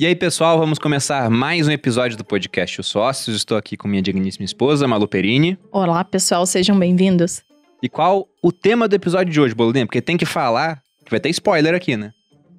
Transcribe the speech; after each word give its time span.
E 0.00 0.06
aí, 0.06 0.16
pessoal, 0.16 0.58
vamos 0.58 0.78
começar 0.78 1.28
mais 1.28 1.68
um 1.68 1.70
episódio 1.70 2.16
do 2.16 2.24
podcast 2.24 2.80
Os 2.80 2.86
Sócios. 2.86 3.36
Estou 3.36 3.54
aqui 3.58 3.76
com 3.76 3.86
minha 3.86 4.00
digníssima 4.00 4.46
esposa, 4.46 4.88
Malu 4.88 5.06
Perini. 5.06 5.58
Olá, 5.70 6.02
pessoal, 6.02 6.46
sejam 6.46 6.78
bem-vindos. 6.78 7.42
E 7.82 7.86
qual 7.86 8.26
o 8.42 8.50
tema 8.50 8.88
do 8.88 8.96
episódio 8.96 9.30
de 9.30 9.38
hoje, 9.38 9.54
Boludinha? 9.54 9.84
Porque 9.84 10.00
tem 10.00 10.16
que 10.16 10.24
falar, 10.24 10.80
que 11.04 11.10
vai 11.10 11.20
ter 11.20 11.28
spoiler 11.28 11.74
aqui, 11.74 11.98
né? 11.98 12.12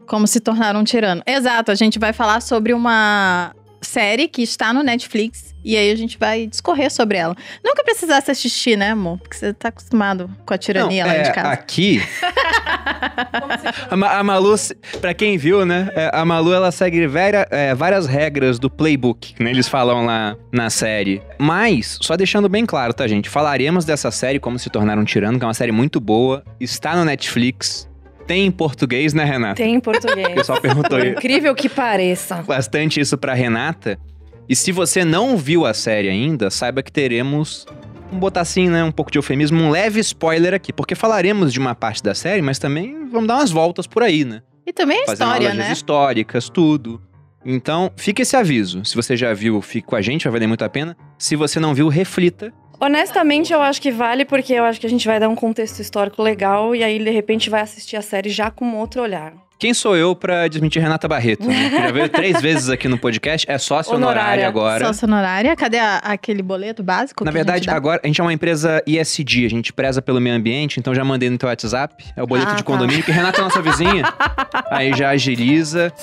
Como 0.07 0.27
se 0.27 0.39
tornar 0.39 0.75
um 0.75 0.83
tirano. 0.83 1.23
Exato, 1.25 1.71
a 1.71 1.73
gente 1.73 1.97
vai 1.97 2.13
falar 2.13 2.43
sobre 2.43 2.75
uma 2.75 3.55
série 3.91 4.27
que 4.27 4.41
está 4.41 4.71
no 4.73 4.81
Netflix 4.83 5.53
e 5.63 5.75
aí 5.77 5.91
a 5.91 5.95
gente 5.95 6.17
vai 6.17 6.47
discorrer 6.47 6.89
sobre 6.91 7.17
ela. 7.17 7.35
Nunca 7.63 7.83
precisasse 7.83 8.31
assistir, 8.31 8.77
né, 8.77 8.91
amor? 8.91 9.17
Porque 9.19 9.35
você 9.37 9.53
tá 9.53 9.67
acostumado 9.67 10.29
com 10.45 10.53
a 10.53 10.57
tirania 10.57 11.03
Não, 11.03 11.11
lá 11.11 11.17
é, 11.17 11.21
de 11.23 11.33
casa. 11.33 11.49
Aqui, 11.49 12.01
a, 13.89 13.95
Ma- 13.95 14.17
a 14.17 14.23
Malu, 14.23 14.55
pra 14.99 15.13
quem 15.13 15.37
viu, 15.37 15.65
né? 15.65 15.89
é, 15.95 16.09
A 16.13 16.23
Malu, 16.25 16.53
ela 16.53 16.71
segue 16.71 17.05
várias, 17.07 17.45
é, 17.51 17.75
várias 17.75 18.07
regras 18.07 18.57
do 18.59 18.69
playbook, 18.69 19.35
né? 19.43 19.51
Eles 19.51 19.67
falam 19.67 20.05
lá 20.05 20.35
na 20.51 20.69
série. 20.69 21.21
Mas, 21.37 21.97
só 22.01 22.15
deixando 22.15 22.49
bem 22.49 22.65
claro, 22.65 22.93
tá, 22.93 23.07
gente? 23.07 23.29
Falaremos 23.29 23.85
dessa 23.85 24.09
série, 24.11 24.39
Como 24.39 24.57
Se 24.57 24.69
Tornar 24.69 24.97
um 24.97 25.03
Tirano, 25.03 25.37
que 25.37 25.43
é 25.45 25.47
uma 25.47 25.53
série 25.53 25.71
muito 25.71 25.99
boa. 25.99 26.43
Está 26.59 26.95
no 26.95 27.05
Netflix. 27.05 27.89
Tem 28.31 28.45
em 28.45 28.51
português, 28.51 29.13
né, 29.13 29.25
Renata? 29.25 29.55
Tem 29.55 29.73
em 29.73 29.77
O 29.77 29.81
português. 29.81 30.29
pessoal 30.35 30.61
perguntou 30.61 30.97
incrível 31.03 31.53
que 31.53 31.67
pareça. 31.67 32.41
bastante 32.43 32.97
isso 33.01 33.17
pra 33.17 33.33
Renata. 33.33 33.99
E 34.47 34.55
se 34.55 34.71
você 34.71 35.03
não 35.03 35.35
viu 35.35 35.65
a 35.65 35.73
série 35.73 36.07
ainda, 36.07 36.49
saiba 36.49 36.81
que 36.81 36.89
teremos, 36.91 37.65
vamos 38.05 38.21
botar 38.21 38.39
assim, 38.39 38.69
né, 38.69 38.85
um 38.85 38.91
pouco 38.91 39.11
de 39.11 39.17
eufemismo, 39.17 39.61
um 39.61 39.69
leve 39.69 39.99
spoiler 39.99 40.53
aqui. 40.53 40.71
Porque 40.71 40.95
falaremos 40.95 41.51
de 41.51 41.59
uma 41.59 41.75
parte 41.75 42.01
da 42.01 42.15
série, 42.15 42.41
mas 42.41 42.57
também 42.57 43.05
vamos 43.09 43.27
dar 43.27 43.35
umas 43.35 43.51
voltas 43.51 43.85
por 43.85 44.01
aí, 44.01 44.23
né? 44.23 44.41
E 44.65 44.71
também 44.71 45.03
a 45.03 45.07
Fazer 45.07 45.23
história, 45.23 45.53
né? 45.53 45.71
históricas, 45.73 46.47
tudo. 46.47 47.01
Então, 47.45 47.91
fica 47.97 48.21
esse 48.21 48.37
aviso. 48.37 48.85
Se 48.85 48.95
você 48.95 49.17
já 49.17 49.33
viu, 49.33 49.61
fique 49.61 49.87
com 49.87 49.95
a 49.97 50.01
gente, 50.01 50.23
vai 50.23 50.31
valer 50.33 50.47
muito 50.47 50.63
a 50.63 50.69
pena. 50.69 50.95
Se 51.17 51.35
você 51.35 51.59
não 51.59 51.73
viu, 51.73 51.89
reflita. 51.89 52.53
Honestamente, 52.81 53.53
eu 53.53 53.61
acho 53.61 53.79
que 53.79 53.91
vale 53.91 54.25
porque 54.25 54.53
eu 54.53 54.63
acho 54.63 54.79
que 54.81 54.87
a 54.87 54.89
gente 54.89 55.05
vai 55.07 55.19
dar 55.19 55.29
um 55.29 55.35
contexto 55.35 55.79
histórico 55.79 56.21
legal 56.23 56.75
e 56.75 56.83
aí, 56.83 56.97
de 56.97 57.11
repente, 57.11 57.47
vai 57.49 57.61
assistir 57.61 57.95
a 57.95 58.01
série 58.01 58.29
já 58.31 58.49
com 58.49 58.75
outro 58.75 59.01
olhar. 59.03 59.33
Quem 59.59 59.75
sou 59.75 59.95
eu 59.95 60.15
pra 60.15 60.47
desmentir 60.47 60.81
Renata 60.81 61.07
Barreto? 61.07 61.47
Né? 61.47 61.69
Que 61.69 61.75
já 61.77 61.91
veio 61.91 62.09
três 62.09 62.41
vezes 62.41 62.67
aqui 62.67 62.87
no 62.87 62.97
podcast, 62.97 63.45
é 63.47 63.59
sócio 63.59 63.93
honorário 63.93 64.19
Honorária. 64.21 64.47
agora. 64.47 64.85
Sócio 64.87 65.07
honorária, 65.07 65.55
cadê 65.55 65.77
a- 65.77 65.97
aquele 65.97 66.41
boleto 66.41 66.81
básico? 66.81 67.23
Na 67.23 67.31
que 67.31 67.37
a 67.37 67.39
gente 67.41 67.45
verdade, 67.45 67.67
dá? 67.67 67.75
agora 67.75 68.01
a 68.03 68.07
gente 68.07 68.19
é 68.19 68.23
uma 68.23 68.33
empresa 68.33 68.81
ISD, 68.87 69.45
a 69.45 69.49
gente 69.49 69.71
preza 69.71 70.01
pelo 70.01 70.19
meio 70.19 70.35
ambiente, 70.35 70.79
então 70.79 70.95
já 70.95 71.05
mandei 71.05 71.29
no 71.29 71.37
teu 71.37 71.47
WhatsApp. 71.47 72.03
É 72.17 72.23
o 72.23 72.25
boleto 72.25 72.49
Ah, 72.53 72.55
de 72.55 72.63
tá. 72.63 72.65
condomínio, 72.65 73.03
que 73.03 73.11
Renata 73.11 73.39
é 73.39 73.43
nossa 73.43 73.61
vizinha. 73.61 74.03
Aí 74.71 74.91
já 74.95 75.11
agiliza. 75.11 75.93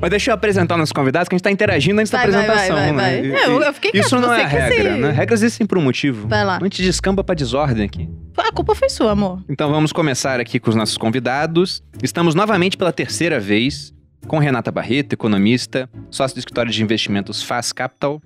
Mas 0.00 0.08
deixa 0.10 0.30
eu 0.30 0.34
apresentar 0.34 0.76
nossos 0.78 0.92
convidados, 0.92 1.28
que 1.28 1.34
a 1.34 1.36
gente 1.36 1.42
tá 1.44 1.50
interagindo 1.50 2.00
antes 2.00 2.10
da 2.10 2.18
Vai, 2.18 2.30
vai, 2.30 2.40
apresentação, 2.42 2.76
vai, 2.76 2.92
vai, 2.92 3.20
né? 3.22 3.28
vai. 3.32 3.40
E- 3.42 3.44
Eu- 3.50 3.60
eu 3.62 3.74
fiquei 3.74 3.90
Isso 3.94 4.08
quieto, 4.10 4.20
não 4.22 4.32
é 4.32 4.40
que 4.44 4.46
regra, 4.56 4.94
se- 4.94 5.00
né? 5.00 5.10
Regras 5.10 5.42
existem 5.42 5.66
por 5.66 5.76
um 5.76 5.82
motivo. 5.82 6.26
Vai 6.26 6.42
lá. 6.44 6.56
A 6.56 6.62
gente 6.64 6.82
descamba 6.82 7.22
pra 7.22 7.34
desordem 7.34 7.84
aqui. 7.84 8.08
A 8.36 8.50
culpa 8.50 8.74
foi 8.74 8.88
sua, 8.88 9.10
amor. 9.12 9.44
Então 9.48 9.70
vamos 9.70 9.92
começar 9.92 10.40
aqui 10.40 10.58
com 10.58 10.70
os 10.70 10.76
nossos 10.76 10.96
convidados. 10.96 11.82
Estamos 12.02 12.34
novamente 12.34 12.76
pela 12.78 12.92
terceira 12.92 13.38
vez 13.38 13.92
com 14.26 14.38
Renata 14.38 14.72
Barreto, 14.72 15.12
economista, 15.12 15.88
sócio 16.10 16.34
do 16.34 16.38
escritório 16.38 16.72
de 16.72 16.82
investimentos 16.82 17.42
Fast 17.42 17.74
Capital, 17.74 18.22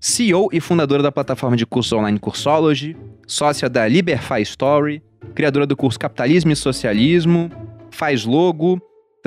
CEO 0.00 0.48
e 0.52 0.60
fundadora 0.60 1.02
da 1.02 1.12
plataforma 1.12 1.56
de 1.56 1.66
cursos 1.66 1.92
online 1.92 2.18
Cursology, 2.18 2.96
sócia 3.26 3.68
da 3.68 3.86
Liberfy 3.86 4.40
Story, 4.42 5.02
criadora 5.34 5.66
do 5.66 5.76
curso 5.76 5.98
Capitalismo 5.98 6.52
e 6.52 6.56
Socialismo, 6.56 7.50
faz 7.90 8.24
logo, 8.24 8.80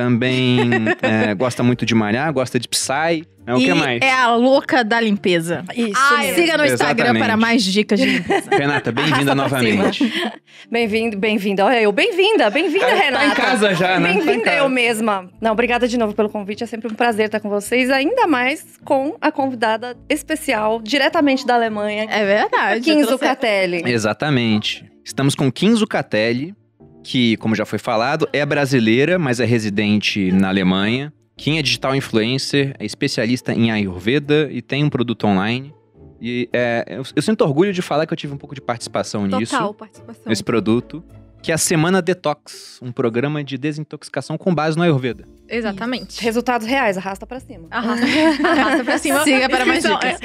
também 0.05 0.59
é, 1.01 1.33
gosta 1.35 1.61
muito 1.63 1.85
de 1.85 1.93
malhar, 1.93 2.31
gosta 2.33 2.59
de 2.59 2.67
Psy. 2.67 3.25
É, 3.45 3.55
o 3.55 3.57
e 3.57 3.65
que 3.65 3.73
mais? 3.73 3.99
é 4.01 4.11
a 4.13 4.35
louca 4.35 4.83
da 4.83 5.01
limpeza. 5.01 5.63
Isso 5.75 5.93
Ah, 5.97 6.21
siga 6.35 6.57
no 6.57 6.63
Instagram 6.65 7.05
Exatamente. 7.05 7.23
para 7.25 7.35
mais 7.37 7.63
dicas 7.63 7.99
de 7.99 8.05
limpeza. 8.05 8.49
Renata, 8.55 8.91
bem-vinda 8.91 9.33
novamente. 9.33 10.13
Bem-vindo, 10.69 11.17
bem-vinda. 11.17 11.65
Olha 11.65 11.81
eu, 11.81 11.91
bem-vinda, 11.91 12.49
bem-vinda, 12.51 12.85
Tá- 12.85 12.91
tá 12.95 12.99
Renata. 13.03 13.25
em 13.25 13.31
casa 13.33 13.73
já, 13.73 13.99
né? 13.99 14.09
Tá 14.09 14.13
em 14.13 14.17
Bem-vinda 14.23 14.45
casa. 14.45 14.57
eu 14.57 14.69
mesma. 14.69 15.27
Não, 15.41 15.51
obrigada 15.53 15.87
de 15.87 15.97
novo 15.97 16.13
pelo 16.13 16.29
convite. 16.29 16.63
É 16.63 16.67
sempre 16.67 16.91
um 16.91 16.93
prazer 16.95 17.25
estar 17.25 17.39
com 17.39 17.49
vocês, 17.49 17.89
ainda 17.89 18.27
mais 18.27 18.63
com 18.85 19.15
a 19.19 19.31
convidada 19.31 19.97
especial, 20.07 20.79
diretamente 20.79 21.45
da 21.45 21.55
Alemanha, 21.55 22.05
É 22.11 22.23
verdade. 22.23 22.81
Kim 22.81 23.03
Zucatelli. 23.03 23.81
Exatamente. 23.85 24.85
Estamos 25.03 25.33
com 25.33 25.51
Kim 25.51 25.73
Zucatelli, 25.75 26.53
que, 27.03 27.37
como 27.37 27.55
já 27.55 27.65
foi 27.65 27.79
falado, 27.79 28.27
é 28.31 28.45
brasileira, 28.45 29.17
mas 29.17 29.39
é 29.39 29.45
residente 29.45 30.31
na 30.31 30.49
Alemanha. 30.49 31.13
Kim 31.37 31.57
é 31.57 31.61
digital 31.61 31.95
influencer, 31.95 32.75
é 32.77 32.85
especialista 32.85 33.51
em 33.53 33.71
Ayurveda 33.71 34.49
e 34.51 34.61
tem 34.61 34.83
um 34.83 34.89
produto 34.89 35.25
online. 35.25 35.73
E 36.21 36.47
é, 36.53 36.85
eu, 36.87 37.03
eu 37.15 37.21
sinto 37.21 37.41
orgulho 37.41 37.73
de 37.73 37.81
falar 37.81 38.05
que 38.05 38.13
eu 38.13 38.17
tive 38.17 38.33
um 38.33 38.37
pouco 38.37 38.53
de 38.53 38.61
participação 38.61 39.25
nisso, 39.25 39.53
Total 39.53 39.73
participação. 39.73 40.23
nesse 40.27 40.43
produto, 40.43 41.03
que 41.41 41.51
é 41.51 41.55
a 41.55 41.57
Semana 41.57 42.01
Detox, 42.01 42.79
um 42.81 42.91
programa 42.91 43.43
de 43.43 43.57
desintoxicação 43.57 44.37
com 44.37 44.53
base 44.53 44.77
no 44.77 44.83
Ayurveda. 44.83 45.25
Exatamente. 45.49 46.21
Resultados 46.21 46.67
reais, 46.67 46.97
arrasta 46.97 47.25
pra 47.25 47.39
cima. 47.39 47.67
Arrasta, 47.71 48.05
arrasta 48.47 48.83
pra 48.83 48.97
cima. 48.99 49.23
Siga 49.23 49.49
para 49.49 49.65
mais 49.65 49.83
dicas. 49.83 50.19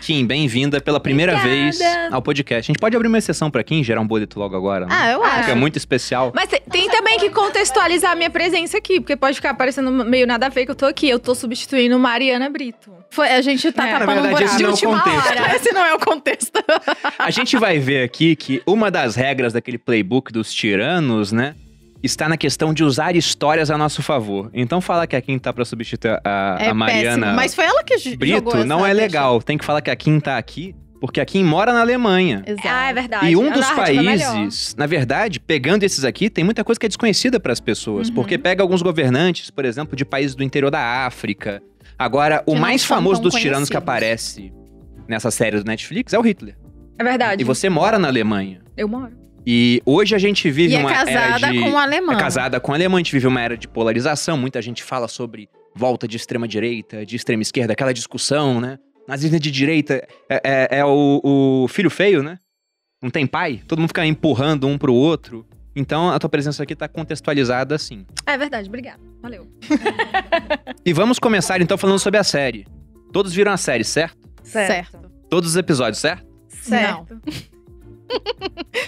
Kim, 0.00 0.26
bem-vinda 0.26 0.80
pela 0.80 0.98
primeira 0.98 1.36
Obrigada. 1.36 1.62
vez 1.62 1.80
ao 2.10 2.20
podcast. 2.20 2.70
A 2.70 2.72
gente 2.72 2.80
pode 2.80 2.96
abrir 2.96 3.08
uma 3.08 3.18
exceção 3.18 3.50
pra 3.50 3.62
Kim, 3.62 3.84
gerar 3.84 4.00
um 4.00 4.06
boleto 4.06 4.38
logo 4.38 4.56
agora, 4.56 4.86
né? 4.86 4.94
Ah, 4.94 5.10
eu 5.12 5.24
acho. 5.24 5.44
Que 5.44 5.50
é 5.52 5.54
muito 5.54 5.76
especial. 5.76 6.32
Mas 6.34 6.48
tem, 6.48 6.60
tem 6.70 6.90
também 6.90 7.18
que 7.18 7.30
contextualizar 7.30 8.12
a 8.12 8.16
minha 8.16 8.30
presença 8.30 8.76
aqui, 8.78 9.00
porque 9.00 9.16
pode 9.16 9.36
ficar 9.36 9.54
parecendo 9.54 9.90
meio 9.90 10.26
nada 10.26 10.46
a 10.46 10.48
ver 10.48 10.64
que 10.66 10.72
eu 10.72 10.76
tô 10.76 10.86
aqui. 10.86 11.08
Eu 11.08 11.18
tô 11.18 11.34
substituindo 11.34 11.98
Mariana 11.98 12.50
Brito. 12.50 12.92
Foi, 13.12 13.28
a 13.30 13.42
gente 13.42 13.70
tá 13.72 13.86
É, 13.86 13.92
na 13.92 13.98
tapando 14.00 14.20
um 14.20 14.22
verdade, 14.22 14.44
buraco. 14.44 14.54
esse 14.54 14.56
de 14.56 14.62
não 14.62 14.68
é 14.68 14.72
o 14.72 14.72
última 14.72 15.02
contexto. 15.02 15.28
hora. 15.42 15.56
Esse 15.56 15.72
não 15.72 15.84
é 15.84 15.94
o 15.94 15.98
contexto. 15.98 16.64
A 17.18 17.30
gente 17.30 17.56
vai 17.58 17.78
ver 17.78 18.02
aqui 18.04 18.34
que 18.34 18.62
uma 18.66 18.90
das 18.90 19.14
regras 19.14 19.52
daquele 19.52 19.76
playbook 19.78 20.32
dos 20.32 20.52
tiranos, 20.52 21.30
né? 21.30 21.54
Está 22.02 22.28
na 22.28 22.36
questão 22.36 22.72
de 22.74 22.82
usar 22.82 23.14
histórias 23.14 23.70
a 23.70 23.76
nosso 23.78 24.02
favor. 24.02 24.50
Então 24.54 24.80
falar 24.80 25.06
que 25.06 25.14
a 25.14 25.20
Kim 25.20 25.38
tá 25.38 25.52
pra 25.52 25.64
substituir 25.64 26.18
a, 26.24 26.56
É 26.58 26.68
a 26.70 26.74
Mariana 26.74 27.18
péssimo. 27.18 27.36
Mas 27.36 27.54
foi 27.54 27.64
ela 27.64 27.84
que 27.84 28.16
Brito 28.16 28.64
não 28.64 28.84
é 28.84 28.92
legal. 28.92 29.40
Tem 29.42 29.56
que 29.58 29.64
falar 29.64 29.80
que 29.82 29.90
a 29.90 29.94
Kim 29.94 30.18
tá 30.18 30.36
aqui, 30.36 30.74
porque 31.00 31.20
a 31.20 31.24
Kim 31.24 31.44
mora 31.44 31.72
na 31.72 31.80
Alemanha. 31.80 32.42
Exato. 32.44 32.66
Ah, 32.68 32.90
é 32.90 32.92
verdade. 32.94 33.26
E 33.28 33.36
um 33.36 33.52
dos 33.52 33.68
é 33.70 33.92
melhor. 33.92 34.32
países, 34.32 34.74
na 34.76 34.86
verdade, 34.86 35.38
pegando 35.38 35.84
esses 35.84 36.04
aqui, 36.04 36.28
tem 36.28 36.42
muita 36.42 36.64
coisa 36.64 36.80
que 36.80 36.86
é 36.86 36.88
desconhecida 36.88 37.38
para 37.38 37.52
as 37.52 37.60
pessoas. 37.60 38.08
Uhum. 38.08 38.14
Porque 38.14 38.36
pega 38.36 38.62
alguns 38.64 38.82
governantes, 38.82 39.48
por 39.50 39.64
exemplo, 39.64 39.94
de 39.94 40.04
países 40.04 40.34
do 40.34 40.42
interior 40.42 40.70
da 40.72 41.06
África. 41.06 41.62
Agora, 41.98 42.42
o 42.46 42.54
mais 42.54 42.84
famoso 42.84 43.20
dos 43.22 43.34
tiranos 43.34 43.68
que 43.68 43.76
aparece 43.76 44.52
nessa 45.08 45.30
série 45.30 45.58
do 45.58 45.64
Netflix 45.64 46.12
é 46.12 46.18
o 46.18 46.22
Hitler. 46.22 46.56
É 46.98 47.04
verdade. 47.04 47.42
E 47.42 47.44
você 47.44 47.68
mora 47.68 47.98
na 47.98 48.08
Alemanha. 48.08 48.62
Eu 48.76 48.88
moro. 48.88 49.12
E 49.46 49.82
hoje 49.84 50.14
a 50.14 50.18
gente 50.18 50.48
vive 50.50 50.72
E 50.74 50.76
é 50.76 50.78
uma 50.80 50.92
casada 50.92 51.10
era 51.46 51.50
de... 51.52 51.60
com 51.60 51.70
um 51.70 51.78
alemão. 51.78 52.14
É 52.14 52.18
casada 52.18 52.60
com 52.60 52.72
alemã, 52.72 52.96
a 52.96 53.00
gente 53.00 53.12
vive 53.12 53.26
uma 53.26 53.40
era 53.40 53.56
de 53.56 53.66
polarização. 53.66 54.36
Muita 54.36 54.62
gente 54.62 54.82
fala 54.82 55.08
sobre 55.08 55.48
volta 55.74 56.06
de 56.06 56.16
extrema 56.16 56.46
direita, 56.46 57.04
de 57.04 57.16
extrema 57.16 57.42
esquerda, 57.42 57.72
aquela 57.72 57.92
discussão, 57.92 58.60
né? 58.60 58.78
Nazismo 59.08 59.40
de 59.40 59.50
direita 59.50 60.06
é, 60.28 60.40
é- 60.44 60.78
é 60.78 60.84
o, 60.84 61.20
o 61.64 61.68
filho 61.68 61.90
feio, 61.90 62.22
né? 62.22 62.38
Não 63.02 63.10
tem 63.10 63.26
pai, 63.26 63.60
todo 63.66 63.80
mundo 63.80 63.88
fica 63.88 64.06
empurrando 64.06 64.68
um 64.68 64.78
pro 64.78 64.94
outro. 64.94 65.44
Então 65.74 66.10
a 66.10 66.18
tua 66.20 66.30
presença 66.30 66.62
aqui 66.62 66.76
tá 66.76 66.86
contextualizada 66.86 67.74
assim. 67.74 68.06
É 68.24 68.38
verdade, 68.38 68.68
obrigada. 68.68 69.00
Valeu. 69.22 69.46
E 70.84 70.92
vamos 70.92 71.18
começar 71.20 71.60
então 71.60 71.78
falando 71.78 71.98
sobre 72.00 72.18
a 72.18 72.24
série. 72.24 72.66
Todos 73.12 73.32
viram 73.32 73.52
a 73.52 73.56
série, 73.56 73.84
certo? 73.84 74.16
Certo. 74.42 74.98
Todos 75.30 75.50
os 75.50 75.56
episódios, 75.56 75.98
certo? 76.00 76.26
Certo. 76.48 77.20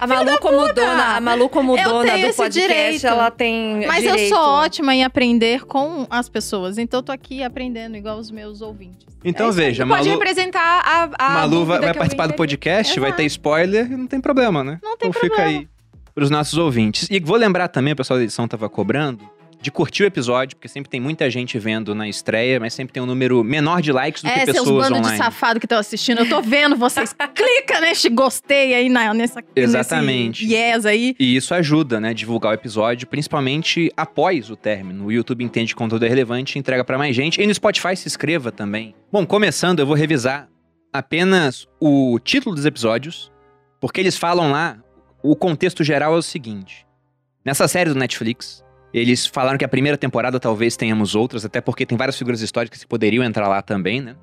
A 0.01 0.07
Malu 0.07 0.39
como 0.39 0.71
dona, 0.75 1.17
a 1.17 1.21
Malu 1.21 1.49
como 1.49 1.79
Eu 1.79 1.89
dona 1.89 2.13
do 2.13 2.19
esse 2.19 2.37
podcast, 2.37 2.61
direito. 2.61 3.07
ela 3.07 3.31
tem 3.31 3.87
Mas 3.87 4.03
direito. 4.03 4.21
eu 4.33 4.37
sou 4.37 4.39
ótima 4.39 4.95
em 4.95 5.03
aprender 5.03 5.65
com 5.65 6.07
as 6.11 6.29
pessoas. 6.29 6.77
Então 6.77 6.99
eu 6.99 7.03
tô 7.03 7.11
aqui 7.13 7.43
aprendendo 7.43 7.97
igual 7.97 8.19
os 8.19 8.31
meus 8.31 8.61
ouvintes. 8.61 9.07
Então 9.25 9.49
É 9.49 9.53
veja, 9.53 9.85
Tu 9.85 9.89
Pode 9.89 10.09
Malu, 10.09 10.19
representar 10.21 10.83
a, 10.85 11.27
a 11.27 11.31
Malu 11.31 11.65
vai, 11.65 11.81
vai 11.81 11.95
participar 11.95 12.27
do 12.27 12.35
podcast, 12.35 13.01
vai 13.01 13.11
Exato. 13.11 13.23
ter 13.23 13.27
spoiler, 13.27 13.89
não 13.97 14.07
tem 14.07 14.21
problema, 14.21 14.63
né? 14.63 14.79
Não 14.83 14.97
tem 14.99 15.09
então 15.09 15.13
fica 15.21 15.37
problema. 15.37 15.61
aí 15.61 15.69
pros 16.15 16.29
nossos 16.29 16.59
ouvintes. 16.59 17.09
E 17.11 17.19
vou 17.19 17.37
lembrar 17.37 17.69
também, 17.69 17.95
o 17.95 17.97
pessoal 17.97 18.19
da 18.19 18.25
edição 18.25 18.47
tava 18.47 18.69
cobrando, 18.69 19.25
de 19.65 19.71
curtir 19.71 20.03
o 20.03 20.07
episódio, 20.07 20.57
porque 20.59 20.69
sempre 20.69 20.91
tem 20.91 21.01
muita 21.01 21.31
gente 21.31 21.59
vendo 21.59 21.95
na 21.95 22.07
estreia, 22.07 22.61
mas 22.61 22.75
sempre 22.75 22.93
tem 22.93 23.03
um 23.03 23.07
número 23.07 23.43
menor 23.43 23.81
de 23.81 23.93
likes 23.93 24.23
do 24.23 24.29
É, 24.29 24.41
que 24.41 24.45
seus 24.45 24.59
pessoas 24.59 24.85
bandos 24.85 25.01
de 25.01 25.07
online. 25.07 25.17
safado 25.17 25.59
que 25.59 25.65
estão 25.65 25.79
assistindo, 25.79 26.19
eu 26.19 26.29
tô 26.29 26.43
vendo 26.43 26.77
vocês. 26.77 27.15
Clica 27.35 27.81
neste 27.81 28.11
gostei 28.11 28.75
aí 28.75 28.91
na, 28.91 29.15
nessa 29.15 29.43
Exatamente. 29.57 30.45
yes 30.45 30.85
aí. 30.85 31.17
E 31.19 31.35
isso 31.35 31.55
ajuda, 31.55 31.99
né, 31.99 32.13
divulgar 32.13 32.53
o 32.53 32.55
episódio, 32.55 33.07
principalmente 33.07 33.91
após 33.97 34.51
o 34.51 34.57
término. 34.57 35.07
O 35.07 35.13
YouTube 35.13 35.43
entende 35.43 35.69
que 35.69 35.77
o 35.77 35.79
conteúdo 35.79 36.05
é 36.05 36.09
relevante 36.09 36.57
e 36.57 36.59
entrega 36.59 36.85
pra 36.85 36.99
mais 36.99 37.17
gente. 37.17 37.41
E 37.41 37.47
no 37.47 37.55
Spotify 37.55 37.97
se 37.97 38.07
inscreva 38.07 38.53
também. 38.53 38.95
Bom, 39.11 39.25
começando, 39.25 39.81
eu 39.81 39.87
vou 39.87 39.97
revisar 39.97 40.47
apenas 40.93 41.67
o 41.81 42.19
título 42.23 42.55
dos 42.55 42.65
episódios, 42.67 43.31
porque 43.81 44.01
eles 44.01 44.17
falam 44.17 44.51
lá 44.51 44.79
o 45.23 45.35
contexto 45.35 45.83
geral 45.83 46.15
é 46.15 46.19
o 46.19 46.23
seguinte. 46.23 46.87
Nessa 47.45 47.69
série 47.69 47.91
do 47.91 47.97
Netflix, 47.99 48.64
eles 49.01 49.27
falaram 49.27 49.59
que 49.59 49.65
a 49.65 49.69
primeira 49.69 49.99
temporada 49.99 50.39
talvez 50.39 50.77
tenhamos 50.77 51.17
outras, 51.17 51.45
até 51.45 51.61
porque 51.61 51.85
tem 51.85 51.99
várias 51.99 52.17
figuras 52.17 52.41
históricas 52.41 52.81
que 52.81 52.87
poderiam 52.87 53.25
entrar 53.25 53.49
lá 53.49 53.61
também, 53.61 54.01
né? 54.01 54.15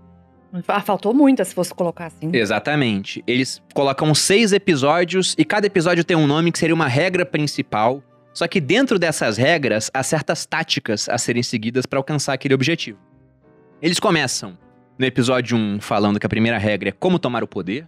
Ah, 0.68 0.81
faltou 0.81 1.13
muita 1.13 1.44
se 1.44 1.53
fosse 1.53 1.73
colocar 1.73 2.06
assim. 2.06 2.29
Exatamente. 2.33 3.23
Eles 3.27 3.62
colocam 3.73 4.13
seis 4.15 4.53
episódios 4.53 5.35
e 5.38 5.44
cada 5.44 5.68
episódio 5.68 6.03
tem 6.03 6.15
um 6.15 6.27
nome 6.27 6.51
que 6.51 6.59
seria 6.59 6.75
uma 6.75 6.88
regra 6.88 7.25
principal. 7.25 8.01
Só 8.33 8.47
que 8.47 8.62
dentro 8.62 8.97
dessas 8.97 9.35
regras 9.38 9.91
há 9.94 10.01
certas 10.03 10.45
táticas 10.45 11.09
a 11.09 11.18
serem 11.18 11.44
seguidas 11.44 11.85
para 11.85 12.00
alcançar 12.00 12.33
aquele 12.33 12.53
objetivo. 12.53 12.97
Eles 13.81 14.00
começam 14.00 14.57
no 14.97 15.06
episódio 15.06 15.57
1 15.57 15.81
falando 15.81 16.19
que 16.19 16.25
a 16.25 16.29
primeira 16.29 16.57
regra 16.57 16.89
é 16.89 16.91
como 16.94 17.19
tomar 17.19 17.44
o 17.44 17.47
poder. 17.47 17.88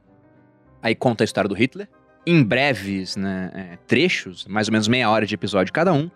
Aí 0.81 0.95
conta 0.95 1.23
a 1.23 1.25
história 1.25 1.47
do 1.47 1.55
Hitler. 1.55 1.87
Em 2.25 2.43
breves 2.43 3.15
né, 3.15 3.51
é, 3.53 3.77
trechos, 3.87 4.45
mais 4.47 4.67
ou 4.67 4.71
menos 4.73 4.87
meia 4.87 5.09
hora 5.09 5.25
de 5.25 5.35
episódio 5.35 5.71
cada 5.71 5.93
um. 5.93 6.09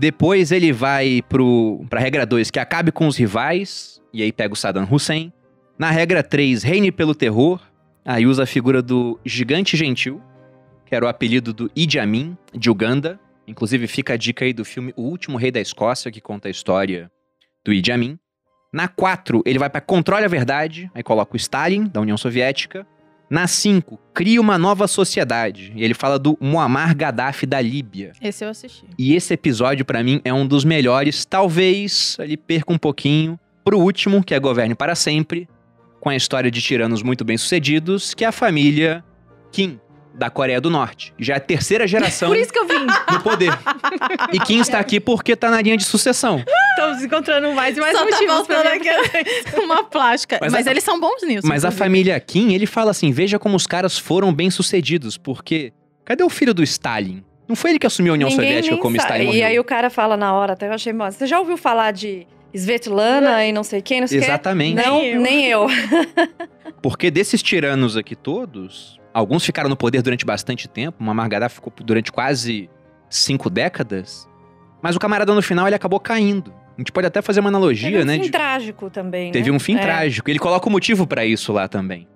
Depois 0.00 0.50
ele 0.50 0.72
vai 0.72 1.20
pro, 1.28 1.84
pra 1.90 2.00
regra 2.00 2.24
2, 2.24 2.50
que 2.50 2.58
acabe 2.58 2.90
com 2.90 3.06
os 3.06 3.18
rivais. 3.18 4.00
E 4.14 4.22
aí 4.22 4.32
pega 4.32 4.54
o 4.54 4.56
Saddam 4.56 4.88
Hussein. 4.90 5.30
Na 5.78 5.90
regra 5.90 6.22
3, 6.22 6.62
reine 6.62 6.90
pelo 6.90 7.14
terror. 7.14 7.60
Aí 8.02 8.26
usa 8.26 8.44
a 8.44 8.46
figura 8.46 8.80
do 8.80 9.20
gigante 9.26 9.76
gentil, 9.76 10.18
que 10.86 10.94
era 10.94 11.04
o 11.04 11.08
apelido 11.08 11.52
do 11.52 11.70
Idi 11.76 11.98
Amin, 11.98 12.34
de 12.54 12.70
Uganda. 12.70 13.20
Inclusive 13.46 13.86
fica 13.86 14.14
a 14.14 14.16
dica 14.16 14.42
aí 14.42 14.54
do 14.54 14.64
filme 14.64 14.94
O 14.96 15.02
Último 15.02 15.36
Rei 15.36 15.50
da 15.50 15.60
Escócia, 15.60 16.10
que 16.10 16.18
conta 16.18 16.48
a 16.48 16.50
história 16.50 17.12
do 17.62 17.70
Idi 17.70 17.92
Amin. 17.92 18.18
Na 18.72 18.88
4, 18.88 19.42
ele 19.44 19.58
vai 19.58 19.68
para 19.68 19.82
controle 19.82 20.24
a 20.24 20.28
verdade, 20.28 20.90
aí 20.94 21.02
coloca 21.02 21.34
o 21.34 21.36
Stalin, 21.36 21.84
da 21.84 22.00
União 22.00 22.16
Soviética. 22.16 22.86
Na 23.30 23.46
5, 23.46 23.96
cria 24.12 24.40
uma 24.40 24.58
nova 24.58 24.88
sociedade. 24.88 25.72
E 25.76 25.84
ele 25.84 25.94
fala 25.94 26.18
do 26.18 26.36
Muammar 26.40 26.96
Gaddafi 26.96 27.46
da 27.46 27.60
Líbia. 27.60 28.10
Esse 28.20 28.44
eu 28.44 28.48
assisti. 28.48 28.84
E 28.98 29.14
esse 29.14 29.32
episódio, 29.32 29.84
para 29.84 30.02
mim, 30.02 30.20
é 30.24 30.34
um 30.34 30.44
dos 30.44 30.64
melhores. 30.64 31.24
Talvez 31.24 32.16
ele 32.18 32.36
perca 32.36 32.72
um 32.72 32.78
pouquinho 32.78 33.38
pro 33.64 33.78
último, 33.78 34.24
que 34.24 34.34
é 34.34 34.40
Governe 34.40 34.74
para 34.74 34.96
Sempre, 34.96 35.48
com 36.00 36.08
a 36.08 36.16
história 36.16 36.50
de 36.50 36.60
tiranos 36.60 37.02
muito 37.04 37.24
bem 37.24 37.38
sucedidos, 37.38 38.14
que 38.14 38.24
é 38.24 38.26
a 38.26 38.32
família 38.32 39.04
Kim, 39.52 39.78
da 40.12 40.28
Coreia 40.28 40.60
do 40.60 40.68
Norte. 40.68 41.14
Já 41.16 41.34
é 41.34 41.36
a 41.36 41.40
terceira 41.40 41.86
geração 41.86 42.28
Por 42.30 42.36
isso 42.36 42.52
que 42.52 42.58
eu 42.58 42.66
vim. 42.66 42.84
no 43.12 43.20
poder. 43.22 43.56
E 44.32 44.40
Kim 44.40 44.58
está 44.58 44.80
aqui 44.80 44.98
porque 44.98 45.36
tá 45.36 45.50
na 45.50 45.62
linha 45.62 45.76
de 45.76 45.84
sucessão. 45.84 46.42
Estamos 46.70 47.02
encontrando 47.02 47.52
mais 47.52 47.76
e 47.76 47.80
mais 47.80 47.92
Só 47.96 48.04
tá 48.04 48.10
motivos 48.10 48.46
pra 48.46 48.56
faltando 48.62 48.84
mim. 48.84 49.64
Uma 49.64 49.84
plástica. 49.84 50.38
Mas 50.40 50.52
Mas, 50.52 50.66
a- 50.66 50.70
eles 50.70 50.84
são 50.84 50.98
bons 50.98 51.22
nisso. 51.22 51.46
Mas 51.46 51.64
a 51.64 51.70
família 51.70 52.18
Kim, 52.20 52.52
ele 52.52 52.66
fala 52.66 52.90
assim: 52.90 53.10
veja 53.12 53.38
como 53.38 53.56
os 53.56 53.66
caras 53.66 53.98
foram 53.98 54.32
bem 54.32 54.50
sucedidos, 54.50 55.16
porque 55.18 55.72
cadê 56.04 56.22
o 56.22 56.28
filho 56.30 56.54
do 56.54 56.62
Stalin? 56.62 57.22
Não 57.48 57.56
foi 57.56 57.70
ele 57.70 57.78
que 57.80 57.86
assumiu 57.86 58.12
a 58.12 58.14
União 58.14 58.28
Ninguém 58.30 58.46
Soviética 58.46 58.76
como 58.76 58.96
sabe. 58.96 59.02
Stalin 59.02 59.22
E 59.24 59.26
morreu. 59.26 59.46
aí 59.46 59.58
o 59.58 59.64
cara 59.64 59.90
fala 59.90 60.16
na 60.16 60.32
hora, 60.32 60.52
até 60.52 60.68
eu 60.68 60.72
achei, 60.72 60.92
mano, 60.92 61.10
você 61.10 61.26
já 61.26 61.38
ouviu 61.40 61.56
falar 61.56 61.90
de 61.92 62.24
Svetlana 62.54 63.44
e 63.44 63.52
não 63.52 63.64
sei 63.64 63.82
quem, 63.82 64.00
não 64.00 64.06
sei 64.06 64.18
o 64.18 64.20
quê? 64.20 64.26
Exatamente. 64.28 64.74
Não, 64.76 65.00
Nem 65.00 65.10
eu. 65.14 65.20
nem 65.20 65.46
eu. 65.46 65.66
Porque 66.82 67.10
desses 67.10 67.42
tiranos 67.42 67.96
aqui 67.96 68.14
todos, 68.14 68.98
alguns 69.12 69.44
ficaram 69.44 69.68
no 69.68 69.76
poder 69.76 70.00
durante 70.02 70.24
bastante 70.24 70.68
tempo. 70.68 70.96
Uma 71.00 71.12
Margará 71.12 71.48
ficou 71.48 71.72
durante 71.84 72.10
quase 72.12 72.70
cinco 73.08 73.50
décadas. 73.50 74.28
Mas 74.82 74.96
o 74.96 74.98
camarada 74.98 75.34
no 75.34 75.42
final 75.42 75.66
ele 75.66 75.76
acabou 75.76 76.00
caindo. 76.00 76.54
A 76.80 76.82
gente 76.82 76.92
pode 76.92 77.06
até 77.06 77.20
fazer 77.20 77.40
uma 77.40 77.50
analogia, 77.50 77.90
Teve 77.90 78.02
um 78.02 78.06
né? 78.06 78.14
fim 78.14 78.20
de- 78.22 78.30
trágico 78.30 78.88
também, 78.88 79.30
Teve 79.32 79.50
né? 79.50 79.54
um 79.56 79.60
fim 79.60 79.76
É. 79.76 79.80
trágico. 79.80 80.30
Ele 80.30 80.38
coloca 80.38 80.66
o 80.66 80.72
motivo 80.72 81.06
pra 81.06 81.26
isso 81.26 81.52
lá 81.52 81.68
também. 81.68 82.08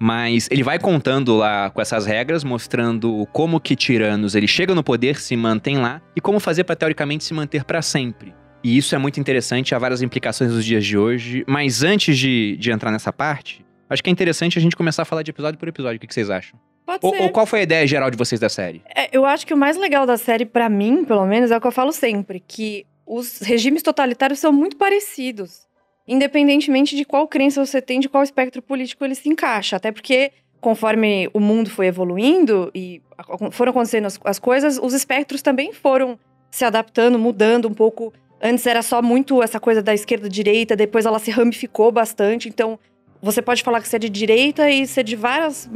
Mas 0.00 0.48
ele 0.50 0.62
vai 0.62 0.78
contando 0.78 1.36
lá 1.36 1.68
com 1.68 1.78
essas 1.82 2.06
regras, 2.06 2.42
mostrando 2.42 3.26
como 3.32 3.60
que 3.60 3.76
tiranos 3.76 4.34
ele 4.34 4.46
chega 4.48 4.74
no 4.74 4.82
poder, 4.82 5.20
se 5.20 5.36
mantém 5.36 5.76
lá 5.76 6.00
e 6.16 6.22
como 6.22 6.40
fazer 6.40 6.64
pra 6.64 6.74
teoricamente 6.74 7.22
se 7.22 7.34
manter 7.34 7.64
pra 7.64 7.82
sempre. 7.82 8.32
E 8.64 8.78
isso 8.78 8.94
é 8.94 8.98
muito 8.98 9.20
interessante, 9.20 9.74
há 9.74 9.78
várias 9.78 10.00
implicações 10.00 10.52
nos 10.54 10.64
dias 10.64 10.86
de 10.86 10.96
hoje. 10.96 11.44
Mas 11.46 11.82
antes 11.82 12.16
de, 12.16 12.56
de 12.58 12.70
entrar 12.70 12.90
nessa 12.90 13.12
parte, 13.12 13.62
acho 13.90 14.02
que 14.02 14.08
é 14.08 14.12
interessante 14.12 14.56
a 14.58 14.62
gente 14.62 14.74
começar 14.74 15.02
a 15.02 15.04
falar 15.04 15.22
de 15.22 15.30
episódio 15.32 15.58
por 15.58 15.68
episódio. 15.68 15.98
O 15.98 16.00
que, 16.00 16.06
que 16.06 16.14
vocês 16.14 16.30
acham? 16.30 16.58
Pode 16.86 17.00
Ou, 17.02 17.14
ser. 17.14 17.22
ou 17.24 17.28
qual 17.30 17.44
foi 17.44 17.60
a 17.60 17.62
ideia 17.64 17.86
geral 17.86 18.10
de 18.10 18.16
vocês 18.16 18.40
da 18.40 18.48
série? 18.48 18.80
É, 18.96 19.14
eu 19.14 19.26
acho 19.26 19.46
que 19.46 19.52
o 19.52 19.56
mais 19.56 19.76
legal 19.76 20.06
da 20.06 20.16
série, 20.16 20.46
pra 20.46 20.68
mim, 20.70 21.04
pelo 21.04 21.26
menos, 21.26 21.50
é 21.50 21.56
o 21.56 21.60
que 21.60 21.66
eu 21.66 21.72
falo 21.72 21.92
sempre, 21.92 22.42
que 22.46 22.86
os 23.08 23.38
regimes 23.40 23.82
totalitários 23.82 24.38
são 24.38 24.52
muito 24.52 24.76
parecidos. 24.76 25.66
Independentemente 26.06 26.94
de 26.94 27.04
qual 27.04 27.26
crença 27.26 27.64
você 27.64 27.80
tem, 27.82 28.00
de 28.00 28.08
qual 28.08 28.22
espectro 28.22 28.62
político 28.62 29.04
ele 29.04 29.14
se 29.14 29.28
encaixa. 29.28 29.76
Até 29.76 29.90
porque, 29.90 30.32
conforme 30.60 31.28
o 31.32 31.40
mundo 31.40 31.70
foi 31.70 31.86
evoluindo 31.86 32.70
e 32.74 33.02
foram 33.50 33.70
acontecendo 33.70 34.06
as, 34.06 34.18
as 34.24 34.38
coisas, 34.38 34.78
os 34.78 34.92
espectros 34.92 35.42
também 35.42 35.72
foram 35.72 36.18
se 36.50 36.64
adaptando, 36.64 37.18
mudando 37.18 37.68
um 37.68 37.74
pouco. 37.74 38.12
Antes 38.40 38.66
era 38.66 38.82
só 38.82 39.02
muito 39.02 39.42
essa 39.42 39.58
coisa 39.58 39.82
da 39.82 39.92
esquerda-direita, 39.92 40.76
depois 40.76 41.04
ela 41.04 41.18
se 41.18 41.30
ramificou 41.30 41.90
bastante. 41.90 42.48
Então, 42.48 42.78
você 43.20 43.42
pode 43.42 43.62
falar 43.62 43.80
que 43.80 43.88
você 43.88 43.96
é 43.96 43.98
de 43.98 44.08
direita 44.08 44.70
e 44.70 44.86
ser 44.86 45.04
de 45.04 45.16
vários 45.16 45.68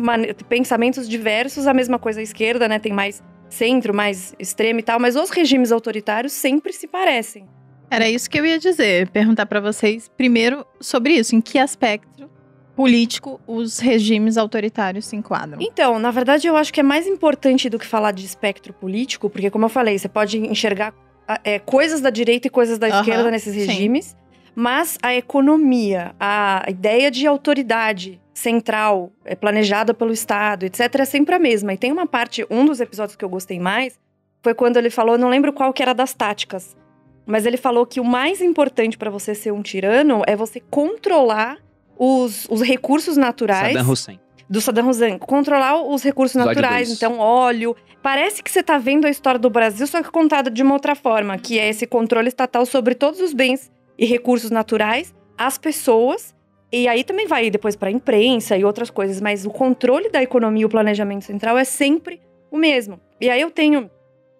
pensamentos 0.48 1.08
diversos, 1.08 1.66
a 1.66 1.74
mesma 1.74 1.98
coisa 1.98 2.20
à 2.20 2.22
esquerda, 2.22 2.68
né? 2.68 2.78
Tem 2.78 2.92
mais 2.92 3.22
centro, 3.48 3.94
mais 3.94 4.34
extremo 4.38 4.80
e 4.80 4.82
tal, 4.82 4.98
mas 4.98 5.16
os 5.16 5.30
regimes 5.30 5.72
autoritários 5.72 6.32
sempre 6.32 6.72
se 6.72 6.86
parecem. 6.86 7.46
Era 7.90 8.08
isso 8.08 8.30
que 8.30 8.40
eu 8.40 8.46
ia 8.46 8.58
dizer. 8.58 9.10
Perguntar 9.10 9.44
pra 9.44 9.60
vocês 9.60 10.10
primeiro 10.16 10.64
sobre 10.80 11.12
isso. 11.12 11.36
Em 11.36 11.40
que 11.42 11.58
aspecto 11.58 12.30
político 12.74 13.38
os 13.46 13.78
regimes 13.78 14.38
autoritários 14.38 15.04
se 15.04 15.14
enquadram? 15.14 15.58
Então, 15.60 15.98
na 15.98 16.10
verdade, 16.10 16.46
eu 16.46 16.56
acho 16.56 16.72
que 16.72 16.80
é 16.80 16.82
mais 16.82 17.06
importante 17.06 17.68
do 17.68 17.78
que 17.78 17.86
falar 17.86 18.12
de 18.12 18.24
espectro 18.24 18.72
político, 18.72 19.28
porque, 19.28 19.50
como 19.50 19.66
eu 19.66 19.68
falei, 19.68 19.98
você 19.98 20.08
pode 20.08 20.38
enxergar 20.38 20.94
ah, 21.28 21.38
é, 21.44 21.58
coisas 21.58 22.00
da 22.00 22.08
direita 22.08 22.46
e 22.46 22.50
coisas 22.50 22.78
da 22.78 22.86
Aham, 22.86 23.00
esquerda 23.00 23.30
nesses 23.30 23.54
sim. 23.54 24.14
Mas 24.54 24.98
a 25.02 25.14
economia, 25.14 26.14
a 26.18 26.64
ideia 26.68 27.10
de 27.10 27.26
autoridade 27.26 28.20
central, 28.34 29.10
é, 29.24 29.34
planejada 29.34 29.94
pelo 29.94 30.12
Estado, 30.12 30.64
etc., 30.64 30.80
é 31.00 31.04
sempre 31.04 31.34
a 31.34 31.38
mesma. 31.38 31.72
E 31.72 31.76
tem 31.76 31.92
uma 31.92 32.06
parte, 32.06 32.46
um 32.50 32.64
dos 32.64 32.80
episódios 32.80 33.16
que 33.16 33.24
eu 33.24 33.28
gostei 33.28 33.60
mais, 33.60 33.98
foi 34.42 34.54
quando 34.54 34.76
ele 34.76 34.90
falou, 34.90 35.16
não 35.16 35.28
lembro 35.28 35.52
qual 35.52 35.72
que 35.72 35.82
era 35.82 35.92
das 35.94 36.12
táticas, 36.12 36.76
mas 37.24 37.46
ele 37.46 37.56
falou 37.56 37.86
que 37.86 38.00
o 38.00 38.04
mais 38.04 38.40
importante 38.40 38.98
para 38.98 39.10
você 39.10 39.34
ser 39.34 39.52
um 39.52 39.62
tirano 39.62 40.22
é 40.26 40.34
você 40.34 40.60
controlar 40.60 41.58
os, 41.96 42.46
os 42.50 42.60
recursos 42.60 43.16
naturais 43.16 43.74
Saddam 43.74 43.92
Hussein. 43.92 44.20
do 44.48 44.60
Saddam 44.60 44.88
Hussein, 44.88 45.18
controlar 45.18 45.82
os 45.82 46.02
recursos 46.02 46.34
naturais, 46.34 46.90
então 46.90 47.18
óleo. 47.18 47.76
Parece 48.02 48.42
que 48.42 48.50
você 48.50 48.62
tá 48.62 48.76
vendo 48.78 49.06
a 49.06 49.10
história 49.10 49.38
do 49.38 49.48
Brasil, 49.48 49.86
só 49.86 50.02
que 50.02 50.10
contada 50.10 50.50
de 50.50 50.62
uma 50.62 50.74
outra 50.74 50.96
forma, 50.96 51.38
que 51.38 51.60
é 51.60 51.68
esse 51.68 51.86
controle 51.86 52.26
estatal 52.26 52.66
sobre 52.66 52.96
todos 52.96 53.20
os 53.20 53.32
bens 53.32 53.70
e 54.02 54.04
recursos 54.04 54.50
naturais, 54.50 55.14
as 55.38 55.56
pessoas, 55.56 56.34
e 56.72 56.88
aí 56.88 57.04
também 57.04 57.28
vai 57.28 57.48
depois 57.50 57.76
para 57.76 57.88
a 57.88 57.92
imprensa 57.92 58.56
e 58.56 58.64
outras 58.64 58.90
coisas, 58.90 59.20
mas 59.20 59.46
o 59.46 59.50
controle 59.50 60.10
da 60.10 60.20
economia 60.20 60.62
e 60.62 60.64
o 60.64 60.68
planejamento 60.68 61.24
central 61.24 61.56
é 61.56 61.62
sempre 61.62 62.20
o 62.50 62.58
mesmo. 62.58 62.98
E 63.20 63.30
aí 63.30 63.40
eu 63.40 63.48
tenho 63.48 63.88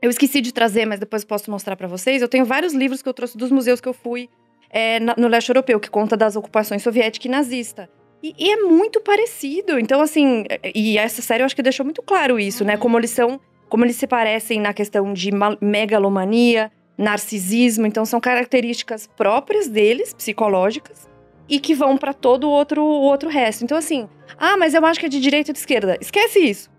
eu 0.02 0.10
esqueci 0.10 0.40
de 0.40 0.52
trazer, 0.52 0.84
mas 0.84 0.98
depois 0.98 1.24
posso 1.24 1.48
mostrar 1.48 1.76
para 1.76 1.86
vocês. 1.86 2.20
Eu 2.20 2.26
tenho 2.26 2.44
vários 2.44 2.74
livros 2.74 3.00
que 3.02 3.08
eu 3.08 3.14
trouxe 3.14 3.38
dos 3.38 3.52
museus 3.52 3.80
que 3.80 3.88
eu 3.88 3.92
fui 3.92 4.28
é, 4.68 4.98
no 4.98 5.28
leste 5.28 5.50
europeu, 5.50 5.78
que 5.78 5.88
conta 5.88 6.16
das 6.16 6.34
ocupações 6.34 6.82
soviética 6.82 7.28
e 7.28 7.30
nazista. 7.30 7.88
E, 8.20 8.34
e 8.36 8.50
é 8.50 8.56
muito 8.56 9.00
parecido. 9.00 9.78
Então, 9.78 10.00
assim, 10.00 10.44
e 10.74 10.98
essa 10.98 11.22
série 11.22 11.42
eu 11.42 11.46
acho 11.46 11.54
que 11.54 11.62
deixou 11.62 11.84
muito 11.84 12.02
claro 12.02 12.36
isso, 12.40 12.64
né? 12.64 12.76
Como 12.76 12.98
eles 12.98 13.10
são, 13.10 13.40
como 13.68 13.84
eles 13.84 13.94
se 13.94 14.08
parecem 14.08 14.60
na 14.60 14.74
questão 14.74 15.12
de 15.12 15.30
ma- 15.30 15.56
megalomania, 15.60 16.72
narcisismo. 16.96 17.86
Então, 17.86 18.04
são 18.04 18.20
características 18.20 19.06
próprias 19.06 19.68
deles, 19.68 20.14
psicológicas, 20.14 21.08
e 21.48 21.58
que 21.58 21.74
vão 21.74 21.96
para 21.96 22.12
todo 22.12 22.44
o 22.44 22.50
outro, 22.50 22.82
o 22.82 23.02
outro 23.02 23.28
resto. 23.28 23.64
Então, 23.64 23.76
assim, 23.76 24.08
ah, 24.38 24.56
mas 24.56 24.74
eu 24.74 24.84
acho 24.86 25.00
que 25.00 25.06
é 25.06 25.08
de 25.08 25.20
direita 25.20 25.50
ou 25.50 25.52
de 25.52 25.58
esquerda. 25.58 25.98
Esquece 26.00 26.38
isso. 26.38 26.70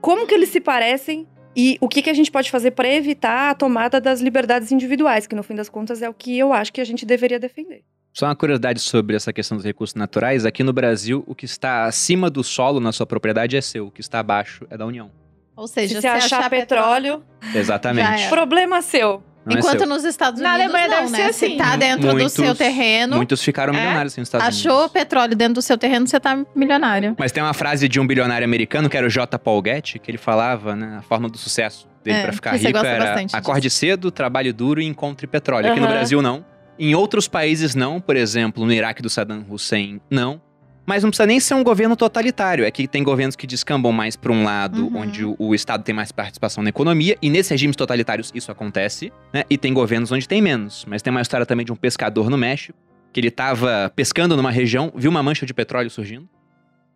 Como 0.00 0.26
que 0.26 0.34
eles 0.34 0.48
se 0.48 0.60
parecem 0.60 1.26
e 1.56 1.76
o 1.80 1.88
que, 1.88 2.02
que 2.02 2.10
a 2.10 2.14
gente 2.14 2.30
pode 2.30 2.50
fazer 2.50 2.70
para 2.70 2.88
evitar 2.88 3.50
a 3.50 3.54
tomada 3.54 4.00
das 4.00 4.20
liberdades 4.20 4.70
individuais, 4.70 5.26
que 5.26 5.34
no 5.34 5.42
fim 5.42 5.54
das 5.54 5.68
contas 5.68 6.02
é 6.02 6.08
o 6.08 6.14
que 6.14 6.38
eu 6.38 6.52
acho 6.52 6.72
que 6.72 6.80
a 6.80 6.84
gente 6.84 7.04
deveria 7.04 7.38
defender. 7.38 7.82
Só 8.12 8.26
uma 8.26 8.36
curiosidade 8.36 8.80
sobre 8.80 9.16
essa 9.16 9.32
questão 9.32 9.56
dos 9.56 9.64
recursos 9.64 9.94
naturais. 9.94 10.44
Aqui 10.44 10.62
no 10.62 10.72
Brasil, 10.72 11.22
o 11.26 11.34
que 11.34 11.44
está 11.44 11.84
acima 11.84 12.30
do 12.30 12.42
solo 12.42 12.80
na 12.80 12.92
sua 12.92 13.06
propriedade 13.06 13.56
é 13.56 13.60
seu, 13.60 13.86
o 13.86 13.90
que 13.90 14.00
está 14.00 14.20
abaixo 14.20 14.66
é 14.70 14.76
da 14.76 14.86
União. 14.86 15.10
Ou 15.56 15.66
Se 15.66 15.74
seja, 15.74 16.00
você 16.00 16.06
achar, 16.06 16.48
petróleo, 16.48 17.24
Exatamente. 17.54 18.06
Já 18.06 18.20
é. 18.20 18.28
problema 18.28 18.80
seu. 18.80 19.22
Não 19.48 19.56
é 19.56 19.58
Enquanto 19.60 19.78
seu. 19.78 19.86
nos 19.88 20.04
Estados 20.04 20.40
Na 20.40 20.54
Unidos 20.54 20.74
Alemanha 20.74 20.88
não, 20.88 21.10
deve 21.10 21.10
né? 21.12 21.26
ser 21.28 21.32
Se 21.32 21.44
assim. 21.46 21.56
tá 21.56 21.76
dentro 21.76 22.10
Muitos- 22.12 22.32
do 22.34 22.42
seu 22.44 22.54
terreno, 22.54 23.16
Muitos 23.16 23.42
ficaram 23.42 23.72
É? 23.74 23.76
milionários 23.78 24.16
nos 24.16 24.28
Estados 24.28 24.46
achou 24.46 24.72
Unidos. 24.76 24.92
petróleo 24.92 25.34
dentro 25.36 25.54
do 25.54 25.62
seu 25.62 25.78
terreno, 25.78 26.06
você 26.06 26.20
tá 26.20 26.44
milionário. 26.54 27.14
Mas 27.18 27.32
tem 27.32 27.42
uma 27.42 27.54
frase 27.54 27.88
de 27.88 27.98
um 27.98 28.06
bilionário 28.06 28.44
americano, 28.44 28.88
que 28.90 28.96
era 28.96 29.06
o 29.06 29.10
J. 29.10 29.38
Paul 29.38 29.62
Getty, 29.64 29.98
que 29.98 30.10
ele 30.10 30.18
falava, 30.18 30.76
né, 30.76 30.96
a 30.98 31.02
forma 31.02 31.28
do 31.28 31.38
sucesso 31.38 31.88
dele 32.04 32.18
É, 32.18 32.22
pra 32.22 32.32
ficar 32.32 32.50
que 32.52 32.58
você 32.58 32.66
rico 32.68 32.78
gosta 32.78 32.88
era 32.94 33.04
bastante 33.06 33.36
acorde 33.36 33.70
cedo, 33.70 34.10
trabalhe 34.10 34.52
duro 34.52 34.80
e 34.80 34.84
encontre 34.86 35.26
petróleo. 35.26 35.70
Aqui 35.70 35.80
no. 35.80 35.86
Brasil 35.88 36.20
não. 36.22 36.44
Em 36.78 36.94
outros 36.94 37.26
países 37.26 37.74
não, 37.74 38.00
por 38.00 38.14
exemplo, 38.16 38.64
no 38.64 38.72
Iraque 38.72 39.02
do 39.02 39.10
Saddam 39.10 39.44
Hussein 39.48 40.00
não. 40.10 40.40
Mas 40.88 41.02
não 41.02 41.10
precisa 41.10 41.26
nem 41.26 41.38
ser 41.38 41.52
um 41.52 41.62
governo 41.62 41.94
totalitário. 41.94 42.64
É 42.64 42.70
que 42.70 42.88
tem 42.88 43.02
governos 43.02 43.36
que 43.36 43.46
descambam 43.46 43.92
mais 43.92 44.16
para 44.16 44.32
um 44.32 44.42
lado, 44.42 44.86
Uhum. 44.86 45.00
onde 45.00 45.22
o, 45.22 45.36
o 45.38 45.54
Estado 45.54 45.84
tem 45.84 45.94
mais 45.94 46.10
participação 46.10 46.62
na 46.64 46.70
economia, 46.70 47.14
e 47.20 47.28
nesses 47.28 47.50
regimes 47.50 47.76
totalitários 47.76 48.32
isso 48.34 48.50
acontece, 48.50 49.12
né? 49.30 49.44
E 49.50 49.58
tem 49.58 49.74
governos 49.74 50.10
onde 50.10 50.26
tem 50.26 50.40
menos. 50.40 50.86
Mas 50.88 51.02
tem 51.02 51.10
uma 51.10 51.20
história 51.20 51.44
também 51.44 51.66
de 51.66 51.70
um 51.70 51.76
pescador 51.76 52.30
no 52.30 52.38
México, 52.38 52.78
que 53.12 53.20
ele 53.20 53.30
tava 53.30 53.92
pescando 53.94 54.34
numa 54.34 54.50
região, 54.50 54.90
viu 54.96 55.10
uma 55.10 55.22
mancha 55.22 55.44
de 55.44 55.52
petróleo 55.52 55.90
surgindo, 55.90 56.26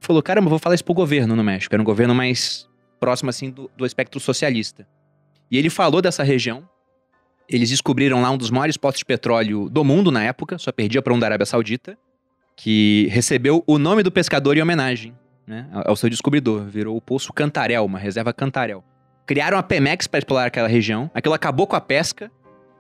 falou: 0.00 0.22
caramba, 0.22 0.48
vou 0.48 0.58
falar 0.58 0.74
isso 0.74 0.84
pro 0.86 0.94
governo 0.94 1.36
no 1.36 1.44
México. 1.44 1.74
Era 1.74 1.82
um 1.82 1.84
governo 1.84 2.14
mais 2.14 2.66
próximo, 2.98 3.28
assim, 3.28 3.50
do, 3.50 3.70
do 3.76 3.84
espectro 3.84 4.18
socialista. 4.18 4.88
E 5.50 5.58
ele 5.58 5.68
falou 5.68 6.00
dessa 6.00 6.22
região. 6.22 6.66
Eles 7.46 7.68
descobriram 7.68 8.22
lá 8.22 8.30
um 8.30 8.38
dos 8.38 8.50
maiores 8.50 8.78
poços 8.78 9.00
de 9.00 9.04
petróleo 9.04 9.68
do 9.68 9.84
mundo 9.84 10.10
na 10.10 10.24
época, 10.24 10.56
só 10.56 10.72
perdia 10.72 11.02
para 11.02 11.12
um 11.12 11.18
da 11.18 11.26
Arábia 11.26 11.44
Saudita, 11.44 11.98
que 12.62 13.08
recebeu 13.10 13.64
o 13.66 13.76
nome 13.76 14.04
do 14.04 14.12
pescador 14.12 14.56
em 14.56 14.62
homenagem 14.62 15.12
né, 15.44 15.66
ao 15.72 15.90
ao 15.90 15.96
seu 15.96 16.08
descobridor. 16.08 16.62
Virou 16.64 16.96
o 16.96 17.00
Poço 17.00 17.32
Cantarel, 17.32 17.84
uma 17.84 17.98
reserva 17.98 18.32
Cantarel. 18.32 18.84
Criaram 19.26 19.58
a 19.58 19.62
Pemex 19.64 20.06
para 20.06 20.18
explorar 20.18 20.46
aquela 20.46 20.68
região. 20.68 21.10
Aquilo 21.12 21.34
acabou 21.34 21.66
com 21.66 21.74
a 21.74 21.80
pesca, 21.80 22.30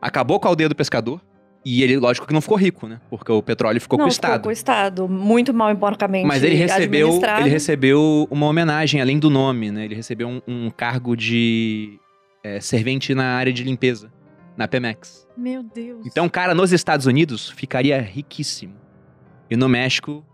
acabou 0.00 0.38
com 0.38 0.46
a 0.46 0.50
aldeia 0.50 0.68
do 0.68 0.76
pescador. 0.76 1.20
E 1.64 1.82
ele, 1.82 1.96
lógico 1.96 2.28
que 2.28 2.32
não 2.32 2.40
ficou 2.40 2.56
rico, 2.56 2.86
né? 2.86 3.00
Porque 3.10 3.30
o 3.32 3.42
petróleo 3.42 3.80
ficou 3.80 3.98
não, 3.98 4.04
com 4.04 4.10
o 4.10 4.12
ficou 4.12 4.28
Estado. 4.28 4.42
com 4.42 4.48
o 4.50 4.52
Estado. 4.52 5.08
Muito 5.08 5.52
mal 5.52 5.72
emporcamente 5.72 6.26
Mas 6.26 6.44
ele 6.44 6.54
recebeu, 6.54 7.20
ele 7.40 7.50
recebeu 7.50 8.28
uma 8.30 8.46
homenagem, 8.46 9.00
além 9.00 9.18
do 9.18 9.30
nome, 9.30 9.72
né? 9.72 9.84
Ele 9.84 9.96
recebeu 9.96 10.28
um, 10.28 10.40
um 10.46 10.70
cargo 10.70 11.16
de 11.16 11.98
é, 12.44 12.60
servente 12.60 13.14
na 13.16 13.34
área 13.34 13.52
de 13.52 13.64
limpeza, 13.64 14.12
na 14.56 14.68
Pemex. 14.68 15.26
Meu 15.36 15.62
Deus. 15.62 16.06
Então, 16.06 16.26
o 16.26 16.30
cara 16.30 16.54
nos 16.54 16.72
Estados 16.72 17.06
Unidos 17.06 17.50
ficaria 17.50 18.00
riquíssimo. 18.00 18.81
E 19.50 19.56
no 19.56 19.68
México, 19.68 20.24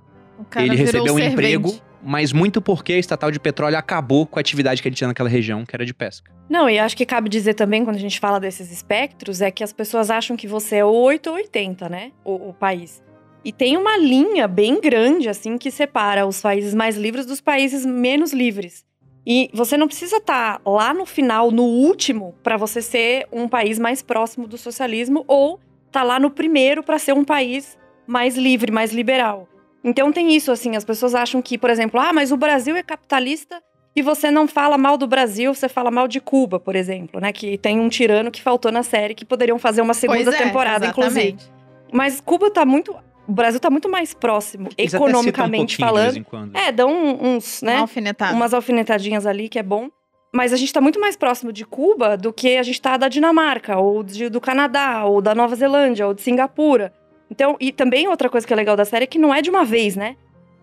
ele 0.56 0.76
recebeu 0.76 1.14
um 1.14 1.16
servente. 1.16 1.32
emprego, 1.32 1.74
mas 2.02 2.32
muito 2.32 2.60
porque 2.60 2.92
a 2.92 2.98
estatal 2.98 3.30
de 3.30 3.40
petróleo 3.40 3.76
acabou 3.76 4.26
com 4.26 4.38
a 4.38 4.40
atividade 4.40 4.80
que 4.80 4.88
ele 4.88 4.94
tinha 4.96 5.08
naquela 5.08 5.28
região, 5.28 5.64
que 5.64 5.74
era 5.74 5.84
de 5.84 5.92
pesca. 5.92 6.30
Não, 6.48 6.68
e 6.68 6.78
acho 6.78 6.96
que 6.96 7.04
cabe 7.04 7.28
dizer 7.28 7.54
também, 7.54 7.84
quando 7.84 7.96
a 7.96 8.00
gente 8.00 8.18
fala 8.20 8.38
desses 8.38 8.70
espectros, 8.70 9.40
é 9.40 9.50
que 9.50 9.62
as 9.62 9.72
pessoas 9.72 10.10
acham 10.10 10.36
que 10.36 10.46
você 10.46 10.76
é 10.76 10.84
8 10.84 11.28
ou 11.28 11.36
80, 11.36 11.88
né? 11.88 12.12
O, 12.24 12.50
o 12.50 12.54
país. 12.54 13.02
E 13.44 13.52
tem 13.52 13.76
uma 13.76 13.96
linha 13.96 14.48
bem 14.48 14.80
grande, 14.80 15.28
assim, 15.28 15.58
que 15.58 15.70
separa 15.70 16.26
os 16.26 16.40
países 16.40 16.74
mais 16.74 16.96
livres 16.96 17.26
dos 17.26 17.40
países 17.40 17.84
menos 17.84 18.32
livres. 18.32 18.84
E 19.26 19.50
você 19.52 19.76
não 19.76 19.86
precisa 19.86 20.16
estar 20.16 20.60
lá 20.64 20.94
no 20.94 21.04
final, 21.04 21.50
no 21.50 21.64
último, 21.64 22.34
para 22.42 22.56
você 22.56 22.80
ser 22.80 23.26
um 23.30 23.46
país 23.46 23.78
mais 23.78 24.02
próximo 24.02 24.48
do 24.48 24.56
socialismo, 24.56 25.24
ou 25.28 25.60
tá 25.92 26.02
lá 26.02 26.18
no 26.18 26.30
primeiro 26.30 26.82
para 26.82 26.98
ser 26.98 27.12
um 27.12 27.24
país 27.24 27.78
mais 28.08 28.36
livre, 28.36 28.72
mais 28.72 28.92
liberal. 28.92 29.46
Então 29.84 30.10
tem 30.10 30.34
isso, 30.34 30.50
assim, 30.50 30.74
as 30.74 30.84
pessoas 30.84 31.14
acham 31.14 31.40
que, 31.42 31.56
por 31.58 31.68
exemplo, 31.70 32.00
ah, 32.00 32.12
mas 32.12 32.32
o 32.32 32.36
Brasil 32.36 32.74
é 32.74 32.82
capitalista 32.82 33.62
e 33.94 34.02
você 34.02 34.30
não 34.30 34.48
fala 34.48 34.76
mal 34.78 34.96
do 34.96 35.06
Brasil, 35.06 35.54
você 35.54 35.68
fala 35.68 35.90
mal 35.90 36.08
de 36.08 36.20
Cuba, 36.20 36.58
por 36.58 36.74
exemplo, 36.74 37.20
né? 37.20 37.32
Que 37.32 37.58
tem 37.58 37.78
um 37.78 37.88
tirano 37.88 38.30
que 38.30 38.40
faltou 38.42 38.72
na 38.72 38.82
série 38.82 39.14
que 39.14 39.24
poderiam 39.24 39.58
fazer 39.58 39.82
uma 39.82 39.94
segunda 39.94 40.34
é, 40.34 40.38
temporada, 40.38 40.86
inclusive. 40.86 41.20
exatamente. 41.28 41.52
Mas 41.92 42.20
Cuba 42.20 42.50
tá 42.50 42.64
muito. 42.64 42.94
O 43.26 43.32
Brasil 43.32 43.60
tá 43.60 43.68
muito 43.68 43.90
mais 43.90 44.14
próximo, 44.14 44.70
Eles 44.76 44.94
um 44.94 44.96
economicamente 44.96 45.76
vez 45.76 45.88
falando. 45.88 46.16
em 46.16 46.22
quando. 46.22 46.56
É, 46.56 46.72
dão 46.72 46.90
uns, 47.22 47.60
Uma 47.60 47.70
né? 47.72 47.76
alfinetada. 47.78 48.34
Umas 48.34 48.54
alfinetadinhas 48.54 49.26
ali, 49.26 49.50
que 49.50 49.58
é 49.58 49.62
bom. 49.62 49.90
Mas 50.34 50.52
a 50.52 50.56
gente 50.56 50.72
tá 50.72 50.80
muito 50.80 50.98
mais 51.00 51.14
próximo 51.16 51.52
de 51.52 51.64
Cuba 51.64 52.16
do 52.16 52.32
que 52.32 52.56
a 52.56 52.62
gente 52.62 52.80
tá 52.80 52.96
da 52.96 53.08
Dinamarca, 53.08 53.78
ou 53.78 54.02
de- 54.02 54.28
do 54.30 54.40
Canadá, 54.40 55.04
ou 55.04 55.20
da 55.20 55.34
Nova 55.34 55.54
Zelândia, 55.56 56.06
ou 56.06 56.14
de 56.14 56.22
Singapura. 56.22 56.92
Então, 57.30 57.56
e 57.60 57.72
também 57.72 58.08
outra 58.08 58.28
coisa 58.28 58.46
que 58.46 58.52
é 58.52 58.56
legal 58.56 58.76
da 58.76 58.84
série 58.84 59.04
é 59.04 59.06
que 59.06 59.18
não 59.18 59.34
é 59.34 59.42
de 59.42 59.50
uma 59.50 59.64
vez, 59.64 59.96
né? 59.96 60.16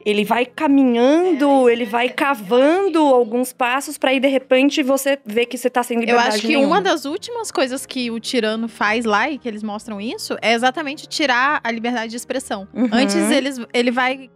Ele 0.05 0.23
vai 0.23 0.45
caminhando, 0.45 1.67
É, 1.67 1.73
ele 1.73 1.85
vai 1.85 2.09
cavando 2.09 2.99
alguns 2.99 3.51
passos 3.51 3.97
pra 3.97 4.11
aí 4.11 4.19
de 4.19 4.27
repente 4.27 4.83
você 4.83 5.17
ver 5.25 5.47
que 5.47 5.57
você 5.57 5.67
tá 5.67 5.81
sem 5.81 5.97
Eu 5.97 6.01
liberdade 6.01 6.27
acho 6.29 6.41
que 6.41 6.47
nenhuma. 6.49 6.67
uma 6.67 6.81
das 6.81 7.05
últimas 7.05 7.49
coisas 7.51 7.87
que 7.87 8.11
o 8.11 8.19
tirano 8.19 8.67
faz 8.67 9.03
lá 9.03 9.27
e 9.29 9.39
que 9.39 9.47
eles 9.47 9.63
mostram 9.63 9.99
isso 9.99 10.37
é 10.43 10.53
exatamente 10.53 11.07
tirar 11.07 11.59
a 11.63 11.71
liberdade 11.71 12.11
de 12.11 12.17
expressão. 12.17 12.67
Uhum. 12.71 12.87
Antes 12.91 13.15
eles, 13.31 13.59
ele 13.73 13.89
vai 13.89 14.29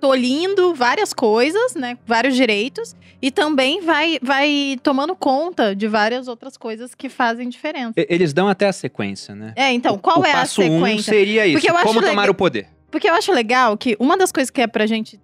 tolindo 0.00 0.74
várias 0.74 1.12
coisas, 1.12 1.74
né? 1.74 1.98
Vários 2.06 2.34
direitos 2.36 2.94
e 3.20 3.30
também 3.30 3.80
vai, 3.80 4.18
vai 4.22 4.78
tomando 4.82 5.14
conta 5.16 5.74
de 5.74 5.86
várias 5.88 6.28
outras 6.28 6.56
coisas 6.56 6.94
que 6.94 7.08
fazem 7.08 7.48
diferença. 7.48 7.94
Eles 7.96 8.32
dão 8.32 8.48
até 8.48 8.66
a 8.68 8.72
sequência, 8.72 9.34
né? 9.34 9.52
É, 9.56 9.72
então, 9.72 9.94
O- 9.94 9.98
qual 9.98 10.20
o 10.20 10.24
é 10.24 10.30
a 10.30 10.34
passo 10.34 10.62
um 10.62 10.64
sequência? 10.84 11.12
seria 11.12 11.46
isso, 11.46 11.58
Porque 11.58 11.70
eu 11.70 11.76
acho 11.76 11.86
como 11.86 12.00
legal- 12.00 12.14
tomar 12.14 12.30
o 12.30 12.34
poder. 12.34 12.68
Porque 12.90 13.08
eu 13.10 13.14
acho 13.14 13.32
legal 13.32 13.76
que 13.76 13.96
uma 13.98 14.16
das 14.16 14.32
coisas 14.32 14.50
que 14.50 14.60
é 14.62 14.66
pra 14.66 14.86
gente 14.86 15.20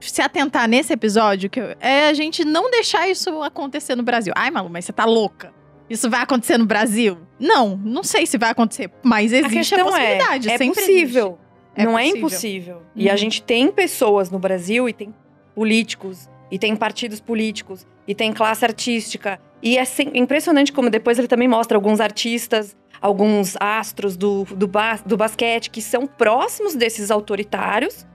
se 0.00 0.20
atentar 0.22 0.66
nesse 0.68 0.92
episódio 0.92 1.48
que 1.50 1.60
é 1.78 2.08
a 2.08 2.14
gente 2.14 2.44
não 2.44 2.70
deixar 2.70 3.08
isso 3.08 3.42
acontecer 3.42 3.94
no 3.94 4.02
Brasil. 4.02 4.32
Ai, 4.36 4.50
Malu, 4.50 4.68
mas 4.70 4.84
você 4.84 4.92
tá 4.92 5.04
louca. 5.04 5.52
Isso 5.88 6.08
vai 6.08 6.20
acontecer 6.22 6.56
no 6.56 6.64
Brasil? 6.66 7.18
Não, 7.38 7.76
não 7.76 8.02
sei 8.04 8.24
se 8.24 8.38
vai 8.38 8.50
acontecer, 8.50 8.90
mas 9.02 9.32
A 9.32 9.38
existe 9.38 9.74
a, 9.74 9.78
questão 9.78 9.96
é, 9.96 10.00
possibilidade. 10.14 10.48
é 10.50 10.58
sempre 10.58 10.80
possível. 10.80 11.26
existe. 11.26 11.49
É 11.74 11.84
não 11.84 11.98
é 11.98 12.02
possível. 12.04 12.18
impossível. 12.18 12.82
E 12.96 13.08
a 13.08 13.12
Uhum. 13.12 13.18
gente 13.18 13.42
tem 13.42 13.70
pessoas 13.70 14.30
no 14.30 14.38
Brasil 14.38 14.88
e 14.88 14.92
tem 14.92 15.14
políticos 15.54 16.28
e 16.50 16.58
tem 16.58 16.74
partidos 16.76 17.20
políticos 17.20 17.86
e 18.06 18.14
tem 18.14 18.32
classe 18.32 18.64
artística. 18.64 19.40
E 19.62 19.78
é 19.78 19.84
impressionante 20.14 20.72
como 20.72 20.90
depois 20.90 21.18
ele 21.18 21.28
também 21.28 21.46
mostra 21.48 21.76
alguns 21.76 22.00
artistas, 22.00 22.76
alguns 23.00 23.56
astros 23.60 24.16
do, 24.16 24.44
do, 24.44 24.66
bas- 24.66 25.02
do 25.02 25.16
basquete 25.16 25.70
que 25.70 25.80
são 25.82 26.06
próximos 26.06 26.74
desses 26.74 27.10
autoritários, 27.10 28.06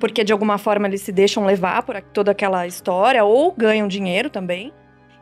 porque 0.00 0.24
de 0.24 0.32
alguma 0.32 0.58
forma 0.58 0.86
eles 0.88 1.02
se 1.02 1.12
deixam 1.12 1.44
levar 1.44 1.82
por 1.82 2.00
toda 2.00 2.30
aquela 2.32 2.66
história 2.66 3.22
ou 3.24 3.52
ganham 3.52 3.86
dinheiro 3.88 4.30
também. 4.30 4.72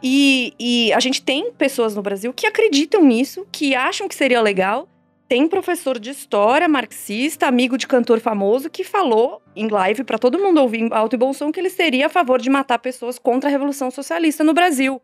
E, 0.02 0.54
e 0.58 0.92
a 0.94 1.00
gente 1.00 1.20
tem 1.22 1.52
pessoas 1.52 1.94
no 1.94 2.00
Brasil 2.02 2.32
que 2.32 2.46
acreditam 2.46 3.04
nisso, 3.04 3.46
que 3.52 3.74
acham 3.74 4.08
que 4.08 4.14
seria 4.14 4.40
legal. 4.40 4.88
Tem 5.30 5.46
professor 5.46 5.96
de 5.96 6.10
história 6.10 6.68
marxista, 6.68 7.46
amigo 7.46 7.78
de 7.78 7.86
cantor 7.86 8.18
famoso, 8.18 8.68
que 8.68 8.82
falou 8.82 9.40
em 9.54 9.68
live 9.68 10.02
para 10.02 10.18
todo 10.18 10.40
mundo 10.40 10.60
ouvir 10.60 10.92
alto 10.92 11.14
e 11.14 11.16
bom 11.16 11.32
som 11.32 11.52
que 11.52 11.60
ele 11.60 11.70
seria 11.70 12.06
a 12.06 12.08
favor 12.08 12.40
de 12.40 12.50
matar 12.50 12.80
pessoas 12.80 13.16
contra 13.16 13.48
a 13.48 13.52
Revolução 13.52 13.92
Socialista 13.92 14.42
no 14.42 14.52
Brasil. 14.52 15.00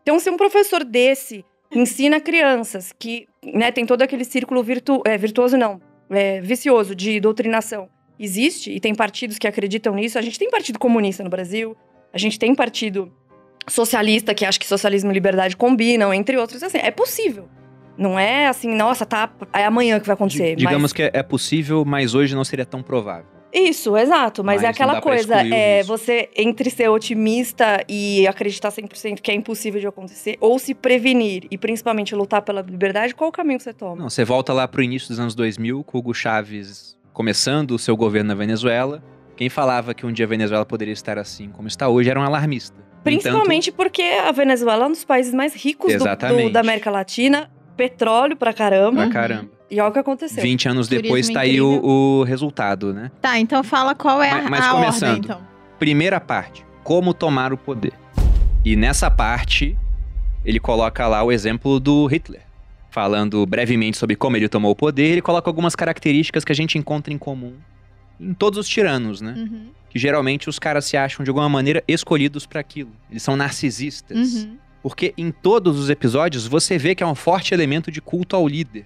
Então, 0.00 0.18
se 0.18 0.30
um 0.30 0.36
professor 0.38 0.82
desse 0.82 1.44
ensina 1.70 2.18
crianças 2.18 2.90
que 2.98 3.28
né, 3.44 3.70
tem 3.70 3.84
todo 3.84 4.00
aquele 4.00 4.24
círculo 4.24 4.62
virtu 4.62 5.02
é, 5.04 5.18
virtuoso, 5.18 5.58
não, 5.58 5.78
é, 6.08 6.40
vicioso 6.40 6.94
de 6.94 7.20
doutrinação, 7.20 7.86
existe 8.18 8.70
e 8.70 8.80
tem 8.80 8.94
partidos 8.94 9.36
que 9.36 9.46
acreditam 9.46 9.94
nisso. 9.94 10.18
A 10.18 10.22
gente 10.22 10.38
tem 10.38 10.48
partido 10.48 10.78
comunista 10.78 11.22
no 11.22 11.28
Brasil, 11.28 11.76
a 12.14 12.16
gente 12.16 12.38
tem 12.38 12.54
partido 12.54 13.12
socialista 13.68 14.34
que 14.34 14.46
acha 14.46 14.58
que 14.58 14.66
socialismo 14.66 15.10
e 15.10 15.12
liberdade 15.12 15.54
combinam, 15.54 16.14
entre 16.14 16.38
outros. 16.38 16.62
Assim, 16.62 16.78
é 16.78 16.90
possível. 16.90 17.46
Não 17.98 18.18
é 18.18 18.46
assim, 18.46 18.74
nossa, 18.74 19.06
tá, 19.06 19.30
é 19.52 19.64
amanhã 19.64 19.98
que 19.98 20.06
vai 20.06 20.14
acontecer. 20.14 20.50
Di- 20.54 20.56
Digamos 20.64 20.82
mas... 20.82 20.92
que 20.92 21.02
é, 21.02 21.10
é 21.14 21.22
possível, 21.22 21.84
mas 21.84 22.14
hoje 22.14 22.34
não 22.34 22.44
seria 22.44 22.66
tão 22.66 22.82
provável. 22.82 23.26
Isso, 23.52 23.96
exato. 23.96 24.44
Mas, 24.44 24.56
Mas 24.56 24.64
é 24.64 24.68
aquela 24.68 25.00
coisa, 25.00 25.36
é 25.36 25.82
você 25.82 26.28
entre 26.36 26.68
ser 26.68 26.88
otimista 26.90 27.82
e 27.88 28.26
acreditar 28.26 28.70
100% 28.70 29.20
que 29.22 29.30
é 29.30 29.34
impossível 29.34 29.80
de 29.80 29.86
acontecer, 29.86 30.36
ou 30.40 30.58
se 30.58 30.74
prevenir 30.74 31.44
e 31.50 31.56
principalmente 31.56 32.14
lutar 32.14 32.42
pela 32.42 32.60
liberdade, 32.60 33.14
qual 33.14 33.30
o 33.30 33.32
caminho 33.32 33.56
que 33.58 33.64
você 33.64 33.72
toma? 33.72 33.96
Não, 33.96 34.10
você 34.10 34.24
volta 34.24 34.52
lá 34.52 34.68
pro 34.68 34.82
início 34.82 35.08
dos 35.08 35.18
anos 35.18 35.34
2000, 35.34 35.82
com 35.84 35.96
o 35.96 36.00
Hugo 36.00 36.12
Chávez 36.12 36.96
começando 37.14 37.70
o 37.70 37.78
seu 37.78 37.96
governo 37.96 38.28
na 38.28 38.34
Venezuela. 38.34 39.02
Quem 39.36 39.48
falava 39.48 39.94
que 39.94 40.04
um 40.04 40.12
dia 40.12 40.26
a 40.26 40.28
Venezuela 40.28 40.66
poderia 40.66 40.92
estar 40.92 41.18
assim 41.18 41.48
como 41.48 41.66
está 41.66 41.88
hoje 41.88 42.10
era 42.10 42.20
um 42.20 42.24
alarmista. 42.24 42.76
Principalmente 43.02 43.72
porque 43.72 44.02
a 44.02 44.32
Venezuela 44.32 44.84
é 44.84 44.88
um 44.88 44.90
dos 44.90 45.04
países 45.04 45.32
mais 45.32 45.54
ricos 45.54 45.90
do- 45.94 45.98
do- 46.04 46.50
da 46.50 46.60
América 46.60 46.90
Latina, 46.90 47.50
petróleo 47.76 48.36
pra 48.36 48.52
caramba, 48.52 49.02
pra 49.02 49.10
caramba. 49.12 49.48
e 49.70 49.78
olha 49.80 49.90
o 49.90 49.92
que 49.92 49.98
aconteceu. 49.98 50.42
20 50.42 50.68
anos 50.68 50.88
Turismo 50.88 51.02
depois 51.04 51.28
tá 51.28 51.40
aí 51.40 51.60
o, 51.60 51.80
o 51.84 52.22
resultado, 52.24 52.92
né? 52.94 53.10
Tá, 53.20 53.38
então 53.38 53.62
fala 53.62 53.94
qual 53.94 54.22
é 54.22 54.32
Mas- 54.32 54.50
mas 54.50 54.64
a 54.64 54.70
começando. 54.70 55.08
ordem, 55.10 55.24
então. 55.24 55.40
Primeira 55.78 56.18
parte, 56.20 56.64
como 56.82 57.12
tomar 57.12 57.52
o 57.52 57.58
poder. 57.58 57.92
E 58.64 58.74
nessa 58.76 59.10
parte, 59.10 59.76
ele 60.44 60.58
coloca 60.58 61.06
lá 61.06 61.22
o 61.22 61.30
exemplo 61.30 61.78
do 61.78 62.06
Hitler. 62.06 62.42
Falando 62.90 63.44
brevemente 63.44 63.98
sobre 63.98 64.16
como 64.16 64.36
ele 64.38 64.48
tomou 64.48 64.70
o 64.72 64.76
poder, 64.76 65.04
ele 65.10 65.20
coloca 65.22 65.50
algumas 65.50 65.76
características 65.76 66.44
que 66.44 66.52
a 66.52 66.54
gente 66.54 66.78
encontra 66.78 67.12
em 67.12 67.18
comum 67.18 67.52
em 68.18 68.32
todos 68.32 68.58
os 68.58 68.66
tiranos, 68.66 69.20
né? 69.20 69.34
Uhum, 69.36 69.66
Que 69.90 69.98
geralmente 69.98 70.48
os 70.48 70.58
caras 70.58 70.86
se 70.86 70.96
acham 70.96 71.22
de 71.22 71.28
alguma 71.28 71.50
maneira 71.50 71.84
escolhidos 71.86 72.46
para 72.46 72.58
aquilo. 72.60 72.90
Eles 73.10 73.22
são 73.22 73.36
narcisistas. 73.36 74.16
uhum. 74.44 74.56
Porque 74.88 75.12
em 75.18 75.32
todos 75.32 75.78
os 75.80 75.90
episódios 75.90 76.46
você 76.46 76.78
vê 76.78 76.94
que 76.94 77.02
é 77.02 77.06
um 77.06 77.14
forte 77.16 77.52
elemento 77.52 77.90
de 77.90 78.00
culto 78.00 78.36
ao 78.36 78.46
líder. 78.46 78.84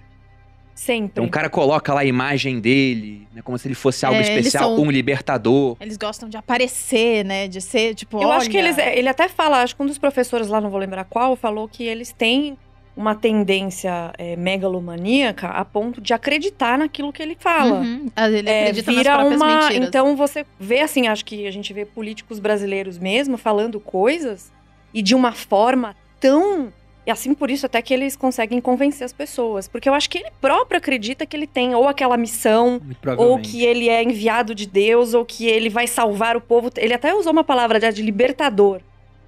Sempre. 0.73 1.11
Então 1.11 1.25
o 1.25 1.29
cara 1.29 1.47
coloca 1.47 1.93
lá 1.93 2.01
a 2.01 2.05
imagem 2.05 2.59
dele, 2.59 3.27
né, 3.31 3.41
como 3.43 3.55
se 3.57 3.67
ele 3.67 3.75
fosse 3.75 4.03
algo 4.03 4.17
É, 4.17 4.21
especial, 4.23 4.75
são- 4.75 4.83
um 4.83 4.89
libertador. 4.89 5.77
Eles 5.79 5.97
gostam 5.97 6.27
de 6.27 6.37
aparecer, 6.37 7.23
né? 7.23 7.47
De 7.47 7.61
ser, 7.61 7.93
tipo, 7.93 8.19
Eu 8.19 8.31
acho 8.31 8.49
que 8.49 8.57
olha- 8.57 8.69
eles. 8.69 8.77
Ele 8.79 9.07
até 9.07 9.27
fala, 9.29 9.61
acho 9.61 9.75
que 9.75 9.83
um 9.83 9.85
dos 9.85 9.99
professores 9.99 10.47
lá, 10.47 10.59
não 10.59 10.71
vou 10.71 10.79
lembrar 10.79 11.03
qual, 11.03 11.35
falou 11.35 11.67
que 11.67 11.83
eles 11.83 12.11
têm 12.11 12.57
uma 12.97 13.13
tendência 13.13 14.11
é, 14.17 14.35
megalomaníaca 14.35 15.49
a 15.49 15.63
ponto 15.63 16.01
de 16.01 16.13
acreditar 16.13 16.77
naquilo 16.79 17.13
que 17.13 17.21
ele 17.21 17.37
fala. 17.39 17.81
Uhum. 17.81 18.07
Ah, 18.15 18.27
Ele 18.29 18.49
É, 18.49 18.61
acredita 18.63 18.91
vira 18.91 19.17
nas 19.17 19.35
uma. 19.35 19.61
mentiras. 19.61 19.87
Então 19.87 20.15
você 20.15 20.45
vê 20.59 20.79
assim, 20.79 21.07
acho 21.07 21.23
que 21.23 21.45
a 21.45 21.51
gente 21.51 21.71
vê 21.73 21.85
políticos 21.85 22.39
brasileiros 22.39 22.97
mesmo 22.97 23.37
falando 23.37 23.79
coisas 23.79 24.51
e 24.93 25.01
de 25.01 25.15
uma 25.15 25.31
forma 25.31 25.95
tão. 26.19 26.71
E 27.05 27.09
assim 27.09 27.33
por 27.33 27.49
isso 27.49 27.65
até 27.65 27.81
que 27.81 27.93
eles 27.93 28.15
conseguem 28.15 28.61
convencer 28.61 29.03
as 29.03 29.11
pessoas. 29.13 29.67
Porque 29.67 29.89
eu 29.89 29.93
acho 29.93 30.09
que 30.09 30.19
ele 30.19 30.29
próprio 30.39 30.77
acredita 30.77 31.25
que 31.25 31.35
ele 31.35 31.47
tem 31.47 31.73
ou 31.73 31.87
aquela 31.87 32.15
missão, 32.15 32.79
ou 33.17 33.39
que 33.39 33.63
ele 33.65 33.89
é 33.89 34.03
enviado 34.03 34.53
de 34.53 34.67
Deus, 34.67 35.13
ou 35.15 35.25
que 35.25 35.47
ele 35.47 35.69
vai 35.69 35.87
salvar 35.87 36.37
o 36.37 36.41
povo. 36.41 36.69
Ele 36.77 36.93
até 36.93 37.13
usou 37.15 37.31
uma 37.31 37.43
palavra 37.43 37.79
já 37.81 37.89
de 37.89 38.01
libertador. 38.03 38.81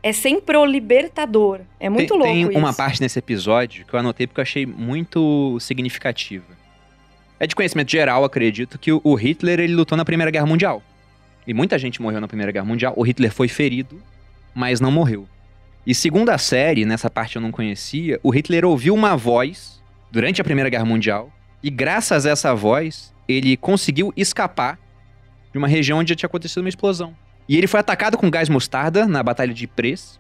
É 0.04 0.12
sempre 0.14 0.56
o 0.58 0.66
libertador. 0.66 1.62
É 1.80 1.90
muito 1.90 2.10
tem, 2.10 2.18
louco 2.18 2.32
Tem 2.34 2.42
isso. 2.50 2.58
uma 2.60 2.74
parte 2.74 3.02
nesse 3.02 3.18
episódio 3.18 3.86
que 3.86 3.94
eu 3.94 4.00
anotei 4.00 4.28
porque 4.28 4.40
eu 4.40 4.44
achei 4.44 4.66
muito 4.66 5.58
significativa. 5.60 6.46
É 7.40 7.48
de 7.48 7.56
conhecimento 7.56 7.90
geral, 7.92 8.24
acredito, 8.24 8.78
que 8.78 8.92
o- 8.92 9.02
o 9.04 9.16
Hitler 9.16 9.60
ele 9.60 9.74
lutou 9.74 9.98
na 9.98 10.06
Primeira 10.06 10.30
Guerra 10.30 10.46
Mundial. 10.46 10.82
E 11.48 11.54
muita 11.54 11.78
gente 11.80 12.02
morreu 12.02 12.22
na 12.22 12.28
Primeira 12.28 12.52
Guerra 12.52 12.66
Mundial. 12.66 12.94
O 12.96 13.02
Hitler 13.04 13.32
foi 13.32 13.48
ferido, 13.48 14.02
mas 14.54 14.80
não 14.80 14.92
morreu. 14.92 15.28
E 15.86 15.94
segundo 15.94 16.30
a 16.30 16.38
série, 16.38 16.86
nessa 16.86 17.10
parte 17.10 17.36
eu 17.36 17.42
não 17.42 17.52
conhecia, 17.52 18.20
o 18.24 18.30
Hitler 18.30 18.64
ouviu 18.64 18.94
uma 18.94 19.18
voz 19.18 19.84
durante 20.10 20.40
a 20.40 20.44
Primeira 20.44 20.70
Guerra 20.70 20.86
Mundial 20.86 21.30
e 21.62 21.70
graças 21.70 22.26
a 22.26 22.30
essa 22.30 22.56
voz 22.56 23.14
ele 23.28 23.58
conseguiu 23.58 24.14
escapar 24.16 24.80
de 25.52 25.58
uma 25.58 25.68
região 25.68 26.00
onde 26.00 26.16
tinha 26.16 26.28
acontecido 26.28 26.62
uma 26.62 26.70
explosão. 26.70 27.14
E 27.50 27.58
ele 27.58 27.68
foi 27.68 27.82
atacado 27.82 28.18
com 28.18 28.30
gás 28.30 28.48
mostarda 28.48 29.06
na 29.06 29.22
Batalha 29.22 29.54
de 29.54 29.66
Ypres. 29.66 30.20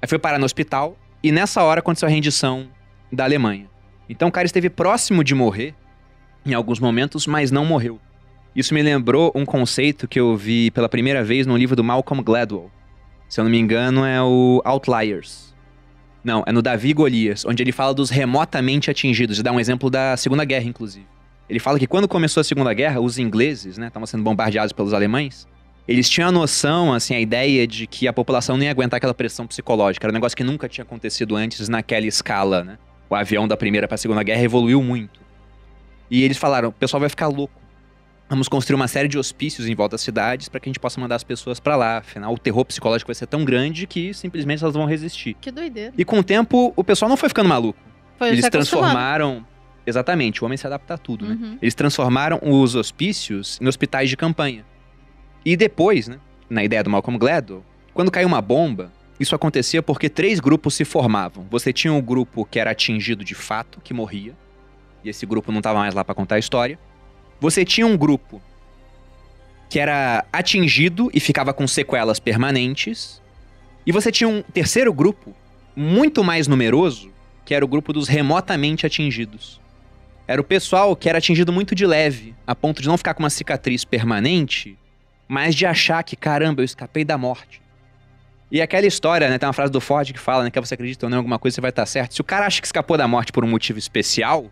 Aí 0.00 0.08
foi 0.08 0.18
parar 0.18 0.38
no 0.38 0.44
hospital 0.44 0.96
e 1.22 1.32
nessa 1.32 1.62
hora 1.64 1.80
aconteceu 1.80 2.06
a 2.06 2.10
rendição 2.10 2.68
da 3.12 3.24
Alemanha. 3.24 3.68
Então 4.08 4.28
o 4.28 4.32
cara 4.32 4.46
esteve 4.46 4.70
próximo 4.70 5.24
de 5.24 5.34
morrer 5.34 5.74
em 6.46 6.54
alguns 6.54 6.78
momentos, 6.78 7.26
mas 7.26 7.50
não 7.50 7.64
morreu. 7.64 8.00
Isso 8.54 8.72
me 8.72 8.82
lembrou 8.82 9.32
um 9.34 9.44
conceito 9.44 10.06
que 10.06 10.20
eu 10.20 10.36
vi 10.36 10.70
pela 10.70 10.88
primeira 10.88 11.24
vez 11.24 11.46
no 11.46 11.56
livro 11.56 11.74
do 11.74 11.82
Malcolm 11.82 12.22
Gladwell. 12.22 12.70
Se 13.28 13.40
eu 13.40 13.44
não 13.44 13.50
me 13.50 13.58
engano, 13.58 14.04
é 14.04 14.22
o 14.22 14.62
Outliers. 14.64 15.54
Não, 16.24 16.42
é 16.46 16.52
no 16.52 16.62
Davi 16.62 16.92
Golias, 16.92 17.44
onde 17.44 17.62
ele 17.62 17.72
fala 17.72 17.94
dos 17.94 18.10
remotamente 18.10 18.90
atingidos. 18.90 19.42
Dá 19.42 19.52
um 19.52 19.60
exemplo 19.60 19.90
da 19.90 20.16
Segunda 20.16 20.44
Guerra, 20.44 20.64
inclusive. 20.64 21.06
Ele 21.48 21.58
fala 21.58 21.78
que 21.78 21.86
quando 21.86 22.08
começou 22.08 22.40
a 22.40 22.44
Segunda 22.44 22.72
Guerra, 22.74 23.00
os 23.00 23.18
ingleses, 23.18 23.78
né, 23.78 23.88
estavam 23.88 24.06
sendo 24.06 24.22
bombardeados 24.22 24.72
pelos 24.72 24.92
alemães, 24.92 25.46
eles 25.86 26.08
tinham 26.08 26.28
a 26.28 26.32
noção, 26.32 26.92
assim, 26.92 27.14
a 27.14 27.20
ideia 27.20 27.66
de 27.66 27.86
que 27.86 28.06
a 28.06 28.12
população 28.12 28.58
não 28.58 28.64
ia 28.64 28.70
aguentar 28.70 28.98
aquela 28.98 29.14
pressão 29.14 29.46
psicológica. 29.46 30.06
Era 30.06 30.12
um 30.12 30.14
negócio 30.14 30.36
que 30.36 30.44
nunca 30.44 30.68
tinha 30.68 30.84
acontecido 30.84 31.34
antes 31.34 31.66
naquela 31.68 32.06
escala, 32.06 32.62
né? 32.62 32.78
O 33.08 33.14
avião 33.14 33.48
da 33.48 33.56
Primeira 33.56 33.88
para 33.88 33.94
a 33.94 33.98
Segunda 33.98 34.22
Guerra 34.22 34.42
evoluiu 34.42 34.82
muito. 34.82 35.18
E 36.10 36.22
eles 36.22 36.36
falaram, 36.36 36.68
o 36.68 36.72
pessoal 36.72 37.00
vai 37.00 37.08
ficar 37.08 37.28
louco. 37.28 37.58
Vamos 38.28 38.46
construir 38.46 38.74
uma 38.74 38.88
série 38.88 39.08
de 39.08 39.18
hospícios 39.18 39.66
em 39.66 39.74
volta 39.74 39.94
das 39.94 40.02
cidades 40.02 40.48
para 40.48 40.60
que 40.60 40.68
a 40.68 40.70
gente 40.70 40.78
possa 40.78 41.00
mandar 41.00 41.14
as 41.16 41.24
pessoas 41.24 41.58
para 41.58 41.76
lá. 41.76 41.98
Afinal, 41.98 42.34
o 42.34 42.38
terror 42.38 42.62
psicológico 42.64 43.08
vai 43.08 43.14
ser 43.14 43.26
tão 43.26 43.42
grande 43.42 43.86
que 43.86 44.12
simplesmente 44.12 44.62
elas 44.62 44.74
vão 44.74 44.84
resistir. 44.84 45.34
Que 45.40 45.50
doideira. 45.50 45.94
E 45.96 46.04
com 46.04 46.18
o 46.18 46.22
tempo, 46.22 46.72
o 46.76 46.84
pessoal 46.84 47.08
não 47.08 47.16
foi 47.16 47.30
ficando 47.30 47.48
maluco. 47.48 47.78
Foi 48.18 48.28
Eles 48.28 48.48
transformaram. 48.50 49.46
Exatamente, 49.86 50.42
o 50.42 50.44
homem 50.44 50.58
se 50.58 50.66
adapta 50.66 50.94
a 50.94 50.98
tudo, 50.98 51.26
né? 51.26 51.38
Uhum. 51.40 51.58
Eles 51.62 51.74
transformaram 51.74 52.38
os 52.42 52.74
hospícios 52.74 53.58
em 53.58 53.66
hospitais 53.66 54.10
de 54.10 54.18
campanha. 54.18 54.66
E 55.42 55.56
depois, 55.56 56.08
né, 56.08 56.18
na 56.50 56.62
ideia 56.62 56.84
do 56.84 56.90
Malcolm 56.90 57.18
Gladwell, 57.18 57.64
quando 57.94 58.10
caiu 58.10 58.28
uma 58.28 58.42
bomba, 58.42 58.92
isso 59.18 59.34
acontecia 59.34 59.82
porque 59.82 60.10
três 60.10 60.40
grupos 60.40 60.74
se 60.74 60.84
formavam. 60.84 61.46
Você 61.50 61.72
tinha 61.72 61.90
um 61.90 62.02
grupo 62.02 62.44
que 62.44 62.58
era 62.58 62.72
atingido 62.72 63.24
de 63.24 63.34
fato, 63.34 63.80
que 63.80 63.94
morria, 63.94 64.36
e 65.02 65.08
esse 65.08 65.24
grupo 65.24 65.50
não 65.50 65.60
estava 65.60 65.78
mais 65.78 65.94
lá 65.94 66.04
para 66.04 66.14
contar 66.14 66.34
a 66.34 66.38
história. 66.38 66.78
Você 67.40 67.64
tinha 67.64 67.86
um 67.86 67.96
grupo 67.96 68.42
que 69.68 69.78
era 69.78 70.24
atingido 70.32 71.10
e 71.12 71.20
ficava 71.20 71.52
com 71.52 71.66
sequelas 71.66 72.18
permanentes. 72.18 73.20
E 73.86 73.92
você 73.92 74.10
tinha 74.10 74.28
um 74.28 74.42
terceiro 74.42 74.92
grupo, 74.92 75.34
muito 75.76 76.24
mais 76.24 76.48
numeroso, 76.48 77.10
que 77.44 77.54
era 77.54 77.64
o 77.64 77.68
grupo 77.68 77.92
dos 77.92 78.08
remotamente 78.08 78.86
atingidos. 78.86 79.60
Era 80.26 80.40
o 80.40 80.44
pessoal 80.44 80.94
que 80.96 81.08
era 81.08 81.18
atingido 81.18 81.52
muito 81.52 81.74
de 81.74 81.86
leve, 81.86 82.34
a 82.46 82.54
ponto 82.54 82.82
de 82.82 82.88
não 82.88 82.98
ficar 82.98 83.14
com 83.14 83.22
uma 83.22 83.30
cicatriz 83.30 83.84
permanente, 83.84 84.76
mas 85.26 85.54
de 85.54 85.64
achar 85.64 86.02
que, 86.02 86.16
caramba, 86.16 86.60
eu 86.60 86.64
escapei 86.64 87.04
da 87.04 87.16
morte. 87.16 87.62
E 88.50 88.60
aquela 88.62 88.86
história, 88.86 89.28
né? 89.28 89.38
Tem 89.38 89.46
uma 89.46 89.52
frase 89.52 89.70
do 89.70 89.80
Ford 89.80 90.10
que 90.10 90.18
fala, 90.18 90.44
né? 90.44 90.50
Que 90.50 90.60
você 90.60 90.74
acredita 90.74 91.06
ou 91.06 91.10
não 91.10 91.16
em 91.16 91.20
alguma 91.20 91.38
coisa, 91.38 91.54
você 91.54 91.60
vai 91.60 91.70
estar 91.70 91.84
certo. 91.86 92.14
Se 92.14 92.20
o 92.20 92.24
cara 92.24 92.46
acha 92.46 92.60
que 92.60 92.66
escapou 92.66 92.96
da 92.96 93.06
morte 93.06 93.30
por 93.30 93.44
um 93.44 93.48
motivo 93.48 93.78
especial, 93.78 94.50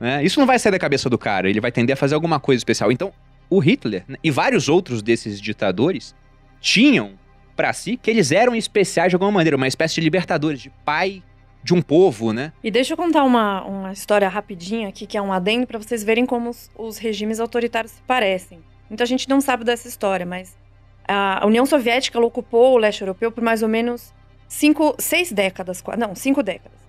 né? 0.00 0.24
Isso 0.24 0.40
não 0.40 0.46
vai 0.46 0.58
sair 0.58 0.72
da 0.72 0.78
cabeça 0.78 1.10
do 1.10 1.18
cara. 1.18 1.48
Ele 1.48 1.60
vai 1.60 1.70
tender 1.70 1.92
a 1.92 1.96
fazer 1.96 2.14
alguma 2.14 2.40
coisa 2.40 2.58
especial. 2.58 2.90
Então, 2.90 3.12
o 3.50 3.58
Hitler 3.58 4.04
né, 4.08 4.16
e 4.24 4.30
vários 4.30 4.68
outros 4.68 5.02
desses 5.02 5.40
ditadores 5.40 6.14
tinham 6.60 7.12
pra 7.54 7.72
si 7.74 7.98
que 7.98 8.10
eles 8.10 8.32
eram 8.32 8.54
especiais 8.56 9.10
de 9.10 9.16
alguma 9.16 9.30
maneira, 9.30 9.56
uma 9.56 9.68
espécie 9.68 9.96
de 9.96 10.00
libertadores, 10.00 10.60
de 10.60 10.70
pai 10.84 11.22
de 11.62 11.74
um 11.74 11.82
povo, 11.82 12.32
né? 12.32 12.54
E 12.64 12.70
deixa 12.70 12.94
eu 12.94 12.96
contar 12.96 13.22
uma, 13.22 13.62
uma 13.64 13.92
história 13.92 14.26
rapidinha 14.28 14.88
aqui, 14.88 15.06
que 15.06 15.18
é 15.18 15.20
um 15.20 15.30
adendo, 15.30 15.66
para 15.66 15.78
vocês 15.78 16.02
verem 16.02 16.24
como 16.24 16.48
os, 16.48 16.70
os 16.74 16.96
regimes 16.96 17.38
autoritários 17.38 17.92
se 17.92 18.02
parecem. 18.02 18.60
Muita 18.88 19.04
gente 19.04 19.28
não 19.28 19.42
sabe 19.42 19.62
dessa 19.62 19.86
história, 19.86 20.24
mas 20.24 20.56
a 21.06 21.46
União 21.46 21.66
Soviética 21.66 22.18
ocupou 22.18 22.74
o 22.74 22.78
leste 22.78 23.02
europeu 23.02 23.30
por 23.30 23.42
mais 23.42 23.62
ou 23.62 23.68
menos 23.68 24.14
cinco, 24.48 24.94
seis 24.98 25.30
décadas, 25.30 25.82
não, 25.98 26.14
cinco 26.14 26.42
décadas. 26.42 26.79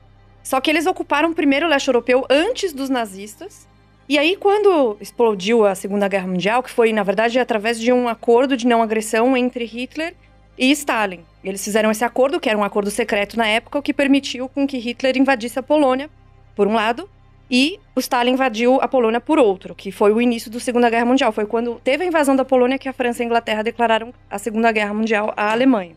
Só 0.44 0.60
que 0.60 0.70
eles 0.70 0.86
ocuparam 0.86 1.34
primeiro 1.34 1.66
o 1.66 1.70
leste 1.70 1.88
europeu 1.88 2.26
antes 2.30 2.74
dos 2.74 2.90
nazistas. 2.90 3.68
E 4.10 4.18
aí, 4.18 4.36
quando 4.36 4.98
explodiu 5.00 5.66
a 5.66 5.74
Segunda 5.76 6.08
Guerra 6.08 6.28
Mundial, 6.28 6.62
que 6.62 6.70
foi, 6.70 6.92
na 6.92 7.04
verdade, 7.04 7.40
através 7.40 7.80
de 7.80 7.94
um 7.94 8.10
acordo 8.10 8.58
de 8.58 8.68
não 8.68 8.82
agressão 8.82 9.38
entre 9.38 9.64
Hitler 9.66 10.14
e 10.58 10.70
Stalin. 10.72 11.22
Eles 11.44 11.64
fizeram 11.64 11.90
esse 11.90 12.04
acordo, 12.04 12.40
que 12.40 12.50
era 12.50 12.58
um 12.58 12.64
acordo 12.64 12.92
secreto 12.92 13.38
na 13.38 13.48
época, 13.48 13.80
o 13.80 13.82
que 13.82 13.94
permitiu 13.94 14.50
com 14.50 14.68
que 14.68 14.78
Hitler 14.78 15.18
invadisse 15.18 15.58
a 15.58 15.64
Polônia, 15.64 16.10
por 16.56 16.68
um 16.68 16.74
lado, 16.74 17.10
e 17.50 17.80
o 17.96 18.00
Stalin 18.00 18.32
invadiu 18.32 18.80
a 18.82 18.88
Polônia 18.88 19.20
por 19.20 19.40
outro, 19.40 19.74
que 19.76 19.92
foi 19.92 20.12
o 20.12 20.22
início 20.22 20.52
da 20.52 20.60
Segunda 20.60 20.90
Guerra 20.90 21.06
Mundial. 21.06 21.32
Foi 21.32 21.46
quando 21.46 21.80
teve 21.84 22.04
a 22.04 22.08
invasão 22.08 22.36
da 22.36 22.46
Polônia 22.46 22.78
que 22.78 22.90
a 22.90 22.94
França 22.94 23.22
e 23.22 23.24
a 23.24 23.26
Inglaterra 23.26 23.64
declararam 23.64 24.14
a 24.30 24.38
Segunda 24.38 24.72
Guerra 24.72 24.94
Mundial 24.94 25.34
à 25.36 25.52
Alemanha. 25.52 25.96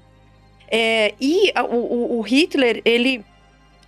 É, 0.70 1.14
e 1.20 1.52
o- 1.70 2.18
o 2.18 2.20
Hitler, 2.22 2.80
ele, 2.84 3.24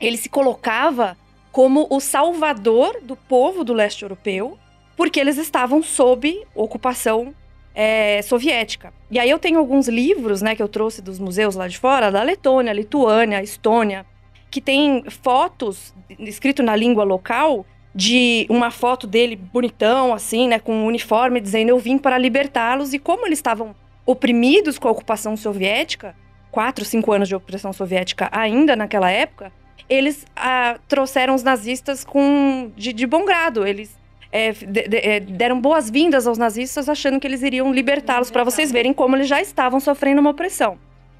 ele 0.00 0.16
se 0.16 0.28
colocava 0.28 1.16
como 1.52 1.86
o 1.90 2.00
salvador 2.00 3.00
do 3.02 3.16
povo 3.16 3.64
do 3.64 3.72
leste 3.72 4.02
europeu, 4.02 4.58
porque 4.96 5.18
eles 5.18 5.38
estavam 5.38 5.82
sob 5.82 6.44
ocupação 6.54 7.34
é, 7.74 8.22
soviética. 8.22 8.92
E 9.10 9.18
aí 9.18 9.28
eu 9.28 9.38
tenho 9.38 9.58
alguns 9.58 9.88
livros, 9.88 10.40
né, 10.40 10.56
que 10.56 10.62
eu 10.62 10.68
trouxe 10.68 11.02
dos 11.02 11.18
museus 11.18 11.54
lá 11.54 11.68
de 11.68 11.78
fora, 11.78 12.10
da 12.10 12.22
Letônia, 12.22 12.72
Lituânia, 12.72 13.42
Estônia, 13.42 14.06
que 14.50 14.60
tem 14.60 15.04
fotos 15.08 15.94
escrito 16.18 16.62
na 16.62 16.74
língua 16.74 17.04
local 17.04 17.66
de 17.94 18.46
uma 18.50 18.70
foto 18.70 19.06
dele 19.06 19.36
bonitão, 19.36 20.12
assim, 20.12 20.48
né, 20.48 20.58
com 20.58 20.74
um 20.74 20.86
uniforme, 20.86 21.40
dizendo 21.40 21.70
eu 21.70 21.78
vim 21.78 21.98
para 21.98 22.18
libertá-los. 22.18 22.92
E 22.92 22.98
como 22.98 23.26
eles 23.26 23.38
estavam 23.38 23.74
oprimidos 24.04 24.78
com 24.78 24.88
a 24.88 24.90
ocupação 24.90 25.36
soviética, 25.36 26.14
quatro, 26.50 26.84
cinco 26.84 27.12
anos 27.12 27.28
de 27.28 27.34
opressão 27.34 27.72
soviética 27.72 28.28
ainda 28.32 28.76
naquela 28.76 29.10
época, 29.10 29.52
eles 29.88 30.24
ah, 30.34 30.78
trouxeram 30.88 31.34
os 31.34 31.42
nazistas 31.42 32.04
com 32.04 32.70
de, 32.76 32.92
de 32.92 33.06
bom 33.06 33.24
grado. 33.24 33.66
Eles 33.66 33.96
é, 34.32 34.52
de- 34.52 34.88
de- 34.88 34.96
é, 34.96 35.20
deram 35.20 35.60
boas-vindas 35.60 36.26
aos 36.26 36.36
nazistas, 36.36 36.88
achando 36.88 37.18
que 37.20 37.26
eles 37.26 37.42
iriam 37.42 37.72
libertá-los, 37.72 38.30
para 38.30 38.44
vocês 38.44 38.70
verem 38.72 38.92
como 38.92 39.16
eles 39.16 39.28
já 39.28 39.40
estavam 39.40 39.78
sofrendo 39.80 40.20
uma 40.20 40.30
opressão. 40.30 40.78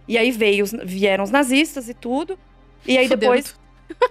E 0.09 0.19
aí 0.19 0.31
veio, 0.31 0.65
vieram 0.85 1.25
os 1.25 1.31
nazistas 1.31 1.89
e 1.89 1.95
tudo. 1.95 2.39
E 2.87 2.97
aí 2.99 3.09
depois 3.09 3.59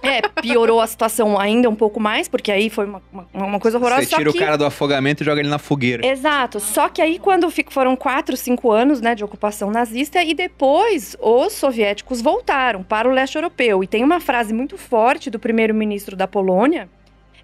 é, 0.02 0.22
piorou 0.40 0.80
a 0.80 0.86
situação 0.86 1.38
ainda 1.38 1.68
um 1.68 1.74
pouco 1.74 1.98
mais, 2.00 2.28
porque 2.28 2.50
aí 2.50 2.70
foi 2.70 2.86
uma, 2.86 3.02
uma, 3.12 3.26
uma 3.32 3.60
coisa 3.60 3.78
horrorosa. 3.78 4.02
Você 4.02 4.16
tira 4.16 4.30
que... 4.30 4.36
o 4.36 4.40
cara 4.40 4.56
do 4.56 4.64
afogamento 4.64 5.22
e 5.22 5.26
joga 5.26 5.40
ele 5.40 5.48
na 5.48 5.58
fogueira. 5.58 6.06
Exato. 6.06 6.60
Só 6.60 6.88
que 6.88 7.00
aí, 7.02 7.18
quando 7.18 7.50
fico- 7.50 7.72
foram 7.72 7.96
quatro, 7.96 8.36
cinco 8.36 8.70
anos 8.70 9.00
né, 9.00 9.14
de 9.14 9.24
ocupação 9.24 9.70
nazista, 9.70 10.22
e 10.22 10.34
depois 10.34 11.16
os 11.20 11.52
soviéticos 11.52 12.20
voltaram 12.20 12.82
para 12.82 13.08
o 13.08 13.12
leste 13.12 13.36
europeu. 13.36 13.82
E 13.82 13.86
tem 13.86 14.02
uma 14.04 14.20
frase 14.20 14.52
muito 14.52 14.76
forte 14.78 15.30
do 15.30 15.38
primeiro-ministro 15.38 16.16
da 16.16 16.26
Polônia, 16.26 16.88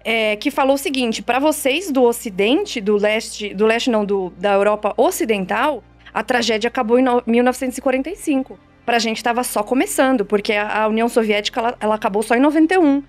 é, 0.03 0.35
que 0.35 0.51
falou 0.51 0.75
o 0.75 0.77
seguinte: 0.77 1.21
para 1.21 1.39
vocês 1.39 1.91
do 1.91 2.03
Ocidente, 2.03 2.81
do 2.81 2.97
leste, 2.97 3.53
do 3.53 3.65
leste 3.65 3.89
não, 3.89 4.03
do, 4.05 4.31
da 4.37 4.53
Europa 4.53 4.93
Ocidental, 4.97 5.83
a 6.13 6.21
tragédia 6.23 6.67
acabou 6.67 6.99
em 6.99 7.03
no- 7.03 7.23
1945. 7.25 8.57
Pra 8.85 8.99
gente 8.99 9.17
estava 9.17 9.43
só 9.43 9.63
começando, 9.63 10.25
porque 10.25 10.53
a, 10.53 10.83
a 10.83 10.87
União 10.87 11.07
Soviética 11.07 11.59
ela, 11.59 11.77
ela 11.79 11.95
acabou 11.95 12.21
só 12.21 12.35
em 12.35 12.39
91. 12.39 13.03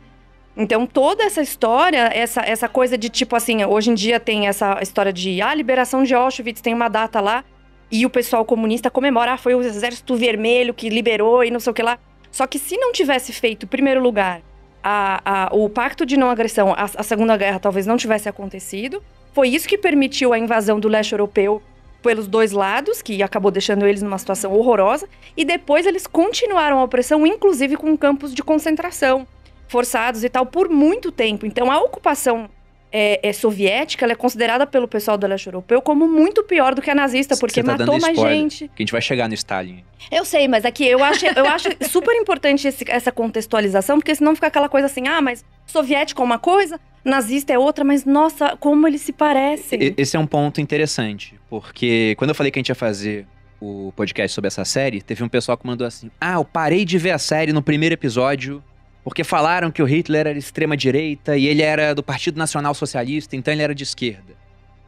Então, 0.56 0.86
toda 0.86 1.24
essa 1.24 1.42
história, 1.42 2.10
essa, 2.14 2.40
essa 2.42 2.68
coisa 2.68 2.96
de 2.96 3.08
tipo 3.08 3.34
assim, 3.34 3.64
hoje 3.64 3.90
em 3.90 3.94
dia 3.94 4.20
tem 4.20 4.46
essa 4.46 4.78
história 4.80 5.12
de 5.12 5.42
ah, 5.42 5.52
liberação 5.52 6.04
de 6.04 6.14
Auschwitz, 6.14 6.60
tem 6.60 6.72
uma 6.72 6.88
data 6.88 7.20
lá, 7.20 7.44
e 7.90 8.06
o 8.06 8.10
pessoal 8.10 8.44
comunista 8.44 8.88
comemora, 8.88 9.32
ah, 9.32 9.36
foi 9.36 9.54
o 9.54 9.60
Exército 9.60 10.14
Vermelho 10.16 10.72
que 10.72 10.88
liberou 10.88 11.42
e 11.42 11.50
não 11.50 11.58
sei 11.58 11.72
o 11.72 11.74
que 11.74 11.82
lá. 11.82 11.98
Só 12.30 12.46
que 12.46 12.58
se 12.58 12.76
não 12.76 12.92
tivesse 12.92 13.32
feito, 13.32 13.66
em 13.66 13.68
primeiro 13.68 14.00
lugar, 14.00 14.42
a, 14.82 15.46
a, 15.46 15.54
o 15.54 15.68
pacto 15.68 16.04
de 16.06 16.16
não 16.16 16.30
agressão, 16.30 16.72
a, 16.72 16.84
a 16.84 17.02
Segunda 17.02 17.36
Guerra 17.36 17.58
talvez 17.58 17.86
não 17.86 17.96
tivesse 17.96 18.28
acontecido. 18.28 19.02
Foi 19.32 19.48
isso 19.48 19.66
que 19.66 19.78
permitiu 19.78 20.32
a 20.32 20.38
invasão 20.38 20.78
do 20.78 20.88
leste 20.88 21.12
europeu 21.12 21.60
pelos 22.04 22.28
dois 22.28 22.52
lados, 22.52 23.00
que 23.00 23.22
acabou 23.22 23.50
deixando 23.50 23.86
eles 23.86 24.02
numa 24.02 24.18
situação 24.18 24.52
horrorosa, 24.52 25.08
e 25.34 25.44
depois 25.44 25.86
eles 25.86 26.06
continuaram 26.06 26.78
a 26.78 26.84
opressão, 26.84 27.26
inclusive 27.26 27.78
com 27.78 27.96
campos 27.96 28.34
de 28.34 28.42
concentração 28.42 29.26
forçados 29.66 30.22
e 30.22 30.28
tal, 30.28 30.44
por 30.44 30.68
muito 30.68 31.10
tempo. 31.10 31.46
Então 31.46 31.72
a 31.72 31.80
ocupação 31.80 32.50
é, 32.96 33.18
é 33.28 33.32
soviética, 33.32 34.04
ela 34.06 34.12
é 34.12 34.16
considerada 34.16 34.64
pelo 34.68 34.86
pessoal 34.86 35.18
do 35.18 35.26
leste 35.26 35.46
europeu 35.48 35.82
como 35.82 36.06
muito 36.06 36.44
pior 36.44 36.76
do 36.76 36.80
que 36.80 36.88
a 36.88 36.94
nazista, 36.94 37.36
porque 37.36 37.60
tá 37.60 37.72
matou 37.76 37.98
mais 37.98 38.16
spoiler, 38.16 38.38
gente. 38.38 38.68
Que 38.68 38.74
a 38.74 38.84
gente 38.84 38.92
vai 38.92 39.02
chegar 39.02 39.26
no 39.28 39.34
Stalin. 39.34 39.82
Eu 40.12 40.24
sei, 40.24 40.46
mas 40.46 40.64
aqui 40.64 40.86
eu 40.86 41.02
acho, 41.02 41.26
eu 41.26 41.44
acho 41.46 41.68
super 41.90 42.14
importante 42.14 42.68
esse- 42.68 42.84
essa 42.88 43.10
contextualização, 43.10 43.98
porque 43.98 44.14
senão 44.14 44.32
fica 44.36 44.46
aquela 44.46 44.68
coisa 44.68 44.86
assim, 44.86 45.08
ah, 45.08 45.20
mas 45.20 45.44
soviético 45.66 46.22
é 46.22 46.24
uma 46.24 46.38
coisa, 46.38 46.78
nazista 47.04 47.52
é 47.52 47.58
outra, 47.58 47.84
mas 47.84 48.04
nossa, 48.04 48.56
como 48.58 48.86
eles 48.86 49.00
se 49.00 49.12
parecem. 49.12 49.92
Esse 49.96 50.16
é 50.16 50.20
um 50.20 50.26
ponto 50.26 50.60
interessante, 50.60 51.34
porque 51.50 52.14
quando 52.16 52.30
eu 52.30 52.34
falei 52.36 52.52
que 52.52 52.58
a 52.58 52.60
gente 52.60 52.68
ia 52.68 52.74
fazer 52.76 53.26
o 53.60 53.92
podcast 53.96 54.32
sobre 54.34 54.46
essa 54.48 54.64
série, 54.64 55.02
teve 55.02 55.24
um 55.24 55.28
pessoal 55.28 55.56
que 55.58 55.66
mandou 55.66 55.84
assim: 55.86 56.10
Ah, 56.20 56.34
eu 56.34 56.44
parei 56.44 56.84
de 56.84 56.96
ver 56.98 57.10
a 57.10 57.18
série 57.18 57.52
no 57.52 57.62
primeiro 57.62 57.94
episódio 57.94 58.62
porque 59.04 59.22
falaram 59.22 59.70
que 59.70 59.82
o 59.82 59.84
Hitler 59.84 60.26
era 60.26 60.38
extrema-direita 60.38 61.36
e 61.36 61.46
ele 61.46 61.60
era 61.60 61.94
do 61.94 62.02
Partido 62.02 62.38
Nacional 62.38 62.74
Socialista, 62.74 63.36
então 63.36 63.52
ele 63.52 63.62
era 63.62 63.74
de 63.74 63.82
esquerda. 63.82 64.32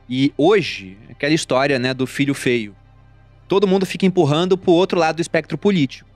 E 0.09 0.33
hoje, 0.39 0.97
aquela 1.11 1.35
história 1.35 1.79
né, 1.79 1.93
do 1.93 2.07
filho 2.07 2.33
feio. 2.33 2.75
Todo 3.47 3.67
mundo 3.67 3.85
fica 3.85 4.07
empurrando 4.07 4.57
pro 4.57 4.73
outro 4.73 4.99
lado 4.99 5.17
do 5.17 5.23
espectro 5.23 5.59
político. 5.59 6.09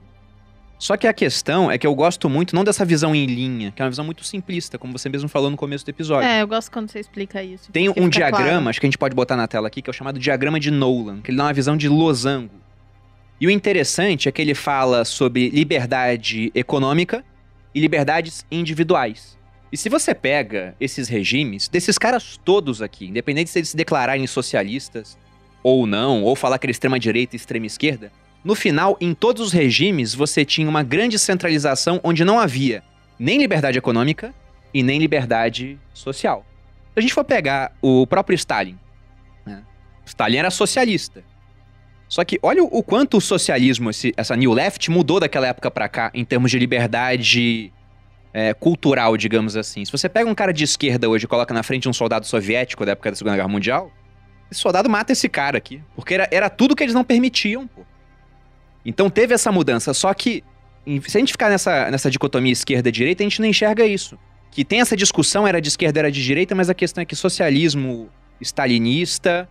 Só 0.78 0.96
que 0.96 1.06
a 1.06 1.12
questão 1.12 1.70
é 1.70 1.76
que 1.76 1.86
eu 1.86 1.94
gosto 1.94 2.26
muito 2.26 2.56
não 2.56 2.64
dessa 2.64 2.86
visão 2.86 3.14
em 3.14 3.26
linha, 3.26 3.70
que 3.70 3.82
é 3.82 3.84
uma 3.84 3.90
visão 3.90 4.04
muito 4.04 4.24
simplista, 4.24 4.78
como 4.78 4.96
você 4.96 5.10
mesmo 5.10 5.28
falou 5.28 5.50
no 5.50 5.56
começo 5.56 5.84
do 5.84 5.90
episódio. 5.90 6.26
É, 6.26 6.40
eu 6.40 6.48
gosto 6.48 6.72
quando 6.72 6.90
você 6.90 7.00
explica 7.00 7.42
isso. 7.42 7.70
Tem 7.70 7.90
um 7.90 8.08
diagrama, 8.08 8.48
claro. 8.48 8.68
acho 8.70 8.80
que 8.80 8.86
a 8.86 8.88
gente 8.88 8.96
pode 8.96 9.14
botar 9.14 9.36
na 9.36 9.46
tela 9.46 9.68
aqui, 9.68 9.82
que 9.82 9.90
é 9.90 9.92
o 9.92 9.94
chamado 9.94 10.18
diagrama 10.18 10.58
de 10.58 10.70
Nolan, 10.70 11.20
que 11.20 11.30
ele 11.30 11.36
dá 11.36 11.44
uma 11.44 11.52
visão 11.52 11.76
de 11.76 11.86
losango. 11.86 12.54
E 13.38 13.46
o 13.46 13.50
interessante 13.50 14.26
é 14.26 14.32
que 14.32 14.40
ele 14.40 14.54
fala 14.54 15.04
sobre 15.04 15.50
liberdade 15.50 16.50
econômica 16.54 17.22
e 17.74 17.80
liberdades 17.80 18.44
individuais. 18.50 19.38
E 19.72 19.76
se 19.76 19.88
você 19.88 20.14
pega 20.14 20.74
esses 20.80 21.08
regimes, 21.08 21.68
desses 21.68 21.96
caras 21.96 22.38
todos 22.44 22.82
aqui, 22.82 23.06
independente 23.06 23.50
se 23.50 23.58
eles 23.58 23.68
se 23.68 23.76
declararem 23.76 24.26
socialistas 24.26 25.16
ou 25.62 25.86
não, 25.86 26.24
ou 26.24 26.34
falar 26.34 26.58
que 26.58 26.66
era 26.66 26.72
extrema-direita 26.72 27.36
e 27.36 27.38
extrema-esquerda, 27.38 28.10
no 28.42 28.54
final, 28.54 28.96
em 29.00 29.14
todos 29.14 29.48
os 29.48 29.52
regimes, 29.52 30.14
você 30.14 30.44
tinha 30.44 30.68
uma 30.68 30.82
grande 30.82 31.18
centralização 31.18 32.00
onde 32.02 32.24
não 32.24 32.38
havia 32.38 32.82
nem 33.18 33.38
liberdade 33.38 33.76
econômica 33.76 34.34
e 34.72 34.82
nem 34.82 34.98
liberdade 34.98 35.78
social. 35.92 36.44
Se 36.94 36.98
a 36.98 37.00
gente 37.02 37.12
for 37.12 37.24
pegar 37.24 37.72
o 37.82 38.06
próprio 38.06 38.34
Stalin, 38.34 38.78
né? 39.44 39.62
Stalin 40.06 40.38
era 40.38 40.50
socialista. 40.50 41.22
Só 42.10 42.24
que 42.24 42.38
olha 42.42 42.62
o, 42.62 42.82
quanto 42.82 43.16
o 43.16 43.20
socialismo, 43.20 43.88
esse- 43.88 44.12
essa 44.16 44.36
New 44.36 44.52
Left, 44.52 44.90
mudou 44.90 45.18
daquela 45.20 45.46
época 45.46 45.70
pra 45.70 45.88
cá 45.88 46.10
em 46.12 46.24
termos 46.24 46.50
de 46.50 46.58
liberdade 46.58 47.72
é, 48.34 48.52
cultural, 48.52 49.16
digamos 49.16 49.56
assim. 49.56 49.84
Se 49.84 49.92
você 49.92 50.08
pega 50.08 50.28
um 50.28 50.34
cara 50.34 50.52
de 50.52 50.64
esquerda 50.64 51.08
hoje 51.08 51.24
e 51.24 51.28
coloca 51.28 51.54
na 51.54 51.62
frente 51.62 51.88
um 51.88 51.92
soldado 51.92 52.26
soviético 52.26 52.84
da 52.84 52.92
época 52.92 53.10
da 53.10 53.16
Segunda 53.16 53.36
Guerra 53.36 53.48
Mundial, 53.48 53.92
esse 54.50 54.60
soldado 54.60 54.90
mata 54.90 55.12
esse 55.12 55.28
cara 55.28 55.56
aqui. 55.56 55.80
Porque 55.94 56.14
era, 56.14 56.28
era 56.32 56.50
tudo 56.50 56.74
que 56.74 56.82
eles 56.82 56.94
não 56.94 57.04
permitiam, 57.04 57.66
pô. 57.68 57.82
Então 58.84 59.08
teve 59.08 59.32
essa 59.32 59.52
mudança. 59.52 59.94
Só 59.94 60.12
que, 60.12 60.42
se 61.06 61.16
a 61.16 61.20
gente 61.20 61.32
ficar 61.32 61.48
nessa, 61.48 61.90
nessa 61.92 62.10
dicotomia 62.10 62.52
esquerda-direita, 62.52 63.22
a 63.22 63.26
gente 63.28 63.40
não 63.40 63.46
enxerga 63.48 63.86
isso 63.86 64.18
que 64.50 64.64
tem 64.64 64.80
essa 64.80 64.96
discussão, 64.96 65.46
era 65.46 65.60
de 65.60 65.68
esquerda, 65.68 66.00
era 66.00 66.10
de 66.10 66.22
direita, 66.24 66.56
mas 66.56 66.68
a 66.68 66.74
questão 66.74 67.02
é 67.02 67.04
que 67.04 67.14
socialismo 67.14 68.08
stalinista 68.40 69.48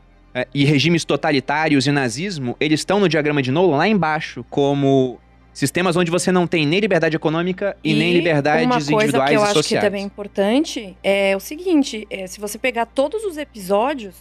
e 0.53 0.65
regimes 0.65 1.03
totalitários 1.03 1.87
e 1.87 1.91
nazismo, 1.91 2.55
eles 2.59 2.81
estão 2.81 2.99
no 2.99 3.09
diagrama 3.09 3.41
de 3.41 3.51
Nolan 3.51 3.77
lá 3.77 3.87
embaixo, 3.87 4.45
como 4.49 5.19
sistemas 5.53 5.95
onde 5.97 6.09
você 6.09 6.31
não 6.31 6.47
tem 6.47 6.65
nem 6.65 6.79
liberdade 6.79 7.15
econômica 7.15 7.75
e, 7.83 7.93
nem 7.93 8.13
liberdades 8.13 8.65
uma 8.65 8.75
coisa 8.75 8.93
individuais 8.93 9.29
que 9.29 9.35
eu 9.35 9.41
e 9.41 9.43
acho 9.43 9.53
sociais. 9.53 9.83
que 9.83 9.87
também 9.87 10.03
é 10.03 10.05
importante 10.05 10.97
é 11.03 11.35
o 11.35 11.39
seguinte: 11.39 12.07
é, 12.09 12.27
se 12.27 12.39
você 12.39 12.57
pegar 12.57 12.85
todos 12.85 13.23
os 13.23 13.37
episódios, 13.37 14.15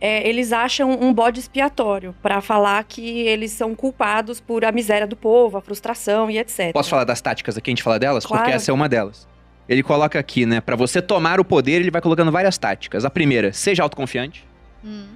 é, 0.00 0.28
eles 0.28 0.52
acham 0.52 0.90
um 0.90 1.12
bode 1.12 1.40
expiatório 1.40 2.14
pra 2.20 2.40
falar 2.40 2.82
que 2.84 3.20
eles 3.20 3.52
são 3.52 3.74
culpados 3.74 4.40
por 4.40 4.64
a 4.64 4.72
miséria 4.72 5.06
do 5.06 5.16
povo, 5.16 5.56
a 5.56 5.60
frustração 5.62 6.30
e 6.30 6.38
etc. 6.38 6.72
Posso 6.72 6.90
falar 6.90 7.04
das 7.04 7.20
táticas 7.20 7.56
aqui, 7.56 7.70
a 7.70 7.72
gente 7.72 7.82
fala 7.82 7.98
delas? 7.98 8.26
Claro. 8.26 8.42
Porque 8.42 8.56
essa 8.56 8.70
é 8.70 8.74
uma 8.74 8.88
delas. 8.88 9.28
Ele 9.68 9.82
coloca 9.82 10.18
aqui, 10.18 10.44
né, 10.44 10.60
Pra 10.60 10.74
você 10.74 11.00
tomar 11.00 11.38
o 11.38 11.44
poder, 11.44 11.80
ele 11.80 11.90
vai 11.90 12.02
colocando 12.02 12.32
várias 12.32 12.58
táticas. 12.58 13.04
A 13.04 13.10
primeira, 13.10 13.52
seja 13.52 13.82
autoconfiante. 13.82 14.44
Hum. 14.84 15.06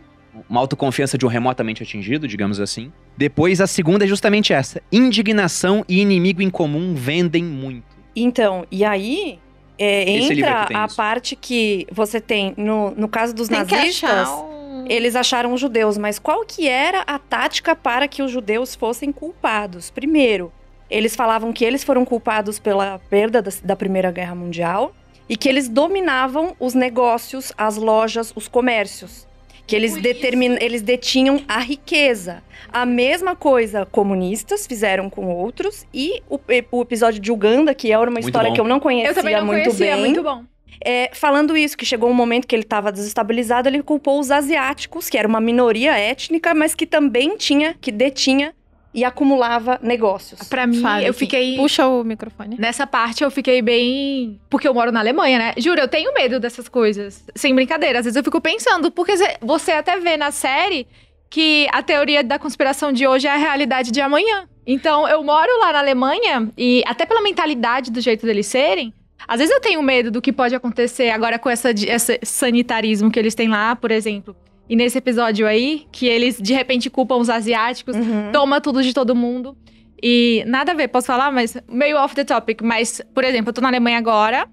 Uma 0.49 0.61
autoconfiança 0.61 1.17
de 1.17 1.25
um 1.25 1.29
remotamente 1.29 1.83
atingido, 1.83 2.27
digamos 2.27 2.61
assim. 2.61 2.93
Depois, 3.17 3.61
a 3.61 3.67
segunda 3.67 4.05
é 4.05 4.09
justamente 4.09 4.53
essa: 4.53 4.83
indignação 4.91 5.85
e 5.89 6.01
inimigo 6.01 6.43
em 6.43 6.51
comum 6.51 6.95
vendem 6.95 7.45
muito. 7.45 7.97
Então, 8.15 8.67
e 8.71 8.85
aí 8.85 9.39
é, 9.79 10.09
entra 10.11 10.67
tem 10.67 10.77
a 10.77 10.87
isso. 10.87 10.97
parte 10.97 11.37
que 11.37 11.87
você 11.93 12.21
tem 12.21 12.55
no, 12.57 12.91
no 12.93 13.09
caso 13.09 13.35
dos 13.35 13.49
Tem 13.49 13.59
nazistas. 13.59 14.29
um... 14.29 14.87
Eles 14.89 15.17
acharam 15.17 15.53
os 15.53 15.61
judeus, 15.61 15.99
mas 15.99 16.19
qual 16.19 16.45
que 16.45 16.69
era 16.69 17.03
a 17.07 17.19
tática 17.19 17.75
para 17.75 18.07
que 18.07 18.23
os 18.23 18.31
judeus 18.31 18.75
fossem 18.75 19.11
culpados? 19.11 19.91
Primeiro, 19.91 20.53
eles 20.89 21.17
falavam 21.17 21.53
que 21.53 21.65
eles 21.65 21.83
foram 21.83 22.05
culpados 22.05 22.59
pela 22.59 23.01
perda 23.11 23.43
da, 23.43 23.51
da 23.65 23.77
Primeira 23.77 24.13
Guerra 24.13 24.35
Mundial 24.35 24.95
e 25.29 25.37
que 25.37 25.49
eles 25.49 25.69
dominavam 25.69 26.55
os 26.61 26.73
negócios, 26.73 27.53
as 27.59 27.77
lojas, 27.77 28.33
os 28.37 28.47
comércios. 28.47 29.26
Que 29.67 29.75
eles, 29.75 30.01
determin... 30.01 30.57
eles 30.61 30.83
detinham 30.83 31.43
a 31.49 31.59
riqueza. 31.59 32.43
A 32.73 32.87
mesma 32.87 33.35
coisa 33.35 33.87
comunistas 33.87 34.67
fizeram 34.67 35.11
com 35.11 35.27
outros. 35.27 35.85
E 35.93 36.23
o, 36.29 36.39
o 36.71 36.83
episódio 36.83 37.21
de 37.21 37.33
Uganda, 37.33 37.75
que 37.75 37.91
era 37.91 38.03
uma 38.03 38.13
Muito 38.13 38.27
história 38.27 38.51
bom. 38.51 38.55
que 38.55 38.61
eu 38.61 38.69
não 38.69 38.79
conhecia 38.79 39.11
Eu 39.11 39.15
também 39.15 39.35
não 39.35 39.47
muito 39.47 39.63
conhecia, 39.65 39.93
bem. 39.93 40.01
muito 40.01 40.23
bom. 40.23 40.45
É, 40.85 41.11
falando 41.15 41.57
isso, 41.57 41.77
que 41.77 41.85
chegou 41.85 42.11
um 42.11 42.15
momento 42.15 42.47
que 42.47 42.55
ele 42.55 42.63
estava 42.63 42.93
desestabilizado, 42.93 43.69
ele 43.69 43.83
culpou 43.83 44.21
os 44.21 44.31
asiáticos, 44.31 45.09
que 45.09 45.17
era 45.17 45.27
uma 45.27 45.41
minoria 45.41 45.97
étnica, 45.97 46.55
mas 46.55 46.75
que 46.75 46.87
também 46.87 47.37
tinha, 47.37 47.75
que 47.81 47.91
detinha 47.91 48.55
e 48.97 49.05
acumulava 49.05 49.79
negócios. 49.83 50.41
Pra 50.49 50.67
mim, 50.67 50.81
Fale 50.81 51.07
eu 51.07 51.13
fiquei. 51.13 51.55
Puxa 51.57 51.87
o 51.87 52.03
microfone. 52.03 52.57
Nessa 52.59 52.87
parte 52.87 53.23
eu 53.23 53.31
fiquei 53.31 53.61
bem. 53.61 54.41
Porque 54.49 54.67
eu 54.67 54.73
moro 54.73 54.91
na 54.91 55.01
Alemanha, 55.01 55.39
né? 55.39 55.55
Juro, 55.59 55.79
eu 55.79 55.87
tenho 55.87 56.15
medo 56.15 56.41
dessas 56.41 56.67
coisas. 56.67 57.23
Sem 57.35 57.55
brincadeira. 57.55 57.99
Às 57.99 58.07
vezes 58.07 58.17
eu 58.17 58.25
fico 58.25 58.41
pensando, 58.41 58.91
porque 58.91 59.17
cê- 59.19 59.37
você 59.43 59.73
até 59.73 60.01
vê 60.01 60.17
na 60.17 60.31
série 60.31 60.87
que 61.29 61.69
a 61.73 61.83
teoria 61.83 62.25
da 62.25 62.39
conspiração 62.39 62.91
de 62.91 63.07
hoje 63.07 63.27
é 63.27 63.31
a 63.31 63.37
realidade 63.37 63.91
de 63.91 64.01
amanhã. 64.01 64.49
Então 64.67 65.07
eu 65.07 65.23
moro 65.23 65.51
lá 65.61 65.75
na 65.75 65.81
Alemanha 65.81 66.51
e 66.57 66.83
até 66.87 67.05
pela 67.05 67.21
mentalidade 67.23 67.91
do 67.91 68.01
jeito 68.01 68.25
deles 68.25 68.47
serem. 68.47 68.95
Às 69.29 69.41
vezes 69.41 69.55
eu 69.55 69.61
tenho 69.61 69.83
medo 69.83 70.11
do 70.11 70.23
que 70.23 70.33
pode 70.33 70.55
acontecer 70.55 71.11
agora 71.11 71.39
com 71.39 71.51
essa, 71.51 71.71
esse 71.71 72.19
sanitarismo 72.23 73.11
que 73.11 73.19
eles 73.19 73.35
têm 73.35 73.49
lá, 73.49 73.75
por 73.77 73.91
exemplo. 73.91 74.35
E 74.69 74.75
nesse 74.77 74.99
episódio 74.99 75.47
aí, 75.47 75.87
que 75.93 76.07
eles 76.07 76.41
de 76.41 76.53
repente 76.53 76.91
culpam 76.91 77.17
os 77.17 77.31
asiáticos, 77.31 77.95
Uhum. 77.97 78.31
toma 78.33 78.61
tudo 78.61 78.83
de 78.83 78.93
todo 78.93 79.15
mundo. 79.15 79.57
E 80.03 80.43
nada 80.47 80.73
a 80.73 80.75
ver, 80.75 80.89
posso 80.89 81.07
falar, 81.07 81.31
mas 81.33 81.57
meio 81.69 81.97
off 81.99 82.15
the 82.15 82.25
topic. 82.25 82.61
Mas, 82.63 83.01
por 83.15 83.25
exemplo, 83.25 83.51
eu 83.51 83.53
tô 83.55 83.61
na 83.61 83.69
Alemanha 83.69 83.97
agora 83.99 84.49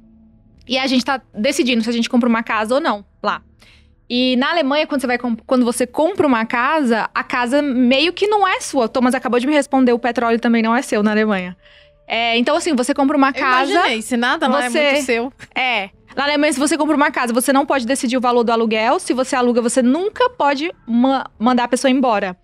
e 0.68 0.78
a 0.78 0.88
gente 0.88 1.04
tá 1.04 1.22
decidindo 1.34 1.84
se 1.84 1.90
a 1.90 1.94
gente 1.94 2.10
compra 2.10 2.30
uma 2.30 2.44
casa 2.44 2.76
ou 2.76 2.80
não 2.82 3.04
lá. 3.22 3.42
E 4.10 4.36
na 4.36 4.52
Alemanha, 4.52 4.86
quando 4.86 5.02
você, 5.02 5.08
vai 5.08 5.18
quando 5.18 5.66
você 5.66 5.88
compra 5.88 6.28
uma 6.28 6.46
casa, 6.46 7.10
a 7.16 7.24
casa 7.24 7.62
meio 7.62 8.14
que 8.14 8.28
não 8.28 8.48
é 8.48 8.60
sua. 8.62 8.86
O 8.86 8.90
Thomas 8.90 9.16
acabou 9.16 9.40
de 9.40 9.48
me 9.48 9.54
responder, 9.54 9.94
o 9.94 10.00
petróleo 10.00 10.40
também 10.40 10.62
não 10.62 10.76
é 10.76 10.82
seu 10.82 11.02
na 11.02 11.12
Alemanha. 11.12 11.58
É, 12.06 12.38
então, 12.38 12.56
assim, 12.56 12.76
você 12.76 12.94
compra 12.94 13.16
uma 13.18 13.30
Eu 13.30 13.34
casa. 13.34 13.72
imaginei, 13.72 14.02
se 14.02 14.16
nada 14.18 14.48
lá 14.48 14.70
você- 14.70 14.78
é 14.78 14.92
muito 14.92 15.06
seu. 15.06 15.34
É. 15.56 15.90
Na 16.16 16.24
Alemanha, 16.26 16.54
se 16.54 16.60
você 16.60 16.78
compra 16.78 16.96
uma 16.96 17.12
casa, 17.12 17.34
você 17.34 17.52
não 17.52 17.66
pode 17.66 17.86
decidir 17.88 18.18
o 18.18 18.22
valor 18.22 18.44
do 18.44 18.52
aluguel. 18.52 19.00
Se 19.00 19.14
você 19.14 19.36
aluga, 19.36 19.62
você 19.62 19.82
nunca 19.82 20.30
pode 20.30 20.72
ma- 20.86 21.26
mandar 21.40 21.64
a 21.64 21.68
pessoa 21.68 21.90
embora. 21.90 22.38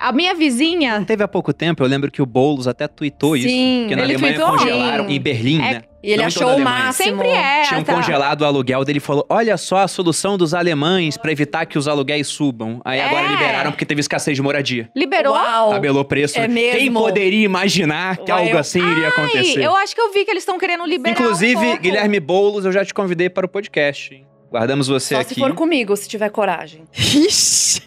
A 0.00 0.12
minha 0.12 0.34
vizinha. 0.34 0.98
Não 0.98 1.04
teve 1.04 1.22
há 1.22 1.28
pouco 1.28 1.52
tempo, 1.52 1.82
eu 1.82 1.86
lembro 1.86 2.10
que 2.10 2.22
o 2.22 2.26
Boulos 2.26 2.66
até 2.66 2.88
tweetou 2.88 3.36
isso. 3.36 3.46
Sim, 3.48 3.80
Porque 3.82 3.96
na 3.96 4.02
ele 4.04 4.14
Alemanha 4.14 4.34
tweetou? 4.34 4.56
congelaram, 4.58 5.06
Sim. 5.06 5.14
em 5.14 5.20
Berlim, 5.20 5.56
É, 5.60 5.72
né? 5.74 5.82
E 6.02 6.12
ele 6.12 6.22
Não 6.22 6.28
achou 6.28 6.56
o 6.56 6.60
máximo. 6.60 7.16
Sempre 7.18 7.28
é. 7.28 7.62
Tinham 7.64 7.82
tá. 7.84 7.94
congelado 7.94 8.40
o 8.40 8.44
aluguel 8.46 8.82
dele 8.86 8.96
e 8.96 9.00
falou: 9.00 9.26
Olha 9.28 9.58
só 9.58 9.76
a 9.80 9.86
solução 9.88 10.38
dos 10.38 10.54
alemães 10.54 11.18
pra 11.18 11.30
evitar 11.30 11.66
que 11.66 11.76
os 11.76 11.86
aluguéis 11.86 12.26
subam. 12.28 12.80
Aí 12.86 12.98
agora 12.98 13.26
É. 13.26 13.28
liberaram 13.28 13.70
porque 13.70 13.84
teve 13.84 14.00
escassez 14.00 14.34
de 14.34 14.40
moradia. 14.42 14.88
Liberou? 14.96 15.34
Uau! 15.34 15.72
Tabelou 15.72 16.02
preço. 16.02 16.38
é 16.38 16.46
Quem 16.46 16.54
mesmo? 16.54 17.00
poderia 17.00 17.44
imaginar 17.44 18.16
que 18.16 18.32
Uai, 18.32 18.40
algo 18.44 18.54
eu- 18.54 18.58
assim 18.58 18.78
iria 18.80 19.08
Ai, 19.08 19.12
acontecer? 19.12 19.62
eu 19.62 19.76
acho 19.76 19.94
que 19.94 20.00
eu 20.00 20.10
vi 20.10 20.24
que 20.24 20.30
eles 20.30 20.40
estão 20.42 20.58
querendo 20.58 20.86
liberar. 20.86 21.10
um 21.20 21.22
Inclusive, 21.22 21.60
pouco. 21.62 21.82
Guilherme 21.82 22.18
Boulos, 22.18 22.64
eu 22.64 22.72
já 22.72 22.82
te 22.82 22.94
convidei 22.94 23.28
para 23.28 23.44
o 23.44 23.48
podcast. 23.48 24.24
Guardamos 24.50 24.88
você 24.88 25.14
Só 25.14 25.20
aqui. 25.20 25.34
se 25.34 25.40
for 25.40 25.54
comigo, 25.54 25.96
se 25.96 26.08
tiver 26.08 26.28
coragem. 26.30 26.84
Ixi. 26.92 27.82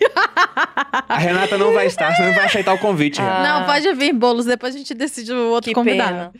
A 1.10 1.18
Renata 1.18 1.58
não 1.58 1.74
vai 1.74 1.88
estar, 1.88 2.16
senão 2.16 2.30
não 2.30 2.36
vai 2.36 2.46
aceitar 2.46 2.74
o 2.74 2.80
convite. 2.80 3.20
Ah. 3.22 3.24
Renata. 3.26 3.60
Não, 3.60 3.66
pode 3.66 3.94
vir 3.94 4.14
bolos, 4.14 4.46
depois 4.46 4.74
a 4.74 4.78
gente 4.78 4.94
decide 4.94 5.34
o 5.34 5.50
outro 5.50 5.70
Que 5.70 5.76
convidado. 5.76 6.10
pena. 6.12 6.34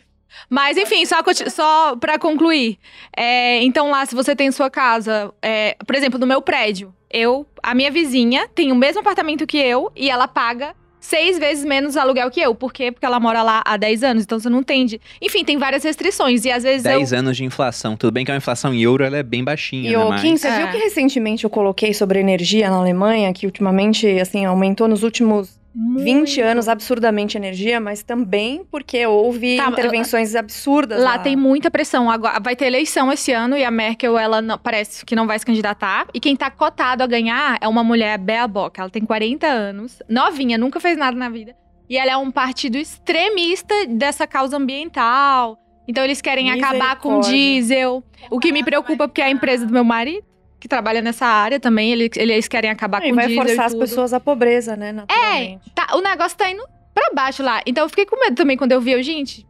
Mas 0.48 0.76
enfim, 0.76 1.04
só, 1.06 1.16
só 1.48 1.96
pra 1.96 2.18
concluir. 2.18 2.78
É, 3.16 3.62
então 3.62 3.90
lá, 3.90 4.04
se 4.06 4.14
você 4.14 4.34
tem 4.34 4.50
sua 4.50 4.70
casa, 4.70 5.32
é, 5.42 5.76
por 5.86 5.94
exemplo, 5.94 6.18
no 6.18 6.26
meu 6.26 6.42
prédio, 6.42 6.92
eu, 7.10 7.46
a 7.62 7.74
minha 7.74 7.90
vizinha 7.90 8.48
tem 8.54 8.72
o 8.72 8.74
mesmo 8.74 9.00
apartamento 9.00 9.46
que 9.46 9.58
eu 9.58 9.92
e 9.94 10.10
ela 10.10 10.26
paga 10.26 10.74
seis 11.04 11.38
vezes 11.38 11.64
menos 11.64 11.96
aluguel 11.96 12.30
que 12.30 12.40
eu. 12.40 12.54
Por 12.54 12.72
quê? 12.72 12.90
Porque 12.90 13.04
ela 13.04 13.20
mora 13.20 13.42
lá 13.42 13.62
há 13.64 13.76
10 13.76 14.02
anos, 14.02 14.24
então 14.24 14.40
você 14.40 14.48
não 14.48 14.60
entende. 14.60 15.00
Enfim, 15.20 15.44
tem 15.44 15.58
várias 15.58 15.84
restrições 15.84 16.44
e 16.44 16.50
às 16.50 16.62
vezes 16.62 16.82
10 16.82 17.12
eu... 17.12 17.18
anos 17.18 17.36
de 17.36 17.44
inflação. 17.44 17.96
Tudo 17.96 18.12
bem 18.12 18.24
que 18.24 18.32
a 18.32 18.36
inflação 18.36 18.72
em 18.72 18.80
euro 18.82 19.04
ela 19.04 19.18
é 19.18 19.22
bem 19.22 19.44
baixinha, 19.44 19.90
E 19.90 19.96
né? 19.96 20.18
Kim, 20.20 20.36
você 20.36 20.48
É. 20.48 20.56
viu 20.58 20.68
que 20.68 20.78
recentemente 20.78 21.44
eu 21.44 21.50
coloquei 21.50 21.92
sobre 21.92 22.18
energia 22.20 22.70
na 22.70 22.76
Alemanha, 22.76 23.32
que 23.32 23.44
ultimamente, 23.46 24.06
assim, 24.18 24.44
aumentou 24.46 24.88
nos 24.88 25.02
últimos 25.02 25.62
20 25.74 26.40
anos 26.40 26.68
absurdamente 26.68 27.36
energia, 27.36 27.80
mas 27.80 28.02
também 28.02 28.64
porque 28.70 29.04
houve 29.06 29.56
Tá, 29.56 29.66
intervenções 29.68 30.34
absurdas. 30.36 31.02
Lá 31.02 31.18
tem 31.18 31.34
muita 31.34 31.70
pressão. 31.70 32.08
Agora, 32.10 32.38
vai 32.40 32.54
ter 32.54 32.66
eleição 32.66 33.12
esse 33.12 33.32
ano 33.32 33.56
e 33.56 33.64
a 33.64 33.70
Merkel, 33.70 34.16
ela 34.16 34.40
não- 34.40 34.56
parece 34.58 35.04
que 35.04 35.16
não 35.16 35.26
vai 35.26 35.38
se 35.38 35.44
candidatar. 35.44 36.06
E 36.14 36.20
quem 36.20 36.36
tá 36.36 36.50
cotado 36.50 37.02
a 37.02 37.06
ganhar 37.06 37.58
é 37.60 37.66
uma 37.66 37.82
mulher, 37.82 38.18
Bea 38.18 38.46
Bock. 38.46 38.78
Ela 38.78 38.88
tem 38.90 39.04
40 39.04 39.46
anos, 39.46 40.00
novinha, 40.08 40.56
nunca 40.56 40.78
fez 40.78 40.96
nada 40.96 41.16
na 41.16 41.28
vida. 41.28 41.56
E 41.90 41.98
ela 41.98 42.12
é 42.12 42.16
um 42.16 42.30
partido 42.30 42.76
extremista 42.78 43.74
dessa 43.88 44.26
causa 44.26 44.56
ambiental. 44.56 45.58
Então 45.86 46.02
eles 46.02 46.22
querem 46.22 46.50
acabar 46.50 46.96
com 46.96 47.18
o 47.18 47.20
diesel. 47.20 48.02
O 48.30 48.38
que 48.38 48.52
me 48.52 48.62
preocupa 48.64 49.06
porque 49.06 49.20
é 49.20 49.26
a 49.26 49.30
empresa 49.30 49.66
do 49.66 49.72
meu 49.72 49.84
marido, 49.84 50.24
que 50.60 50.68
trabalha 50.68 51.02
nessa 51.02 51.26
área 51.26 51.60
também, 51.60 51.92
ele- 51.92 52.10
eles 52.16 52.48
querem 52.48 52.70
acabar 52.70 53.02
E 53.02 53.08
com 53.08 53.12
o 53.12 53.14
vai 53.16 53.34
forçar 53.34 53.56
e 53.56 53.60
as 53.66 53.74
pessoas 53.74 54.12
à 54.12 54.20
pobreza, 54.20 54.76
né? 54.76 54.92
Naturalmente. 54.92 55.70
Tá, 55.74 55.88
o 55.94 56.00
negócio 56.00 56.36
tá 56.38 56.50
indo 56.50 56.62
pra 56.94 57.10
baixo 57.14 57.42
lá. 57.42 57.60
Então 57.66 57.84
eu 57.84 57.88
fiquei 57.88 58.06
com 58.06 58.18
medo 58.18 58.34
também 58.36 58.56
quando 58.56 58.72
eu 58.72 58.80
vi, 58.80 58.92
eu, 58.92 59.02
gente, 59.02 59.46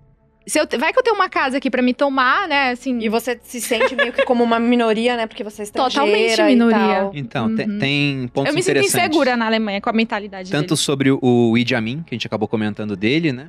se 0.47 0.59
eu, 0.59 0.67
vai 0.79 0.93
que 0.93 0.99
eu 0.99 1.03
tenho 1.03 1.15
uma 1.17 1.29
casa 1.29 1.57
aqui 1.59 1.71
pra 1.71 1.81
me 1.81 1.95
tomar, 1.95 2.49
né, 2.49 2.71
assim... 2.71 2.99
E 3.01 3.09
você 3.09 3.39
se 3.43 3.61
sente 3.61 3.95
meio 3.95 4.13
que 4.13 4.25
como 4.25 4.43
uma 4.45 4.59
minoria, 4.59 5.17
né? 5.17 5.27
Porque 5.27 5.43
você 5.45 5.63
é 5.63 5.65
estrangeira 5.65 6.05
Totalmente 6.05 6.41
e 6.41 6.45
minoria. 6.45 6.77
tal. 6.97 7.11
Então, 7.15 7.55
tem, 7.57 7.67
Uhum. 7.69 7.79
tem 7.79 8.29
pontos 8.35 8.51
eu 8.51 8.55
me 8.55 8.63
sinto 8.63 8.79
insegura 8.79 9.37
na 9.37 9.47
Alemanha 9.47 9.81
com 9.81 9.89
a 9.89 9.93
mentalidade 9.93 10.51
Tanto 10.51 10.69
deles. 10.71 10.81
sobre 10.81 11.11
o- 11.11 11.19
o 11.23 11.57
Idi 11.57 11.75
Amin, 11.75 12.03
que 12.07 12.13
a 12.13 12.17
gente 12.17 12.27
acabou 12.27 12.49
comentando 12.49 12.97
dele, 12.97 13.33
né? 13.33 13.49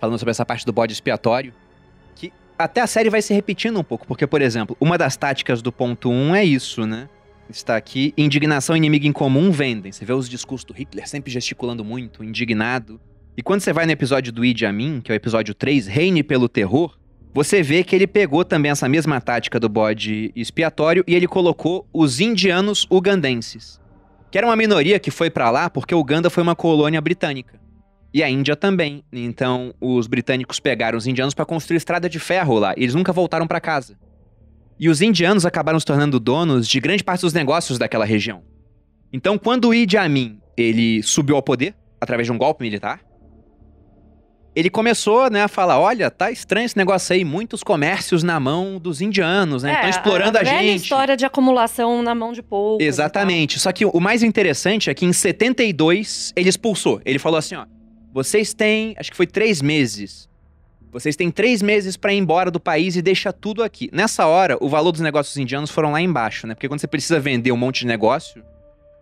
Falando 0.00 0.18
sobre 0.18 0.30
essa 0.32 0.44
parte 0.44 0.66
do 0.66 0.72
bode 0.72 0.92
expiatório. 0.92 1.54
Até 2.58 2.80
a 2.80 2.86
série 2.86 3.10
vai 3.10 3.20
se 3.20 3.34
repetindo 3.34 3.78
um 3.78 3.84
pouco. 3.84 4.06
Porque, 4.06 4.26
por 4.26 4.40
exemplo, 4.40 4.76
uma 4.80 4.96
das 4.96 5.16
táticas 5.16 5.60
do 5.60 5.70
ponto 5.70 6.10
1 6.10 6.34
é 6.34 6.44
isso, 6.44 6.86
né? 6.86 7.08
Está 7.50 7.76
aqui, 7.76 8.12
indignação 8.16 8.76
inimigo 8.76 9.06
em 9.06 9.12
comum 9.12 9.50
vendem. 9.50 9.92
Você 9.92 10.04
vê 10.04 10.12
os 10.12 10.28
discursos 10.28 10.64
do 10.64 10.72
Hitler 10.72 11.08
sempre 11.08 11.30
gesticulando 11.30 11.84
muito, 11.84 12.24
indignado. 12.24 13.00
E 13.36 13.42
quando 13.42 13.60
você 13.60 13.72
vai 13.72 13.84
no 13.84 13.92
episódio 13.92 14.32
do 14.32 14.44
Idi 14.44 14.64
Amin, 14.64 15.00
que 15.00 15.12
é 15.12 15.14
o 15.14 15.16
episódio 15.16 15.54
3, 15.54 15.86
Reine 15.86 16.22
pelo 16.22 16.48
Terror, 16.48 16.96
você 17.34 17.62
vê 17.62 17.84
que 17.84 17.94
ele 17.94 18.06
pegou 18.06 18.44
também 18.44 18.70
essa 18.70 18.88
mesma 18.88 19.20
tática 19.20 19.60
do 19.60 19.68
bode 19.68 20.32
expiatório 20.34 21.04
e 21.06 21.14
ele 21.14 21.28
colocou 21.28 21.86
os 21.92 22.18
indianos 22.18 22.86
ugandenses. 22.90 23.78
Que 24.30 24.38
era 24.38 24.46
uma 24.46 24.56
minoria 24.56 24.98
que 24.98 25.10
foi 25.10 25.28
pra 25.28 25.50
lá 25.50 25.68
porque 25.68 25.94
Uganda 25.94 26.30
foi 26.30 26.42
uma 26.42 26.56
colônia 26.56 27.00
britânica. 27.00 27.60
E 28.16 28.22
a 28.22 28.30
Índia 28.30 28.56
também. 28.56 29.04
Então, 29.12 29.74
os 29.78 30.06
britânicos 30.06 30.58
pegaram 30.58 30.96
os 30.96 31.06
indianos 31.06 31.34
para 31.34 31.44
construir 31.44 31.76
estrada 31.76 32.08
de 32.08 32.18
ferro 32.18 32.58
lá. 32.58 32.72
E 32.74 32.82
eles 32.82 32.94
nunca 32.94 33.12
voltaram 33.12 33.46
para 33.46 33.60
casa. 33.60 33.94
E 34.80 34.88
os 34.88 35.02
indianos 35.02 35.44
acabaram 35.44 35.78
se 35.78 35.84
tornando 35.84 36.18
donos 36.18 36.66
de 36.66 36.80
grande 36.80 37.04
parte 37.04 37.20
dos 37.20 37.34
negócios 37.34 37.78
daquela 37.78 38.06
região. 38.06 38.42
Então, 39.12 39.36
quando 39.36 39.68
o 39.68 39.74
Idi 39.74 39.98
Amin 39.98 40.38
ele 40.56 41.02
subiu 41.02 41.36
ao 41.36 41.42
poder 41.42 41.74
através 42.00 42.26
de 42.26 42.32
um 42.32 42.38
golpe 42.38 42.64
militar, 42.64 43.00
ele 44.54 44.70
começou, 44.70 45.28
né, 45.30 45.42
a 45.42 45.48
falar: 45.48 45.78
olha, 45.78 46.10
tá 46.10 46.30
estranho 46.30 46.64
esse 46.64 46.76
negócio 46.78 47.14
aí, 47.14 47.22
muitos 47.22 47.62
comércios 47.62 48.22
na 48.22 48.40
mão 48.40 48.78
dos 48.78 49.02
indianos, 49.02 49.62
né? 49.62 49.74
Estão 49.74 49.90
explorando 49.90 50.38
a, 50.38 50.40
É, 50.40 50.44
velha 50.44 50.62
gente. 50.72 50.82
história 50.84 51.18
de 51.18 51.26
acumulação 51.26 52.02
na 52.02 52.14
mão 52.14 52.32
de 52.32 52.42
poucos. 52.42 52.82
Exatamente. 52.82 53.58
Só 53.58 53.70
que 53.72 53.84
o 53.84 54.00
mais 54.00 54.22
interessante 54.22 54.88
é 54.88 54.94
que 54.94 55.04
em 55.04 55.12
72 55.12 56.32
ele 56.34 56.48
expulsou. 56.48 56.98
Ele 57.04 57.18
falou 57.18 57.36
assim: 57.38 57.56
ó, 57.56 57.66
vocês 58.16 58.54
têm, 58.54 58.94
acho 58.98 59.10
que 59.10 59.16
foi 59.16 59.26
três 59.26 59.60
meses. 59.60 60.26
Vocês 60.90 61.16
têm 61.16 61.30
três 61.30 61.60
meses 61.60 61.98
pra 61.98 62.14
ir 62.14 62.16
embora 62.16 62.50
do 62.50 62.58
país 62.58 62.96
e 62.96 63.02
deixa 63.02 63.30
tudo 63.30 63.62
aqui. 63.62 63.90
Nessa 63.92 64.26
hora, 64.26 64.56
o 64.58 64.70
valor 64.70 64.90
dos 64.90 65.02
negócios 65.02 65.36
indianos 65.36 65.70
foram 65.70 65.92
lá 65.92 66.00
embaixo, 66.00 66.46
né? 66.46 66.54
Porque 66.54 66.66
quando 66.66 66.80
você 66.80 66.86
precisa 66.86 67.20
vender 67.20 67.52
um 67.52 67.58
monte 67.58 67.80
de 67.80 67.86
negócio, 67.86 68.42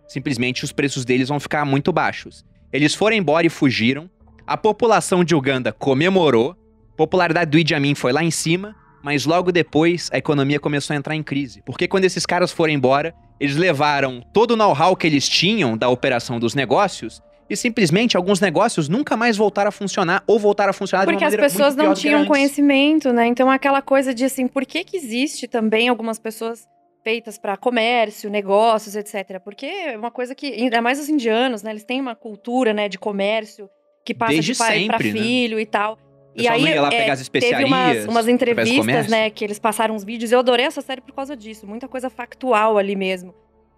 simplesmente 0.05 0.65
os 0.65 0.73
preços 0.73 1.05
deles 1.05 1.29
vão 1.29 1.39
ficar 1.39 1.63
muito 1.63 1.93
baixos. 1.93 2.43
Eles 2.73 2.93
foram 2.93 3.15
embora 3.15 3.47
e 3.47 3.49
fugiram. 3.49 4.09
A 4.45 4.57
população 4.57 5.23
de 5.23 5.33
Uganda 5.33 5.71
comemorou. 5.71 6.53
A 6.91 6.97
popularidade 6.97 7.49
do 7.49 7.57
Idi 7.57 7.73
Amin 7.73 7.95
foi 7.95 8.11
lá 8.11 8.21
em 8.21 8.31
cima. 8.31 8.75
Mas 9.01 9.25
logo 9.25 9.49
depois, 9.49 10.09
a 10.11 10.17
economia 10.17 10.59
começou 10.59 10.93
a 10.93 10.97
entrar 10.97 11.15
em 11.15 11.23
crise. 11.23 11.63
Porque 11.65 11.87
quando 11.87 12.03
esses 12.03 12.25
caras 12.25 12.51
foram 12.51 12.73
embora, 12.73 13.15
eles 13.39 13.55
levaram 13.55 14.21
todo 14.33 14.51
o 14.51 14.55
know-how 14.57 14.93
que 14.93 15.07
eles 15.07 15.29
tinham 15.29 15.77
da 15.77 15.87
operação 15.87 16.37
dos 16.37 16.53
negócios 16.53 17.23
e 17.49 17.55
simplesmente 17.55 18.17
alguns 18.17 18.39
negócios 18.39 18.89
nunca 18.89 19.15
mais 19.15 19.37
voltaram 19.37 19.69
a 19.69 19.71
funcionar 19.71 20.23
ou 20.25 20.39
voltaram 20.39 20.71
a 20.71 20.73
funcionar 20.73 21.05
Porque 21.05 21.17
de 21.17 21.23
uma 21.23 21.27
as 21.27 21.33
maneira 21.33 21.51
pessoas 21.51 21.75
muito 21.75 21.79
pior 21.79 21.87
não 21.87 21.95
tinham 21.95 22.25
conhecimento, 22.25 23.13
né? 23.13 23.27
Então 23.27 23.49
aquela 23.49 23.81
coisa 23.81 24.13
de 24.13 24.25
assim, 24.25 24.47
por 24.47 24.65
que 24.65 24.83
que 24.83 24.97
existe 24.97 25.47
também 25.47 25.87
algumas 25.87 26.17
pessoas 26.17 26.67
feitas 27.03 27.37
para 27.37 27.55
comércio, 27.55 28.29
negócios, 28.31 28.95
etc. 28.95 29.39
Porque 29.43 29.65
é 29.65 29.97
uma 29.97 30.09
coisa 30.09 30.33
que 30.33 30.47
ainda 30.47 30.81
mais 30.81 30.99
os 30.99 31.07
indianos, 31.07 31.61
né? 31.61 31.69
Eles 31.69 31.83
têm 31.83 32.01
uma 32.01 32.15
cultura, 32.15 32.73
né, 32.73 32.89
de 32.89 32.97
comércio 32.97 33.69
que 34.03 34.13
passa 34.13 34.33
Desde 34.33 34.53
de 34.53 34.57
pai 34.57 34.85
para 34.85 34.97
né? 34.97 35.11
filho 35.11 35.59
e 35.59 35.65
tal. 35.65 35.97
Pessoal 36.35 36.59
não 36.59 36.67
ia 36.67 36.81
lá 36.81 36.89
pegar 36.89 37.13
as 37.13 37.29
teve 37.29 37.45
umas, 37.63 37.63
especiarias, 37.63 38.05
umas 38.07 38.27
entrevistas, 38.27 39.07
né, 39.07 39.29
que 39.29 39.43
eles 39.45 39.57
passaram 39.57 39.95
uns 39.95 40.03
vídeos. 40.03 40.31
Eu 40.31 40.39
adorei 40.39 40.65
essa 40.65 40.81
série 40.81 40.99
por 40.99 41.13
causa 41.13 41.35
disso. 41.35 41.65
Muita 41.65 41.87
coisa 41.87 42.09
factual 42.09 42.77
ali 42.77 42.95
mesmo. 42.95 43.33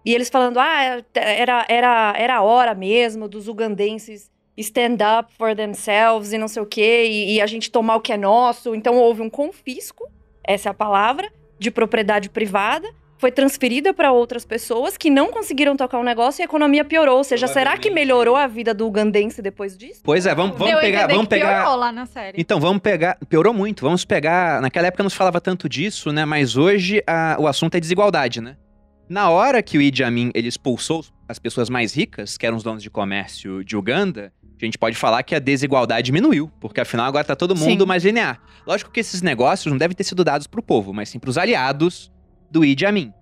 E 0.08 0.14
eles 0.14 0.30
falando, 0.30 0.58
ah, 0.58 1.02
era, 1.14 1.66
era, 1.68 2.14
era 2.16 2.36
a 2.36 2.42
hora 2.42 2.74
mesmo 2.74 3.28
dos 3.28 3.46
ugandenses 3.46 4.30
stand 4.56 4.96
up 5.18 5.30
for 5.36 5.54
themselves 5.54 6.32
e 6.32 6.38
não 6.38 6.48
sei 6.48 6.62
o 6.62 6.66
quê, 6.66 7.04
e, 7.06 7.34
e 7.34 7.40
a 7.42 7.46
gente 7.46 7.70
tomar 7.70 7.96
o 7.96 8.00
que 8.00 8.12
é 8.12 8.16
nosso. 8.16 8.74
Então 8.74 8.96
houve 8.96 9.20
um 9.20 9.28
confisco, 9.28 10.10
essa 10.42 10.68
é 10.68 10.70
a 10.70 10.74
palavra, 10.74 11.30
de 11.58 11.70
propriedade 11.70 12.30
privada. 12.30 12.88
Foi 13.18 13.30
transferida 13.32 13.92
para 13.92 14.12
outras 14.12 14.44
pessoas 14.46 14.96
que 14.96 15.10
não 15.10 15.30
conseguiram 15.30 15.76
tocar 15.76 15.98
o 15.98 16.04
negócio 16.04 16.40
e 16.40 16.42
a 16.42 16.44
economia 16.44 16.84
piorou. 16.84 17.18
Ou 17.18 17.24
seja, 17.24 17.46
será 17.48 17.76
que 17.76 17.90
melhorou 17.90 18.36
a 18.36 18.46
vida 18.46 18.72
do 18.72 18.86
ugandense 18.86 19.42
depois 19.42 19.76
disso? 19.76 20.00
Pois 20.04 20.24
é, 20.24 20.32
vamos, 20.34 20.56
vamos 20.56 20.72
Deu 20.72 20.80
pegar, 20.80 21.08
vamos 21.08 21.26
pegar. 21.26 21.62
piorou 21.64 21.76
lá 21.80 21.90
na 21.92 22.06
série. 22.06 22.40
Então, 22.40 22.60
vamos 22.60 22.80
pegar. 22.80 23.18
Piorou 23.28 23.52
muito. 23.52 23.82
Vamos 23.84 24.04
pegar. 24.04 24.62
Naquela 24.62 24.86
época 24.86 25.02
não 25.02 25.10
se 25.10 25.16
falava 25.16 25.40
tanto 25.40 25.68
disso, 25.68 26.12
né? 26.12 26.24
Mas 26.24 26.56
hoje 26.56 27.02
a- 27.08 27.36
o 27.40 27.48
assunto 27.48 27.74
é 27.74 27.80
desigualdade, 27.80 28.40
né? 28.40 28.56
Na 29.08 29.30
hora 29.30 29.62
que 29.62 29.78
o 29.78 29.82
Idi 29.82 30.04
Amin 30.04 30.30
ele 30.34 30.48
expulsou 30.48 31.04
as 31.28 31.38
pessoas 31.38 31.70
mais 31.70 31.94
ricas, 31.94 32.36
que 32.36 32.46
eram 32.46 32.56
os 32.56 32.62
donos 32.62 32.82
de 32.82 32.90
comércio 32.90 33.64
de 33.64 33.76
Uganda, 33.76 34.32
a 34.60 34.64
gente 34.64 34.76
pode 34.76 34.96
falar 34.96 35.22
que 35.22 35.34
a 35.34 35.38
desigualdade 35.38 36.06
diminuiu, 36.06 36.50
porque 36.60 36.80
afinal 36.80 37.06
agora 37.06 37.24
tá 37.24 37.36
todo 37.36 37.54
mundo 37.56 37.82
Sim. 37.82 37.86
mais 37.86 38.04
linear. 38.04 38.40
Lógico 38.66 38.90
que 38.90 39.00
esses 39.00 39.22
negócios 39.22 39.70
não 39.70 39.78
devem 39.78 39.96
ter 39.96 40.04
sido 40.04 40.24
dados 40.24 40.46
pro 40.46 40.62
povo, 40.62 40.92
mas 40.92 41.08
sim 41.08 41.18
pros 41.18 41.38
aliados 41.38 42.10
do 42.50 42.64
Idi 42.64 42.84
Amin. 42.84 43.12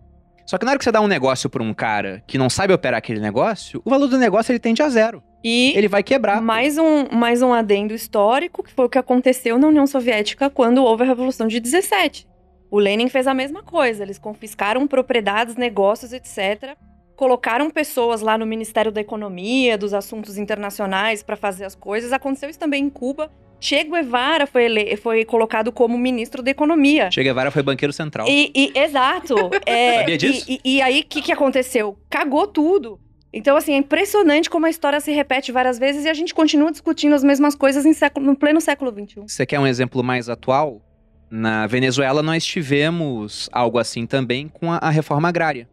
Só 0.46 0.56
que 0.58 0.64
na 0.64 0.70
hora 0.70 0.78
que 0.78 0.84
você 0.84 0.92
dá 0.92 1.00
um 1.00 1.08
negócio 1.08 1.50
pra 1.50 1.62
um 1.62 1.74
cara 1.74 2.22
que 2.26 2.38
não 2.38 2.48
sabe 2.48 2.72
operar 2.72 2.98
aquele 2.98 3.20
negócio, 3.20 3.82
o 3.84 3.90
valor 3.90 4.06
do 4.06 4.16
negócio 4.16 4.52
ele 4.52 4.60
tende 4.60 4.80
a 4.80 4.88
zero. 4.88 5.22
E 5.42 5.72
Ele 5.76 5.86
vai 5.88 6.02
quebrar. 6.02 6.40
mais 6.40 6.78
um, 6.78 7.08
mais 7.12 7.42
um 7.42 7.52
adendo 7.52 7.94
histórico, 7.94 8.62
que 8.64 8.72
foi 8.72 8.86
o 8.86 8.88
que 8.88 8.98
aconteceu 8.98 9.58
na 9.58 9.68
União 9.68 9.86
Soviética 9.86 10.50
quando 10.50 10.82
houve 10.82 11.02
a 11.04 11.06
Revolução 11.06 11.46
de 11.46 11.60
17. 11.60 12.26
O 12.70 12.78
Lenin 12.78 13.08
fez 13.08 13.26
a 13.26 13.34
mesma 13.34 13.62
coisa. 13.62 14.02
Eles 14.02 14.18
confiscaram 14.18 14.86
propriedades, 14.86 15.56
negócios, 15.56 16.12
etc. 16.12 16.76
Colocaram 17.16 17.70
pessoas 17.70 18.20
lá 18.20 18.36
no 18.36 18.44
Ministério 18.44 18.92
da 18.92 19.00
Economia, 19.00 19.78
dos 19.78 19.94
Assuntos 19.94 20.36
Internacionais, 20.36 21.22
para 21.22 21.36
fazer 21.36 21.64
as 21.64 21.74
coisas. 21.74 22.12
Aconteceu 22.12 22.50
isso 22.50 22.58
também 22.58 22.84
em 22.84 22.90
Cuba. 22.90 23.30
Che 23.58 23.82
Guevara 23.84 24.46
foi, 24.46 24.64
ele- 24.64 24.96
foi 24.98 25.24
colocado 25.24 25.72
como 25.72 25.96
ministro 25.96 26.42
da 26.42 26.50
Economia. 26.50 27.10
Che 27.10 27.22
Guevara 27.22 27.50
foi 27.50 27.62
banqueiro 27.62 27.92
central. 27.92 28.26
E, 28.28 28.52
e- 28.54 28.72
exato. 28.78 29.34
É, 29.64 30.00
Sabia 30.00 30.18
disso? 30.18 30.44
E, 30.46 30.60
e- 30.62 30.76
e 30.76 30.82
aí, 30.82 31.00
o 31.00 31.04
que, 31.06 31.22
que 31.22 31.32
aconteceu? 31.32 31.96
Cagou 32.10 32.46
tudo. 32.46 33.00
Então, 33.32 33.56
assim, 33.56 33.72
é 33.72 33.76
impressionante 33.78 34.50
como 34.50 34.66
a 34.66 34.70
história 34.70 35.00
se 35.00 35.10
repete 35.12 35.50
várias 35.52 35.78
vezes 35.78 36.04
e 36.04 36.08
a 36.08 36.14
gente 36.14 36.34
continua 36.34 36.70
discutindo 36.70 37.14
as 37.14 37.24
mesmas 37.24 37.54
coisas 37.54 37.86
em 37.86 37.92
século- 37.94 38.26
no 38.26 38.36
pleno 38.36 38.60
século 38.60 38.90
XXI. 38.92 39.22
Você 39.26 39.46
quer 39.46 39.58
um 39.58 39.66
exemplo 39.66 40.02
mais 40.02 40.28
atual? 40.28 40.82
Na 41.30 41.66
Venezuela 41.66 42.22
nós 42.22 42.44
tivemos 42.44 43.48
algo 43.52 43.78
assim 43.78 44.06
também 44.06 44.48
com 44.48 44.70
a, 44.70 44.78
a 44.78 44.90
reforma 44.90 45.28
agrária. 45.28 45.68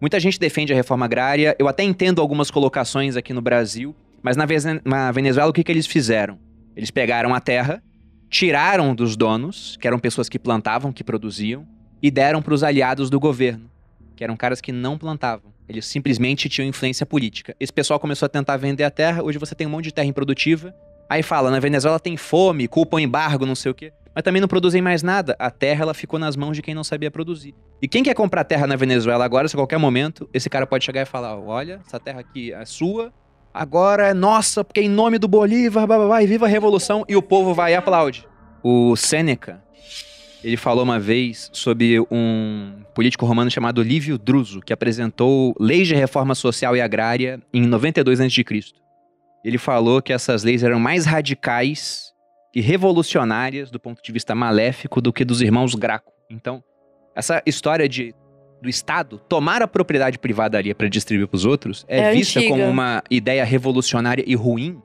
Muita 0.00 0.20
gente 0.20 0.38
defende 0.38 0.72
a 0.72 0.76
reforma 0.76 1.04
agrária, 1.04 1.56
eu 1.58 1.68
até 1.68 1.82
entendo 1.82 2.20
algumas 2.20 2.50
colocações 2.50 3.16
aqui 3.16 3.32
no 3.32 3.40
Brasil, 3.40 3.94
mas 4.22 4.36
na, 4.36 4.44
na 4.84 5.12
Venezuela 5.12 5.50
o 5.50 5.52
que, 5.52 5.64
que 5.64 5.72
eles 5.72 5.86
fizeram? 5.86 6.38
Eles 6.76 6.90
pegaram 6.90 7.34
a 7.34 7.40
terra, 7.40 7.82
tiraram 8.28 8.94
dos 8.94 9.16
donos, 9.16 9.76
que 9.80 9.86
eram 9.86 9.98
pessoas 9.98 10.28
que 10.28 10.38
plantavam, 10.38 10.92
que 10.92 11.04
produziam, 11.04 11.66
e 12.02 12.10
deram 12.10 12.42
para 12.42 12.52
os 12.52 12.62
aliados 12.62 13.08
do 13.08 13.20
governo. 13.20 13.70
que 14.16 14.24
eram 14.24 14.36
caras 14.36 14.60
que 14.60 14.72
não 14.72 14.98
plantavam. 14.98 15.52
Eles 15.68 15.86
simplesmente 15.86 16.48
tinham 16.48 16.68
influência 16.68 17.06
política. 17.06 17.54
Esse 17.58 17.72
pessoal 17.72 17.98
começou 17.98 18.26
a 18.26 18.28
tentar 18.28 18.56
vender 18.56 18.84
a 18.84 18.90
terra, 18.90 19.22
hoje 19.22 19.38
você 19.38 19.54
tem 19.54 19.66
um 19.66 19.70
monte 19.70 19.84
de 19.84 19.94
terra 19.94 20.06
improdutiva. 20.06 20.74
Aí 21.08 21.22
fala, 21.22 21.50
na 21.50 21.60
Venezuela 21.60 22.00
tem 22.00 22.16
fome, 22.16 22.66
culpa 22.68 22.96
o 22.96 23.00
embargo, 23.00 23.46
não 23.46 23.54
sei 23.54 23.70
o 23.70 23.74
quê. 23.74 23.92
Mas 24.14 24.22
também 24.22 24.40
não 24.40 24.48
produzem 24.48 24.82
mais 24.82 25.02
nada. 25.02 25.34
A 25.38 25.50
terra 25.50 25.82
ela 25.82 25.94
ficou 25.94 26.18
nas 26.18 26.36
mãos 26.36 26.54
de 26.54 26.62
quem 26.62 26.74
não 26.74 26.84
sabia 26.84 27.10
produzir. 27.10 27.54
E 27.80 27.88
quem 27.88 28.02
quer 28.02 28.14
comprar 28.14 28.44
terra 28.44 28.66
na 28.66 28.76
Venezuela 28.76 29.24
agora, 29.24 29.48
se 29.48 29.56
a 29.56 29.58
qualquer 29.58 29.78
momento, 29.78 30.28
esse 30.32 30.50
cara 30.50 30.66
pode 30.66 30.84
chegar 30.84 31.02
e 31.02 31.06
falar: 31.06 31.38
olha, 31.38 31.80
essa 31.86 31.98
terra 31.98 32.20
aqui 32.20 32.52
é 32.52 32.64
sua, 32.64 33.12
agora 33.52 34.08
é 34.08 34.14
nossa, 34.14 34.62
porque 34.62 34.80
em 34.80 34.88
nome 34.88 35.18
do 35.18 35.26
Bolívar, 35.26 35.86
blá, 35.86 35.96
blá, 35.96 36.06
blá, 36.06 36.22
e 36.22 36.26
viva 36.26 36.46
a 36.46 36.48
revolução, 36.48 37.04
e 37.08 37.16
o 37.16 37.22
povo 37.22 37.54
vai 37.54 37.72
e 37.72 37.74
aplaude. 37.74 38.26
O 38.62 38.94
Sêneca, 38.94 39.62
ele 40.44 40.56
falou 40.56 40.84
uma 40.84 41.00
vez 41.00 41.50
sobre 41.52 41.98
um 42.10 42.82
político 42.94 43.24
romano 43.26 43.50
chamado 43.50 43.82
Lívio 43.82 44.18
Druso, 44.18 44.60
que 44.60 44.72
apresentou 44.72 45.54
leis 45.58 45.88
de 45.88 45.94
reforma 45.94 46.34
social 46.34 46.76
e 46.76 46.80
agrária 46.80 47.40
em 47.52 47.62
92 47.62 48.20
a.C. 48.20 48.44
Ele 49.44 49.58
falou 49.58 50.00
que 50.00 50.12
essas 50.12 50.44
leis 50.44 50.62
eram 50.62 50.78
mais 50.78 51.04
radicais 51.04 52.11
e 52.54 52.60
revolucionárias 52.60 53.70
do 53.70 53.80
ponto 53.80 54.02
de 54.02 54.12
vista 54.12 54.34
maléfico 54.34 55.00
do 55.00 55.12
que 55.12 55.24
dos 55.24 55.40
irmãos 55.40 55.74
Graco. 55.74 56.12
Então, 56.30 56.62
essa 57.14 57.42
história 57.46 57.88
de 57.88 58.14
do 58.60 58.68
Estado 58.68 59.18
tomar 59.28 59.60
a 59.60 59.66
propriedade 59.66 60.18
privada 60.20 60.56
ali 60.56 60.72
para 60.72 60.88
distribuir 60.88 61.26
para 61.26 61.36
os 61.36 61.44
outros 61.44 61.84
é, 61.88 61.98
É 61.98 62.12
vista 62.12 62.38
antiga. 62.38 62.54
como 62.54 62.68
uma 62.68 63.02
ideia 63.10 63.44
revolucionária 63.44 64.22
e 64.24 64.36
ruim 64.36 64.80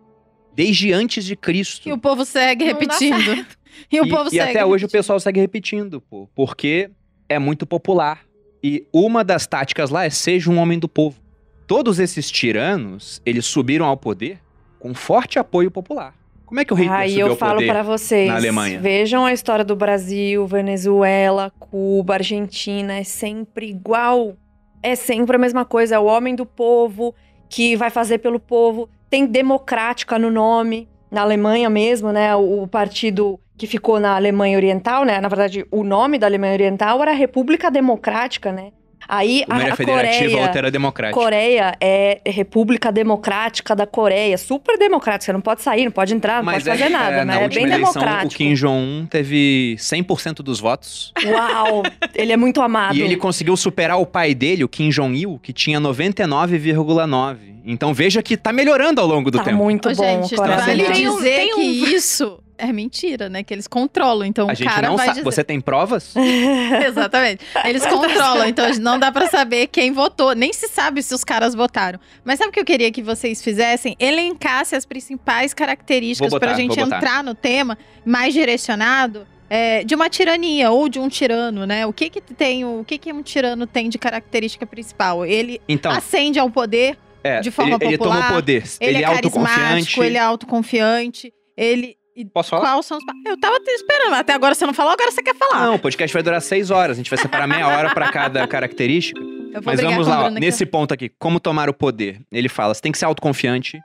desde 0.56 0.92
antes 0.92 1.24
de 1.24 1.36
Cristo. 1.36 1.88
E 1.88 1.94
o 1.94 1.98
povo 2.00 2.26
segue 2.26 2.66
Não 2.66 2.72
repetindo. 2.74 3.46
E 3.92 4.02
o 4.02 4.06
E- 4.06 4.10
povo 4.10 4.28
e 4.30 4.32
segue. 4.32 4.42
até 4.42 4.66
hoje 4.66 4.86
o 4.86 4.88
repetindo. 4.88 4.92
pessoal 4.92 5.20
segue 5.20 5.40
repetindo, 5.40 6.02
pô, 6.02 6.28
porque 6.34 6.90
é 7.30 7.38
muito 7.38 7.68
popular. 7.68 8.22
E 8.64 8.88
uma 8.92 9.24
das 9.24 9.46
táticas 9.46 9.92
lá 9.92 10.04
é 10.04 10.10
seja 10.10 10.50
um 10.50 10.58
homem 10.58 10.80
do 10.80 10.90
povo. 10.90 11.22
Todos 11.68 12.00
esses 12.00 12.32
tiranos, 12.32 13.22
eles 13.24 13.46
subiram 13.46 13.86
ao 13.86 13.96
poder 13.96 14.40
com 14.80 14.96
forte 14.96 15.38
apoio 15.38 15.70
popular. 15.70 16.16
Como 16.48 16.62
é 16.62 16.66
que 16.66 16.72
o 16.74 16.78
Hitler 16.78 16.98
Aí 16.98 17.10
subiu 17.10 17.28
eu 17.28 17.36
falo 17.36 17.66
pra 17.66 17.84
vocês. 17.84 18.30
na 18.30 18.36
Alemanha? 18.38 18.80
Vejam 18.80 19.26
a 19.26 19.34
história 19.34 19.66
do 19.66 19.76
Brasil, 19.76 20.48
Venezuela, 20.48 21.52
Cuba, 21.60 22.14
Argentina. 22.14 22.94
É 22.94 23.04
sempre 23.04 23.68
igual. 23.68 24.34
É 24.82 24.96
sempre 24.96 25.36
a 25.36 25.40
mesma 25.40 25.66
coisa. 25.66 25.96
É 25.96 26.00
o 26.00 26.06
homem 26.06 26.34
do 26.36 26.46
povo 26.46 27.14
que 27.50 27.76
vai 27.76 27.90
fazer 27.90 28.20
pelo 28.20 28.40
povo. 28.40 28.90
Tem 29.10 29.26
democrática 29.26 30.18
no 30.18 30.32
nome. 30.32 30.88
Na 31.12 31.22
Alemanha 31.22 31.70
mesmo, 31.70 32.14
né? 32.14 32.34
O, 32.34 32.64
o 32.64 32.68
partido 32.68 33.38
que 33.58 33.68
ficou 33.68 34.00
na 34.00 34.16
Alemanha 34.16 34.58
Oriental, 34.58 35.04
né? 35.04 35.20
Na 35.20 35.28
verdade, 35.28 35.66
o 35.70 35.84
nome 35.84 36.18
da 36.18 36.28
Alemanha 36.28 36.54
Oriental 36.54 37.02
era 37.02 37.12
República 37.12 37.70
Democrática, 37.70 38.54
né? 38.54 38.72
Aí 39.08 39.44
Uma 39.48 39.56
a, 39.58 39.64
era 39.64 39.74
a 39.74 39.76
federativa, 39.78 40.20
Coreia, 40.26 40.42
outra 40.42 40.58
era 40.60 40.72
democrática. 40.72 41.20
Coreia 41.20 41.76
é 41.80 42.20
República 42.26 42.92
Democrática 42.92 43.76
da 43.76 43.88
Coreia, 43.88 44.38
super 44.38 44.78
democrática. 44.78 45.26
Você 45.26 45.34
não 45.34 45.42
pode 45.42 45.62
sair, 45.62 45.86
não 45.86 45.92
pode 45.92 46.14
entrar, 46.14 46.44
não 46.44 46.52
pode 46.52 46.66
fazer 46.66 46.84
é, 46.84 46.90
nada, 46.90 47.16
é, 47.16 47.26
mas 47.26 47.28
na 47.28 47.42
é 47.42 47.48
bem 47.48 47.64
eleição, 47.64 47.80
democrático. 47.94 48.34
o 48.34 48.38
Kim 48.38 48.54
Jong-un 48.54 49.06
teve 49.10 49.76
100% 49.80 50.36
dos 50.44 50.60
votos. 50.60 51.14
Uau, 51.26 51.84
ele 52.14 52.34
é 52.34 52.38
muito 52.38 52.62
amado. 52.62 52.96
E 52.98 53.02
ele 53.02 53.16
conseguiu 53.16 53.56
superar 53.56 54.00
o 54.00 54.06
pai 54.06 54.36
dele, 54.36 54.64
o 54.64 54.68
Kim 54.70 54.90
Jong-il, 54.90 55.40
que 55.42 55.54
tinha 55.54 55.80
99,9. 55.80 57.38
Então 57.66 57.94
veja 57.94 58.22
que 58.24 58.38
tá 58.38 58.54
melhorando 58.54 59.02
ao 59.02 59.08
longo 59.08 59.30
do 59.30 59.38
tá 59.38 59.44
tempo. 59.44 59.58
muito 59.58 59.90
Ô, 59.90 59.94
bom. 59.94 60.04
gente, 60.04 60.34
o 60.34 60.38
coração 60.38 60.66
vale 60.68 60.84
Tem 60.84 60.94
dele. 60.94 61.10
um- 61.10 61.16
dizer 61.18 61.36
tem 61.38 61.54
um- 61.54 61.56
que 61.56 61.62
isso 61.64 62.40
é 62.58 62.72
mentira, 62.74 63.30
né? 63.30 63.44
Que 63.44 63.54
eles 63.54 63.68
controlam. 63.68 64.26
Então 64.28 64.50
A 64.50 64.54
o 64.54 64.56
gente 64.56 64.68
cara 64.68 64.88
não 64.90 64.98
vai 64.98 65.08
sabe. 65.08 65.20
dizer... 65.20 65.26
Você 65.32 65.44
tem 65.44 65.60
provas? 65.62 66.14
Exatamente. 66.88 67.46
Eles 67.66 67.86
controlam, 67.86 68.48
então 68.48 68.66
não 68.80 68.98
dá 69.00 69.12
pra 69.12 69.28
saber 69.28 69.68
quem 69.68 69.92
votou. 69.92 70.34
Nem 70.34 70.52
se 70.54 70.68
sabe 70.68 71.02
se 71.02 71.14
os 71.14 71.24
caras 71.24 71.54
votaram. 71.54 72.00
Mas 72.24 72.38
sabe 72.40 72.50
o 72.50 72.54
que 72.54 72.60
eu 72.60 72.66
queria 72.66 72.92
que 72.92 73.02
vocês 73.02 73.42
fizessem? 73.42 73.96
Elencasse 74.00 74.76
as 74.76 74.86
principais 74.86 75.54
características 75.54 76.32
botar, 76.32 76.48
pra 76.48 76.56
gente 76.56 76.80
entrar 76.80 77.24
no 77.24 77.34
tema 77.36 77.78
mais 78.06 78.34
direcionado. 78.34 79.28
é, 79.50 79.82
de 79.84 79.96
uma 79.96 80.10
tirania 80.10 80.72
ou 80.72 80.90
de 80.90 81.00
um 81.00 81.08
tirano, 81.08 81.66
né? 81.66 81.86
O 81.86 81.94
que 81.94 82.10
que 82.10 82.20
tem, 82.20 82.66
o 82.66 82.84
que 82.86 82.98
que 82.98 83.14
um 83.14 83.22
tirano 83.22 83.66
tem 83.66 83.88
de 83.88 83.98
característica 83.98 84.66
principal? 84.66 85.26
Ele 85.26 85.62
Então, 85.70 85.90
ascende 85.90 86.38
ao 86.38 86.50
poder, 86.50 86.98
é, 87.24 87.40
de 87.40 87.50
forma 87.50 87.76
ele, 87.76 87.86
ele 87.86 87.98
toma 87.98 88.16
popular, 88.16 88.32
o 88.32 88.36
poder. 88.36 88.64
ele, 88.82 88.90
Ele, 88.90 88.98
é 88.98 89.02
é 89.04 89.06
autoconfiante. 89.06 89.56
carismático, 89.62 90.04
ele 90.04 90.18
é 90.18 90.20
autoconfiante, 90.20 91.34
ele 91.56 91.96
e 92.18 92.26
Posso 92.26 92.50
falar? 92.50 92.74
Quais 92.74 92.86
são 92.86 92.98
os... 92.98 93.04
Eu 93.26 93.40
tava 93.40 93.60
te 93.60 93.70
esperando, 93.70 94.16
até 94.16 94.34
agora 94.34 94.56
você 94.56 94.66
não 94.66 94.74
falou, 94.74 94.92
agora 94.92 95.12
você 95.12 95.22
quer 95.22 95.36
falar. 95.36 95.68
Não, 95.68 95.76
o 95.76 95.80
podcast 95.80 96.12
vai 96.12 96.24
durar 96.24 96.42
seis 96.42 96.72
horas. 96.72 96.98
A 96.98 96.98
gente 96.98 97.10
vai 97.10 97.20
separar 97.20 97.48
meia 97.48 97.68
hora 97.68 97.94
pra 97.94 98.12
cada 98.12 98.46
característica. 98.48 99.22
Eu 99.54 99.62
Mas 99.64 99.80
vamos 99.80 100.08
lá, 100.08 100.26
ó, 100.26 100.30
nesse 100.30 100.66
ponto 100.66 100.94
aqui, 100.94 101.10
como 101.20 101.40
tomar 101.40 101.70
o 101.70 101.74
poder. 101.74 102.20
Ele 102.32 102.50
fala, 102.50 102.74
você 102.74 102.82
tem 102.82 102.92
que 102.92 102.98
ser 102.98 103.06
autoconfiante, 103.06 103.80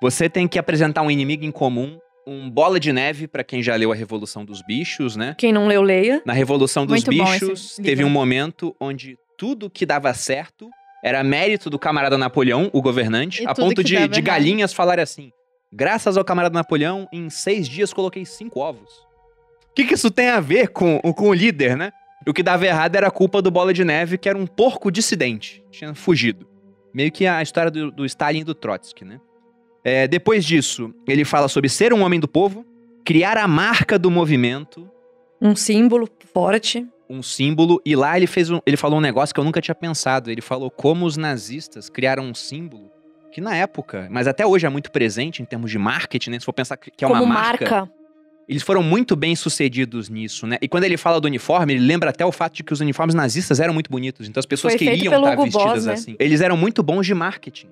você 0.00 0.28
tem 0.28 0.48
que 0.48 0.58
apresentar 0.58 1.02
um 1.02 1.10
inimigo 1.10 1.44
em 1.44 1.50
comum, 1.50 1.98
um 2.26 2.50
bola 2.50 2.78
de 2.78 2.92
neve 2.92 3.26
pra 3.28 3.44
quem 3.44 3.62
já 3.62 3.76
leu 3.76 3.92
a 3.92 3.94
Revolução 3.94 4.44
dos 4.44 4.60
Bichos, 4.62 5.16
né? 5.16 5.34
Quem 5.38 5.52
não 5.52 5.66
leu, 5.66 5.82
leia. 5.82 6.20
Na 6.26 6.32
Revolução 6.32 6.84
dos 6.84 7.04
Muito 7.04 7.10
Bichos, 7.10 7.76
teve 7.76 8.04
um 8.04 8.10
momento 8.10 8.74
onde 8.80 9.16
tudo 9.38 9.70
que 9.70 9.86
dava 9.86 10.12
certo 10.14 10.68
era 11.04 11.24
mérito 11.24 11.68
do 11.68 11.78
camarada 11.78 12.16
Napoleão, 12.16 12.70
o 12.72 12.80
governante, 12.80 13.42
E 13.42 13.46
a 13.46 13.54
ponto 13.54 13.82
de, 13.82 14.06
de 14.06 14.20
galinhas 14.20 14.72
falarem 14.72 15.02
assim: 15.02 15.32
graças 15.72 16.16
ao 16.16 16.24
camarada 16.24 16.54
Napoleão, 16.54 17.08
em 17.12 17.30
seis 17.30 17.68
dias 17.68 17.92
coloquei 17.92 18.24
cinco 18.26 18.60
ovos. 18.60 18.90
O 19.70 19.74
que, 19.74 19.84
que 19.84 19.94
isso 19.94 20.10
tem 20.10 20.28
a 20.28 20.38
ver 20.40 20.68
com, 20.68 21.00
com 21.00 21.30
o 21.30 21.34
líder, 21.34 21.76
né? 21.76 21.92
O 22.26 22.32
que 22.32 22.42
dava 22.42 22.66
errado 22.66 22.94
era 22.94 23.08
a 23.08 23.10
culpa 23.10 23.40
do 23.40 23.50
Bola 23.50 23.72
de 23.72 23.84
Neve, 23.84 24.18
que 24.18 24.28
era 24.28 24.38
um 24.38 24.46
porco 24.46 24.90
dissidente. 24.92 25.64
Tinha 25.70 25.94
fugido. 25.94 26.46
Meio 26.94 27.10
que 27.10 27.26
a 27.26 27.42
história 27.42 27.70
do, 27.70 27.90
do 27.90 28.04
Stalin 28.04 28.40
e 28.40 28.44
do 28.44 28.54
Trotsky, 28.54 29.04
né? 29.04 29.18
É, 29.82 30.06
depois 30.06 30.44
disso, 30.44 30.94
ele 31.08 31.24
fala 31.24 31.48
sobre 31.48 31.68
ser 31.70 31.92
um 31.92 32.02
homem 32.02 32.20
do 32.20 32.28
povo, 32.28 32.64
criar 33.04 33.36
a 33.38 33.48
marca 33.48 33.98
do 33.98 34.10
movimento, 34.10 34.88
Um 35.40 35.56
símbolo 35.56 36.08
forte. 36.32 36.86
um 37.10 37.20
símbolo, 37.22 37.80
e 37.84 37.96
lá 37.96 38.16
ele 38.16 38.28
fez 38.28 38.50
um, 38.50 38.60
ele 38.64 38.76
falou 38.76 38.98
um 38.98 39.02
negócio 39.02 39.34
que 39.34 39.40
eu 39.40 39.44
nunca 39.44 39.60
tinha 39.60 39.74
pensado. 39.74 40.30
Ele 40.30 40.42
falou 40.42 40.70
como 40.70 41.06
os 41.06 41.16
nazistas 41.16 41.88
criaram 41.88 42.24
um 42.24 42.34
símbolo 42.34 42.91
que 43.32 43.40
na 43.40 43.56
época, 43.56 44.06
mas 44.10 44.26
até 44.28 44.46
hoje 44.46 44.66
é 44.66 44.68
muito 44.68 44.90
presente 44.90 45.42
em 45.42 45.44
termos 45.44 45.70
de 45.70 45.78
marketing, 45.78 46.30
né? 46.30 46.38
Se 46.38 46.44
for 46.44 46.52
pensar 46.52 46.76
que 46.76 46.90
é 47.04 47.08
como 47.08 47.22
uma 47.24 47.34
marca, 47.34 47.70
marca. 47.70 47.92
eles 48.48 48.62
foram 48.62 48.82
muito 48.82 49.16
bem 49.16 49.34
sucedidos 49.34 50.08
nisso, 50.08 50.46
né? 50.46 50.58
E 50.60 50.68
quando 50.68 50.84
ele 50.84 50.96
fala 50.96 51.20
do 51.20 51.24
uniforme, 51.26 51.72
ele 51.74 51.84
lembra 51.86 52.10
até 52.10 52.24
o 52.24 52.30
fato 52.30 52.54
de 52.54 52.62
que 52.62 52.72
os 52.72 52.80
uniformes 52.80 53.14
nazistas 53.14 53.58
eram 53.58 53.72
muito 53.74 53.90
bonitos. 53.90 54.28
Então 54.28 54.38
as 54.40 54.46
pessoas 54.46 54.74
Foi 54.74 54.78
queriam 54.86 55.14
estar 55.14 55.32
Hugo 55.32 55.44
vestidas 55.44 55.72
Boss, 55.72 55.84
né? 55.86 55.92
assim. 55.94 56.16
Eles 56.18 56.40
eram 56.40 56.56
muito 56.56 56.82
bons 56.82 57.06
de 57.06 57.14
marketing. 57.14 57.68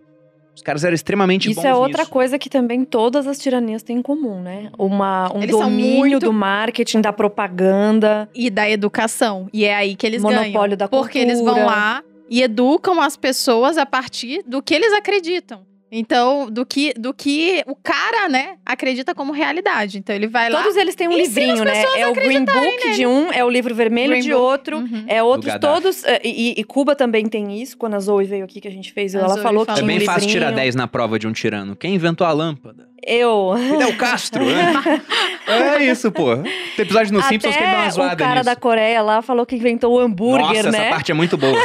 Os 0.54 0.62
caras 0.62 0.82
eram 0.84 0.94
extremamente 0.94 1.48
bons 1.48 1.58
Isso 1.58 1.66
é 1.66 1.74
outra 1.74 2.00
nisso. 2.02 2.10
coisa 2.10 2.38
que 2.38 2.50
também 2.50 2.84
todas 2.84 3.26
as 3.26 3.38
tiranias 3.38 3.82
têm 3.82 3.98
em 3.98 4.02
comum, 4.02 4.42
né? 4.42 4.70
Uma, 4.78 5.32
um 5.34 5.42
Eles 5.42 5.52
são 5.56 5.64
domínio 5.70 5.98
muito- 6.00 6.26
do 6.26 6.32
marketing, 6.32 7.00
da 7.00 7.12
propaganda. 7.12 8.28
E 8.34 8.50
da 8.50 8.68
educação. 8.68 9.48
E 9.52 9.64
é 9.64 9.74
aí 9.74 9.94
que 9.94 10.06
eles 10.06 10.20
Monopólio 10.22 10.52
ganham. 10.52 10.76
da 10.76 10.88
Porque 10.88 11.18
eles 11.18 11.38
vão 11.38 11.54
cultura. 11.54 11.64
lá 11.66 12.02
e 12.30 12.42
educam 12.42 13.00
as 13.00 13.16
pessoas 13.16 13.76
a 13.76 13.84
partir 13.84 14.42
do 14.46 14.62
que 14.62 14.72
eles 14.74 14.92
acreditam. 14.92 15.68
Então, 15.92 16.48
do 16.48 16.64
que, 16.64 16.94
do 16.94 17.12
que 17.12 17.64
o 17.66 17.74
cara, 17.74 18.28
né, 18.28 18.58
acredita 18.64 19.12
como 19.12 19.32
realidade. 19.32 19.98
Então, 19.98 20.14
ele 20.14 20.28
vai 20.28 20.48
lá... 20.48 20.62
Todos 20.62 20.76
eles 20.76 20.94
têm 20.94 21.08
um 21.08 21.16
livrinho, 21.16 21.64
né? 21.64 21.82
É 21.96 22.06
o 22.06 22.14
Green 22.14 22.44
Book 22.44 22.92
de 22.94 23.04
um, 23.08 23.32
é 23.32 23.44
o 23.44 23.50
livro 23.50 23.74
vermelho 23.74 24.10
Green 24.10 24.22
de 24.22 24.30
Book. 24.30 24.40
outro. 24.40 24.76
Uhum. 24.78 25.04
É 25.08 25.20
outros 25.20 25.52
todos. 25.60 26.04
é, 26.04 26.20
E, 26.24 26.54
e 26.56 26.62
Cuba 26.62 26.94
também 26.94 27.26
tem 27.26 27.60
isso. 27.60 27.76
Quando 27.76 27.94
a 27.94 27.98
Zoe 27.98 28.24
veio 28.24 28.44
aqui, 28.44 28.60
que 28.60 28.68
a 28.68 28.70
gente 28.70 28.92
fez, 28.92 29.16
A 29.16 29.18
ela 29.18 29.34
Zoe 29.34 29.42
falou 29.42 29.66
que 29.66 29.72
falou. 29.72 29.80
É 29.80 29.82
tinha 29.84 29.96
um 29.96 29.98
bem 29.98 30.06
fácil 30.06 30.28
livrinho. 30.28 30.46
tirar 30.48 30.52
10 30.52 30.74
na 30.76 30.86
prova 30.86 31.18
de 31.18 31.26
um 31.26 31.32
tirano. 31.32 31.74
Quem 31.74 31.96
inventou 31.96 32.24
a 32.24 32.32
lâmpada? 32.32 32.88
Eu. 33.06 33.54
Fidel 33.56 33.96
Castro, 33.96 34.44
né? 34.44 34.72
É 35.48 35.84
isso, 35.84 36.12
pô. 36.12 36.36
Tem 36.36 36.84
episódio 36.84 37.12
no 37.12 37.20
Simpsons 37.22 37.56
que 37.56 37.60
ele 37.62 37.70
dá 37.72 37.76
uma 37.78 37.82
Até 37.82 37.90
zoada 37.90 38.14
o 38.14 38.16
cara 38.18 38.34
nisso. 38.34 38.44
da 38.44 38.54
Coreia 38.54 39.02
lá 39.02 39.20
falou 39.20 39.44
que 39.44 39.56
inventou 39.56 39.94
o 39.94 39.98
hambúrguer, 39.98 40.62
Nossa, 40.62 40.70
né? 40.70 40.78
essa 40.78 40.90
parte 40.90 41.10
é 41.10 41.14
muito 41.14 41.36
boa. 41.36 41.56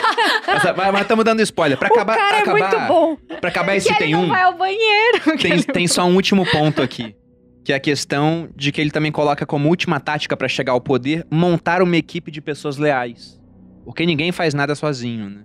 Essa- 0.48 0.74
mas 0.74 1.02
estamos 1.02 1.24
dando 1.24 1.42
spoiler. 1.42 1.78
Pra 1.78 1.90
o 1.90 1.94
acabar, 1.94 2.18
cara 2.18 2.38
é 2.38 2.40
acabar, 2.40 2.60
muito 2.72 2.88
bom. 2.88 3.18
Pra 3.40 3.50
acabar 3.50 3.76
esse 3.76 3.88
que 3.88 3.96
tem 4.00 4.08
ele 4.08 4.14
não 4.18 4.24
um, 4.24 4.28
vai 4.30 4.42
ao 4.42 4.54
banheiro. 4.58 5.38
tem, 5.40 5.62
tem 5.62 5.88
só 5.88 6.04
um 6.06 6.16
último 6.16 6.46
ponto 6.50 6.82
aqui. 6.82 7.16
Que 7.64 7.74
é 7.74 7.76
a 7.76 7.80
questão 7.80 8.50
de 8.56 8.72
que 8.72 8.82
ele 8.82 8.90
também 8.92 9.12
coloca 9.12 9.46
como 9.46 9.70
última 9.70 10.00
tática 10.00 10.36
pra 10.36 10.48
chegar 10.48 10.74
ao 10.74 10.82
poder, 10.82 11.26
montar 11.30 11.82
uma 11.84 11.96
equipe 11.98 12.32
de 12.32 12.42
pessoas 12.42 12.78
leais. 12.78 13.40
Porque 13.84 14.04
ninguém 14.06 14.32
faz 14.32 14.54
nada 14.56 14.74
sozinho, 14.74 15.30
né? 15.30 15.42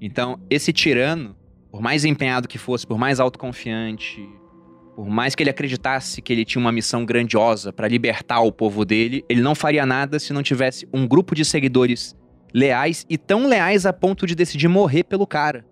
Então, 0.00 0.38
esse 0.48 0.72
tirano, 0.72 1.34
por 1.70 1.80
mais 1.80 2.04
empenhado 2.04 2.46
que 2.46 2.58
fosse, 2.58 2.86
por 2.86 2.96
mais 2.98 3.18
autoconfiante, 3.18 4.28
por 5.02 5.10
mais 5.10 5.34
que 5.34 5.42
ele 5.42 5.50
acreditasse 5.50 6.22
que 6.22 6.32
ele 6.32 6.44
tinha 6.44 6.60
uma 6.60 6.70
missão 6.70 7.04
grandiosa 7.04 7.72
pra 7.72 7.88
libertar 7.88 8.40
o 8.40 8.52
povo 8.52 8.84
dele, 8.84 9.24
ele 9.28 9.40
não 9.40 9.52
faria 9.52 9.84
nada 9.84 10.16
se 10.20 10.32
não 10.32 10.44
tivesse 10.44 10.88
um 10.94 11.08
grupo 11.08 11.34
de 11.34 11.44
seguidores 11.44 12.16
leais 12.54 13.04
e 13.10 13.18
tão 13.18 13.48
leais 13.48 13.84
a 13.84 13.92
ponto 13.92 14.28
de 14.28 14.36
decidir 14.36 14.68
morrer 14.68 15.02
pelo 15.02 15.26
cara. 15.26 15.66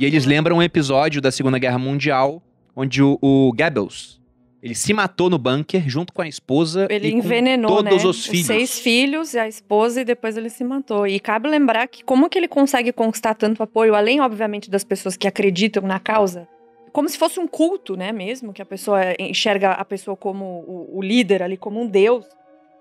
E 0.00 0.04
eles 0.04 0.26
lembram 0.26 0.56
um 0.56 0.62
episódio 0.62 1.20
da 1.20 1.30
Segunda 1.30 1.60
Guerra 1.60 1.78
Mundial 1.78 2.42
onde 2.74 3.00
o, 3.00 3.16
o 3.22 3.52
Goebbels 3.56 4.20
Ele 4.60 4.74
se 4.74 4.92
matou 4.92 5.30
no 5.30 5.38
bunker 5.38 5.88
junto 5.88 6.12
com 6.12 6.22
a 6.22 6.26
esposa 6.26 6.88
Ele 6.90 7.08
e 7.08 7.14
envenenou, 7.14 7.76
todos 7.76 8.02
né? 8.02 8.10
os 8.10 8.26
filhos. 8.26 8.46
seis 8.46 8.80
filhos 8.80 9.32
e 9.34 9.38
a 9.38 9.46
esposa 9.46 10.00
e 10.00 10.04
depois 10.04 10.36
ele 10.36 10.50
se 10.50 10.64
matou. 10.64 11.06
E 11.06 11.20
cabe 11.20 11.48
lembrar 11.48 11.86
que 11.86 12.02
como 12.02 12.28
que 12.28 12.36
ele 12.36 12.48
consegue 12.48 12.92
conquistar 12.92 13.34
tanto 13.34 13.62
apoio, 13.62 13.94
além, 13.94 14.20
obviamente, 14.20 14.68
das 14.68 14.82
pessoas 14.82 15.16
que 15.16 15.28
acreditam 15.28 15.84
na 15.84 16.00
causa, 16.00 16.48
como 16.92 17.08
se 17.08 17.16
fosse 17.18 17.40
um 17.40 17.46
culto, 17.46 17.96
né, 17.96 18.12
mesmo, 18.12 18.52
que 18.52 18.60
a 18.62 18.66
pessoa 18.66 19.00
enxerga 19.18 19.72
a 19.72 19.84
pessoa 19.84 20.16
como 20.16 20.44
o, 20.66 20.98
o 20.98 21.02
líder 21.02 21.42
ali, 21.42 21.56
como 21.56 21.80
um 21.80 21.86
deus, 21.86 22.26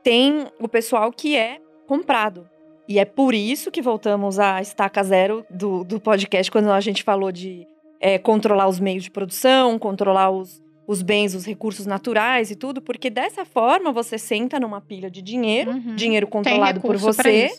tem 0.04 0.48
o 0.60 0.68
pessoal 0.68 1.12
que 1.12 1.36
é 1.38 1.60
comprado. 1.88 2.48
E 2.88 3.00
é 3.00 3.06
por 3.06 3.34
isso 3.34 3.72
que 3.72 3.82
voltamos 3.82 4.38
à 4.40 4.60
estaca 4.62 5.02
zero 5.04 5.46
do, 5.50 5.84
do 5.84 6.00
podcast, 6.00 6.52
quando 6.52 6.72
a 6.72 6.80
gente 6.82 7.04
falou 7.04 7.32
de 7.32 7.66
é, 8.00 8.18
controlar 8.18 8.68
os 8.68 8.80
meios 8.80 9.04
de 9.04 9.12
produção, 9.12 9.78
controlar 9.80 10.30
os, 10.32 10.62
os 10.88 11.02
bens, 11.02 11.34
os 11.36 11.46
recursos 11.46 11.86
naturais 11.86 12.52
e 12.52 12.56
tudo, 12.56 12.82
porque 12.82 13.10
dessa 13.10 13.46
forma 13.46 13.92
você 13.94 14.18
senta 14.18 14.60
numa 14.60 14.82
pilha 14.82 15.10
de 15.10 15.22
dinheiro, 15.22 15.72
Uhum. 15.72 15.96
dinheiro 15.96 16.28
controlado 16.28 16.82
por 16.82 16.98
você, 16.98 17.50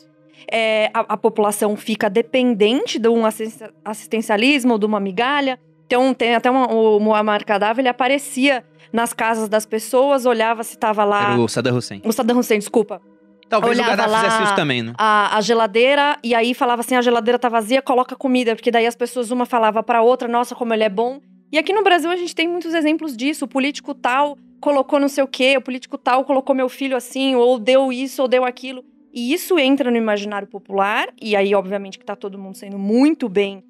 é, 0.50 0.90
a, 0.92 1.00
a 1.14 1.16
população 1.16 1.76
fica 1.76 2.10
dependente 2.10 2.98
de 2.98 3.08
um 3.08 3.24
assisten- 3.24 3.70
assistencialismo, 3.84 4.78
de 4.78 4.84
uma 4.84 4.98
migalha. 5.00 5.58
Então, 5.92 6.14
tem 6.14 6.34
até 6.34 6.50
uma, 6.50 6.72
o 6.72 6.98
Muammar 6.98 7.44
Gaddafi, 7.44 7.82
ele 7.82 7.88
aparecia 7.88 8.64
nas 8.90 9.12
casas 9.12 9.46
das 9.46 9.66
pessoas, 9.66 10.24
olhava 10.24 10.64
se 10.64 10.78
tava 10.78 11.04
lá... 11.04 11.32
Era 11.32 11.40
o 11.40 11.46
Saddam 11.46 11.76
Hussein. 11.76 12.00
O 12.02 12.10
Saddam 12.10 12.38
Hussein, 12.38 12.58
desculpa. 12.58 13.02
Talvez 13.46 13.76
o 13.76 13.82
olhava 13.82 13.96
Gaddafi 13.96 14.10
lá- 14.10 14.24
fizesse 14.24 14.42
isso 14.44 14.54
também, 14.56 14.82
né? 14.82 14.94
A, 14.96 15.36
a 15.36 15.40
geladeira, 15.42 16.16
e 16.24 16.34
aí 16.34 16.54
falava 16.54 16.80
assim, 16.80 16.94
a 16.94 17.02
geladeira 17.02 17.38
tá 17.38 17.50
vazia, 17.50 17.82
coloca 17.82 18.16
comida. 18.16 18.56
Porque 18.56 18.70
daí 18.70 18.86
as 18.86 18.96
pessoas, 18.96 19.30
uma 19.30 19.44
falava 19.44 19.82
pra 19.82 20.00
outra, 20.00 20.26
nossa, 20.26 20.54
como 20.54 20.72
ele 20.72 20.82
é 20.82 20.88
bom. 20.88 21.20
E 21.52 21.58
aqui 21.58 21.74
no 21.74 21.82
Brasil 21.82 22.10
a 22.10 22.16
gente 22.16 22.34
tem 22.34 22.48
muitos 22.48 22.72
exemplos 22.72 23.14
disso. 23.14 23.44
O 23.44 23.48
político 23.48 23.92
tal 23.94 24.38
colocou 24.62 24.98
não 24.98 25.08
sei 25.08 25.22
o 25.22 25.28
quê, 25.28 25.56
o 25.58 25.60
político 25.60 25.98
tal 25.98 26.24
colocou 26.24 26.54
meu 26.56 26.70
filho 26.70 26.96
assim, 26.96 27.34
ou 27.34 27.58
deu 27.58 27.92
isso, 27.92 28.22
ou 28.22 28.28
deu 28.28 28.46
aquilo. 28.46 28.82
E 29.12 29.34
isso 29.34 29.58
entra 29.58 29.90
no 29.90 29.98
imaginário 29.98 30.48
popular, 30.48 31.08
e 31.20 31.36
aí, 31.36 31.54
obviamente, 31.54 31.98
que 31.98 32.04
tá 32.06 32.16
todo 32.16 32.38
mundo 32.38 32.56
sendo 32.56 32.78
muito 32.78 33.28
bem 33.28 33.62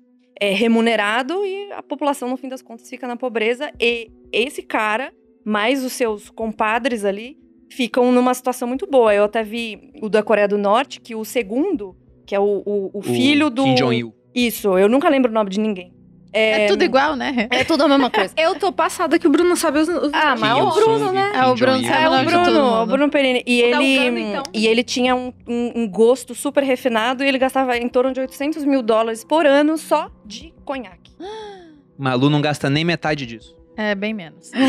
é, 0.43 0.51
remunerado, 0.51 1.47
e 1.47 1.70
a 1.70 1.84
população, 1.84 2.28
no 2.28 2.36
fim 2.36 2.49
das 2.49 2.61
contas, 2.61 2.90
fica 2.90 3.07
na 3.07 3.16
pobreza. 3.16 3.70
E 3.78 4.11
esse 4.32 4.61
cara, 4.61 5.12
mais 5.45 5.84
os 5.84 5.93
seus 5.93 6.30
compadres 6.30 7.05
ali, 7.05 7.38
ficam 7.70 8.11
numa 8.11 8.34
situação 8.34 8.66
muito 8.66 8.84
boa. 8.84 9.14
Eu 9.14 9.22
até 9.22 9.45
vi 9.45 9.93
o 10.03 10.09
da 10.09 10.20
Coreia 10.20 10.49
do 10.49 10.59
Norte, 10.59 11.01
que 11.01 11.14
o 11.14 11.24
segundo, 11.24 11.97
que 12.26 12.34
é 12.34 12.40
o, 12.40 12.61
o, 12.66 12.90
o 12.93 13.03
filho 13.03 13.49
do. 13.51 13.62
Kim 13.62 13.74
Jong-il. 13.76 14.12
Isso, 14.34 14.76
eu 14.76 14.88
nunca 14.88 15.09
lembro 15.09 15.30
o 15.30 15.34
nome 15.34 15.49
de 15.49 15.61
ninguém. 15.61 15.93
É, 16.33 16.66
tudo 16.66 16.83
igual, 16.83 17.14
né? 17.14 17.47
É 17.51 17.62
tudo 17.64 17.85
a 17.85 17.89
mesma 17.89 18.09
coisa. 18.11 18.33
Eu 18.37 18.55
tô 18.55 18.72
passada 18.72 19.18
que 19.18 19.26
o 19.26 19.30
Bruno 19.30 19.55
sabe 19.57 19.78
os. 19.80 19.89
os 19.89 20.12
Ah, 20.14 20.35
mas 20.39 20.51
é 20.51 20.62
o 20.62 20.70
Bruno, 20.70 21.12
né? 21.12 21.33
É, 21.35 21.45
o 21.47 21.55
Bruno 21.55 21.87
É 21.87 22.09
o 22.09 22.24
Bruno, 22.24 22.83
o 22.83 22.87
Bruno 22.87 23.11
Perini. 23.11 23.43
E 23.47 23.61
ele, 23.61 23.99
Uganda, 23.99 24.20
então. 24.20 24.43
e 24.55 24.66
ele 24.66 24.83
tinha 24.83 25.14
um, 25.14 25.33
um- 25.47 25.72
um 25.83 25.89
gosto 25.89 26.35
super 26.35 26.62
refinado 26.64 27.22
e 27.22 27.28
ele 27.28 27.39
gastava 27.39 27.76
em 27.76 27.89
torno 27.89 28.12
de 28.12 28.20
800 28.20 28.64
mil 28.64 28.83
dólares 28.83 29.24
por 29.24 29.47
ano 29.47 29.76
só 29.76 30.11
de 30.24 30.53
conhaque. 30.64 31.12
Malu 31.99 32.30
não 32.30 32.41
gasta 32.41 32.70
nem 32.70 32.85
metade 32.85 33.26
disso. 33.26 33.55
É, 33.76 33.95
bem 33.95 34.12
menos. 34.14 34.51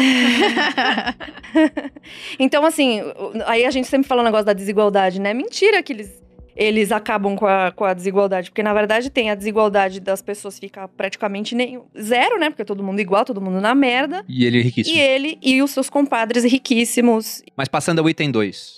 Então, 2.39 2.65
assim, 2.65 3.01
aí 3.45 3.65
a 3.65 3.71
gente 3.71 3.87
sempre 3.87 4.07
fala 4.07 4.21
o 4.21 4.25
negócio 4.25 4.45
da 4.45 4.53
desigualdade, 4.53 5.19
né? 5.19 5.33
Mentira 5.33 5.81
que 5.83 5.93
eles, 5.93 6.22
eles 6.55 6.91
acabam 6.91 7.35
com 7.35 7.45
a, 7.47 7.71
com 7.71 7.85
a 7.85 7.93
desigualdade. 7.93 8.49
Porque, 8.49 8.63
na 8.63 8.73
verdade, 8.73 9.09
tem 9.09 9.29
a 9.29 9.35
desigualdade 9.35 9.99
das 9.99 10.21
pessoas 10.21 10.59
ficar 10.59 10.87
praticamente 10.87 11.55
nenhum, 11.55 11.85
zero, 11.99 12.39
né? 12.39 12.49
Porque 12.49 12.63
todo 12.65 12.83
mundo 12.83 12.99
igual, 12.99 13.25
todo 13.25 13.41
mundo 13.41 13.59
na 13.61 13.73
merda. 13.75 14.23
E 14.27 14.45
ele 14.45 14.59
é 14.59 14.61
riquíssimo. 14.63 14.95
E 14.95 14.99
ele 14.99 15.37
e 15.41 15.61
os 15.61 15.71
seus 15.71 15.89
compadres 15.89 16.43
riquíssimos. 16.43 17.41
Mas 17.55 17.67
passando 17.67 17.99
ao 17.99 18.09
item 18.09 18.31
2, 18.31 18.73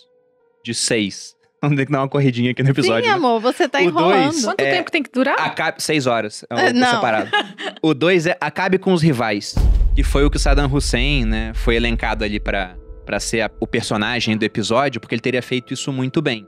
de 0.64 0.74
6. 0.74 1.36
Vamos 1.62 1.78
ter 1.78 1.86
que 1.88 1.92
dar 1.92 2.00
uma 2.02 2.10
corridinha 2.10 2.52
aqui 2.52 2.62
no 2.62 2.70
episódio. 2.70 3.04
Sim, 3.06 3.10
né? 3.10 3.16
amor, 3.16 3.40
você 3.42 3.68
tá 3.68 3.80
O 3.80 3.82
enrolando. 3.82 4.32
dois- 4.32 4.46
Quanto 4.46 4.60
É. 4.62 4.72
tempo 4.72 4.92
tem 4.92 5.02
que 5.02 5.10
durar? 5.12 5.40
Acabe, 5.40 5.82
seis 5.82 6.06
horas, 6.06 6.46
é 6.50 6.68
É, 6.68 6.70
o 6.70 6.74
não. 6.76 6.92
separado. 6.92 7.32
O 7.82 7.94
dois 7.94 8.28
é 8.28 8.38
acabe 8.40 8.78
com 8.78 8.94
os 8.94 9.02
rivais, 9.02 9.56
que 9.96 10.04
foi 10.04 10.24
o 10.26 10.30
que 10.30 10.38
o 10.38 10.40
Saddam 10.40 10.72
Hussein, 10.72 11.26
né, 11.26 11.52
foi 11.56 11.76
elencado 11.76 12.24
ali 12.24 12.40
pra 12.40 12.76
pra 13.06 13.20
ser 13.20 13.42
a- 13.42 13.52
o 13.60 13.68
personagem 13.68 14.36
do 14.36 14.44
episódio, 14.44 15.00
porque 15.00 15.14
ele 15.14 15.22
teria 15.22 15.42
feito 15.42 15.72
isso 15.74 15.92
muito 15.94 16.22
bem. 16.24 16.46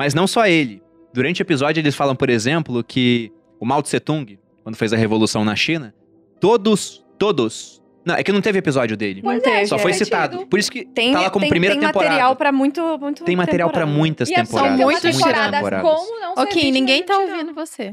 Mas 0.00 0.14
não 0.14 0.26
só 0.26 0.46
ele. 0.46 0.82
Durante 1.12 1.42
o 1.42 1.44
episódio 1.44 1.78
eles 1.78 1.94
falam, 1.94 2.16
por 2.16 2.30
exemplo, 2.30 2.82
que 2.82 3.30
o 3.60 3.66
Mao 3.66 3.82
Tse 3.82 4.00
Tung, 4.00 4.38
quando 4.62 4.74
fez 4.74 4.94
a 4.94 4.96
revolução 4.96 5.44
na 5.44 5.54
China, 5.54 5.94
todos, 6.40 7.04
todos, 7.18 7.82
não, 8.02 8.14
é 8.14 8.22
que 8.22 8.32
não 8.32 8.40
teve 8.40 8.58
episódio 8.58 8.96
dele. 8.96 9.20
Não 9.22 9.38
teve, 9.38 9.66
Só 9.66 9.78
foi 9.78 9.90
é. 9.90 9.94
citado. 9.94 10.46
Por 10.46 10.58
isso 10.58 10.72
que 10.72 10.86
Tem, 10.86 11.12
tá 11.12 11.20
lá 11.20 11.28
como 11.28 11.42
tem, 11.42 11.50
primeira 11.50 11.74
tem 11.76 11.86
temporada. 11.86 12.12
material 12.12 12.34
pra 12.34 12.50
muito, 12.50 12.80
muito 12.98 13.24
Tem 13.24 13.36
material 13.36 13.68
pra 13.68 13.80
temporada. 13.80 13.98
muitas 13.98 14.30
E 14.30 14.32
é 14.32 14.36
temporadas. 14.36 14.70
uma 14.78 14.84
muitas 14.86 15.16
temporada 15.16 15.52
temporadas. 15.58 15.90
como 15.90 16.20
não 16.20 16.32
Ok, 16.42 16.70
ninguém 16.70 17.02
tá 17.02 17.18
ouvindo 17.18 17.52
você. 17.52 17.92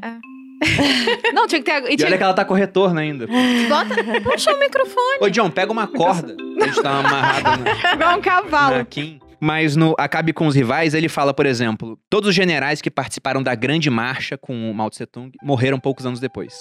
Não, 1.33 1.45
tinha 1.45 1.61
que 1.61 1.69
ter. 1.69 1.99
E 2.01 2.03
olha 2.05 2.17
que 2.17 2.23
ela 2.23 2.33
tá 2.33 2.43
com 2.45 2.53
retorno 2.53 2.99
ainda. 2.99 3.27
Bota, 3.27 4.21
puxa 4.23 4.51
o 4.55 4.59
microfone. 4.59 5.17
Ô, 5.21 5.29
John, 5.29 5.51
pega 5.51 5.71
uma 5.71 5.85
corda. 5.85 6.35
A 6.61 6.65
gente 6.65 6.81
tá 6.81 6.99
amarrado 6.99 7.63
na, 7.63 7.93
Igual 7.93 8.17
um 8.17 8.21
cavalo. 8.21 8.77
na 8.77 8.85
Kim. 8.85 9.19
Mas 9.39 9.75
no 9.75 9.95
Acabe 9.97 10.33
com 10.33 10.47
os 10.47 10.55
Rivais, 10.55 10.93
ele 10.93 11.07
fala, 11.07 11.33
por 11.33 11.45
exemplo, 11.45 11.99
todos 12.09 12.29
os 12.29 12.35
generais 12.35 12.81
que 12.81 12.89
participaram 12.89 13.43
da 13.43 13.53
grande 13.53 13.89
marcha 13.89 14.37
com 14.37 14.69
o 14.69 14.73
Mao 14.73 14.89
Tse 14.89 15.05
Tung 15.05 15.31
morreram 15.43 15.79
poucos 15.79 16.05
anos 16.05 16.19
depois. 16.19 16.55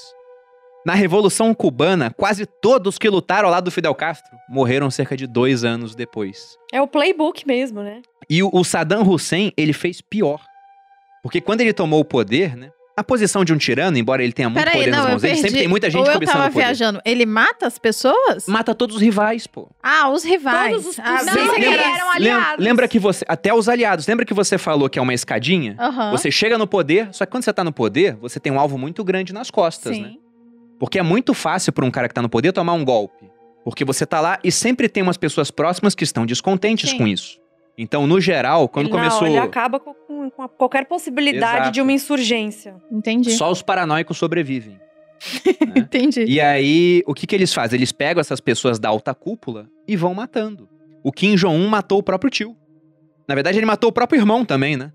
Na 0.85 0.95
Revolução 0.95 1.53
Cubana, 1.53 2.13
quase 2.13 2.47
todos 2.47 2.97
que 2.97 3.09
lutaram 3.09 3.49
ao 3.49 3.53
lado 3.53 3.65
do 3.65 3.71
Fidel 3.73 3.95
Castro 3.95 4.31
morreram 4.49 4.89
cerca 4.91 5.17
de 5.17 5.27
dois 5.27 5.65
anos 5.65 5.97
depois. 5.97 6.57
É 6.73 6.81
o 6.81 6.87
playbook 6.87 7.45
mesmo, 7.45 7.83
né? 7.83 8.03
E 8.31 8.43
o, 8.43 8.51
o 8.53 8.63
Saddam 8.63 9.03
Hussein, 9.03 9.53
ele 9.57 9.73
fez 9.73 10.01
pior. 10.01 10.45
Porque 11.25 11.41
quando 11.41 11.63
ele 11.63 11.73
tomou 11.73 11.99
o 11.99 12.05
poder, 12.05 12.57
né? 12.57 12.71
A 12.99 13.05
posição 13.05 13.45
de 13.45 13.53
um 13.53 13.59
tirano, 13.59 13.99
embora 13.99 14.25
ele 14.25 14.33
tenha 14.33 14.49
muito 14.49 14.65
Peraí, 14.65 14.79
poder 14.79 14.91
nas 14.91 14.99
não, 15.01 15.05
eu 15.07 15.11
mãos 15.11 15.23
dele, 15.23 15.35
perdi. 15.35 15.49
sempre 15.49 15.61
tem 15.61 15.69
muita 15.69 15.91
gente 15.91 16.01
Ou 16.01 16.07
eu 16.07 16.13
cobiçando 16.15 16.39
tava 16.39 16.49
o 16.49 16.53
poder. 16.55 16.65
viajando. 16.65 17.01
Ele 17.05 17.27
mata 17.27 17.67
as 17.67 17.79
pessoas? 17.79 18.47
Mata 18.47 18.75
todos 18.75 18.97
os 18.97 19.03
rivais, 19.03 19.47
pô. 19.47 19.69
Ah, 19.83 20.09
os 20.09 20.25
rivais. 20.25 20.73
Todos 20.77 20.87
os 20.87 20.99
ah, 20.99 21.23
Não, 21.23 21.55
era- 21.55 21.95
eram 21.95 22.11
aliados. 22.11 22.65
Lembra 22.65 22.89
que 22.89 22.99
você. 22.99 23.23
Até 23.29 23.53
os 23.53 23.69
aliados. 23.69 24.07
Lembra 24.07 24.25
que 24.25 24.33
você 24.33 24.57
falou 24.57 24.89
que 24.89 24.99
é 24.99 25.03
uma 25.03 25.13
escadinha? 25.13 25.77
Você 26.11 26.31
chega 26.31 26.57
no 26.57 26.67
poder, 26.67 27.09
só 27.13 27.27
que 27.27 27.31
quando 27.33 27.45
você 27.45 27.53
tá 27.53 27.63
no 27.63 27.71
poder, 27.73 28.17
você 28.17 28.41
tem 28.41 28.51
um 28.51 28.59
alvo 28.59 28.79
muito 28.79 29.05
grande 29.05 29.31
nas 29.35 29.51
costas, 29.51 29.95
Sim. 29.95 30.03
né? 30.03 30.13
Porque 30.81 30.99
é 30.99 31.03
muito 31.03 31.35
fácil 31.35 31.75
pra 31.75 31.85
um 31.85 31.91
cara 31.91 32.09
que 32.09 32.15
tá 32.15 32.23
no 32.23 32.31
poder 32.31 32.53
tomar 32.53 32.73
um 32.73 32.85
golpe. 32.85 33.31
Porque 33.63 33.85
você 33.85 34.07
tá 34.07 34.21
lá 34.23 34.39
e 34.43 34.51
sempre 34.51 34.89
tem 34.89 35.03
umas 35.03 35.19
pessoas 35.19 35.51
próximas 35.51 35.95
que 35.95 36.03
estão 36.05 36.25
descontentes 36.25 36.91
Sim. 36.91 36.99
com 36.99 37.07
isso. 37.07 37.39
Então, 37.79 38.07
no 38.07 38.21
geral, 38.21 38.69
quando 38.69 38.87
ele, 38.87 38.93
começou. 38.95 39.23
Não, 39.23 39.29
ele 39.29 39.39
acaba 39.39 39.79
com, 39.79 39.93
com- 40.31 40.31
qualquer 40.49 40.87
possibilidade 40.87 41.57
Exato. 41.57 41.73
de 41.73 41.81
uma 41.83 41.93
insurgência. 41.93 42.75
Entendi. 42.91 43.33
Só 43.33 43.51
os 43.51 43.61
paranoicos 43.63 44.17
sobrevivem. 44.17 44.81
né? 45.67 45.73
Entendi. 45.77 46.25
E 46.25 46.41
aí, 46.41 47.03
o 47.07 47.13
que, 47.15 47.27
que 47.27 47.35
eles 47.35 47.53
fazem? 47.53 47.79
Eles 47.79 47.93
pegam 47.93 48.21
essas 48.21 48.41
pessoas 48.41 48.79
da 48.79 48.89
alta 48.89 49.15
cúpula 49.15 49.67
e 49.87 49.95
vão 49.97 50.15
matando. 50.15 50.69
O 51.03 51.13
Kim 51.13 51.35
Jong-un 51.35 51.69
matou 51.69 51.99
o 51.99 52.03
próprio 52.03 52.31
tio. 52.31 52.57
Na 53.29 53.35
verdade, 53.35 53.59
ele 53.59 53.67
matou 53.67 53.91
o 53.91 53.93
próprio 53.93 54.19
irmão 54.21 54.45
também, 54.45 54.77
né? 54.77 54.93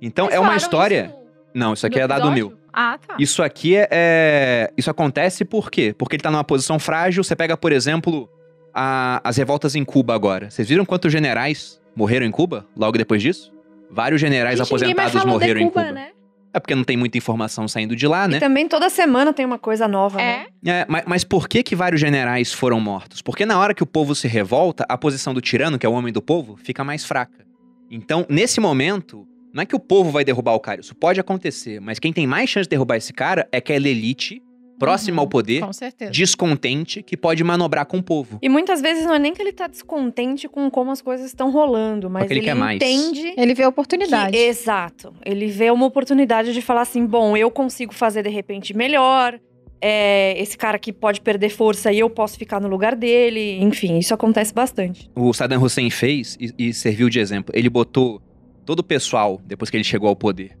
Então, 0.00 0.26
Vocês 0.26 0.36
é 0.36 0.40
uma 0.40 0.56
história. 0.56 1.06
isso 1.06 1.18
Não, 1.54 1.72
isso 1.72 1.86
aqui 1.86 1.98
é 1.98 2.06
dado 2.06 2.30
mil. 2.30 2.54
Ah, 2.72 2.96
tá. 3.04 3.16
Isso 3.18 3.42
aqui 3.42 3.74
é, 3.76 3.88
é- 3.90 4.72
Isso 4.76 4.88
acontece 4.90 5.44
por 5.44 5.68
quê? 5.70 5.92
Porque 5.98 6.14
ele 6.16 6.22
tá 6.22 6.30
numa 6.30 6.44
posição 6.44 6.78
frágil. 6.78 7.24
Você 7.24 7.34
pega, 7.34 7.56
por 7.56 7.72
exemplo, 7.72 8.28
a- 8.72 9.20
as 9.24 9.36
revoltas 9.36 9.74
em 9.74 9.84
Cuba 9.84 10.14
agora. 10.14 10.48
Vocês 10.50 10.68
viram 10.68 10.84
quantos 10.84 11.10
generais 11.10 11.79
morreram 11.94 12.26
em 12.26 12.30
Cuba 12.30 12.66
logo 12.76 12.96
depois 12.98 13.20
disso? 13.22 13.52
Vários 13.90 14.20
generais 14.20 14.58
Gente, 14.58 14.66
aposentados 14.68 15.24
morreram 15.24 15.60
em 15.60 15.68
Cuba, 15.68 15.80
Cuba. 15.82 15.92
né? 15.92 16.10
É 16.52 16.58
porque 16.58 16.74
não 16.74 16.82
tem 16.82 16.96
muita 16.96 17.16
informação 17.16 17.68
saindo 17.68 17.94
de 17.94 18.06
lá, 18.08 18.24
E 18.26 18.32
né? 18.32 18.40
também 18.40 18.66
toda 18.66 18.90
semana 18.90 19.32
tem 19.32 19.46
uma 19.46 19.58
coisa 19.58 19.86
nova, 19.86 20.18
né? 20.18 20.46
É. 20.64 20.70
É, 20.80 20.86
mas, 20.88 21.04
mas 21.06 21.24
por 21.24 21.48
que 21.48 21.62
que 21.62 21.76
vários 21.76 22.00
generais 22.00 22.52
foram 22.52 22.80
mortos? 22.80 23.22
Porque 23.22 23.46
na 23.46 23.56
hora 23.58 23.72
que 23.72 23.82
o 23.82 23.86
povo 23.86 24.14
se 24.16 24.26
revolta, 24.26 24.84
a 24.88 24.98
posição 24.98 25.32
do 25.32 25.40
tirano, 25.40 25.78
que 25.78 25.86
é 25.86 25.88
o 25.88 25.92
homem 25.92 26.12
do 26.12 26.20
povo, 26.20 26.56
fica 26.56 26.82
mais 26.82 27.04
fraca. 27.04 27.44
Então, 27.88 28.26
nesse 28.28 28.58
momento, 28.60 29.26
não 29.54 29.62
é 29.62 29.66
que 29.66 29.76
o 29.76 29.80
povo 29.80 30.10
vai 30.10 30.24
derrubar 30.24 30.54
o 30.54 30.60
cara, 30.60 30.80
isso 30.80 30.94
pode 30.94 31.20
acontecer, 31.20 31.80
mas 31.80 31.98
quem 32.00 32.12
tem 32.12 32.26
mais 32.26 32.50
chance 32.50 32.66
de 32.66 32.70
derrubar 32.70 32.96
esse 32.96 33.12
cara 33.12 33.48
é 33.52 33.58
aquela 33.58 33.88
elite 33.88 34.42
próxima 34.80 35.18
Uhum, 35.18 35.20
ao 35.20 35.28
poder, 35.28 35.60
Com 35.60 35.72
certeza. 35.72 36.10
descontente, 36.10 37.02
que 37.02 37.16
pode 37.16 37.44
manobrar 37.44 37.86
com 37.86 37.98
o 37.98 38.02
povo. 38.02 38.38
E 38.42 38.48
muitas 38.48 38.80
vezes 38.80 39.04
não 39.04 39.14
é 39.14 39.18
nem 39.20 39.32
que 39.32 39.40
ele 39.40 39.52
tá 39.52 39.68
descontente 39.68 40.48
com 40.48 40.68
como 40.70 40.90
as 40.90 41.00
coisas 41.00 41.26
estão 41.26 41.50
rolando, 41.52 42.10
mas 42.10 42.22
Porque 42.22 42.32
ele 42.34 42.40
ele, 42.40 42.46
quer 42.46 42.54
mais. 42.54 42.76
entende 42.76 43.34
Ele 43.36 43.54
vê 43.54 43.62
a 43.62 43.68
oportunidade. 43.68 44.32
que- 44.32 44.38
exato. 44.42 45.12
Ele 45.24 45.46
vê 45.46 45.70
uma 45.70 45.86
oportunidade 45.86 46.52
de 46.52 46.60
falar 46.62 46.80
assim: 46.80 47.06
bom, 47.06 47.36
eu 47.36 47.50
consigo 47.50 47.94
fazer 47.94 48.22
de 48.24 48.30
repente 48.30 48.74
melhor. 48.76 49.38
é, 49.82 50.34
esse 50.38 50.58
cara 50.58 50.76
aqui 50.76 50.92
pode 50.92 51.22
perder 51.22 51.48
força 51.48 51.90
e 51.90 51.98
eu 52.00 52.10
posso 52.10 52.36
ficar 52.36 52.60
no 52.60 52.68
lugar 52.68 52.94
dele. 52.94 53.58
Enfim, 53.62 53.96
isso 53.98 54.12
acontece 54.12 54.52
bastante. 54.52 55.10
O 55.16 55.32
Saddam 55.32 55.62
Hussein 55.62 55.88
fez 55.88 56.36
e, 56.38 56.52
e 56.68 56.74
serviu 56.74 57.08
de 57.08 57.18
exemplo. 57.18 57.50
Ele 57.56 57.70
botou 57.70 58.20
todo 58.66 58.80
o 58.80 58.84
pessoal, 58.84 59.40
depois 59.46 59.70
que 59.70 59.78
ele 59.78 59.84
chegou 59.84 60.08
ao 60.10 60.14
poder, 60.16 60.58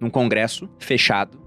num 0.00 0.08
congresso 0.08 0.68
fechado, 0.78 1.38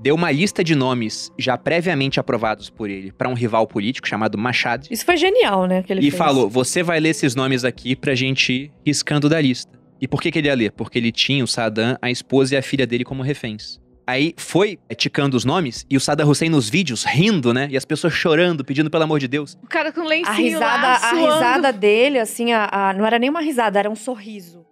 deu 0.00 0.14
uma 0.14 0.30
lista 0.30 0.62
de 0.62 0.74
nomes 0.74 1.30
já 1.38 1.56
previamente 1.58 2.20
aprovados 2.20 2.68
por 2.70 2.88
ele 2.90 3.12
para 3.12 3.28
um 3.28 3.34
rival 3.34 3.66
político 3.66 4.06
chamado 4.06 4.36
Machad 4.38 4.86
Isso 4.90 5.04
foi 5.04 5.16
genial, 5.16 5.66
né? 5.66 5.82
Que 5.82 5.92
ele 5.92 6.00
e 6.00 6.10
fez. 6.10 6.16
falou: 6.16 6.48
"Você 6.48 6.82
vai 6.82 7.00
ler 7.00 7.10
esses 7.10 7.34
nomes 7.34 7.64
aqui 7.64 7.96
pra 7.96 8.14
gente 8.14 8.52
ir 8.52 8.72
riscando 8.84 9.28
da 9.28 9.40
lista". 9.40 9.76
E 10.00 10.06
por 10.06 10.20
que, 10.20 10.30
que 10.30 10.38
ele 10.38 10.48
ia 10.48 10.54
ler? 10.54 10.72
Porque 10.72 10.98
ele 10.98 11.10
tinha 11.10 11.42
o 11.42 11.46
Saddam, 11.46 11.96
a 12.02 12.10
esposa 12.10 12.54
e 12.54 12.58
a 12.58 12.62
filha 12.62 12.86
dele 12.86 13.02
como 13.02 13.22
reféns. 13.22 13.80
Aí 14.06 14.34
foi 14.36 14.78
ticando 14.96 15.36
os 15.36 15.44
nomes 15.44 15.86
e 15.90 15.96
o 15.96 16.00
Saddam 16.00 16.28
Hussein 16.28 16.50
nos 16.50 16.68
vídeos 16.68 17.02
rindo, 17.04 17.52
né? 17.54 17.66
E 17.70 17.76
as 17.78 17.84
pessoas 17.86 18.12
chorando, 18.12 18.62
pedindo 18.62 18.90
pelo 18.90 19.04
amor 19.04 19.18
de 19.18 19.26
Deus. 19.26 19.56
O 19.64 19.66
cara 19.66 19.90
com 19.90 20.02
lencinho 20.02 20.28
A 20.28 20.32
risada, 20.34 20.82
lá, 20.86 20.96
a 20.96 21.12
risada 21.14 21.72
dele, 21.72 22.18
assim, 22.18 22.52
a, 22.52 22.68
a- 22.70 22.92
não 22.92 23.06
era 23.06 23.18
nem 23.18 23.30
uma 23.30 23.40
risada, 23.40 23.78
era 23.78 23.90
um 23.90 23.96
sorriso. 23.96 24.65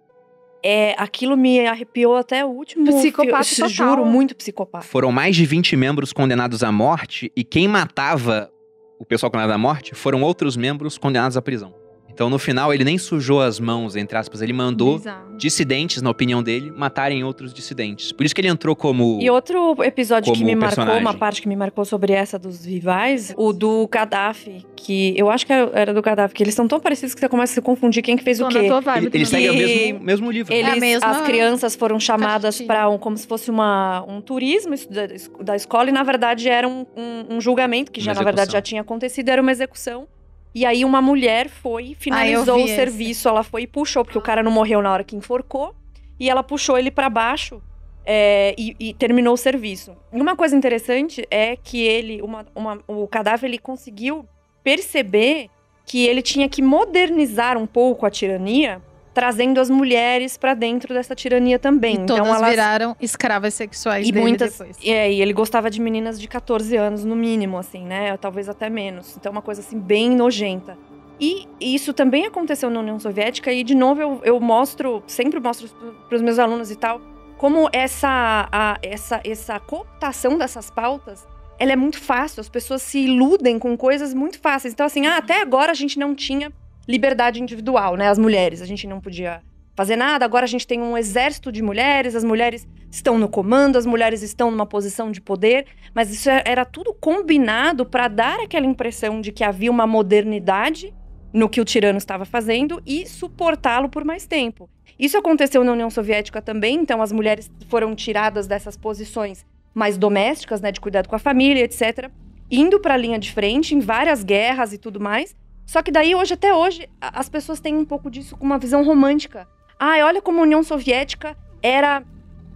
É, 0.67 0.95
aquilo 0.97 1.37
me 1.37 1.65
arrepiou 1.67 2.15
até 2.15 2.43
o 2.43 2.47
último. 2.49 2.85
Psicopata 2.87 3.43
fio- 3.43 3.55
total. 3.67 3.69
Juro, 3.69 4.05
muito 4.05 4.35
psicopata. 4.35 4.83
Foram 4.83 5.11
mais 5.11 5.35
de 5.35 5.45
20 5.45 5.75
membros 5.75 6.11
condenados 6.11 6.63
à 6.63 6.71
morte 6.71 7.31
e 7.35 7.43
quem 7.43 7.67
matava 7.67 8.51
o 8.97 9.05
pessoal 9.05 9.29
condenado 9.29 9.51
à 9.51 9.57
morte 9.59 9.93
foram 9.93 10.23
outros 10.23 10.57
membros 10.57 10.97
condenados 10.97 11.37
à 11.37 11.41
prisão. 11.41 11.75
Então, 12.15 12.29
no 12.29 12.39
final, 12.39 12.73
ele 12.73 12.85
nem 12.85 12.97
sujou 12.97 13.41
as 13.41 13.59
mãos, 13.59 13.97
entre 13.97 14.17
aspas, 14.17 14.41
ele 14.41 14.53
mandou 14.53 14.97
Bizarro. 14.99 15.35
dissidentes, 15.35 16.01
na 16.01 16.09
opinião 16.09 16.41
dele, 16.41 16.71
matarem 16.73 17.25
outros 17.25 17.53
dissidentes. 17.53 18.13
Por 18.13 18.25
isso 18.25 18.33
que 18.33 18.39
ele 18.39 18.47
entrou 18.47 18.73
como. 18.73 19.19
E 19.21 19.29
outro 19.29 19.75
episódio 19.83 20.31
que 20.33 20.41
me 20.45 20.55
marcou, 20.55 20.77
personagem. 20.77 21.01
uma 21.01 21.13
parte 21.13 21.41
que 21.41 21.47
me 21.49 21.57
marcou 21.57 21.83
sobre 21.83 22.13
essa 22.13 22.39
dos 22.39 22.63
rivais, 22.63 23.33
o 23.35 23.51
do 23.51 23.85
Gaddafi, 23.91 24.65
que 24.77 25.13
eu 25.17 25.29
acho 25.29 25.45
que 25.45 25.51
era 25.51 25.69
era 25.73 25.93
do 25.93 26.01
Gaddafi, 26.01 26.33
que 26.33 26.41
eles 26.41 26.55
são 26.55 26.69
tão 26.69 26.79
parecidos 26.79 27.13
que 27.13 27.19
você 27.19 27.27
começa 27.27 27.51
a 27.51 27.55
se 27.55 27.61
confundir 27.61 28.01
quem 28.01 28.15
que 28.15 28.23
fez 28.23 28.37
Tô 28.39 28.45
o 28.45 28.49
na 28.49 28.61
quê. 28.61 28.67
tua 28.69 28.79
vibe 28.79 29.07
Ele, 29.07 29.17
ele 29.17 29.25
também. 29.25 29.25
segue 29.25 29.49
o 29.49 29.53
mesmo, 29.67 29.99
mesmo 30.05 30.31
livro. 30.31 30.53
Ele- 30.53 30.61
Eles, 30.61 30.73
É 30.73 30.77
a 30.77 30.79
mesma 30.79 31.09
as 31.09 31.21
crianças 31.27 31.75
foram 31.75 31.99
chamadas 31.99 32.61
para 32.61 32.89
um, 32.89 32.97
como 32.97 33.17
se 33.17 33.27
fosse 33.27 33.51
uma, 33.51 34.05
um 34.07 34.21
turismo 34.21 34.73
da, 34.89 35.07
da 35.43 35.55
escola 35.57 35.89
e 35.89 35.91
na 35.91 36.03
verdade 36.03 36.47
era 36.47 36.65
um, 36.65 36.85
um- 36.95 37.35
um 37.35 37.41
julgamento 37.41 37.91
que 37.91 37.99
já 37.99 38.13
na 38.13 38.23
verdade 38.23 38.53
já 38.53 38.61
tinha 38.61 38.79
acontecido, 38.79 39.27
era 39.27 39.41
uma 39.41 39.51
execução. 39.51 40.07
E 40.55 40.65
aí 40.65 40.85
uma 40.85 41.01
mulher 41.01 41.49
foi 41.49 41.87
e 41.87 41.95
finalizou 41.95 42.55
vi 42.55 42.61
o 42.61 42.65
esse. 42.65 42.75
serviço, 42.75 43.27
ela 43.27 43.43
foi 43.43 43.63
e 43.63 43.67
puxou 43.67 44.05
porque 44.05 44.17
o 44.17 44.21
cara 44.21 44.41
não 44.41 44.51
morreu 44.51 44.81
na 44.81 44.89
hora 44.91 45.03
que 45.03 45.13
enforcou 45.15 45.75
e 46.17 46.29
ela 46.29 46.41
puxou 46.41 46.77
ele 46.77 46.89
para 46.89 47.09
baixo 47.09 47.61
é, 48.05 48.55
e, 48.57 48.73
e 48.79 48.93
terminou 48.93 49.33
o 49.33 49.37
serviço. 49.37 49.97
E 50.13 50.21
uma 50.21 50.33
coisa 50.35 50.55
interessante 50.55 51.27
é 51.29 51.57
que 51.57 51.81
ele, 51.83 52.21
uma, 52.21 52.45
uma- 52.55 52.79
o 52.87 53.05
cadáver, 53.05 53.47
ele 53.49 53.57
conseguiu 53.59 54.25
perceber 54.63 55.49
que 55.85 56.05
ele 56.07 56.21
tinha 56.21 56.47
que 56.49 56.61
modernizar 56.61 57.57
um 57.57 57.67
pouco 57.67 58.05
a 58.05 58.09
tirania, 58.09 58.81
trazendo 59.15 59.59
as 59.61 59.69
mulheres 59.69 60.37
para 60.37 60.53
dentro 60.53 60.93
dessa 60.93 61.15
tirania 61.15 61.57
também. 61.57 61.95
E 61.95 61.99
então 61.99 62.17
elas 62.17 62.47
viraram 62.49 62.95
escravas 63.01 63.53
sexuais 63.55 64.07
e 64.07 64.11
muitas. 64.13 64.51
depois. 64.57 64.77
É, 64.85 65.11
e 65.11 65.21
ele 65.21 65.31
gostava 65.33 65.71
de 65.71 65.79
meninas 65.81 66.19
de 66.19 66.27
14 66.27 66.75
anos, 66.75 67.05
no 67.05 67.15
mínimo, 67.15 67.57
assim, 67.57 67.83
né? 67.85 68.15
Talvez 68.17 68.49
até 68.49 68.69
menos. 68.69 69.15
Então, 69.17 69.31
uma 69.31 69.41
coisa 69.41 69.61
assim, 69.61 69.79
bem 69.79 70.09
nojenta. 70.11 70.77
E 71.17 71.47
isso 71.61 71.93
também 71.93 72.25
aconteceu 72.25 72.69
na 72.69 72.81
União 72.81 72.99
Soviética, 72.99 73.51
e 73.53 73.63
de 73.63 73.73
novo 73.73 74.01
eu, 74.01 74.21
eu 74.23 74.39
mostro, 74.41 75.01
sempre 75.07 75.39
mostro 75.39 75.69
para 76.09 76.15
os 76.17 76.21
meus 76.21 76.37
alunos 76.37 76.69
e 76.69 76.75
tal, 76.75 76.99
como 77.37 77.69
essa, 77.71 78.49
a- 78.51 78.77
essa, 78.83 79.21
essa 79.23 79.57
cooptação 79.61 80.37
dessas 80.37 80.69
pautas 80.69 81.25
ela 81.57 81.71
é 81.71 81.75
muito 81.77 82.01
fácil, 82.01 82.41
as 82.41 82.49
pessoas 82.49 82.81
se 82.81 82.99
iludem 82.99 83.57
com 83.57 83.77
coisas 83.77 84.13
muito 84.13 84.37
fáceis. 84.41 84.73
Então, 84.73 84.85
assim, 84.85 85.07
ah, 85.07 85.15
até 85.15 85.41
agora 85.41 85.71
a 85.71 85.73
gente 85.73 85.97
não 85.97 86.13
tinha 86.13 86.51
liberdade 86.87 87.41
individual, 87.41 87.95
né? 87.95 88.07
As 88.09 88.17
mulheres, 88.17 88.61
a 88.61 88.65
gente 88.65 88.87
não 88.87 88.99
podia 89.01 89.41
fazer 89.75 89.95
nada, 89.95 90.23
agora 90.23 90.45
a 90.45 90.47
gente 90.47 90.65
tem 90.65 90.81
um 90.81 90.97
exército 90.97 91.51
de 91.51 91.61
mulheres, 91.61 92.15
as 92.15 92.23
mulheres 92.23 92.65
estão 92.89 93.17
no 93.17 93.27
comando, 93.27 93.77
as 93.77 93.85
mulheres 93.85 94.21
estão 94.21 94.49
numa 94.49 94.65
posição 94.65 95.11
de 95.11 95.19
poder, 95.19 95.65
mas 95.93 96.09
isso 96.09 96.29
é- 96.29 96.43
era 96.45 96.63
tudo 96.63 96.93
combinado 96.93 97.85
para 97.85 98.07
dar 98.07 98.39
aquela 98.39 98.65
impressão 98.65 99.19
de 99.19 99.33
que 99.33 99.43
havia 99.43 99.69
uma 99.69 99.85
modernidade 99.85 100.93
no 101.33 101.49
que 101.49 101.59
o 101.59 101.65
tirano 101.65 101.97
estava 101.97 102.23
fazendo 102.23 102.81
e 102.85 103.05
suportá-lo 103.05 103.89
por 103.89 104.05
mais 104.05 104.25
tempo. 104.25 104.69
Isso 104.97 105.17
aconteceu 105.17 105.61
na 105.61 105.73
União 105.73 105.89
Soviética 105.89 106.41
também, 106.41 106.75
então 106.75 107.01
as 107.01 107.11
mulheres 107.11 107.51
foram 107.67 107.93
tiradas 107.93 108.47
dessas 108.47 108.77
posições 108.77 109.45
mais 109.73 109.97
domésticas, 109.97 110.61
né, 110.61 110.71
de 110.71 110.79
cuidado 110.79 111.09
com 111.09 111.15
a 111.17 111.19
família, 111.19 111.65
etc, 111.65 112.09
indo 112.49 112.79
para 112.79 112.93
a 112.93 112.97
linha 112.97 113.19
de 113.19 113.29
frente 113.33 113.75
em 113.75 113.79
várias 113.81 114.23
guerras 114.23 114.71
e 114.71 114.77
tudo 114.77 115.01
mais. 115.01 115.35
Só 115.65 115.81
que 115.81 115.91
daí 115.91 116.13
hoje 116.15 116.33
até 116.33 116.53
hoje 116.53 116.87
as 117.01 117.27
pessoas 117.29 117.59
têm 117.59 117.75
um 117.75 117.85
pouco 117.85 118.09
disso 118.09 118.35
com 118.37 118.45
uma 118.45 118.57
visão 118.59 118.83
romântica. 118.83 119.47
Ai, 119.79 120.03
olha 120.03 120.21
como 120.21 120.39
a 120.39 120.43
União 120.43 120.63
Soviética 120.63 121.35
era 121.61 122.03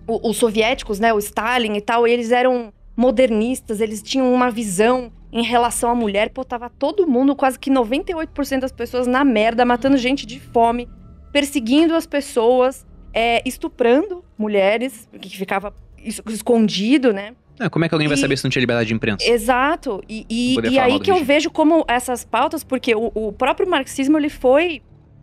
os 0.08 0.38
soviéticos, 0.38 1.00
né, 1.00 1.14
o 1.14 1.20
Stalin 1.20 1.76
e 1.76 1.82
tal, 1.82 2.08
eles 2.08 2.32
eram 2.32 2.74
modernistas, 2.98 3.80
eles 3.82 4.02
tinham 4.02 4.32
uma 4.34 4.50
visão 4.50 5.12
em 5.32 5.44
relação 5.44 5.90
à 5.92 5.96
mulher. 5.96 6.30
Pô, 6.32 6.44
tava 6.44 6.70
todo 6.70 7.08
mundo, 7.08 7.36
quase 7.36 7.60
que 7.60 7.70
98% 7.70 8.60
das 8.62 8.72
pessoas 8.72 9.06
na 9.08 9.24
merda, 9.24 9.64
matando 9.66 9.98
gente 9.98 10.26
de 10.26 10.40
fome, 10.40 10.88
perseguindo 11.32 11.96
as 11.96 12.08
pessoas, 12.08 12.86
é, 13.14 13.42
estuprando 13.48 14.24
mulheres, 14.38 15.08
que 15.22 15.30
ficava 15.38 15.74
es- 15.98 16.22
escondido, 16.28 17.14
né? 17.14 17.36
Ah, 17.60 17.70
como 17.70 17.84
é 17.86 17.90
que 17.90 17.96
alguém 17.96 18.08
vai 18.08 18.18
E- 18.18 18.22
saber 18.22 18.38
se 18.38 18.44
não 18.44 18.50
tinha 18.50 18.62
liberdade 18.62 18.88
de 18.88 18.94
imprensa? 18.94 19.26
Exato. 19.30 20.02
E, 20.08 20.26
e- 20.30 20.56
e 20.72 20.80
aí 20.80 21.00
que 21.00 21.12
eu 21.12 21.24
vejo 21.24 21.50
como 21.52 21.84
essas 21.88 22.24
pautas, 22.24 22.64
porque 22.64 22.96
o, 22.96 23.12
o 23.14 23.32
próprio 23.34 23.70
marxismo 23.70 24.18
ele 24.18 24.30
foi 24.30 24.82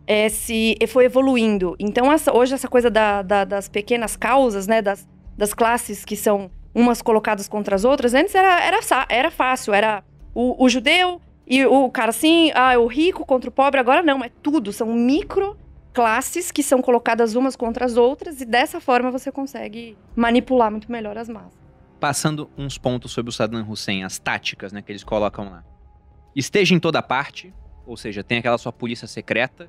é, 0.09 0.29
se 0.29 0.77
foi 0.87 1.05
evoluindo. 1.05 1.75
Então 1.79 2.11
essa- 2.11 2.33
hoje 2.33 2.53
essa 2.53 2.67
coisa 2.67 2.89
da- 2.89 3.21
da- 3.21 3.43
das 3.43 3.67
pequenas 3.67 4.15
causas, 4.15 4.65
né, 4.65 4.81
das, 4.81 5.05
das 5.37 5.53
classes 5.53 6.05
que 6.05 6.15
são 6.15 6.49
umas 6.73 7.01
colocadas 7.01 7.47
contra 7.49 7.75
as 7.75 7.83
outras, 7.83 8.13
antes 8.13 8.33
era, 8.33 8.63
era, 8.63 8.79
era 9.09 9.31
fácil, 9.31 9.73
era 9.73 10.03
o, 10.33 10.63
o 10.63 10.69
judeu 10.69 11.19
e 11.45 11.65
o 11.65 11.89
cara 11.89 12.11
assim, 12.11 12.51
ah, 12.55 12.77
o 12.79 12.87
rico 12.87 13.25
contra 13.25 13.49
o 13.49 13.51
pobre. 13.53 13.79
Agora 13.81 14.01
não, 14.01 14.23
é 14.23 14.29
tudo, 14.41 14.71
são 14.71 14.93
micro 14.93 15.57
classes 15.91 16.51
que 16.51 16.61
são 16.63 16.81
colocadas 16.81 17.35
umas 17.35 17.55
contra 17.55 17.83
as 17.83 17.97
outras 17.97 18.39
e 18.39 18.45
dessa 18.45 18.79
forma 18.79 19.09
você 19.11 19.31
consegue 19.31 19.97
manipular 20.15 20.69
muito 20.71 20.89
melhor 20.91 21.17
as 21.17 21.27
massas. 21.27 21.66
Passando 21.99 22.49
uns 22.57 22.77
pontos 22.77 23.11
sobre 23.11 23.29
o 23.29 23.33
Saddam 23.33 23.67
Hussein, 23.67 24.03
as 24.03 24.19
táticas 24.19 24.71
né, 24.71 24.81
que 24.81 24.91
eles 24.91 25.03
colocam 25.03 25.49
lá. 25.49 25.63
Esteja 26.35 26.75
em 26.75 26.79
toda 26.79 27.01
parte, 27.01 27.51
ou 27.85 27.97
seja, 27.97 28.23
tem 28.23 28.37
aquela 28.37 28.57
sua 28.57 28.71
polícia 28.71 29.07
secreta. 29.07 29.67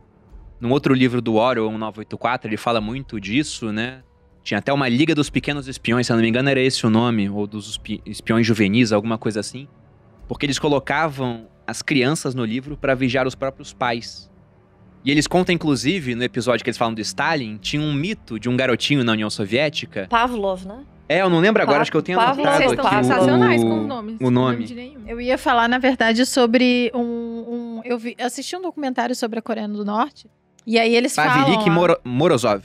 Num 0.61 0.71
outro 0.71 0.93
livro 0.93 1.23
do 1.23 1.35
Orwell, 1.37 1.71
1984, 1.71 2.49
ele 2.49 2.57
fala 2.57 2.81
muito 2.81 3.19
disso, 3.21 3.73
né? 3.73 4.03
Tinha 4.43 4.59
até 4.59 4.73
uma 4.73 4.89
Liga 4.89 5.15
dos 5.15 5.31
Pequenos 5.31 5.69
Espiões, 5.69 6.07
se 6.07 6.13
eu 6.13 6.17
não 6.17 6.23
me 6.23 6.29
engano 6.29 6.49
era 6.49 6.61
esse 6.61 6.87
o 6.87 6.91
nome, 6.91 7.29
ou 7.31 7.47
dos 7.47 7.71
espi- 7.71 8.03
espiões 8.05 8.47
juvenis, 8.47 8.93
alguma 8.93 9.17
coisa 9.17 9.41
assim. 9.41 9.69
Porque 10.27 10.45
eles 10.45 10.59
colocavam 10.59 11.47
as 11.67 11.81
crianças 11.81 12.35
no 12.35 12.45
livro 12.45 12.77
para 12.77 12.95
vigiar 12.95 13.27
os 13.27 13.35
próprios 13.35 13.73
pais. 13.73 14.31
E 15.05 15.11
eles 15.11 15.27
contam, 15.27 15.55
inclusive, 15.55 16.15
no 16.15 16.25
episódio 16.25 16.65
que 16.65 16.69
eles 16.71 16.79
falam 16.79 16.93
do 16.93 17.01
Stalin, 17.01 17.57
tinha 17.59 17.81
um 17.81 17.93
mito 17.95 18.39
de 18.39 18.49
um 18.49 18.57
garotinho 18.57 19.05
na 19.05 19.13
União 19.13 19.31
Soviética. 19.31 20.07
Pavlov, 20.11 20.67
né? 20.67 20.85
É, 21.09 21.23
eu 21.23 21.31
não 21.31 21.39
lembro 21.41 21.63
agora, 21.63 21.79
Pa- 21.79 21.83
acho 21.83 21.91
que 21.91 21.97
eu 21.97 22.03
tenho 22.03 22.19
Pavlov, 22.19 22.41
anotado 22.41 22.59
Vocês 22.59 22.73
aqui 22.73 22.81
estão 22.87 23.01
o- 23.01 23.05
sensacionais 23.05 23.63
o- 23.63 23.67
com 23.67 23.81
os 23.81 23.87
nomes. 23.87 24.17
o 24.21 24.31
nome. 24.31 24.67
nenhum. 24.75 25.05
Eu 25.07 25.21
ia 25.21 25.39
falar, 25.39 25.67
na 25.69 25.79
verdade, 25.79 26.27
sobre 26.27 26.91
um. 26.95 27.01
um- 27.01 27.81
eu 27.85 27.97
vi, 27.99 28.15
assisti 28.21 28.55
um 28.57 28.61
documentário 28.63 29.15
sobre 29.17 29.39
a 29.39 29.43
Coreia 29.43 29.67
do 29.69 29.85
Norte. 29.85 30.29
E 30.67 30.79
aí 30.79 30.95
eles 30.95 31.15
falam. 31.15 31.33
Pavilik 31.45 31.67
lá- 31.69 31.75
Moro- 31.75 32.01
Morozov. 32.05 32.63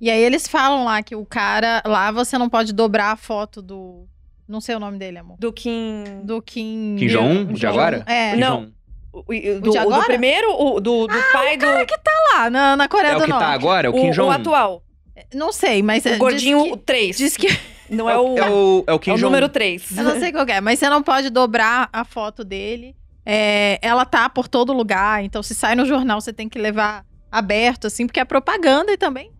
E 0.00 0.08
aí 0.10 0.22
eles 0.22 0.48
falam 0.48 0.84
lá 0.84 1.02
que 1.02 1.14
o 1.14 1.26
cara. 1.26 1.82
Lá 1.84 2.10
você 2.10 2.38
não 2.38 2.48
pode 2.48 2.72
dobrar 2.72 3.12
a 3.12 3.16
foto 3.16 3.60
do. 3.60 4.06
Não 4.48 4.60
sei 4.60 4.74
o 4.74 4.80
nome 4.80 4.98
dele, 4.98 5.18
amor. 5.18 5.36
Do 5.38 5.52
Kim. 5.52 6.02
Do 6.24 6.40
Kim. 6.40 6.96
Kim 6.98 7.06
Jong-un, 7.08 7.50
o 7.50 7.52
de 7.52 7.66
agora? 7.66 8.02
É. 8.06 8.32
Kim 8.32 8.40
Não. 8.40 8.72
O, 9.12 9.18
o- 9.18 9.22
o 9.56 9.60
do, 9.60 9.70
o 9.70 9.90
do 9.90 10.04
primeiro, 10.04 10.50
o 10.54 10.80
do, 10.80 11.06
do 11.06 11.14
pai 11.32 11.56
do. 11.58 11.66
Lá, 12.34 12.48
na, 12.48 12.76
na 12.76 12.88
Coreia 12.88 13.12
É 13.12 13.16
o 13.16 13.18
do 13.18 13.24
que 13.24 13.30
Norte. 13.30 13.44
tá 13.44 13.50
agora? 13.52 13.86
É 13.88 13.90
o 13.90 13.92
Kim 13.92 14.06
o, 14.06 14.10
o 14.10 14.12
Jong. 14.12 14.30
atual. 14.34 14.82
Não 15.34 15.52
sei, 15.52 15.82
mas. 15.82 16.04
é, 16.06 16.14
O 16.14 16.18
gordinho 16.18 16.64
Diz 16.64 16.78
3. 16.84 17.16
que, 17.16 17.22
diz 17.22 17.36
que 17.36 17.60
Não 17.88 18.08
é 18.08 18.18
o. 18.18 18.36
É 18.38 18.50
o, 18.50 18.84
é 18.86 18.92
o 18.92 18.98
Kim 18.98 19.10
é 19.10 19.14
o 19.14 19.18
número 19.18 19.48
3. 19.48 19.96
Eu 19.96 20.04
não 20.04 20.18
sei 20.18 20.32
qual 20.32 20.46
é, 20.48 20.60
mas 20.60 20.78
você 20.78 20.88
não 20.88 21.02
pode 21.02 21.30
dobrar 21.30 21.88
a 21.92 22.04
foto 22.04 22.44
dele. 22.44 22.94
É, 23.24 23.78
ela 23.82 24.04
tá 24.04 24.28
por 24.28 24.48
todo 24.48 24.72
lugar, 24.72 25.22
então 25.22 25.42
se 25.42 25.54
sai 25.54 25.74
no 25.74 25.84
jornal 25.84 26.20
você 26.20 26.32
tem 26.32 26.48
que 26.48 26.58
levar 26.58 27.04
aberto, 27.30 27.86
assim, 27.86 28.06
porque 28.06 28.18
é 28.18 28.24
propaganda 28.24 28.92
e 28.92 28.96
também 28.96 29.30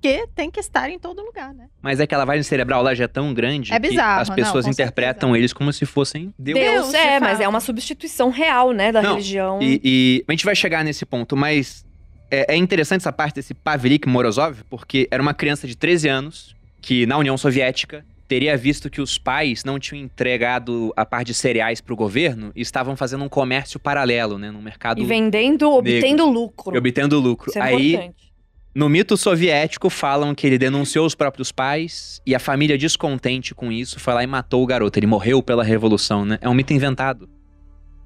porque 0.00 0.28
tem 0.32 0.48
que 0.48 0.60
estar 0.60 0.88
em 0.88 0.98
todo 0.98 1.20
lugar, 1.22 1.52
né? 1.52 1.66
Mas 1.82 1.98
é 1.98 2.06
que 2.06 2.14
a 2.14 2.18
lavagem 2.18 2.44
cerebral 2.44 2.82
lá 2.82 2.94
já 2.94 3.04
é 3.04 3.08
tão 3.08 3.34
grande 3.34 3.74
É 3.74 3.78
bizarro, 3.80 4.16
que 4.16 4.22
as 4.22 4.28
não, 4.28 4.36
pessoas 4.36 4.64
com 4.64 4.70
interpretam 4.70 5.36
eles 5.36 5.52
como 5.52 5.72
se 5.72 5.84
fossem 5.84 6.32
Deus. 6.38 6.58
Deus, 6.58 6.74
Deus, 6.74 6.90
de 6.90 6.96
é, 6.96 7.18
mas 7.20 7.40
é 7.40 7.48
uma 7.48 7.60
substituição 7.60 8.30
real, 8.30 8.70
né, 8.70 8.92
da 8.92 9.02
Não, 9.02 9.10
religião. 9.10 9.58
E, 9.60 9.80
e 9.82 10.24
a 10.28 10.32
gente 10.32 10.44
vai 10.44 10.54
chegar 10.54 10.84
nesse 10.84 11.04
ponto, 11.04 11.36
mas 11.36 11.84
é, 12.30 12.54
é 12.54 12.56
interessante 12.56 13.02
essa 13.02 13.12
parte 13.12 13.36
desse 13.36 13.54
Pavlik 13.54 14.08
Morozov, 14.08 14.62
porque 14.68 15.08
era 15.10 15.22
uma 15.22 15.34
criança 15.34 15.66
de 15.66 15.76
13 15.76 16.08
anos 16.08 16.56
que 16.80 17.06
na 17.06 17.16
União 17.16 17.36
Soviética 17.36 18.04
teria 18.26 18.56
visto 18.56 18.90
que 18.90 19.00
os 19.00 19.16
pais 19.16 19.64
não 19.64 19.78
tinham 19.78 20.04
entregado 20.04 20.92
a 20.96 21.04
parte 21.06 21.28
de 21.28 21.34
cereais 21.34 21.80
para 21.80 21.94
o 21.94 21.96
governo 21.96 22.52
e 22.54 22.60
estavam 22.60 22.94
fazendo 22.94 23.24
um 23.24 23.28
comércio 23.28 23.80
paralelo, 23.80 24.38
né, 24.38 24.50
no 24.50 24.60
mercado 24.60 25.00
E 25.00 25.04
vendendo, 25.06 25.70
obtendo 25.72 26.26
lucro. 26.26 26.74
e 26.74 26.78
obtendo 26.78 27.18
lucro. 27.18 27.48
Isso 27.50 27.58
é 27.58 27.62
Aí 27.62 27.94
importante. 27.94 28.28
No 28.74 28.88
mito 28.88 29.16
soviético, 29.16 29.88
falam 29.90 30.34
que 30.34 30.46
ele 30.46 30.58
denunciou 30.58 31.04
os 31.06 31.14
próprios 31.14 31.50
pais 31.50 32.20
e 32.24 32.34
a 32.34 32.38
família, 32.38 32.78
descontente 32.78 33.54
com 33.54 33.72
isso, 33.72 33.98
foi 33.98 34.14
lá 34.14 34.22
e 34.22 34.26
matou 34.26 34.62
o 34.62 34.66
garoto. 34.66 34.96
Ele 34.98 35.06
morreu 35.06 35.42
pela 35.42 35.64
revolução, 35.64 36.24
né? 36.24 36.38
É 36.40 36.48
um 36.48 36.54
mito 36.54 36.72
inventado. 36.72 37.28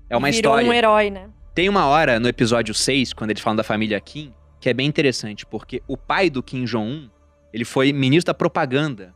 É 0.08 0.16
uma 0.16 0.30
Virou 0.30 0.52
história. 0.52 0.68
um 0.68 0.72
herói, 0.72 1.10
né? 1.10 1.26
Tem 1.55 1.68
uma 1.68 1.84
hora 1.84 2.18
no 2.18 2.28
episódio 2.28 2.72
6, 2.72 3.12
quando 3.12 3.30
eles 3.30 3.42
falam 3.42 3.57
da 3.57 3.62
família 3.62 4.00
Kim, 4.00 4.32
que 4.59 4.70
é 4.70 4.72
bem 4.72 4.86
interessante, 4.86 5.44
porque 5.44 5.82
o 5.86 5.98
pai 5.98 6.30
do 6.30 6.42
Kim 6.42 6.64
Jong-un, 6.64 7.11
ele 7.53 7.64
foi 7.64 7.92
ministro 7.92 8.32
da 8.32 8.34
propaganda 8.34 9.14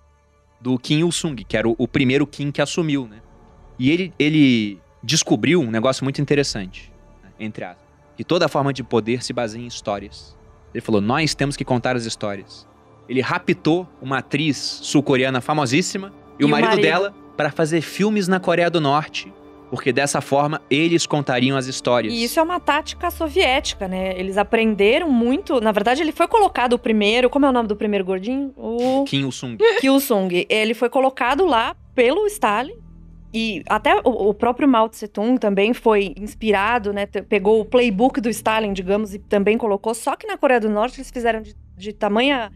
do 0.61 0.79
Kim 0.79 0.99
Il-sung, 0.99 1.43
que 1.45 1.57
era 1.57 1.67
o, 1.67 1.75
o 1.79 1.89
primeiro 1.89 2.27
Kim 2.27 2.51
que 2.51 2.61
assumiu, 2.61 3.09
né? 3.09 3.23
E 3.79 3.91
ele, 3.91 4.13
ele 4.19 4.79
descobriu 5.03 5.63
um 5.63 5.71
negócio 5.71 6.05
muito 6.05 6.21
interessante, 6.21 6.93
né? 7.23 7.31
entre 7.41 7.65
aspas, 7.65 7.87
que 8.15 8.23
toda 8.23 8.49
forma 8.49 8.71
de 8.71 8.83
poder 8.83 9.25
se 9.25 9.33
baseia 9.33 9.63
em 9.63 9.67
histórias. 9.67 10.37
Ele 10.75 10.83
falou, 10.83 11.01
nós 11.01 11.35
temos 11.35 11.57
que 11.57 11.65
contar 11.65 11.97
as 11.97 12.05
histórias. 12.05 12.69
Ele 13.09 13.23
raptou 13.23 13.89
uma 14.03 14.19
atriz 14.19 14.59
sul-coreana 14.59 15.41
famosíssima 15.41 16.13
e, 16.39 16.45
o 16.45 16.45
E 16.45 16.45
o 16.45 16.49
marido, 16.51 16.69
marido. 16.69 16.83
dela 16.83 17.15
para 17.35 17.51
fazer 17.51 17.81
filmes 17.81 18.29
na 18.29 18.39
Coreia 18.39 18.69
do 18.69 18.81
Norte, 18.81 19.33
porque 19.71 19.93
dessa 19.93 20.21
forma 20.21 20.61
eles 20.71 21.07
contariam 21.07 21.57
as 21.57 21.67
histórias. 21.67 22.13
E 22.13 22.25
isso 22.25 22.39
é 22.39 22.43
uma 22.43 22.61
tática 22.61 23.11
soviética, 23.11 23.89
né? 23.89 24.19
Eles 24.19 24.39
aprenderam 24.39 25.11
muito. 25.11 25.61
Na 25.61 25.73
verdade, 25.73 26.03
ele 26.03 26.13
foi 26.13 26.29
colocado 26.29 26.75
o 26.75 26.79
primeiro. 26.79 27.29
Como 27.29 27.47
é 27.47 27.49
o 27.49 27.53
nome 27.53 27.69
do 27.69 27.77
primeiro 27.77 28.05
gordinho? 28.05 28.53
O 28.57 29.05
Kim 29.05 29.23
Il-sung. 29.23 29.57
Kyung. 29.81 30.47
Ele 30.49 30.75
foi 30.75 30.89
colocado 30.89 31.45
lá 31.45 31.75
pelo 31.95 32.27
Stalin. 32.27 32.77
E 33.35 33.63
até 33.69 34.01
o, 34.05 34.29
o 34.29 34.35
próprio 34.35 34.69
Mao 34.69 34.89
Tse 34.89 35.09
Tung 35.09 35.39
também 35.39 35.75
foi 35.75 36.15
inspirado, 36.17 36.93
né? 36.93 37.07
Pegou 37.07 37.61
o 37.61 37.65
playbook 37.65 38.21
do 38.21 38.31
Stalin, 38.31 38.73
digamos, 38.73 39.15
e 39.15 39.19
também 39.19 39.59
colocou. 39.59 39.95
Só 39.95 40.17
que 40.17 40.27
na 40.27 40.39
Coreia 40.39 40.61
do 40.61 40.71
Norte 40.71 40.99
eles 40.99 41.11
fizeram 41.11 41.43
de, 41.43 41.55
de 41.77 41.93
tamanha. 41.93 42.51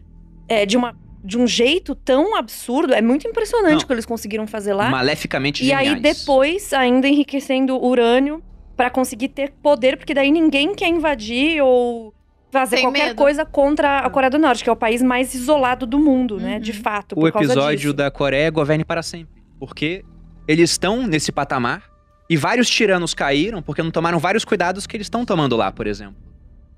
é, 0.47 0.65
de, 0.65 0.77
uma, 0.77 0.95
de 1.23 1.37
um 1.37 1.45
jeito 1.47 1.93
tão 1.95 2.35
absurdo. 2.35 2.93
É 2.93 3.01
muito 3.01 3.27
impressionante 3.27 3.83
o 3.83 3.87
que 3.87 3.93
eles 3.93 4.05
conseguiram 4.05 4.47
fazer 4.47 4.73
lá. 4.73 4.89
Maleficamente 4.89 5.63
E 5.63 5.71
aí 5.73 5.89
geniais. 5.95 6.17
depois, 6.19 6.73
ainda 6.73 7.07
enriquecendo 7.07 7.75
urânio 7.83 8.41
pra 8.75 8.89
conseguir 8.89 9.27
ter 9.29 9.51
poder, 9.61 9.97
porque 9.97 10.13
daí 10.13 10.31
ninguém 10.31 10.73
quer 10.73 10.87
invadir 10.87 11.61
ou 11.61 12.13
fazer 12.51 12.77
Tem 12.77 12.85
qualquer 12.85 13.07
medo. 13.09 13.15
coisa 13.15 13.45
contra 13.45 13.99
a 13.99 14.09
Coreia 14.09 14.29
do 14.29 14.37
Norte, 14.39 14.63
que 14.63 14.69
é 14.69 14.73
o 14.73 14.75
país 14.75 15.01
mais 15.01 15.33
isolado 15.33 15.85
do 15.85 15.97
mundo, 15.99 16.37
né? 16.39 16.55
Uhum. 16.55 16.59
De 16.59 16.73
fato, 16.73 17.13
O 17.13 17.21
por 17.21 17.31
causa 17.31 17.53
episódio 17.53 17.77
disso. 17.79 17.93
da 17.93 18.09
Coreia 18.11 18.49
governe 18.49 18.83
para 18.83 19.01
sempre. 19.03 19.41
Porque 19.59 20.03
eles 20.47 20.71
estão 20.71 21.05
nesse 21.07 21.31
patamar 21.31 21.83
e 22.29 22.35
vários 22.35 22.69
tiranos 22.69 23.13
caíram 23.13 23.61
porque 23.61 23.81
não 23.83 23.91
tomaram 23.91 24.17
vários 24.19 24.43
cuidados 24.43 24.87
que 24.87 24.97
eles 24.97 25.05
estão 25.05 25.23
tomando 25.23 25.55
lá, 25.55 25.71
por 25.71 25.85
exemplo. 25.87 26.15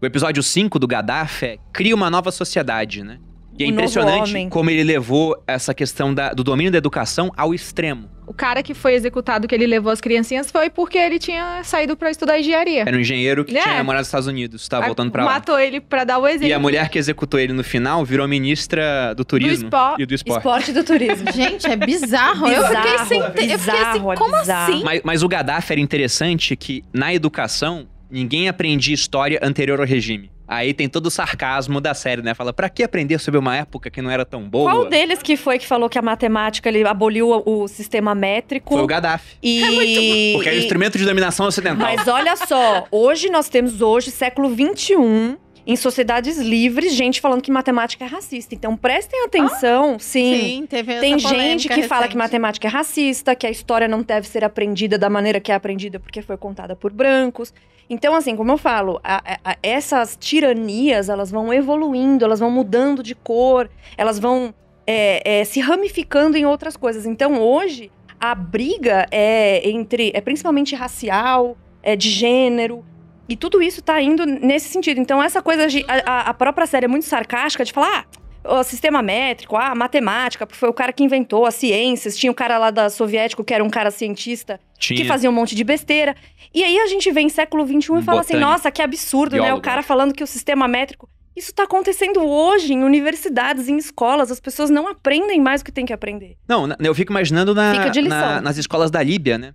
O 0.02 0.06
episódio 0.06 0.44
5 0.44 0.78
do 0.78 0.86
Gaddafi 0.86 1.46
é 1.46 1.58
cria 1.72 1.96
uma 1.96 2.10
nova 2.10 2.30
sociedade, 2.32 3.04
né? 3.04 3.20
E 3.58 3.64
é 3.64 3.68
impressionante 3.68 4.48
como 4.50 4.70
ele 4.70 4.84
levou 4.84 5.36
essa 5.48 5.74
questão 5.74 6.14
da- 6.14 6.34
do 6.34 6.44
domínio 6.44 6.72
da 6.72 6.78
educação 6.80 7.32
ao 7.38 7.54
extremo. 7.54 8.10
O 8.26 8.34
cara 8.34 8.64
que 8.64 8.74
foi 8.74 8.94
executado, 8.94 9.48
que 9.48 9.54
ele 9.54 9.68
levou 9.68 9.92
as 9.92 10.00
criancinhas, 10.02 10.50
foi 10.50 10.70
porque 10.70 10.98
ele 10.98 11.20
tinha 11.20 11.62
saído 11.64 11.96
pra 11.96 12.10
estudar 12.10 12.40
engenharia. 12.40 12.82
Era 12.88 12.96
um 12.96 13.00
engenheiro 13.00 13.44
que 13.44 13.56
É. 13.56 13.62
tinha 13.62 13.84
morado 13.84 14.00
nos 14.02 14.08
Estados 14.08 14.28
Unidos, 14.28 14.68
tá 14.68 14.80
voltando 14.80 15.12
pra 15.12 15.26
lá. 15.26 15.34
Matou 15.34 15.60
ele 15.60 15.82
pra 15.82 16.04
dar 16.06 16.20
o 16.20 16.28
exemplo. 16.28 16.48
E 16.48 16.54
a 16.54 16.58
mulher 16.60 16.90
que 16.90 16.98
executou 16.98 17.38
ele 17.40 17.52
no 17.54 17.64
final 17.64 18.04
virou 18.06 18.26
ministra 18.28 19.14
do 19.14 19.26
turismo 19.26 19.66
espo- 19.68 19.96
e 20.02 20.06
do 20.06 20.14
esporte. 20.16 20.38
Esporte 20.40 20.72
do 20.74 20.84
turismo. 20.84 21.30
Gente, 21.34 21.68
é 21.70 21.76
bizarro. 21.76 22.48
eu 22.48 22.64
fiquei 22.66 22.82
Bizarro, 22.92 23.08
sem. 23.08 23.20
te- 23.20 23.26
Eu 23.26 23.32
fiquei 23.32 23.52
assim, 23.54 23.66
bizarro, 23.66 24.14
é 24.14 24.16
como 24.16 24.38
bizarro. 24.40 24.74
assim? 24.74 24.84
Mas, 24.84 25.02
mas 25.04 25.22
o 25.24 25.28
Gaddafi 25.28 25.74
era 25.74 25.82
interessante 25.82 26.56
que, 26.56 26.82
na 26.94 27.14
educação, 27.14 27.88
ninguém 28.10 28.48
aprendia 28.48 28.94
história 28.96 29.40
anterior 29.44 29.80
ao 29.80 29.86
regime. 29.86 30.32
Aí 30.56 30.74
tem 30.74 30.88
todo 30.88 31.08
o 31.08 31.12
sarcasmo 31.12 31.82
da 31.82 31.94
série, 31.94 32.22
né? 32.22 32.34
Fala, 32.34 32.54
pra 32.54 32.70
que 32.70 32.84
aprender 32.84 33.20
sobre 33.20 33.40
uma 33.40 33.56
época 33.56 33.90
que 33.90 34.02
não 34.02 34.10
era 34.12 34.24
tão 34.26 34.48
boa? 34.48 34.70
Qual 34.72 34.86
deles 34.90 35.22
que 35.22 35.36
foi 35.36 35.58
que 35.58 35.66
falou 35.66 35.90
que 35.90 35.98
a 35.98 36.02
matemática 36.02 36.70
ele 36.70 36.86
aboliu 36.88 37.30
o, 37.46 37.64
o 37.64 37.68
sistema 37.68 38.14
métrico? 38.14 38.74
Foi 38.74 38.84
o 38.84 38.88
Gaddafi. 38.88 39.38
E, 39.42 40.32
Porque 40.36 40.50
era 40.50 40.58
o 40.58 40.60
e- 40.60 40.64
instrumento 40.64 40.98
de 40.98 41.06
dominação 41.06 41.48
ocidental. 41.48 41.88
Mas 41.96 42.08
olha 42.08 42.36
só, 42.36 42.86
hoje 42.92 43.30
nós 43.30 43.50
temos 43.50 43.82
hoje, 43.82 44.12
século 44.12 44.50
XXI, 44.50 45.38
em 45.66 45.76
sociedades 45.76 46.38
livres, 46.38 46.94
gente 46.94 47.22
falando 47.22 47.42
que 47.42 47.52
matemática 47.52 48.04
é 48.04 48.08
racista. 48.08 48.54
Então 48.54 48.76
prestem 48.76 49.24
atenção, 49.26 49.98
sim. 49.98 50.66
teve 50.70 50.92
essa 50.92 51.02
Tem 51.02 51.18
gente 51.18 51.70
que 51.70 51.84
fala 51.84 52.02
que 52.02 52.08
recente. 52.10 52.18
matemática 52.18 52.68
é 52.68 52.72
racista, 52.72 53.36
que 53.36 53.48
a 53.48 53.50
história 53.50 53.88
não 53.88 54.02
deve 54.02 54.28
ser 54.28 54.44
aprendida 54.44 54.98
da 54.98 55.10
maneira 55.10 55.40
que 55.40 55.52
é 55.52 55.56
aprendida 55.56 56.00
porque 56.00 56.22
foi 56.22 56.36
contada 56.38 56.76
por 56.76 56.92
brancos. 56.92 57.54
Então, 57.90 58.16
assim, 58.16 58.36
como 58.36 58.52
eu 58.52 58.58
falo, 58.58 59.00
a- 59.04 59.38
a- 59.44 59.58
essas 59.62 60.18
tiranias, 60.20 61.10
elas 61.10 61.30
vão 61.32 61.54
evoluindo, 61.54 62.24
elas 62.26 62.40
vão 62.40 62.50
mudando 62.50 63.04
de 63.04 63.14
cor, 63.16 63.70
elas 63.98 64.20
vão 64.20 64.54
é, 64.86 65.40
é, 65.40 65.44
se 65.46 65.62
ramificando 65.62 66.36
em 66.38 66.46
outras 66.46 66.76
coisas. 66.76 67.06
Então, 67.06 67.42
hoje, 67.42 67.90
a 68.20 68.36
briga 68.36 69.06
é 69.12 69.66
entre, 69.70 70.12
é 70.14 70.20
principalmente 70.20 70.76
racial, 70.76 71.58
é 71.82 71.96
de 71.96 72.10
gênero, 72.10 72.84
e 73.28 73.36
tudo 73.36 73.62
isso 73.62 73.82
tá 73.82 74.02
indo 74.02 74.26
nesse 74.26 74.70
sentido. 74.70 75.00
Então, 75.00 75.22
essa 75.22 75.42
coisa 75.42 75.68
de. 75.68 75.86
A, 75.88 76.30
a- 76.30 76.34
própria 76.34 76.66
série 76.68 76.86
é 76.86 76.88
muito 76.88 77.06
sarcástica 77.06 77.64
de 77.64 77.72
falar. 77.72 78.06
Ah, 78.46 78.60
o 78.60 78.64
sistema 78.64 79.02
métrico, 79.02 79.56
a 79.56 79.74
matemática, 79.74 80.46
porque 80.46 80.60
foi 80.60 80.68
o 80.70 80.74
cara 80.74 80.92
que 80.92 81.02
inventou 81.04 81.46
as 81.46 81.56
ciências. 81.56 82.18
Tinha 82.18 82.30
o 82.32 82.36
cara 82.36 82.58
lá 82.58 82.72
da 82.72 82.90
soviético, 82.90 83.42
que 83.44 83.54
era 83.54 83.64
um 83.64 83.70
cara 83.70 83.90
cientista, 83.90 84.60
Tinha. 84.78 85.00
que 85.02 85.08
fazia 85.08 85.30
um 85.30 85.34
monte 85.34 85.56
de 85.56 85.64
besteira. 85.64 86.14
E 86.54 86.62
aí 86.64 86.78
a 86.78 86.88
gente 86.88 87.10
vem 87.12 87.28
em 87.28 87.30
século 87.30 87.66
XXI 87.66 87.78
e 87.78 87.82
fala 88.02 88.20
assim: 88.20 88.34
Botânico. 88.34 88.40
nossa, 88.40 88.70
que 88.70 88.82
absurdo, 88.82 89.36
né? 89.36 89.42
O 89.42 89.44
Biólogo. 89.46 89.62
cara 89.64 89.82
falando 89.82 90.14
que 90.14 90.24
o 90.24 90.28
sistema 90.28 90.68
métrico. 90.68 91.08
Isso 91.36 91.52
tá 91.52 91.64
acontecendo 91.64 92.22
hoje 92.22 92.74
em 92.74 92.84
universidades, 92.84 93.68
em 93.68 93.76
escolas. 93.78 94.30
As 94.30 94.40
pessoas 94.40 94.70
não 94.70 94.88
aprendem 94.88 95.42
mais 95.42 95.62
o 95.62 95.66
que 95.66 95.72
tem 95.72 95.84
que 95.84 95.92
aprender. 95.94 96.36
Não, 96.48 96.68
eu 96.80 96.94
fico 96.94 97.12
imaginando 97.12 97.56
na- 97.56 97.74
na- 98.08 98.42
nas 98.42 98.58
escolas 98.58 98.92
da 98.92 99.02
Líbia, 99.02 99.38
né? 99.40 99.54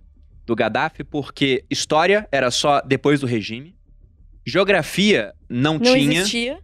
Do 0.49 0.55
Gaddafi, 0.55 1.03
porque 1.03 1.63
história 1.69 2.27
era 2.31 2.49
só 2.49 2.81
depois 2.81 3.19
do 3.19 3.27
regime. 3.27 3.75
Geografia 4.45 5.31
não, 5.47 5.73
Não 5.75 5.81
tinha. 5.81 6.19
existia. 6.21 6.57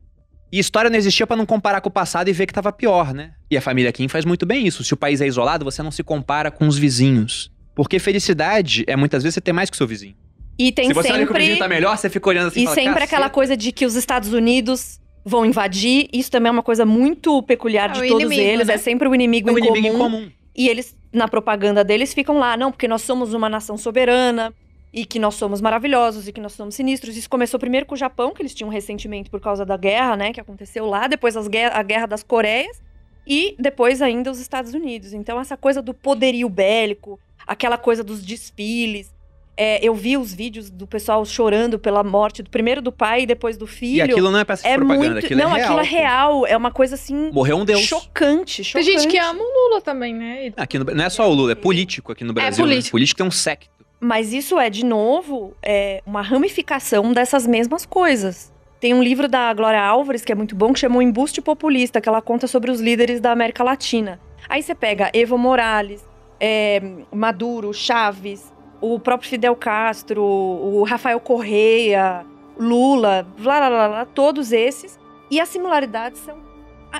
E 0.51 0.57
história 0.57 0.89
não 0.89 0.97
existia 0.97 1.27
pra 1.27 1.35
não 1.35 1.45
comparar 1.45 1.81
com 1.81 1.89
o 1.89 1.91
passado 1.91 2.27
e 2.29 2.33
ver 2.33 2.47
que 2.47 2.53
tava 2.53 2.71
pior, 2.71 3.13
né? 3.13 3.33
E 3.51 3.55
a 3.55 3.61
família 3.61 3.91
Kim 3.91 4.07
faz 4.07 4.25
muito 4.25 4.43
bem 4.43 4.65
isso. 4.65 4.83
Se 4.83 4.93
o 4.93 4.97
país 4.97 5.21
é 5.21 5.27
isolado, 5.27 5.63
você 5.63 5.83
não 5.83 5.91
se 5.91 6.01
compara 6.03 6.49
com 6.49 6.67
os 6.67 6.79
vizinhos. 6.79 7.51
Porque 7.75 7.99
felicidade 7.99 8.83
é 8.87 8.95
muitas 8.95 9.21
vezes 9.21 9.35
você 9.35 9.41
ter 9.41 9.53
mais 9.53 9.69
que 9.69 9.75
o 9.75 9.77
seu 9.77 9.85
vizinho. 9.85 10.15
E 10.57 10.71
tem 10.71 10.87
Se 10.87 10.93
você 10.93 11.11
olha 11.11 11.25
que 11.27 11.31
o 11.31 11.35
vizinho 11.35 11.55
sempre. 11.57 11.59
tá 11.59 11.67
melhor, 11.67 11.95
você 11.95 12.09
fica 12.09 12.27
olhando 12.29 12.47
assim 12.47 12.61
E 12.61 12.63
fala, 12.63 12.75
sempre 12.75 12.93
"Caceta". 12.93 13.15
aquela 13.15 13.29
coisa 13.29 13.55
de 13.55 13.71
que 13.71 13.85
os 13.85 13.95
Estados 13.95 14.33
Unidos 14.33 14.99
vão 15.23 15.45
invadir. 15.45 16.07
Isso 16.11 16.31
também 16.31 16.47
é 16.49 16.51
uma 16.51 16.63
coisa 16.63 16.85
muito 16.85 17.43
peculiar 17.43 17.89
É 17.89 17.93
de 17.93 17.99
o 17.99 18.07
todos 18.07 18.23
inimigo, 18.23 18.41
eles. 18.49 18.67
né? 18.67 18.73
É 18.73 18.77
sempre 18.77 19.07
o 19.07 19.13
inimigo, 19.13 19.49
É 19.49 19.53
um 19.53 19.59
em, 19.59 19.61
inimigo 19.67 19.97
comum. 19.97 20.17
em 20.17 20.21
comum. 20.21 20.31
E 20.55 20.69
eles, 20.69 20.95
na 21.15 21.27
propaganda 21.27 21.83
deles, 21.83 22.13
ficam 22.13 22.37
lá, 22.37 22.57
não, 22.57 22.71
porque 22.71 22.87
nós 22.87 23.01
somos 23.01 23.33
uma 23.33 23.49
nação 23.49 23.77
soberana 23.77 24.53
e 24.93 25.05
que 25.05 25.19
nós 25.19 25.35
somos 25.35 25.61
maravilhosos 25.61 26.27
e 26.27 26.31
que 26.31 26.41
nós 26.41 26.53
somos 26.53 26.75
sinistros. 26.75 27.17
Isso 27.17 27.29
começou 27.29 27.59
primeiro 27.59 27.85
com 27.85 27.95
o 27.95 27.97
Japão, 27.97 28.33
que 28.33 28.41
eles 28.41 28.53
tinham 28.53 28.69
ressentimento 28.69 29.31
por 29.31 29.39
causa 29.39 29.65
da 29.65 29.77
guerra, 29.77 30.15
né, 30.15 30.33
que 30.33 30.39
aconteceu 30.39 30.85
lá, 30.85 31.07
depois 31.07 31.35
as 31.35 31.47
guerra, 31.47 31.77
a 31.79 31.83
guerra 31.83 32.05
das 32.05 32.23
Coreias 32.23 32.81
e 33.25 33.55
depois 33.57 34.01
ainda 34.01 34.29
os 34.29 34.39
Estados 34.39 34.73
Unidos. 34.73 35.13
Então 35.13 35.39
essa 35.39 35.57
coisa 35.57 35.81
do 35.81 35.93
poderio 35.93 36.47
bélico, 36.49 37.19
aquela 37.47 37.77
coisa 37.77 38.03
dos 38.03 38.23
desfiles. 38.23 39.13
É, 39.57 39.79
eu 39.85 39.95
vi 39.95 40.17
os 40.17 40.33
vídeos 40.33 40.69
do 40.69 40.85
pessoal 40.85 41.23
chorando 41.25 41.79
pela 41.79 42.03
morte 42.03 42.43
do 42.43 42.49
primeiro 42.49 42.81
do 42.81 42.91
pai 42.91 43.21
e 43.21 43.25
depois 43.25 43.55
do 43.55 43.65
filho. 43.65 43.95
E 43.97 44.01
aquilo 44.01 44.29
não 44.29 44.39
é 44.39 44.43
peça 44.43 44.63
de 44.63 44.67
é 44.69 44.75
propaganda, 44.75 45.11
muito, 45.13 45.25
aquilo 45.25 45.39
não, 45.39 45.51
é 45.51 45.59
real. 45.59 45.65
aquilo 45.65 45.79
é 45.79 45.83
real, 46.01 46.47
é 46.47 46.57
uma 46.57 46.71
coisa 46.71 46.95
assim 46.95 47.31
Morreu 47.31 47.57
um 47.57 47.63
deus. 47.65 47.79
chocante, 47.81 48.57
Tem 48.57 48.83
chocante. 48.83 48.85
gente 48.91 49.07
que 49.07 49.17
ama 49.17 49.39
o 49.41 49.69
Lula 49.69 49.81
também, 49.81 50.13
né? 50.13 50.47
E- 50.47 50.53
Aqui 50.57 50.77
no- 50.77 50.83
não 50.85 51.05
é 51.05 51.09
só 51.09 51.29
o 51.29 51.33
Lula, 51.33 51.53
é 51.53 51.55
político 51.55 52.11
aqui 52.11 52.23
no 52.25 52.33
Brasil. 52.33 52.65
né? 52.65 52.71
político. 52.71 52.91
Político 52.91 53.17
tem 53.17 53.25
um 53.27 53.31
secto. 53.31 53.69
Mas 53.99 54.33
isso 54.33 54.59
é, 54.59 54.69
de 54.69 54.83
novo, 54.85 55.53
é 55.63 56.01
uma 56.05 56.21
ramificação 56.21 57.13
dessas 57.13 57.47
mesmas 57.47 57.85
coisas. 57.85 58.51
Tem 58.79 58.93
um 58.93 59.01
livro 59.01 59.27
da 59.29 59.53
Glória 59.53 59.81
Álvares 59.81 60.23
que 60.25 60.33
é 60.33 60.35
muito 60.35 60.53
bom, 60.53 60.73
que 60.73 60.79
chama 60.81 60.97
O 60.97 61.01
Embuste 61.01 61.41
Populista, 61.41 62.01
que 62.01 62.09
ela 62.09 62.21
conta 62.21 62.45
sobre 62.45 62.69
os 62.69 62.81
líderes 62.81 63.21
da 63.21 63.31
América 63.31 63.63
Latina. 63.63 64.19
Aí 64.49 64.61
você 64.61 64.75
pega 64.75 65.09
Evo 65.13 65.37
Morales, 65.37 66.05
é, 66.39 66.81
Maduro, 67.11 67.73
Chaves, 67.73 68.53
o 68.93 68.99
próprio 68.99 69.29
Fidel 69.29 69.55
Castro, 69.55 70.23
o 70.23 70.83
Rafael 70.83 71.19
Correia, 71.19 72.25
Lula, 72.57 73.25
blá, 73.37 73.57
blá, 73.57 73.69
blá, 73.69 73.87
blá, 73.89 74.05
todos 74.05 74.51
esses. 74.51 74.99
E 75.29 75.39
as 75.39 75.49
similaridades 75.49 76.21
são 76.21 76.37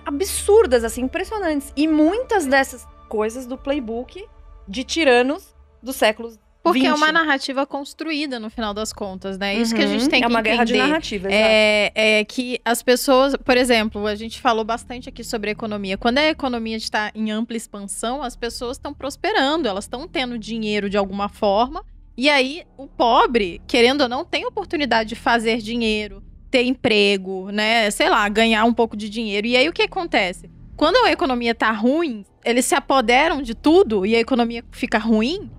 absurdas, 0.05 0.83
assim, 0.83 1.03
impressionantes. 1.03 1.71
E 1.75 1.87
muitas 1.87 2.45
dessas 2.45 2.87
coisas 3.07 3.45
do 3.45 3.57
playbook 3.57 4.27
de 4.67 4.83
tiranos 4.83 5.55
dos 5.81 5.95
séculos 5.95 6.39
Porque 6.65 6.85
é 6.87 6.89
20. 6.91 6.97
uma 6.97 7.11
narrativa 7.11 7.65
construída 7.65 8.39
no 8.39 8.49
final 8.49 8.73
das 8.73 8.91
contas, 8.91 9.37
né? 9.37 9.53
Isso 9.55 9.73
que 9.75 9.81
a 9.81 9.85
Uhum. 9.85 9.91
gente 9.99 10.09
tem 10.09 10.19
que 10.19 10.25
É 10.25 10.27
uma 10.27 10.39
entender. 10.39 10.49
guerra 10.55 10.63
de 10.65 10.73
narrativa. 10.77 11.27
É, 11.31 11.91
é 11.93 12.25
que 12.25 12.59
as 12.65 12.81
pessoas, 12.81 13.35
por 13.37 13.55
exemplo, 13.55 14.05
a 14.07 14.15
gente 14.15 14.41
falou 14.41 14.65
bastante 14.65 15.07
aqui 15.09 15.23
sobre 15.23 15.49
a 15.49 15.53
economia. 15.53 15.97
Quando 15.97 16.17
a 16.17 16.25
economia 16.27 16.75
está 16.75 17.11
em 17.13 17.31
ampla 17.31 17.55
expansão, 17.55 18.23
as 18.23 18.35
pessoas 18.35 18.77
estão 18.77 18.93
prosperando, 18.93 19.67
elas 19.67 19.83
estão 19.85 20.07
tendo 20.07 20.37
dinheiro 20.39 20.89
de 20.89 20.97
alguma 20.97 21.29
forma. 21.29 21.83
E 22.17 22.29
aí, 22.29 22.63
o 22.77 22.87
pobre, 22.87 23.61
querendo 23.67 24.01
ou 24.01 24.09
não, 24.09 24.23
tem 24.25 24.45
oportunidade 24.45 25.09
de 25.09 25.15
fazer 25.15 25.57
dinheiro, 25.57 26.23
ter 26.49 26.63
emprego, 26.63 27.51
né? 27.51 27.91
Sei 27.91 28.09
lá, 28.09 28.27
ganhar 28.29 28.63
um 28.65 28.73
pouco 28.73 28.95
de 28.97 29.09
dinheiro. 29.09 29.45
E 29.45 29.55
aí 29.57 29.67
o 29.69 29.73
que 29.73 29.83
acontece? 29.83 30.49
Quando 30.77 30.95
a 31.05 31.11
economia 31.11 31.53
tá 31.53 31.71
ruim, 31.71 32.25
eles 32.43 32.65
se 32.65 32.73
apoderam 32.75 33.41
de 33.41 33.53
tudo 33.55 34.05
e 34.05 34.15
a 34.15 34.19
economia 34.19 34.63
fica 34.71 34.97
ruim, 34.97 35.49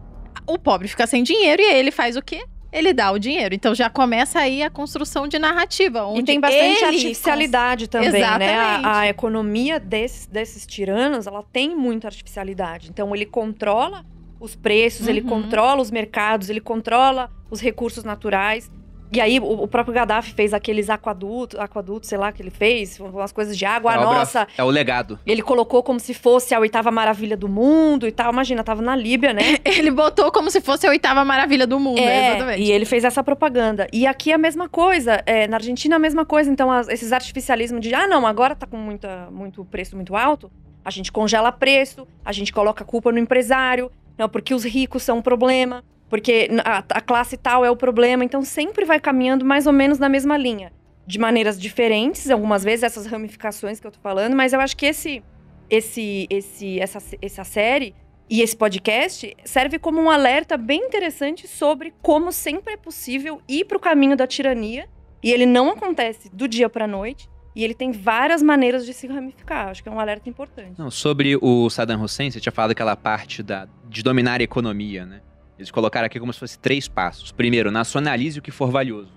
o 0.46 0.58
pobre 0.58 0.88
fica 0.88 1.06
sem 1.06 1.22
dinheiro 1.22 1.60
e 1.62 1.72
ele 1.74 1.90
faz 1.90 2.16
o 2.16 2.22
quê? 2.22 2.44
Ele 2.72 2.92
dá 2.92 3.10
o 3.10 3.18
dinheiro. 3.18 3.54
Então 3.54 3.74
já 3.74 3.88
começa 3.88 4.38
aí 4.40 4.62
a 4.62 4.68
construção 4.68 5.26
de 5.26 5.38
narrativa. 5.38 6.04
Onde 6.04 6.20
E 6.20 6.24
tem 6.24 6.40
bastante 6.40 6.62
ele 6.64 6.84
artificialidade 6.84 7.88
também, 7.88 8.10
né? 8.10 8.18
Exatamente. 8.18 8.86
A, 8.86 8.98
a 9.00 9.08
economia 9.08 9.80
desses, 9.80 10.26
desses 10.26 10.66
tiranos, 10.66 11.26
ela 11.26 11.42
tem 11.42 11.74
muita 11.74 12.08
artificialidade. 12.08 12.90
Então, 12.90 13.14
ele 13.14 13.24
controla 13.24 14.04
os 14.38 14.54
preços, 14.54 15.08
ele 15.08 15.20
Uhum. 15.22 15.26
controla 15.28 15.80
os 15.80 15.90
mercados, 15.90 16.50
ele 16.50 16.60
controla 16.60 17.30
os 17.50 17.60
recursos 17.60 18.04
naturais. 18.04 18.70
E 19.12 19.20
aí, 19.20 19.38
o, 19.38 19.62
o 19.62 19.68
próprio 19.68 19.94
Gaddafi 19.94 20.32
fez 20.32 20.52
aqueles 20.52 20.90
aquadutos, 20.90 21.58
aquadutos, 21.60 22.08
sei 22.08 22.18
lá, 22.18 22.32
que 22.32 22.42
ele 22.42 22.50
fez, 22.50 22.98
umas 22.98 23.30
coisas 23.32 23.56
de 23.56 23.64
água. 23.64 23.92
A 23.92 24.00
obra 24.00 24.18
Nossa, 24.18 24.48
É 24.58 24.64
o 24.64 24.68
legado. 24.68 25.18
ele 25.24 25.42
colocou 25.42 25.82
como 25.82 26.00
se 26.00 26.12
fosse 26.12 26.54
a 26.54 26.58
oitava 26.60 26.90
maravilha 26.90 27.36
do 27.36 27.48
mundo 27.48 28.06
e 28.06 28.12
tal. 28.12 28.32
Imagina, 28.32 28.64
tava 28.64 28.82
na 28.82 28.96
Líbia, 28.96 29.32
né? 29.32 29.42
Ele 29.64 29.90
botou 29.90 30.32
como 30.32 30.50
se 30.50 30.60
fosse 30.60 30.86
a 30.86 30.90
oitava 30.90 31.24
maravilha 31.24 31.66
do 31.66 31.78
mundo. 31.78 31.98
É, 32.00 32.30
exatamente. 32.30 32.62
e 32.62 32.72
ele 32.72 32.84
fez 32.84 33.04
essa 33.04 33.22
propaganda. 33.22 33.86
E 33.92 34.06
aqui 34.06 34.30
é 34.32 34.34
a 34.34 34.38
mesma 34.38 34.68
coisa. 34.68 35.22
é, 35.26 35.46
na 35.46 35.56
Argentina 35.56 35.94
é 35.94 35.96
a 35.96 36.00
mesma 36.00 36.24
coisa. 36.24 36.50
Então, 36.50 36.70
as- 36.70 36.88
esses 36.88 37.12
artificialismos 37.12 37.80
de, 37.80 37.94
ah, 37.94 38.06
não, 38.08 38.26
agora 38.26 38.54
tá 38.56 38.66
com 38.66 38.76
muita, 38.76 39.28
muito 39.30 39.64
preço 39.64 39.94
muito 39.96 40.16
alto, 40.16 40.50
a 40.84 40.90
gente 40.90 41.10
congela 41.12 41.50
preço, 41.52 42.06
a 42.24 42.32
gente 42.32 42.52
coloca 42.52 42.82
a 42.82 42.86
culpa 42.86 43.10
no 43.12 43.18
empresário, 43.18 43.90
não, 44.18 44.28
porque 44.28 44.54
os 44.54 44.64
ricos 44.64 45.02
são 45.02 45.18
um 45.18 45.22
problema, 45.22 45.84
porque 46.08 46.48
a, 46.64 46.78
a 46.78 47.00
classe 47.00 47.36
tal 47.36 47.64
é 47.64 47.70
o 47.70 47.76
problema. 47.76 48.24
Então, 48.24 48.42
sempre 48.42 48.84
vai 48.84 49.00
caminhando 49.00 49.44
mais 49.44 49.66
ou 49.66 49.72
menos 49.72 49.98
na 49.98 50.08
mesma 50.08 50.36
linha. 50.36 50.72
De 51.06 51.18
maneiras 51.18 51.60
diferentes, 51.60 52.30
algumas 52.30 52.64
vezes, 52.64 52.82
essas 52.82 53.06
ramificações 53.06 53.78
que 53.78 53.86
eu 53.86 53.92
tô 53.92 54.00
falando, 54.00 54.34
mas 54.34 54.52
eu 54.52 54.60
acho 54.60 54.76
que 54.76 54.86
esse, 54.86 55.22
esse, 55.70 56.26
esse, 56.28 56.80
essa, 56.80 56.98
essa 57.22 57.44
série 57.44 57.94
e 58.28 58.42
esse 58.42 58.56
podcast 58.56 59.36
serve 59.44 59.78
como 59.78 60.00
um 60.00 60.10
alerta 60.10 60.56
bem 60.56 60.80
interessante 60.80 61.46
sobre 61.46 61.94
como 62.02 62.32
sempre 62.32 62.74
é 62.74 62.76
possível 62.76 63.40
ir 63.48 63.64
para 63.66 63.76
o 63.76 63.80
caminho 63.80 64.16
da 64.16 64.26
tirania. 64.26 64.88
E 65.22 65.30
ele 65.30 65.46
não 65.46 65.70
acontece 65.70 66.28
do 66.32 66.48
dia 66.48 66.68
para 66.68 66.86
noite. 66.86 67.28
E 67.54 67.64
ele 67.64 67.72
tem 67.72 67.90
várias 67.90 68.42
maneiras 68.42 68.84
de 68.84 68.92
se 68.92 69.06
ramificar. 69.06 69.68
Acho 69.68 69.82
que 69.82 69.88
é 69.88 69.92
um 69.92 69.98
alerta 69.98 70.28
importante. 70.28 70.74
Não, 70.76 70.90
sobre 70.90 71.38
o 71.40 71.70
Saddam 71.70 72.02
Hussein, 72.02 72.30
você 72.30 72.38
tinha 72.38 72.52
falado 72.52 72.72
aquela 72.72 72.94
parte 72.94 73.42
da, 73.42 73.66
de 73.88 74.02
dominar 74.02 74.40
a 74.40 74.44
economia, 74.44 75.06
né? 75.06 75.22
Eles 75.58 75.70
colocaram 75.70 76.06
aqui 76.06 76.20
como 76.20 76.32
se 76.32 76.38
fosse 76.38 76.58
três 76.58 76.86
passos. 76.88 77.32
Primeiro, 77.32 77.70
nacionalize 77.70 78.38
o 78.38 78.42
que 78.42 78.50
for 78.50 78.70
valioso. 78.70 79.10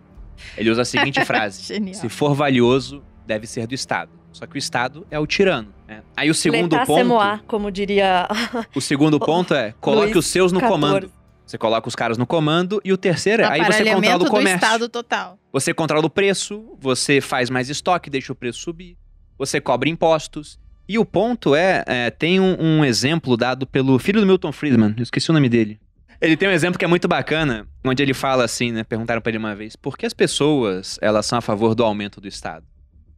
Ele 0.57 0.69
usa 0.69 0.83
a 0.83 0.85
seguinte 0.85 1.23
frase: 1.25 1.63
se 1.93 2.09
for 2.09 2.33
valioso, 2.33 3.03
deve 3.25 3.45
ser 3.45 3.67
do 3.67 3.73
Estado. 3.73 4.11
Só 4.31 4.45
que 4.45 4.55
o 4.55 4.57
Estado 4.57 5.05
é 5.09 5.19
o 5.19 5.25
tirano. 5.25 5.73
né? 5.87 6.01
Aí 6.15 6.29
o 6.29 6.35
segundo 6.35 6.75
c'est 6.75 6.85
ponto, 6.85 7.05
moi, 7.05 7.39
como 7.47 7.71
diria 7.71 8.27
o 8.75 8.79
segundo 8.79 9.19
ponto 9.19 9.53
é 9.53 9.73
coloque 9.81 10.13
Luiz 10.13 10.17
os 10.17 10.27
seus 10.27 10.51
no 10.51 10.59
14. 10.59 10.81
comando. 10.81 11.11
Você 11.45 11.57
coloca 11.57 11.87
os 11.87 11.95
caras 11.95 12.15
no 12.15 12.27
comando 12.27 12.79
e 12.85 12.93
o 12.93 12.97
terceiro 12.97 13.41
é 13.41 13.47
aí 13.47 13.63
você 13.63 13.83
controla 13.83 14.15
o 14.17 14.19
do 14.19 14.29
comércio. 14.29 14.63
Estado 14.63 14.87
total. 14.87 15.39
Você 15.51 15.73
controla 15.73 16.05
o 16.05 16.09
preço, 16.09 16.77
você 16.79 17.19
faz 17.19 17.49
mais 17.49 17.69
estoque, 17.69 18.07
deixa 18.07 18.31
o 18.31 18.35
preço 18.35 18.59
subir, 18.59 18.95
você 19.35 19.59
cobra 19.59 19.89
impostos. 19.89 20.59
E 20.87 20.97
o 20.97 21.05
ponto 21.05 21.55
é, 21.55 21.83
é, 21.87 22.09
tem 22.11 22.39
um, 22.39 22.55
um 22.59 22.85
exemplo 22.85 23.35
dado 23.35 23.65
pelo 23.65 23.97
filho 23.97 24.21
do 24.21 24.27
Milton 24.27 24.51
Friedman, 24.51 24.93
eu 24.95 25.03
esqueci 25.03 25.29
o 25.31 25.33
nome 25.33 25.49
dele. 25.49 25.79
Ele 26.21 26.35
tem 26.35 26.49
um 26.49 26.51
exemplo 26.51 26.77
que 26.77 26.83
é 26.83 26.87
muito 26.87 27.07
bacana, 27.07 27.65
onde 27.85 28.03
ele 28.03 28.13
fala 28.13 28.43
assim, 28.43 28.73
né? 28.73 28.83
Perguntaram 28.83 29.21
pra 29.21 29.29
ele 29.29 29.37
uma 29.37 29.55
vez, 29.55 29.77
por 29.77 29.97
que 29.97 30.05
as 30.05 30.13
pessoas, 30.13 30.99
elas 31.01 31.25
são 31.25 31.37
a 31.37 31.41
favor 31.41 31.73
do 31.73 31.83
aumento 31.83 32.19
do 32.19 32.27
Estado? 32.27 32.65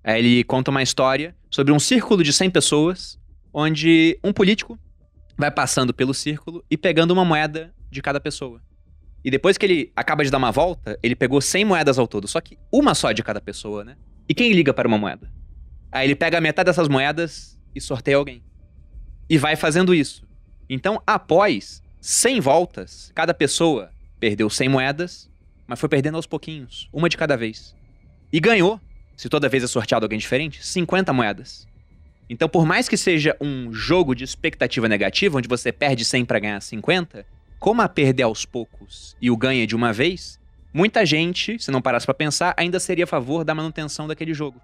Aí 0.04 0.20
ele 0.20 0.43
conta 0.43 0.70
uma 0.70 0.84
história 0.84 1.36
sobre 1.49 1.74
um 1.74 1.80
círculo 1.80 2.24
de 2.24 2.32
100 2.32 2.52
pessoas, 2.52 3.20
onde 3.52 4.20
um 4.24 4.32
político 4.32 4.80
vai 5.36 5.49
passando 5.49 5.93
pelo 5.93 6.14
círculo 6.14 6.64
e 6.70 6.78
pegando 6.78 7.12
uma 7.12 7.26
moeda 7.26 7.74
de 7.89 8.02
cada 8.04 8.20
pessoa. 8.20 8.62
E 9.24 9.32
depois 9.32 9.58
que 9.58 9.66
ele 9.66 9.91
acaba 9.95 10.24
de 10.24 10.30
dar 10.30 10.38
uma 10.38 10.52
volta, 10.52 10.97
ele 11.02 11.16
pegou 11.16 11.41
100 11.41 11.66
moedas 11.66 11.97
ao 11.97 12.08
todo, 12.08 12.28
só 12.28 12.39
que 12.39 12.58
uma 12.72 12.93
só 12.93 13.12
de 13.12 13.24
cada 13.24 13.41
pessoa, 13.41 13.84
né? 13.84 13.95
E 14.30 14.34
quem 14.34 14.54
liga 14.54 14.74
para 14.74 14.88
uma 14.88 14.97
moeda? 14.97 15.32
Aí 15.91 16.08
ele 16.08 16.16
pega 16.16 16.39
metade 16.39 16.68
dessas 16.68 16.88
moedas 16.88 17.60
e 17.76 17.82
sorteia 17.82 18.18
alguém. 18.18 18.43
E 19.28 19.38
vai 19.38 19.56
fazendo 19.56 19.93
isso. 19.93 20.24
Então, 20.70 21.02
após 21.06 21.81
100 22.02 22.39
voltas, 22.39 23.12
cada 23.14 23.32
pessoa 23.32 23.91
perdeu 24.20 24.49
100 24.49 24.70
moedas, 24.70 25.30
mas 25.68 25.80
foi 25.80 25.88
perdendo 25.88 26.16
aos 26.16 26.26
pouquinhos, 26.26 26.89
uma 26.91 27.08
de 27.08 27.16
cada 27.16 27.38
vez. 27.38 27.76
E 28.34 28.39
ganhou, 28.39 28.82
se 29.16 29.30
toda 29.30 29.47
vez 29.47 29.64
é 29.64 29.68
sorteado 29.68 30.04
alguém 30.04 30.18
diferente, 30.18 30.66
50 30.66 31.14
moedas. 31.14 31.68
Então, 32.28 32.49
por 32.49 32.66
mais 32.66 32.89
que 32.89 32.97
seja 32.97 33.38
um 33.39 33.72
jogo 33.72 34.16
de 34.16 34.24
expectativa 34.24 34.89
negativa, 34.89 35.38
onde 35.38 35.47
você 35.47 35.72
perde 35.72 36.04
100 36.04 36.26
para 36.26 36.39
ganhar 36.39 36.60
50, 36.60 37.24
como 37.60 37.84
a 37.84 37.88
perder 37.88 38.24
aos 38.24 38.45
poucos 38.45 39.16
e 39.22 39.30
o 39.30 39.38
ganha 39.38 39.68
de 39.68 39.76
uma 39.76 39.93
vez, 39.93 40.39
muita 40.74 41.06
gente, 41.06 41.60
se 41.60 41.70
não 41.70 41.84
parasse 41.84 42.08
pra 42.08 42.16
pensar, 42.16 42.56
ainda 42.58 42.80
seria 42.80 43.04
a 43.04 43.08
favor 43.08 43.43
da 43.43 43.54
manutenção 43.54 44.08
daquele 44.08 44.34
jogo. 44.34 44.60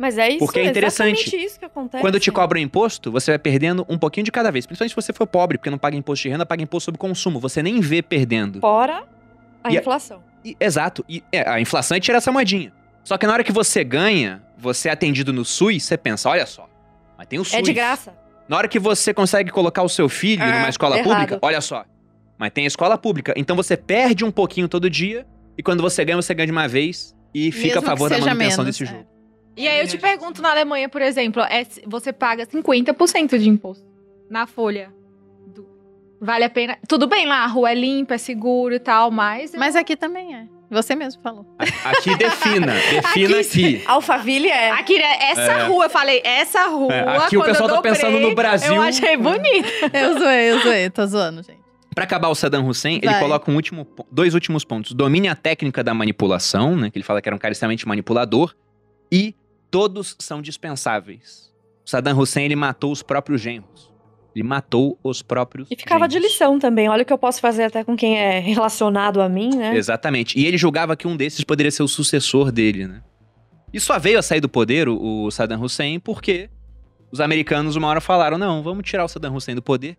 Mas 0.00 0.16
é 0.16 0.30
isso, 0.30 0.38
Porque 0.38 0.60
é 0.60 0.64
interessante. 0.64 1.20
exatamente 1.20 1.44
isso 1.46 1.58
que 1.58 1.64
acontece. 1.66 2.00
Quando 2.00 2.18
te 2.18 2.32
cobram 2.32 2.58
imposto, 2.58 3.12
você 3.12 3.32
vai 3.32 3.38
perdendo 3.38 3.84
um 3.86 3.98
pouquinho 3.98 4.24
de 4.24 4.32
cada 4.32 4.50
vez. 4.50 4.64
Principalmente 4.64 4.92
se 4.92 4.96
você 4.96 5.12
for 5.12 5.26
pobre, 5.26 5.58
porque 5.58 5.68
não 5.68 5.76
paga 5.76 5.94
imposto 5.94 6.22
de 6.22 6.30
renda, 6.30 6.46
paga 6.46 6.62
imposto 6.62 6.86
sobre 6.86 6.98
consumo. 6.98 7.38
Você 7.38 7.62
nem 7.62 7.80
vê 7.80 8.00
perdendo. 8.00 8.60
Fora 8.60 9.04
a 9.62 9.70
E 9.70 9.76
a- 9.76 9.80
inflação. 9.80 10.22
E- 10.42 10.56
exato. 10.58 11.04
E 11.06 11.22
é, 11.30 11.46
a 11.46 11.60
inflação 11.60 11.98
é 11.98 12.00
tirar 12.00 12.16
essa 12.16 12.32
moedinha. 12.32 12.72
Só 13.04 13.18
que 13.18 13.26
na 13.26 13.34
hora 13.34 13.44
que 13.44 13.52
você 13.52 13.84
ganha, 13.84 14.42
você 14.56 14.88
é 14.88 14.92
atendido 14.92 15.34
no 15.34 15.44
SUS, 15.44 15.82
você 15.84 15.98
pensa, 15.98 16.30
olha 16.30 16.46
só, 16.46 16.66
mas 17.18 17.26
tem 17.26 17.38
o 17.38 17.44
SUS. 17.44 17.54
É 17.58 17.60
de 17.60 17.74
graça. 17.74 18.14
Na 18.48 18.56
hora 18.56 18.68
que 18.68 18.78
você 18.78 19.12
consegue 19.12 19.50
colocar 19.50 19.82
o 19.82 19.88
seu 19.88 20.08
filho 20.08 20.42
Ah, 20.42 20.46
numa 20.60 20.68
escola 20.70 20.96
errado. 20.98 21.10
pública, 21.12 21.38
olha 21.42 21.60
só, 21.60 21.84
mas 22.38 22.50
tem 22.52 22.64
a 22.64 22.66
escola 22.68 22.96
pública. 22.96 23.34
Então 23.36 23.54
você 23.54 23.76
perde 23.76 24.24
um 24.24 24.30
pouquinho 24.30 24.66
todo 24.66 24.88
dia, 24.88 25.26
e 25.58 25.62
quando 25.62 25.82
você 25.82 26.02
ganha, 26.06 26.16
você 26.16 26.32
ganha 26.32 26.46
de 26.46 26.52
uma 26.52 26.66
vez, 26.66 27.14
e 27.34 27.52
fica 27.52 27.74
Mesmo 27.76 27.80
a 27.80 27.82
favor 27.82 28.08
da 28.08 28.16
manutenção 28.18 28.64
menos, 28.64 28.78
desse 28.78 28.90
é. 28.90 29.04
E 29.56 29.66
aí 29.68 29.80
eu 29.80 29.88
te 29.88 29.98
pergunto, 29.98 30.40
na 30.40 30.50
Alemanha, 30.50 30.88
por 30.88 31.02
exemplo, 31.02 31.42
é, 31.42 31.66
você 31.86 32.12
paga 32.12 32.46
50% 32.46 33.38
de 33.38 33.48
imposto 33.48 33.84
na 34.30 34.46
folha. 34.46 34.92
do- 35.46 35.66
Vale 36.20 36.44
a 36.44 36.50
pena. 36.50 36.78
Tudo 36.88 37.06
bem 37.06 37.26
lá, 37.26 37.44
a 37.44 37.46
rua 37.46 37.70
é 37.72 37.74
limpa, 37.74 38.14
é 38.14 38.18
seguro 38.18 38.74
e 38.74 38.78
tal, 38.78 39.10
mas. 39.10 39.52
Mas 39.54 39.74
aqui 39.76 39.96
também 39.96 40.34
é. 40.34 40.46
Você 40.70 40.94
mesmo 40.94 41.20
falou. 41.20 41.44
Aqui 41.58 42.16
defina, 42.16 42.72
defina 43.02 43.40
Aqui 43.40 43.48
aqui. 43.48 43.82
Alphaville 43.88 44.48
é. 44.48 44.70
Aqui, 44.70 44.98
né, 44.98 45.16
essa 45.32 45.40
É. 45.52 45.66
rua, 45.66 45.86
eu 45.86 45.90
falei, 45.90 46.20
essa 46.24 46.66
rua. 46.68 46.94
É, 46.94 47.16
aqui 47.16 47.36
o 47.36 47.42
pessoal 47.42 47.68
tá 47.68 47.82
pensando 47.82 48.20
no 48.20 48.34
Brasil. 48.36 48.76
Eu 48.76 48.82
achei 48.82 49.16
bonito. 49.16 49.68
Eu 49.92 50.16
zoei, 50.18 50.50
eu 50.52 50.60
zoei. 50.60 50.88
Tô 50.90 51.04
zoando, 51.06 51.42
gente. 51.42 51.58
Pra 51.92 52.04
acabar 52.04 52.28
o 52.28 52.34
Saddam 52.36 52.64
Hussein, 52.68 52.98
ele 53.02 53.10
Vai. 53.10 53.18
coloca 53.20 53.50
um 53.50 53.56
último, 53.56 53.84
dois 54.12 54.32
últimos 54.32 54.64
pontos. 54.64 54.92
Domine 54.92 55.26
a 55.26 55.34
técnica 55.34 55.82
da 55.82 55.92
manipulação, 55.92 56.76
né? 56.76 56.88
Que 56.88 56.98
ele 56.98 57.04
fala 57.04 57.20
que 57.20 57.28
era 57.28 57.34
um 57.34 57.38
cara 57.38 57.50
extremamente 57.50 57.86
manipulador. 57.88 58.54
E 59.10 59.34
todos 59.70 60.16
são 60.18 60.42
dispensáveis. 60.42 61.50
O 61.86 61.90
Saddam 61.90 62.18
Hussein, 62.18 62.44
ele 62.44 62.56
matou 62.56 62.92
os 62.92 63.02
próprios 63.02 63.40
genros. 63.40 63.90
Ele 64.34 64.44
matou 64.44 64.98
os 65.02 65.22
próprios 65.22 65.68
E 65.70 65.76
ficava 65.76 66.06
de 66.06 66.14
genros. 66.14 66.30
lição 66.30 66.58
também. 66.58 66.88
Olha 66.88 67.02
o 67.02 67.06
que 67.06 67.12
eu 67.12 67.18
posso 67.18 67.40
fazer 67.40 67.64
até 67.64 67.82
com 67.82 67.96
quem 67.96 68.16
é 68.18 68.38
relacionado 68.38 69.20
a 69.20 69.28
mim, 69.28 69.50
né? 69.56 69.76
Exatamente. 69.76 70.38
E 70.38 70.46
ele 70.46 70.56
julgava 70.56 70.96
que 70.96 71.08
um 71.08 71.16
desses 71.16 71.42
poderia 71.44 71.70
ser 71.70 71.82
o 71.82 71.88
sucessor 71.88 72.52
dele, 72.52 72.86
né? 72.86 73.02
E 73.72 73.80
só 73.80 73.98
veio 73.98 74.18
a 74.18 74.22
sair 74.22 74.40
do 74.40 74.48
poder 74.48 74.88
o, 74.88 75.24
o 75.24 75.30
Saddam 75.30 75.60
Hussein 75.62 75.98
porque 75.98 76.48
os 77.10 77.20
americanos 77.20 77.74
uma 77.76 77.88
hora 77.88 78.00
falaram, 78.00 78.38
não, 78.38 78.62
vamos 78.62 78.84
tirar 78.88 79.04
o 79.04 79.08
Saddam 79.08 79.34
Hussein 79.34 79.54
do 79.54 79.62
poder. 79.62 79.96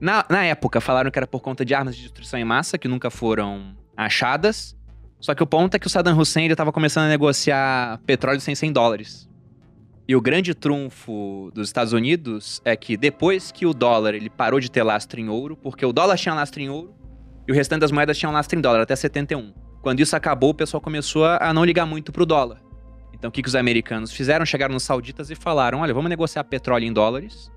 Na, 0.00 0.24
na 0.28 0.44
época, 0.44 0.80
falaram 0.80 1.10
que 1.10 1.18
era 1.18 1.26
por 1.26 1.40
conta 1.40 1.64
de 1.64 1.74
armas 1.74 1.96
de 1.96 2.02
destruição 2.02 2.38
em 2.38 2.44
massa, 2.44 2.76
que 2.76 2.86
nunca 2.86 3.10
foram 3.10 3.74
achadas. 3.96 4.75
Só 5.20 5.34
que 5.34 5.42
o 5.42 5.46
ponto 5.46 5.74
é 5.74 5.78
que 5.78 5.86
o 5.86 5.90
Saddam 5.90 6.18
Hussein 6.18 6.48
estava 6.48 6.72
começando 6.72 7.04
a 7.04 7.08
negociar 7.08 8.00
petróleo 8.06 8.40
sem 8.40 8.54
100 8.54 8.72
dólares. 8.72 9.28
E 10.08 10.14
o 10.14 10.20
grande 10.20 10.54
trunfo 10.54 11.50
dos 11.52 11.68
Estados 11.68 11.92
Unidos 11.92 12.60
é 12.64 12.76
que 12.76 12.96
depois 12.96 13.50
que 13.50 13.66
o 13.66 13.74
dólar 13.74 14.14
ele 14.14 14.30
parou 14.30 14.60
de 14.60 14.70
ter 14.70 14.82
lastro 14.82 15.18
em 15.18 15.28
ouro, 15.28 15.56
porque 15.56 15.84
o 15.84 15.92
dólar 15.92 16.16
tinha 16.16 16.34
lastro 16.34 16.60
em 16.60 16.68
ouro 16.68 16.94
e 17.48 17.50
o 17.50 17.54
restante 17.54 17.80
das 17.80 17.90
moedas 17.90 18.16
tinham 18.16 18.32
lastro 18.32 18.56
em 18.56 18.62
dólar, 18.62 18.82
até 18.82 18.94
71. 18.94 19.52
Quando 19.82 20.00
isso 20.00 20.14
acabou, 20.14 20.50
o 20.50 20.54
pessoal 20.54 20.80
começou 20.80 21.24
a 21.24 21.38
a 21.48 21.52
não 21.52 21.64
ligar 21.64 21.86
muito 21.86 22.12
pro 22.12 22.24
dólar. 22.24 22.60
Então 23.12 23.30
o 23.30 23.32
que, 23.32 23.42
que 23.42 23.48
os 23.48 23.56
americanos 23.56 24.12
fizeram? 24.12 24.46
Chegaram 24.46 24.74
nos 24.74 24.82
sauditas 24.84 25.30
e 25.30 25.34
falaram: 25.34 25.80
olha, 25.80 25.94
vamos 25.94 26.08
negociar 26.08 26.44
petróleo 26.44 26.84
em 26.84 26.92
dólares. 26.92 27.50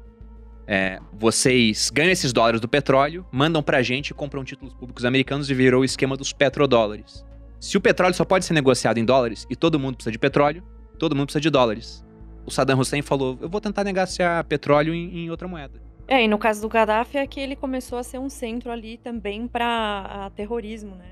É, 0.65 0.99
vocês 1.13 1.89
ganham 1.91 2.11
esses 2.11 2.31
dólares 2.31 2.61
do 2.61 2.67
petróleo, 2.67 3.25
mandam 3.31 3.61
pra 3.61 3.81
gente 3.81 4.09
e 4.09 4.13
compram 4.13 4.43
títulos 4.43 4.73
públicos 4.73 5.03
americanos 5.03 5.49
e 5.49 5.53
virou 5.53 5.81
o 5.81 5.85
esquema 5.85 6.15
dos 6.15 6.31
petrodólares. 6.31 7.25
Se 7.59 7.77
o 7.77 7.81
petróleo 7.81 8.13
só 8.13 8.23
pode 8.25 8.45
ser 8.45 8.53
negociado 8.53 8.97
em 8.97 9.05
dólares 9.05 9.45
e 9.49 9.55
todo 9.55 9.79
mundo 9.79 9.95
precisa 9.95 10.11
de 10.11 10.19
petróleo, 10.19 10.63
todo 10.97 11.15
mundo 11.15 11.25
precisa 11.27 11.41
de 11.41 11.49
dólares. 11.49 12.03
O 12.45 12.51
Saddam 12.51 12.79
Hussein 12.79 13.01
falou: 13.01 13.37
eu 13.41 13.49
vou 13.49 13.59
tentar 13.61 13.83
negociar 13.83 14.43
petróleo 14.45 14.93
em, 14.93 15.25
em 15.25 15.29
outra 15.29 15.47
moeda. 15.47 15.81
É, 16.07 16.23
e 16.23 16.27
no 16.27 16.37
caso 16.39 16.61
do 16.61 16.69
Gaddafi 16.69 17.17
é 17.17 17.27
que 17.27 17.39
ele 17.39 17.55
começou 17.55 17.99
a 17.99 18.03
ser 18.03 18.17
um 18.17 18.29
centro 18.29 18.71
ali 18.71 18.97
também 18.97 19.47
para 19.47 20.31
terrorismo, 20.35 20.95
né? 20.95 21.05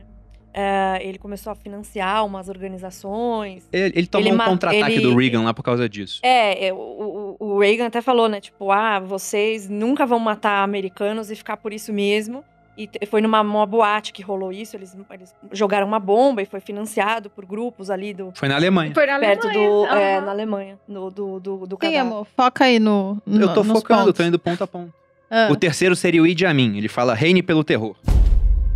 é, 0.59 0.99
ele 1.03 1.19
começou 1.19 1.51
a 1.51 1.55
financiar 1.55 2.25
umas 2.25 2.49
organizações. 2.49 3.67
Ele, 3.71 3.93
ele 3.95 4.07
tomou 4.07 4.27
Ele 4.27 4.35
um 4.41 4.43
contra-ataque 4.43 4.93
ele- 4.95 5.01
do 5.03 5.15
Reagan 5.15 5.43
lá 5.43 5.53
por 5.53 5.61
causa 5.61 5.87
disso. 5.87 6.19
É, 6.23 6.67
é, 6.69 6.73
o- 6.73 7.35
o 7.39 7.59
Reagan 7.59 7.85
até 7.85 8.01
falou, 8.01 8.27
né? 8.27 8.41
Tipo, 8.41 8.71
ah, 8.71 8.99
vocês 8.99 9.69
nunca 9.69 10.03
vão 10.03 10.17
matar 10.17 10.63
americanos 10.63 11.29
e 11.29 11.35
ficar 11.35 11.57
por 11.57 11.71
isso 11.73 11.93
mesmo. 11.93 12.43
E 12.77 12.87
foi 13.07 13.21
numa 13.21 13.41
uma 13.41 13.65
boate 13.65 14.13
que 14.13 14.21
rolou 14.21 14.51
isso. 14.51 14.75
Eles, 14.75 14.95
eles 15.11 15.33
jogaram 15.51 15.87
uma 15.87 15.99
bomba 15.99 16.41
e 16.43 16.45
foi 16.45 16.59
financiado 16.59 17.29
por 17.29 17.43
grupos 17.45 17.89
ali 17.89 18.13
do. 18.13 18.31
Foi 18.35 18.47
na 18.47 18.55
Alemanha. 18.55 18.93
Foi 18.93 19.05
na 19.07 19.17
Perto 19.19 19.47
Alemanha. 19.47 19.69
do. 19.69 19.85
é, 19.87 20.21
na 20.21 20.31
Alemanha. 20.31 20.79
No, 20.87 21.09
do, 21.09 21.39
do, 21.39 21.65
do 21.65 21.77
Sim, 21.81 21.97
amor. 21.97 22.27
Foca 22.37 22.65
aí 22.65 22.77
no. 22.79 23.21
no 23.25 23.41
Eu 23.41 23.53
tô 23.53 23.63
nos 23.63 23.79
focando, 23.79 24.01
pontos. 24.05 24.17
tô 24.17 24.23
indo 24.23 24.37
ponto 24.37 24.63
a 24.63 24.67
ponto. 24.67 24.93
Ah. 25.29 25.49
O 25.51 25.55
terceiro 25.55 25.95
seria 25.95 26.21
o 26.21 26.27
Idi 26.27 26.45
Amin. 26.45 26.77
Ele 26.77 26.87
fala 26.87 27.13
reine 27.15 27.41
pelo 27.41 27.63
terror. 27.63 27.95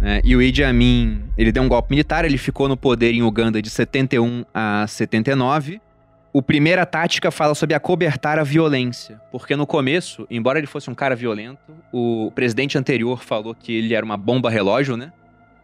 É, 0.04 0.20
e 0.24 0.36
o 0.36 0.42
Idi 0.42 0.64
Amin, 0.64 1.24
ele 1.38 1.52
deu 1.52 1.62
um 1.62 1.70
golpe 1.70 1.92
militar, 1.92 2.26
ele 2.26 2.38
ficou 2.40 2.68
no 2.68 2.76
poder 2.76 3.14
em 3.14 3.22
Uganda 3.22 3.62
de 3.62 3.70
71 3.70 4.44
a 4.52 4.88
79. 4.88 5.80
O 6.34 6.42
primeira 6.42 6.86
tática 6.86 7.30
fala 7.30 7.54
sobre 7.54 7.76
acobertar 7.76 8.40
a 8.40 8.44
violência, 8.44 9.20
porque 9.32 9.54
no 9.56 9.68
começo, 9.68 10.26
embora 10.30 10.60
ele 10.60 10.68
fosse 10.68 10.90
um 10.90 10.96
cara 10.96 11.14
violento, 11.16 11.60
o 11.92 12.32
presidente 12.34 12.78
anterior 12.78 13.22
falou 13.22 13.54
que 13.54 13.74
ele 13.74 13.94
era 13.94 14.06
uma 14.06 14.16
bomba 14.16 14.50
relógio, 14.50 14.96
né? 14.96 15.12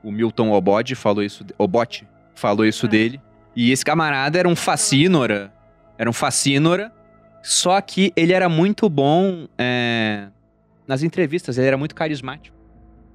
O 0.04 0.12
Milton 0.12 0.52
Obote 0.52 0.94
falou 0.94 1.24
isso, 1.24 1.46
Obote 1.58 2.06
falou 2.36 2.66
isso 2.66 2.86
É. 2.86 2.90
dele. 2.90 3.22
E 3.56 3.72
esse 3.72 3.84
camarada 3.84 4.38
era 4.38 4.48
um 4.48 4.56
fascínora, 4.56 5.52
era 5.98 6.10
um 6.10 6.14
fascínora, 6.14 6.92
só 7.42 7.80
que 7.80 8.12
ele 8.16 8.34
era 8.34 8.50
muito 8.50 8.90
bom 8.90 9.48
é, 9.58 10.28
nas 10.86 11.02
entrevistas, 11.02 11.58
ele 11.58 11.68
era 11.68 11.78
muito 11.78 11.96
carismático. 11.96 12.56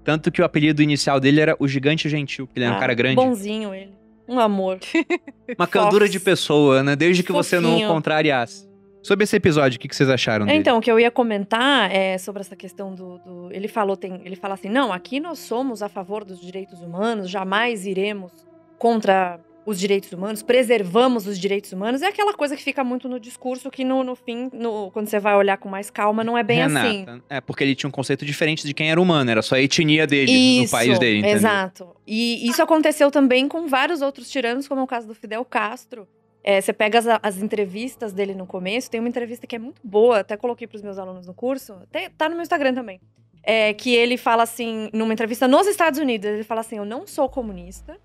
Tanto 0.03 0.32
que 0.32 0.40
o 0.40 0.44
apelido 0.44 0.82
inicial 0.82 1.20
dele 1.20 1.40
era 1.40 1.55
o 1.61 1.68
Gigante 1.68 2.09
Gentil, 2.09 2.46
porque 2.46 2.59
ele 2.59 2.64
era 2.64 2.74
um 2.74 2.78
Ah, 2.78 2.80
cara 2.80 2.94
grande. 2.94 3.14
Bonzinho 3.16 3.74
ele. 3.74 3.92
Um 4.29 4.39
amor. 4.39 4.79
Uma 5.59 5.66
candura 5.66 6.09
de 6.09 6.18
pessoa, 6.20 6.83
né? 6.83 6.95
Desde 6.97 7.23
que 7.23 7.33
você 7.33 7.59
não 7.61 7.70
Fofinho. 7.73 7.89
contrariasse. 7.89 8.70
Sobre 9.03 9.25
esse 9.25 9.35
episódio, 9.35 9.79
o 9.79 9.81
que 9.81 9.89
que 9.89 9.97
vocês 9.97 10.09
acharam 10.09 10.47
dele? 10.47 10.59
Então, 10.59 10.79
o 10.79 10.81
que 10.81 10.91
eu 10.91 10.99
ia 11.01 11.11
comentar 11.11 11.91
é 11.93 12.16
sobre 12.18 12.41
essa 12.41 12.55
questão 12.55 12.95
do. 12.95 13.18
do- 13.18 13.49
ele 13.53 13.66
falou, 13.66 13.97
tem, 13.97 14.20
ele 14.25 14.37
fala 14.37 14.55
assim: 14.55 14.68
não, 14.68 14.93
aqui 14.93 15.18
nós 15.18 15.41
somos 15.41 15.83
a 15.83 15.89
favor 15.89 16.25
dos 16.25 16.41
direitos 16.41 16.81
humanos, 16.81 17.29
jamais 17.29 17.85
iremos 17.85 18.31
contra 18.79 19.41
os 19.65 19.79
direitos 19.79 20.11
humanos, 20.13 20.43
preservamos 20.43 21.27
os 21.27 21.39
direitos 21.39 21.73
humanos. 21.73 22.03
É 22.03 22.07
aquela 22.09 22.35
coisa 22.35 22.57
que 22.57 22.63
fica 22.63 22.83
muito 22.83 23.09
no 23.09 23.21
discurso 23.21 23.71
que 23.71 23.85
no, 23.85 24.03
no 24.03 24.17
fim, 24.17 24.51
no- 24.53 24.91
quando 24.91 25.07
você 25.09 25.21
vai 25.21 25.35
olhar 25.37 25.57
com 25.57 25.69
mais 25.69 25.89
calma, 25.91 26.25
não 26.25 26.37
é 26.37 26.43
bem 26.43 26.59
Renata, 26.59 26.89
assim. 26.89 27.23
É, 27.31 27.41
porque 27.41 27.63
ele 27.63 27.75
tinha 27.75 27.89
um 27.89 27.93
conceito 27.93 28.25
diferente 28.27 28.67
de 28.67 28.75
quem 28.75 28.91
era 28.91 29.01
humano, 29.01 29.31
era 29.31 29.41
só 29.43 29.55
a 29.55 29.61
etnia 29.61 30.07
dele, 30.07 30.33
no 30.65 30.71
país 30.71 30.99
dele, 30.99 31.19
entendeu? 31.19 31.37
Exato. 31.37 31.97
E 32.07 32.49
isso 32.49 32.61
aconteceu 32.63 33.11
também 33.11 33.47
com 33.47 33.69
vários 33.69 34.03
outros 34.03 34.31
tiranos, 34.31 34.67
como 34.67 34.81
é 34.81 34.85
o 34.85 34.87
caso 34.87 35.07
do 35.07 35.15
Fidel 35.15 35.45
Castro. 35.45 36.09
É, 36.45 36.61
você 36.61 36.73
pega 36.73 36.99
as, 36.99 37.07
as 37.23 37.37
entrevistas 37.41 38.13
dele 38.13 38.35
no 38.35 38.47
começo, 38.47 38.91
tem 38.91 38.99
uma 38.99 39.09
entrevista 39.09 39.47
que 39.47 39.55
é 39.55 39.59
muito 39.61 39.81
boa, 39.85 40.19
até 40.21 40.37
coloquei 40.37 40.67
para 40.67 40.77
os 40.77 40.83
meus 40.83 40.99
alunos 40.99 41.25
no 41.27 41.33
curso, 41.35 41.77
tem- 41.93 42.11
tá 42.11 42.29
no 42.29 42.35
meu 42.35 42.43
Instagram 42.43 42.75
também. 42.75 43.01
É, 43.45 43.73
que 43.75 43.95
ele 43.95 44.17
fala 44.17 44.43
assim, 44.45 44.89
numa 44.93 45.13
entrevista 45.13 45.47
nos 45.47 45.67
Estados 45.69 45.99
Unidos, 46.01 46.29
ele 46.29 46.45
fala 46.45 46.61
assim: 46.61 46.77
Eu 46.79 46.85
não 46.85 47.07
sou 47.09 47.29
comunista, 47.29 47.97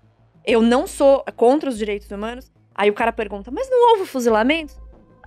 eu 0.50 0.62
não 0.62 0.86
sou 0.86 1.24
contra 1.36 1.68
os 1.68 1.76
direitos 1.78 2.10
humanos. 2.10 2.50
Aí 2.74 2.88
o 2.90 2.94
cara 2.94 3.12
pergunta: 3.12 3.50
Mas 3.50 3.68
não 3.70 3.90
houve 3.92 4.06
fuzilamentos? 4.06 4.76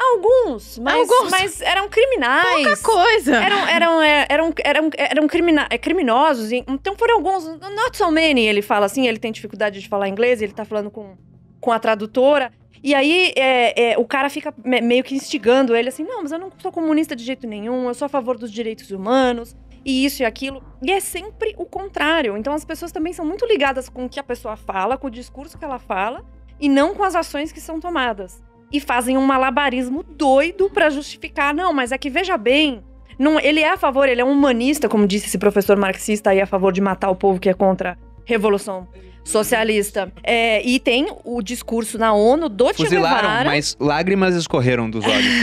Alguns, 0.04 0.80
mas, 0.80 0.96
Alguns. 1.12 1.30
mas 1.30 1.62
eram 1.62 1.88
criminais 1.88 2.64
Pouca 2.64 2.78
coisa. 2.78 3.36
eram, 3.36 3.68
eram, 3.68 4.02
é, 4.02 4.26
eram, 4.30 4.54
eram, 4.64 4.90
eram 4.98 5.28
crimina 5.28 5.68
é, 5.70 5.78
criminosos. 5.78 6.52
Então 6.52 6.96
foram 6.98 7.16
alguns, 7.16 7.46
not 7.46 7.96
so 7.96 8.10
many, 8.12 8.48
ele 8.48 8.62
fala 8.64 8.88
assim, 8.88 9.08
ele 9.08 9.20
tem 9.20 9.32
dificuldade 9.32 9.80
de 9.80 9.88
falar 9.88 10.08
inglês, 10.10 10.42
ele 10.42 10.54
tá 10.54 10.66
falando 10.66 10.90
com, 10.90 11.16
com 11.60 11.72
a 11.72 11.78
tradutora. 11.78 12.52
E 12.84 12.96
aí 12.96 13.32
é, 13.36 13.92
é, 13.94 13.98
o 14.00 14.06
cara 14.06 14.28
fica 14.28 14.52
me- 14.66 14.82
meio 14.82 15.04
que 15.04 15.14
instigando 15.14 15.76
ele 15.76 15.90
assim, 15.90 16.04
não, 16.04 16.24
mas 16.24 16.32
eu 16.32 16.40
não 16.40 16.52
sou 16.58 16.72
comunista 16.72 17.16
de 17.16 17.24
jeito 17.24 17.46
nenhum, 17.46 17.88
eu 17.88 17.94
sou 17.94 18.08
a 18.08 18.10
favor 18.10 18.40
dos 18.40 18.52
direitos 18.52 18.90
humanos, 18.90 19.56
e 19.86 20.06
isso 20.06 20.22
e 20.22 20.26
aquilo. 20.26 20.64
E 20.82 20.92
é 20.92 21.00
sempre 21.00 21.54
o 21.58 21.66
contrário. 21.66 22.38
Então 22.38 22.54
as 22.54 22.66
pessoas 22.66 22.92
também 22.92 23.14
são 23.14 23.26
muito 23.26 23.46
ligadas 23.46 23.90
com 23.90 24.06
o 24.06 24.10
que 24.10 24.20
a 24.20 24.24
pessoa 24.24 24.56
fala, 24.56 24.98
com 24.98 25.08
o 25.08 25.12
discurso 25.12 25.58
que 25.58 25.66
ela 25.66 25.80
fala, 25.80 26.24
e 26.60 26.70
não 26.70 26.94
com 26.94 27.04
as 27.04 27.16
ações 27.16 27.52
que 27.52 27.62
são 27.62 27.80
tomadas. 27.80 28.42
E 28.72 28.80
fazem 28.80 29.18
um 29.18 29.26
malabarismo 29.26 30.04
doido 30.04 30.70
pra 30.70 30.90
justificar, 30.90 31.54
não, 31.54 31.74
mas 31.74 31.92
é 31.92 31.98
que 31.98 32.10
veja 32.10 32.38
bem, 32.38 32.84
não, 33.20 33.40
ele 33.40 33.60
é 33.60 33.70
a 33.70 33.78
favor, 33.78 34.10
ele 34.10 34.22
é 34.22 34.26
um 34.26 34.32
humanista, 34.32 34.90
como 34.90 35.06
disse 35.06 35.28
esse 35.28 35.38
professor 35.38 35.78
marxista 35.78 36.32
aí, 36.32 36.42
a 36.42 36.48
favor 36.48 36.72
de 36.72 36.82
matar 36.82 37.10
o 37.10 37.16
povo 37.16 37.40
que 37.40 37.50
é 37.50 37.54
contra 37.54 37.98
revolução 38.26 38.88
socialista. 39.24 40.12
É, 40.24 40.62
e 40.64 40.80
tem 40.80 41.08
o 41.24 41.42
discurso 41.42 41.98
na 41.98 42.14
ONU 42.14 42.50
do 42.50 42.68
Che 42.70 42.84
Fuzilaram, 42.84 43.22
Guevara, 43.22 43.50
mas 43.50 43.78
lágrimas 43.80 44.36
escorreram 44.36 44.90
dos 44.90 45.06
olhos 45.06 45.34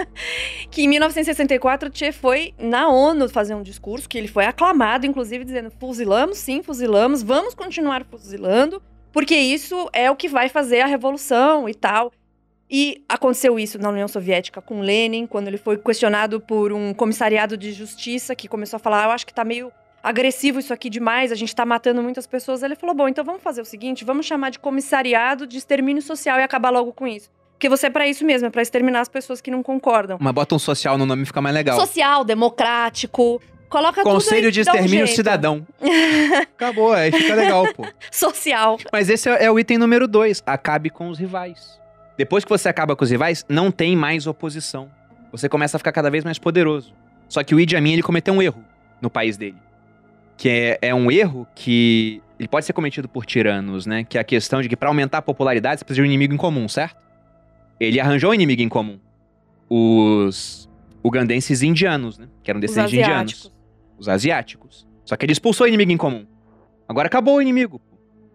que 0.70 0.82
em 0.82 0.88
1964 0.88 1.90
Che 1.92 2.12
foi 2.12 2.54
na 2.58 2.88
ONU 2.88 3.28
fazer 3.28 3.54
um 3.54 3.62
discurso, 3.62 4.08
que 4.08 4.16
ele 4.16 4.28
foi 4.28 4.46
aclamado, 4.46 5.06
inclusive 5.06 5.44
dizendo, 5.44 5.70
fuzilamos, 5.78 6.38
sim, 6.38 6.62
fuzilamos, 6.62 7.22
vamos 7.22 7.54
continuar 7.54 8.04
fuzilando, 8.04 8.82
porque 9.12 9.34
isso 9.36 9.88
é 9.92 10.10
o 10.10 10.16
que 10.16 10.28
vai 10.28 10.48
fazer 10.48 10.80
a 10.80 10.86
revolução 10.86 11.68
e 11.68 11.74
tal. 11.74 12.12
E 12.72 13.02
aconteceu 13.08 13.58
isso 13.58 13.80
na 13.80 13.88
União 13.88 14.06
Soviética 14.06 14.62
com 14.62 14.80
Lenin, 14.80 15.26
quando 15.26 15.48
ele 15.48 15.56
foi 15.58 15.76
questionado 15.76 16.40
por 16.40 16.72
um 16.72 16.94
comissariado 16.94 17.56
de 17.56 17.72
justiça 17.72 18.36
que 18.36 18.46
começou 18.46 18.76
a 18.76 18.80
falar: 18.80 19.02
"Ah, 19.02 19.06
Eu 19.06 19.10
acho 19.10 19.26
que 19.26 19.34
tá 19.34 19.44
meio 19.44 19.72
agressivo 20.02 20.58
isso 20.58 20.72
aqui 20.72 20.88
demais, 20.88 21.32
a 21.32 21.34
gente 21.34 21.54
tá 21.54 21.64
matando 21.64 22.02
muitas 22.02 22.26
pessoas. 22.26 22.62
Ele 22.62 22.74
falou: 22.76 22.94
Bom, 22.94 23.08
então 23.08 23.24
vamos 23.24 23.42
fazer 23.42 23.60
o 23.60 23.64
seguinte: 23.64 24.04
vamos 24.04 24.26
chamar 24.26 24.50
de 24.50 24.58
comissariado 24.58 25.46
de 25.46 25.56
extermínio 25.56 26.02
social 26.02 26.38
e 26.38 26.42
acabar 26.42 26.70
logo 26.70 26.92
com 26.92 27.06
isso. 27.06 27.30
Porque 27.52 27.68
você 27.68 27.88
é 27.88 27.90
pra 27.90 28.08
isso 28.08 28.24
mesmo, 28.24 28.46
é 28.46 28.50
pra 28.50 28.62
exterminar 28.62 29.00
as 29.00 29.08
pessoas 29.08 29.40
que 29.40 29.50
não 29.50 29.62
concordam. 29.62 30.16
Mas 30.18 30.32
bota 30.32 30.54
um 30.54 30.58
social 30.58 30.96
no 30.96 31.04
nome 31.04 31.26
fica 31.26 31.42
mais 31.42 31.54
legal. 31.54 31.78
Social, 31.78 32.24
democrático. 32.24 33.40
Coloca 33.68 34.02
tudo 34.02 34.14
Conselho 34.14 34.46
aí, 34.46 34.50
de 34.50 34.60
um 34.60 34.62
Extermínio 34.62 35.06
jeito. 35.06 35.16
Cidadão. 35.16 35.66
Acabou, 36.56 36.92
aí 36.92 37.12
fica 37.12 37.34
legal, 37.34 37.72
pô. 37.72 37.86
Social. 38.10 38.78
Mas 38.92 39.08
esse 39.08 39.28
é, 39.28 39.44
é 39.44 39.50
o 39.50 39.58
item 39.60 39.78
número 39.78 40.08
dois. 40.08 40.42
Acabe 40.44 40.90
com 40.90 41.08
os 41.08 41.18
rivais. 41.18 41.78
Depois 42.16 42.44
que 42.44 42.50
você 42.50 42.68
acaba 42.68 42.96
com 42.96 43.04
os 43.04 43.10
rivais, 43.10 43.44
não 43.48 43.70
tem 43.70 43.94
mais 43.94 44.26
oposição. 44.26 44.90
Você 45.30 45.48
começa 45.48 45.76
a 45.76 45.78
ficar 45.78 45.92
cada 45.92 46.10
vez 46.10 46.24
mais 46.24 46.38
poderoso. 46.38 46.92
Só 47.28 47.44
que 47.44 47.54
o 47.54 47.60
Idi 47.60 47.76
Amin, 47.76 47.92
ele 47.92 48.02
cometeu 48.02 48.34
um 48.34 48.42
erro 48.42 48.64
no 49.00 49.08
país 49.08 49.36
dele. 49.36 49.56
Que 50.40 50.48
é, 50.48 50.78
é 50.88 50.94
um 50.94 51.10
erro 51.10 51.46
que 51.54 52.22
ele 52.38 52.48
pode 52.48 52.64
ser 52.64 52.72
cometido 52.72 53.06
por 53.06 53.26
tiranos, 53.26 53.84
né? 53.84 54.04
Que 54.04 54.16
é 54.16 54.20
a 54.22 54.24
questão 54.24 54.62
de 54.62 54.70
que 54.70 54.74
pra 54.74 54.88
aumentar 54.88 55.18
a 55.18 55.22
popularidade, 55.22 55.80
você 55.80 55.84
precisa 55.84 56.02
de 56.02 56.08
um 56.08 56.10
inimigo 56.10 56.32
em 56.32 56.38
comum, 56.38 56.66
certo? 56.66 56.96
Ele 57.78 58.00
arranjou 58.00 58.30
um 58.30 58.34
inimigo 58.34 58.62
em 58.62 58.68
comum. 58.68 58.98
Os 59.68 60.66
ugandenses 61.04 61.62
indianos, 61.62 62.18
né? 62.18 62.26
Que 62.42 62.50
eram 62.50 62.58
descendentes 62.58 62.90
de 62.92 63.00
indianos 63.00 63.52
os 63.98 64.08
asiáticos. 64.08 64.88
Só 65.04 65.14
que 65.14 65.26
ele 65.26 65.32
expulsou 65.32 65.66
o 65.66 65.68
inimigo 65.68 65.92
em 65.92 65.98
comum. 65.98 66.24
Agora 66.88 67.06
acabou 67.06 67.36
o 67.36 67.42
inimigo. 67.42 67.78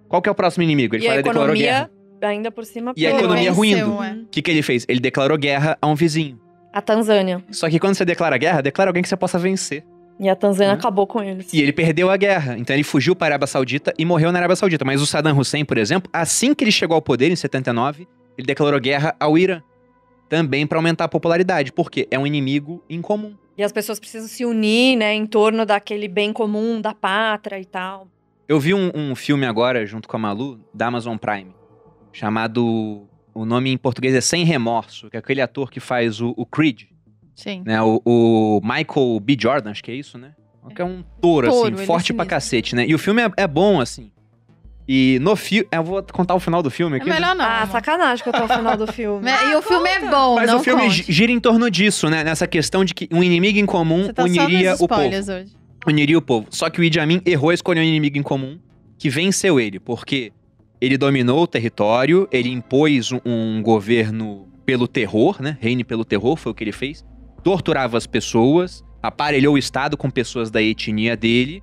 Qual 0.08 0.22
que 0.22 0.30
é 0.30 0.32
o 0.32 0.36
próximo 0.36 0.64
inimigo? 0.64 0.96
Ele 0.96 1.04
E 1.04 1.08
a 1.08 1.10
foi 1.10 1.16
lá 1.16 1.20
e 1.20 1.24
declarou 1.24 1.56
guerra. 1.56 1.90
economia, 1.90 2.30
ainda 2.30 2.52
por 2.52 2.66
cima, 2.66 2.94
E 2.96 3.08
a 3.08 3.18
economia 3.18 3.52
ruindo. 3.52 4.04
é. 4.04 4.14
O 4.14 4.28
que, 4.28 4.44
que 4.44 4.52
ele 4.52 4.62
fez? 4.62 4.86
Ele 4.88 5.00
declarou 5.00 5.38
guerra 5.40 5.76
a 5.82 5.88
um 5.88 5.96
vizinho. 5.96 6.40
A 6.72 6.82
Tanzânia. 6.82 7.44
Só 7.50 7.68
que 7.68 7.80
quando 7.80 7.96
você 7.96 8.06
declara 8.06 8.38
guerra, 8.38 8.62
declara 8.62 8.92
alguém 8.92 9.02
que 9.02 9.10
você 9.10 9.18
possa 9.18 9.40
vencer. 9.40 9.84
E 10.20 10.30
a 10.30 10.36
Tanzânia 10.36 10.74
Hum. 10.74 10.78
acabou 10.78 11.06
com 11.06 11.22
eles. 11.22 11.52
E 11.54 11.62
ele 11.62 11.74
perdeu 11.74 12.10
a 12.10 12.16
guerra. 12.18 12.58
Então 12.58 12.76
ele 12.76 12.84
fugiu 12.84 13.16
para 13.16 13.26
a 13.26 13.30
Arábia 13.32 13.48
Saudita 13.48 13.94
e 13.98 14.06
morreu 14.06 14.32
na 14.32 14.40
Arábia 14.40 14.56
Saudita. 14.56 14.86
Mas 14.86 15.02
o 15.02 15.06
Saddam 15.06 15.38
Hussein, 15.38 15.66
por 15.66 15.78
exemplo, 15.78 16.10
assim 16.14 16.54
que 16.54 16.64
ele 16.64 16.72
chegou 16.72 16.96
ao 16.96 17.02
poder, 17.02 17.32
em 17.32 17.36
79, 17.36 18.08
ele 18.38 18.48
declarou 18.48 18.80
guerra 18.80 19.16
ao 19.20 19.38
Irã. 19.38 19.62
Também 20.30 20.66
para 20.66 20.78
aumentar 20.78 21.04
a 21.06 21.08
popularidade. 21.10 21.72
Porque 21.72 22.08
é 22.10 22.18
um 22.18 22.26
inimigo 22.26 22.84
em 22.90 23.02
comum. 23.02 23.36
E 23.58 23.64
as 23.64 23.72
pessoas 23.72 24.00
precisam 24.00 24.28
se 24.28 24.44
unir, 24.46 24.98
né, 24.98 25.14
em 25.14 25.26
torno 25.26 25.66
daquele 25.66 26.08
bem 26.10 26.34
comum, 26.34 26.82
da 26.82 26.94
pátria 26.94 27.60
e 27.60 27.66
tal. 27.66 28.08
Eu 28.48 28.60
vi 28.60 28.74
um, 28.74 28.92
um 28.94 29.16
filme 29.16 29.46
agora, 29.46 29.86
junto 29.86 30.08
com 30.08 30.16
a 30.18 30.20
Malu, 30.20 30.60
da 30.74 30.88
Amazon 30.88 31.18
Prime, 31.18 31.54
chamado. 32.12 33.08
O 33.34 33.44
nome 33.46 33.70
em 33.70 33.78
português 33.78 34.16
é 34.16 34.22
Sem 34.22 34.46
Remorso, 34.46 35.10
que 35.10 35.18
é 35.18 35.20
aquele 35.20 35.42
ator 35.42 35.70
que 35.70 35.80
faz 35.82 36.22
o, 36.22 36.34
o 36.38 36.46
Creed, 36.46 36.84
Sim. 37.36 37.62
né? 37.66 37.82
O, 37.82 38.02
o 38.06 38.62
Michael 38.64 39.20
B. 39.22 39.38
Jordan, 39.40 39.72
acho 39.72 39.84
que 39.84 39.92
é 39.92 39.96
isso, 39.96 40.18
né? 40.18 40.32
Que 40.74 40.82
é 40.82 40.86
um 40.86 41.04
touro, 41.22 41.48
Touro, 41.48 41.66
assim, 41.68 41.74
ele 41.76 41.84
é 41.84 41.86
forte 41.86 42.12
pra 42.14 42.26
cacete, 42.26 42.76
né? 42.76 42.86
E 42.88 42.96
o 42.96 42.98
filme 42.98 43.22
é, 43.22 43.30
é 43.38 43.48
bom, 43.48 43.80
assim. 43.80 44.10
E 44.88 45.18
no 45.22 45.36
filme. 45.36 45.68
Eu 45.72 45.84
vou 45.84 46.02
contar 46.04 46.34
o 46.36 46.40
final 46.40 46.62
do 46.64 46.70
filme 46.72 46.96
É 46.98 47.02
aqui. 47.02 47.08
né? 47.10 47.16
melhor 47.16 47.36
não. 47.36 47.46
ah, 47.46 47.62
amor. 47.62 47.72
sacanagem 47.72 48.24
que 48.24 48.30
eu 48.30 48.34
tô 48.34 48.42
ao 48.44 48.48
final 48.48 48.78
do 48.78 48.88
filme. 48.92 49.24
Me- 49.24 49.32
E 49.52 49.56
o 49.56 49.62
filme 49.62 49.90
é 49.90 50.00
bom, 50.10 50.36
Mas 50.36 50.48
não 50.50 50.60
o 50.60 50.64
filme 50.64 50.84
conte. 50.84 50.96
gi- 51.04 51.12
gira 51.12 51.32
em 51.32 51.40
torno 51.40 51.70
disso, 51.70 52.10
né? 52.10 52.24
Nessa 52.24 52.48
questão 52.48 52.84
de 52.86 52.94
que 52.94 53.08
um 53.12 53.24
inimigo 53.24 53.58
em 53.60 53.66
comum 53.66 54.12
tá 54.14 54.24
uniria 54.24 54.76
o 54.80 54.88
povo. 54.88 55.02
hoje. 55.02 55.52
uniria 55.88 56.18
o 56.18 56.22
povo. 56.22 56.48
Só 56.52 56.70
que 56.70 56.80
o 56.80 56.84
Idi 56.84 57.00
Amin 57.00 57.22
errou 57.26 57.52
e 57.52 57.56
escolheu 57.56 57.84
um 57.84 57.86
inimigo 57.88 58.18
em 58.18 58.24
comum 58.24 58.58
que 58.98 59.10
venceu 59.10 59.60
ele, 59.60 59.80
porque 59.80 60.32
ele 60.80 60.98
dominou 60.98 61.44
o 61.44 61.48
território, 61.48 62.28
ele 62.32 62.50
impôs 62.50 63.12
um, 63.12 63.20
um 63.26 63.62
governo 63.64 64.48
pelo 64.66 64.88
terror, 64.88 65.42
né? 65.42 65.58
Reine 65.60 65.84
pelo 65.84 66.04
terror, 66.06 66.36
foi 66.38 66.52
o 66.52 66.56
que 66.56 66.64
ele 66.64 66.72
fez. 66.72 67.04
Torturava 67.46 67.96
as 67.96 68.08
pessoas, 68.08 68.84
aparelhou 69.04 69.54
o 69.54 69.58
Estado 69.60 69.96
com 69.96 70.10
pessoas 70.10 70.50
da 70.50 70.64
etnia 70.64 71.16
dele. 71.16 71.62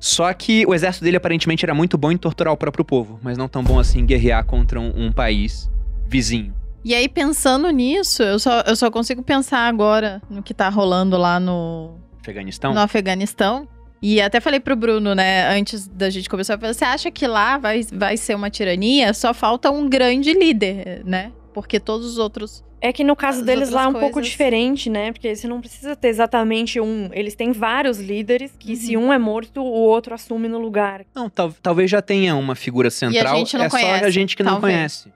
Só 0.00 0.32
que 0.34 0.66
o 0.66 0.74
exército 0.74 1.04
dele 1.04 1.18
aparentemente 1.18 1.64
era 1.64 1.72
muito 1.72 1.96
bom 1.96 2.10
em 2.10 2.16
torturar 2.16 2.52
o 2.52 2.56
próprio 2.56 2.84
povo, 2.84 3.20
mas 3.22 3.38
não 3.38 3.46
tão 3.46 3.62
bom 3.62 3.78
assim 3.78 4.00
em 4.00 4.06
guerrear 4.06 4.44
contra 4.44 4.80
um, 4.80 5.06
um 5.06 5.12
país 5.12 5.70
vizinho. 6.08 6.52
E 6.84 6.96
aí, 6.96 7.08
pensando 7.08 7.70
nisso, 7.70 8.24
eu 8.24 8.40
só, 8.40 8.62
eu 8.62 8.74
só 8.74 8.90
consigo 8.90 9.22
pensar 9.22 9.68
agora 9.68 10.20
no 10.28 10.42
que 10.42 10.52
tá 10.52 10.68
rolando 10.68 11.16
lá 11.16 11.38
no, 11.38 11.94
Afeganistão? 12.20 12.74
no 12.74 12.80
Afeganistão. 12.80 13.68
E 14.02 14.20
até 14.20 14.40
falei 14.40 14.58
pro 14.58 14.74
Bruno, 14.74 15.14
né, 15.14 15.48
antes 15.56 15.86
da 15.86 16.10
gente 16.10 16.28
começar, 16.28 16.54
eu 16.54 16.58
falei, 16.58 16.74
você 16.74 16.84
acha 16.84 17.10
que 17.10 17.26
lá 17.26 17.56
vai, 17.56 17.82
vai 17.90 18.16
ser 18.16 18.34
uma 18.34 18.50
tirania? 18.50 19.14
Só 19.14 19.32
falta 19.32 19.70
um 19.70 19.88
grande 19.88 20.34
líder, 20.34 21.02
né? 21.06 21.30
Porque 21.54 21.78
todos 21.78 22.04
os 22.06 22.18
outros. 22.18 22.64
É 22.86 22.92
que 22.92 23.02
no 23.02 23.16
caso 23.16 23.38
As 23.40 23.46
deles 23.46 23.70
lá 23.70 23.82
é 23.82 23.84
um 23.84 23.86
outras 23.86 24.00
pouco 24.02 24.14
coisas- 24.16 24.30
diferente, 24.30 24.90
né? 24.90 25.10
Porque 25.10 25.34
você 25.34 25.48
não 25.48 25.58
precisa 25.58 25.96
ter 25.96 26.08
exatamente 26.08 26.78
um. 26.78 27.08
Eles 27.14 27.34
têm 27.34 27.50
vários 27.50 27.98
líderes 27.98 28.52
que, 28.58 28.72
Uhum. 28.72 28.76
se 28.76 28.96
um 28.98 29.10
é 29.10 29.18
morto, 29.18 29.62
o 29.62 29.64
outro 29.64 30.12
assume 30.12 30.48
no 30.48 30.58
lugar. 30.58 31.00
Não, 31.14 31.30
tal- 31.30 31.54
talvez 31.62 31.90
já 31.90 32.02
tenha 32.02 32.36
uma 32.36 32.54
figura 32.54 32.90
central. 32.90 33.36
gente 33.36 33.56
não 33.56 33.64
é 33.64 33.70
só 33.70 33.78
conhece, 33.78 34.04
a 34.04 34.10
gente 34.10 34.36
que 34.36 34.42
não 34.42 34.52
talvez. 34.52 34.74
conhece. 34.74 35.12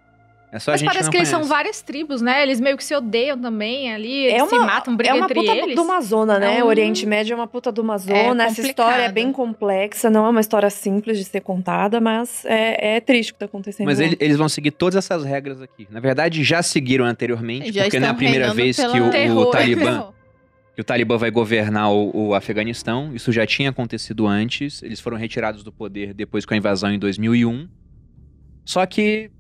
É 0.51 0.59
só 0.59 0.71
a 0.71 0.73
Mas 0.73 0.81
gente 0.81 0.89
parece 0.89 1.05
não 1.05 1.11
que 1.11 1.17
eles 1.19 1.29
são 1.29 1.45
várias 1.45 1.83
tribos, 1.83 2.23
né? 2.23 2.43
Eles 2.43 2.59
meio 2.59 2.77
que 2.77 2.83
se 2.85 2.95
odeiam 2.95 3.39
também 3.39 3.93
ali. 3.93 4.25
Eles 4.27 4.43
É 4.43 4.47
se 4.47 4.55
uma- 4.55 4.65
matam, 4.65 4.95
É 4.95 4.97
brigam 4.97 5.17
uma 5.19 5.25
entre 5.27 5.35
puta 5.41 5.53
eles. 5.55 5.75
de 5.75 5.81
uma 5.81 6.01
zona, 6.01 6.39
né? 6.39 6.59
É 6.59 6.63
um- 6.63 6.67
O 6.67 6.69
Oriente 6.71 7.05
Médio 7.05 7.35
é 7.35 7.37
uma 7.37 7.47
puta 7.47 7.71
de 7.71 7.81
uma 7.81 7.99
zona. 7.99 8.45
Essa 8.45 8.57
complicado. 8.57 8.67
história 8.69 9.03
é 9.03 9.13
bem 9.13 9.31
complexa, 9.31 10.09
não 10.09 10.25
é 10.25 10.31
uma 10.31 10.41
história 10.41 10.71
simples 10.71 11.19
de 11.19 11.25
ser 11.25 11.41
contada, 11.43 12.01
mas 12.01 12.45
é, 12.47 12.97
é 12.97 13.01
triste 13.01 13.31
o 13.31 13.35
que 13.35 13.41
tá 13.41 13.45
acontecendo. 13.47 13.85
Mas 13.87 14.01
ele- 14.01 14.17
eles 14.19 14.37
vão 14.39 14.49
seguir 14.49 14.71
todas 14.71 14.97
essas 14.97 15.23
regras 15.25 15.61
aqui. 15.61 15.87
Na 15.91 16.01
verdade, 16.01 16.43
já 16.43 16.63
seguiram 16.63 17.05
anteriormente, 17.05 17.71
Já 17.71 17.83
porque 17.83 18.01
não 18.01 18.09
é 18.09 18.11
a 18.11 18.15
primeira 18.15 18.55
vez 18.55 18.77
que 18.77 18.83
o, 19.01 19.39
o. 19.41 19.51
Talibã 19.51 20.09
que 20.75 20.81
o 20.81 20.85
Talibã 20.85 21.17
vai 21.19 21.31
governar 21.31 21.91
o, 21.93 22.29
o 22.29 22.35
Afeganistão. 22.35 23.11
Isso 23.13 23.33
já 23.33 23.45
tinha 23.45 23.69
acontecido 23.71 24.27
antes. 24.27 24.83
Eles 24.83 25.01
foram 25.01 25.17
retirados 25.19 25.63
do 25.65 25.73
poder 25.73 26.15
depois 26.15 26.47
com 26.47 26.55
a 26.55 26.57
invasão 26.57 26.91
em 26.93 26.99
2001. 26.99 27.69
Só 28.65 28.87
que 28.87 29.31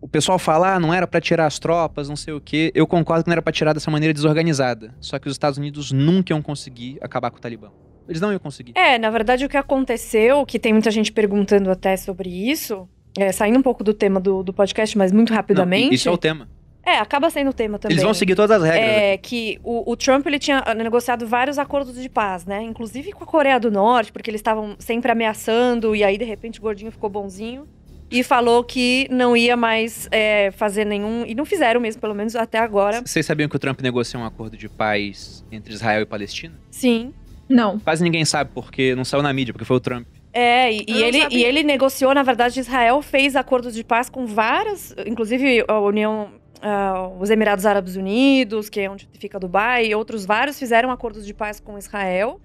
o 0.00 0.08
pessoal 0.08 0.38
fala, 0.38 0.74
ah, 0.74 0.80
não 0.80 0.92
era 0.92 1.06
pra 1.06 1.20
tirar 1.20 1.46
as 1.46 1.58
tropas, 1.58 2.08
não 2.08 2.16
sei 2.16 2.34
o 2.34 2.40
quê. 2.40 2.70
Eu 2.74 2.86
concordo 2.86 3.24
que 3.24 3.28
não 3.28 3.32
era 3.34 3.42
pra 3.42 3.52
tirar 3.52 3.72
dessa 3.72 3.90
maneira 3.90 4.12
desorganizada. 4.12 4.94
Só 5.00 5.18
que 5.18 5.26
os 5.28 5.34
Estados 5.34 5.58
Unidos 5.58 5.90
nunca 5.92 6.32
iam 6.32 6.42
conseguir 6.42 6.98
acabar 7.00 7.30
com 7.30 7.38
o 7.38 7.40
Talibã. 7.40 7.70
Eles 8.08 8.20
não 8.20 8.30
iam 8.30 8.38
conseguir. 8.38 8.72
É, 8.76 8.98
na 8.98 9.10
verdade, 9.10 9.44
o 9.44 9.48
que 9.48 9.56
aconteceu, 9.56 10.44
que 10.46 10.58
tem 10.58 10.72
muita 10.72 10.90
gente 10.90 11.10
perguntando 11.10 11.70
até 11.70 11.96
sobre 11.96 12.28
isso, 12.28 12.88
é, 13.18 13.32
saindo 13.32 13.58
um 13.58 13.62
pouco 13.62 13.82
do 13.82 13.92
tema 13.92 14.20
do, 14.20 14.42
do 14.42 14.52
podcast, 14.52 14.96
mas 14.96 15.10
muito 15.10 15.30
Não, 15.30 15.36
rapidamente. 15.36 15.92
e- 15.92 15.94
isso 15.94 16.08
é 16.08 16.12
o 16.12 16.18
tema. 16.18 16.48
É, 16.84 16.98
acaba 16.98 17.28
sendo 17.30 17.50
o 17.50 17.52
tema 17.52 17.80
também. 17.80 17.94
Eles 17.96 18.04
vão 18.04 18.14
seguir 18.14 18.36
todas 18.36 18.62
as 18.62 18.62
regras. 18.62 18.88
É 18.88 19.16
que 19.16 19.58
o, 19.64 19.90
o 19.90 19.96
Trump 19.96 20.24
ele 20.24 20.38
tinha 20.38 20.62
negociado 20.76 21.26
vários 21.26 21.58
acordos 21.58 22.00
de 22.00 22.08
paz, 22.08 22.46
né? 22.46 22.62
Inclusive 22.62 23.10
com 23.10 23.24
a 23.24 23.26
Coreia 23.26 23.58
do 23.58 23.72
Norte, 23.72 24.12
porque 24.12 24.30
eles 24.30 24.38
estavam 24.38 24.76
sempre 24.78 25.10
ameaçando, 25.10 25.96
e 25.96 26.04
aí, 26.04 26.16
de 26.16 26.24
repente, 26.24 26.60
o 26.60 26.62
gordinho 26.62 26.92
ficou 26.92 27.10
bonzinho. 27.10 27.66
E 28.10 28.22
falou 28.22 28.62
que 28.62 29.08
não 29.10 29.36
ia 29.36 29.56
mais 29.56 30.08
é, 30.10 30.50
fazer 30.52 30.84
nenhum. 30.84 31.24
E 31.26 31.34
não 31.34 31.44
fizeram 31.44 31.80
mesmo, 31.80 32.00
pelo 32.00 32.14
menos 32.14 32.36
até 32.36 32.58
agora. 32.58 33.02
Vocês 33.04 33.26
sabiam 33.26 33.48
que 33.48 33.56
o 33.56 33.58
Trump 33.58 33.80
negociou 33.80 34.22
um 34.22 34.26
acordo 34.26 34.56
de 34.56 34.68
paz 34.68 35.44
entre 35.50 35.74
Israel 35.74 36.02
e 36.02 36.06
Palestina? 36.06 36.54
Sim. 36.70 37.12
Não. 37.48 37.78
Quase 37.78 38.02
ninguém 38.02 38.24
sabe, 38.24 38.50
porque 38.54 38.94
não 38.94 39.04
saiu 39.04 39.22
na 39.22 39.32
mídia, 39.32 39.52
porque 39.52 39.64
foi 39.64 39.76
o 39.76 39.80
Trump. 39.80 40.06
É, 40.32 40.70
e, 40.70 40.84
e 40.86 41.02
ele, 41.02 41.22
sabia. 41.22 41.38
e 41.38 41.44
ele 41.44 41.62
negociou, 41.62 42.12
na 42.12 42.22
verdade, 42.22 42.60
Israel 42.60 43.00
fez 43.00 43.34
acordos 43.34 43.74
de 43.74 43.82
paz 43.82 44.10
com 44.10 44.26
várias, 44.26 44.94
inclusive 45.06 45.64
a 45.66 45.80
União, 45.80 46.28
ah, 46.60 47.10
os 47.18 47.30
Emirados 47.30 47.64
Árabes 47.64 47.96
Unidos, 47.96 48.68
que 48.68 48.80
é 48.80 48.90
onde 48.90 49.08
fica 49.18 49.40
Dubai, 49.40 49.86
e 49.86 49.94
outros 49.94 50.26
vários 50.26 50.58
fizeram 50.58 50.90
acordos 50.90 51.24
de 51.24 51.32
paz 51.32 51.58
com 51.58 51.78
Israel. 51.78 52.38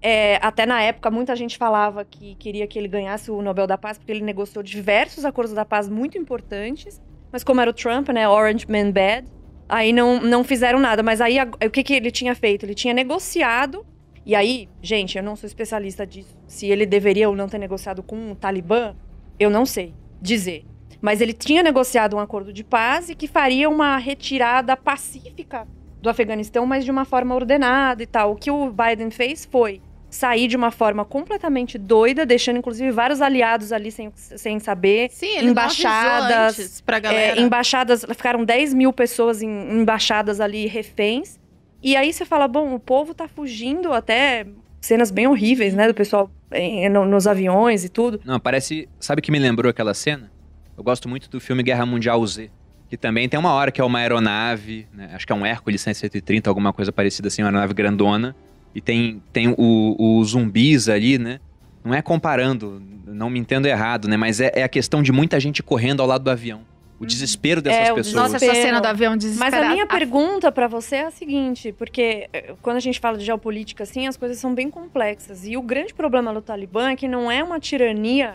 É, 0.00 0.36
até 0.36 0.64
na 0.64 0.80
época, 0.80 1.10
muita 1.10 1.34
gente 1.34 1.58
falava 1.58 2.04
que 2.04 2.34
queria 2.36 2.66
que 2.66 2.78
ele 2.78 2.88
ganhasse 2.88 3.30
o 3.30 3.42
Nobel 3.42 3.66
da 3.66 3.76
Paz, 3.76 3.98
porque 3.98 4.12
ele 4.12 4.22
negociou 4.22 4.62
diversos 4.62 5.24
acordos 5.24 5.54
da 5.54 5.64
paz 5.64 5.88
muito 5.88 6.16
importantes. 6.16 7.00
Mas 7.32 7.42
como 7.42 7.60
era 7.60 7.70
o 7.70 7.74
Trump, 7.74 8.08
né, 8.08 8.28
Orange 8.28 8.66
Man 8.68 8.90
Bad, 8.90 9.26
aí 9.68 9.92
não, 9.92 10.20
não 10.20 10.44
fizeram 10.44 10.78
nada. 10.78 11.02
Mas 11.02 11.20
aí, 11.20 11.36
o 11.42 11.70
que, 11.70 11.82
que 11.82 11.94
ele 11.94 12.10
tinha 12.10 12.34
feito? 12.34 12.64
Ele 12.64 12.74
tinha 12.74 12.94
negociado 12.94 13.84
e 14.28 14.34
aí, 14.34 14.68
gente, 14.82 15.16
eu 15.16 15.24
não 15.24 15.34
sou 15.34 15.46
especialista 15.46 16.06
disso. 16.06 16.36
Se 16.46 16.66
ele 16.66 16.84
deveria 16.84 17.30
ou 17.30 17.34
não 17.34 17.48
ter 17.48 17.56
negociado 17.56 18.02
com 18.02 18.32
o 18.32 18.36
Talibã, 18.36 18.94
eu 19.40 19.48
não 19.48 19.64
sei 19.64 19.94
dizer. 20.20 20.66
Mas 21.00 21.22
ele 21.22 21.32
tinha 21.32 21.62
negociado 21.62 22.14
um 22.14 22.18
acordo 22.18 22.52
de 22.52 22.62
paz 22.62 23.08
e 23.08 23.14
que 23.14 23.26
faria 23.26 23.70
uma 23.70 23.96
retirada 23.96 24.76
pacífica 24.76 25.66
do 26.02 26.10
Afeganistão, 26.10 26.66
mas 26.66 26.84
de 26.84 26.90
uma 26.90 27.06
forma 27.06 27.34
ordenada 27.34 28.02
e 28.02 28.06
tal. 28.06 28.32
O 28.32 28.36
que 28.36 28.50
o 28.50 28.70
Biden 28.70 29.10
fez 29.10 29.48
foi 29.50 29.80
sair 30.10 30.48
de 30.48 30.56
uma 30.56 30.70
forma 30.70 31.04
completamente 31.04 31.76
doida, 31.76 32.24
deixando 32.24 32.56
inclusive 32.58 32.90
vários 32.90 33.20
aliados 33.20 33.72
ali 33.72 33.90
sem, 33.92 34.10
sem 34.14 34.58
saber. 34.58 35.08
Sim, 35.10 35.36
ele 35.36 35.50
Embaixadas, 35.50 36.80
pra 36.80 36.96
É, 36.96 37.00
galera. 37.00 37.40
embaixadas, 37.40 38.04
ficaram 38.04 38.44
10 38.44 38.74
mil 38.74 38.92
pessoas 38.92 39.42
em 39.42 39.48
embaixadas 39.80 40.40
ali, 40.40 40.66
reféns. 40.66 41.38
E 41.82 41.96
aí 41.96 42.12
você 42.12 42.24
fala, 42.24 42.48
bom, 42.48 42.74
o 42.74 42.80
povo 42.80 43.14
tá 43.14 43.28
fugindo 43.28 43.92
até 43.92 44.46
cenas 44.80 45.10
bem 45.10 45.26
horríveis, 45.26 45.74
né? 45.74 45.86
Do 45.86 45.94
pessoal 45.94 46.30
em- 46.52 46.88
no- 46.88 47.04
nos 47.04 47.26
aviões 47.26 47.84
e 47.84 47.88
tudo. 47.88 48.20
Não, 48.24 48.40
parece. 48.40 48.88
Sabe 48.98 49.20
o 49.20 49.22
que 49.22 49.30
me 49.30 49.38
lembrou 49.38 49.68
aquela 49.70 49.94
cena? 49.94 50.30
Eu 50.76 50.82
gosto 50.82 51.08
muito 51.08 51.28
do 51.28 51.40
filme 51.40 51.62
Guerra 51.62 51.84
Mundial 51.84 52.24
Z. 52.26 52.50
Que 52.88 52.96
também 52.96 53.28
tem 53.28 53.38
uma 53.38 53.52
hora 53.52 53.70
que 53.70 53.80
é 53.80 53.84
uma 53.84 53.98
aeronave, 53.98 54.86
né? 54.94 55.10
acho 55.12 55.26
que 55.26 55.32
é 55.32 55.36
um 55.36 55.44
Hércules 55.44 55.82
130, 55.82 56.48
alguma 56.48 56.72
coisa 56.72 56.90
parecida 56.90 57.28
assim, 57.28 57.42
uma 57.42 57.48
aeronave 57.48 57.74
grandona. 57.74 58.34
E 58.78 58.80
tem, 58.80 59.20
tem 59.32 59.48
o- 59.58 59.96
os 60.20 60.30
zumbis 60.30 60.88
ali, 60.88 61.18
né? 61.18 61.40
Não 61.84 61.92
é 61.92 62.00
comparando, 62.00 62.80
não 63.08 63.28
me 63.28 63.36
entendo 63.40 63.66
errado, 63.66 64.06
né? 64.06 64.16
Mas 64.16 64.40
é, 64.40 64.52
é 64.54 64.62
a 64.62 64.68
questão 64.68 65.02
de 65.02 65.10
muita 65.10 65.40
gente 65.40 65.64
correndo 65.64 66.00
ao 66.00 66.06
lado 66.06 66.22
do 66.22 66.30
avião. 66.30 66.60
O 67.00 67.04
desespero 67.04 67.60
dessas 67.60 67.88
É, 67.88 67.92
o 67.92 67.96
pessoas. 67.96 68.14
Nossa, 68.14 68.36
essa 68.36 68.54
cena 68.54 68.80
do 68.80 68.86
avião 68.86 69.12
Mas 69.14 69.20
desesperado. 69.24 69.64
a 69.66 69.68
minha 69.70 69.86
pergunta 69.86 70.52
pra 70.52 70.68
você 70.68 70.96
é 70.96 71.06
a 71.06 71.10
seguinte, 71.10 71.72
porque 71.72 72.28
eh, 72.32 72.54
quando 72.62 72.76
a 72.76 72.80
gente 72.80 73.00
fala 73.00 73.18
de 73.18 73.24
geopolítica 73.24 73.82
assim, 73.82 74.06
as 74.06 74.16
coisas 74.16 74.38
são 74.38 74.54
bem 74.54 74.70
complexas. 74.70 75.44
E 75.44 75.56
o 75.56 75.62
grande 75.62 75.92
problema 75.92 76.32
do 76.32 76.40
Talibã 76.40 76.90
é 76.90 76.96
que 76.96 77.08
não 77.08 77.28
é 77.30 77.42
uma 77.42 77.58
tirania, 77.58 78.34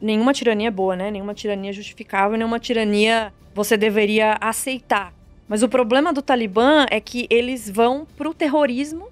nenhuma 0.00 0.32
tirania 0.32 0.66
é 0.68 0.70
boa, 0.70 0.96
né? 0.96 1.12
Nenhuma 1.12 1.32
tirania 1.34 1.72
justificável, 1.72 2.36
nenhuma 2.36 2.58
tirania 2.58 3.32
você 3.54 3.76
deveria 3.76 4.36
aceitar. 4.40 5.12
Mas 5.48 5.62
o 5.64 5.68
problema 5.68 6.12
do 6.12 6.22
Talibã 6.22 6.86
é 6.90 7.00
que 7.00 7.26
eles 7.30 7.68
vão 7.70 8.04
pro 8.16 8.32
terrorismo 8.34 9.08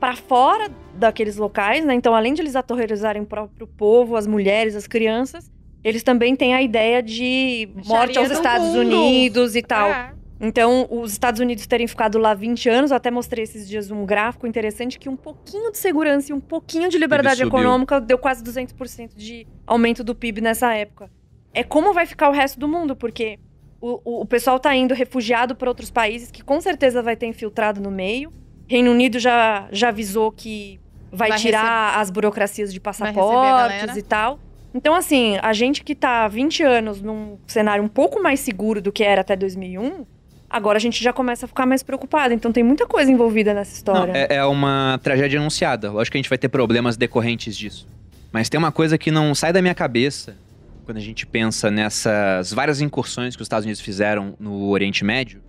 pra 0.00 0.16
fora 0.16 0.70
daqueles 0.94 1.36
locais, 1.36 1.84
né? 1.84 1.94
Então, 1.94 2.14
além 2.14 2.32
de 2.32 2.40
eles 2.40 2.56
aterrorizarem 2.56 3.22
o 3.22 3.26
próprio 3.26 3.66
povo, 3.66 4.16
as 4.16 4.26
mulheres, 4.26 4.74
as 4.74 4.86
crianças, 4.86 5.52
eles 5.84 6.02
também 6.02 6.34
têm 6.34 6.54
a 6.54 6.62
ideia 6.62 7.02
de 7.02 7.68
morte 7.86 8.18
aos 8.18 8.28
do 8.28 8.34
Estados 8.34 8.68
mundo. 8.68 8.80
Unidos 8.80 9.54
e 9.54 9.62
tal. 9.62 9.90
É. 9.90 10.14
Então, 10.40 10.88
os 10.90 11.12
Estados 11.12 11.38
Unidos 11.38 11.66
terem 11.66 11.86
ficado 11.86 12.16
lá 12.16 12.32
20 12.32 12.68
anos, 12.70 12.90
eu 12.90 12.96
até 12.96 13.10
mostrei 13.10 13.44
esses 13.44 13.68
dias 13.68 13.90
um 13.90 14.06
gráfico 14.06 14.46
interessante 14.46 14.98
que 14.98 15.06
um 15.06 15.16
pouquinho 15.16 15.70
de 15.70 15.76
segurança 15.76 16.32
e 16.32 16.34
um 16.34 16.40
pouquinho 16.40 16.88
de 16.88 16.96
liberdade 16.96 17.42
econômica 17.42 18.00
deu 18.00 18.16
quase 18.16 18.42
200% 18.42 19.10
de 19.14 19.46
aumento 19.66 20.02
do 20.02 20.14
PIB 20.14 20.40
nessa 20.40 20.72
época. 20.72 21.10
É 21.52 21.62
como 21.62 21.92
vai 21.92 22.06
ficar 22.06 22.30
o 22.30 22.32
resto 22.32 22.58
do 22.58 22.66
mundo, 22.66 22.96
porque 22.96 23.38
o, 23.80 24.00
o, 24.02 24.20
o 24.22 24.26
pessoal 24.26 24.58
tá 24.58 24.74
indo 24.74 24.94
refugiado 24.94 25.54
para 25.54 25.68
outros 25.68 25.90
países 25.90 26.30
que 26.30 26.42
com 26.42 26.58
certeza 26.58 27.02
vai 27.02 27.16
ter 27.16 27.26
infiltrado 27.26 27.78
no 27.78 27.90
meio. 27.90 28.32
Reino 28.70 28.92
Unido 28.92 29.18
já, 29.18 29.66
já 29.72 29.88
avisou 29.88 30.30
que 30.30 30.78
vai, 31.10 31.30
Vai 31.30 31.38
tirar 31.40 31.98
as 31.98 32.08
burocracias 32.08 32.72
de 32.72 32.78
receber 32.78 32.84
passaportes 32.84 33.96
e 33.96 34.02
tal. 34.02 34.38
Então, 34.72 34.94
assim, 34.94 35.36
a 35.42 35.52
gente 35.52 35.82
que 35.82 35.92
tá 35.92 36.24
há 36.24 36.28
20 36.28 36.62
anos 36.62 37.02
num 37.02 37.36
cenário 37.48 37.82
um 37.82 37.88
pouco 37.88 38.22
mais 38.22 38.38
seguro 38.38 38.80
do 38.80 38.92
que 38.92 39.02
era 39.02 39.22
até 39.22 39.34
2001, 39.34 40.06
agora 40.48 40.78
a 40.78 40.80
gente 40.80 41.02
já 41.02 41.12
começa 41.12 41.46
a 41.46 41.48
ficar 41.48 41.66
mais 41.66 41.82
preocupado. 41.82 42.32
Então, 42.32 42.52
tem 42.52 42.62
muita 42.62 42.86
coisa 42.86 43.10
envolvida 43.10 43.52
nessa 43.52 43.72
Não, 43.72 43.76
história. 43.76 44.12
é, 44.12 44.36
é 44.36 44.44
uma 44.44 45.00
tragédia 45.02 45.40
anunciada. 45.40 45.90
Lógico 45.90 46.12
que 46.12 46.18
a 46.18 46.20
gente 46.22 46.28
vai 46.28 46.38
ter 46.38 46.48
problemas 46.48 46.96
decorrentes 46.96 47.56
disso. 47.56 47.88
Mas 48.30 48.48
tem 48.48 48.56
uma 48.56 48.70
coisa 48.70 48.96
que 48.96 49.10
não 49.10 49.34
sai 49.34 49.52
da 49.52 49.60
minha 49.60 49.74
cabeça 49.74 50.36
quando 50.84 50.98
a 50.98 51.00
gente 51.00 51.26
pensa 51.26 51.72
nessas 51.72 52.52
várias 52.52 52.80
incursões 52.80 53.34
que 53.34 53.42
os 53.42 53.46
Estados 53.46 53.64
Unidos 53.64 53.80
fizeram 53.80 54.34
no 54.38 54.68
Oriente 54.68 55.04
Médio, 55.04 55.42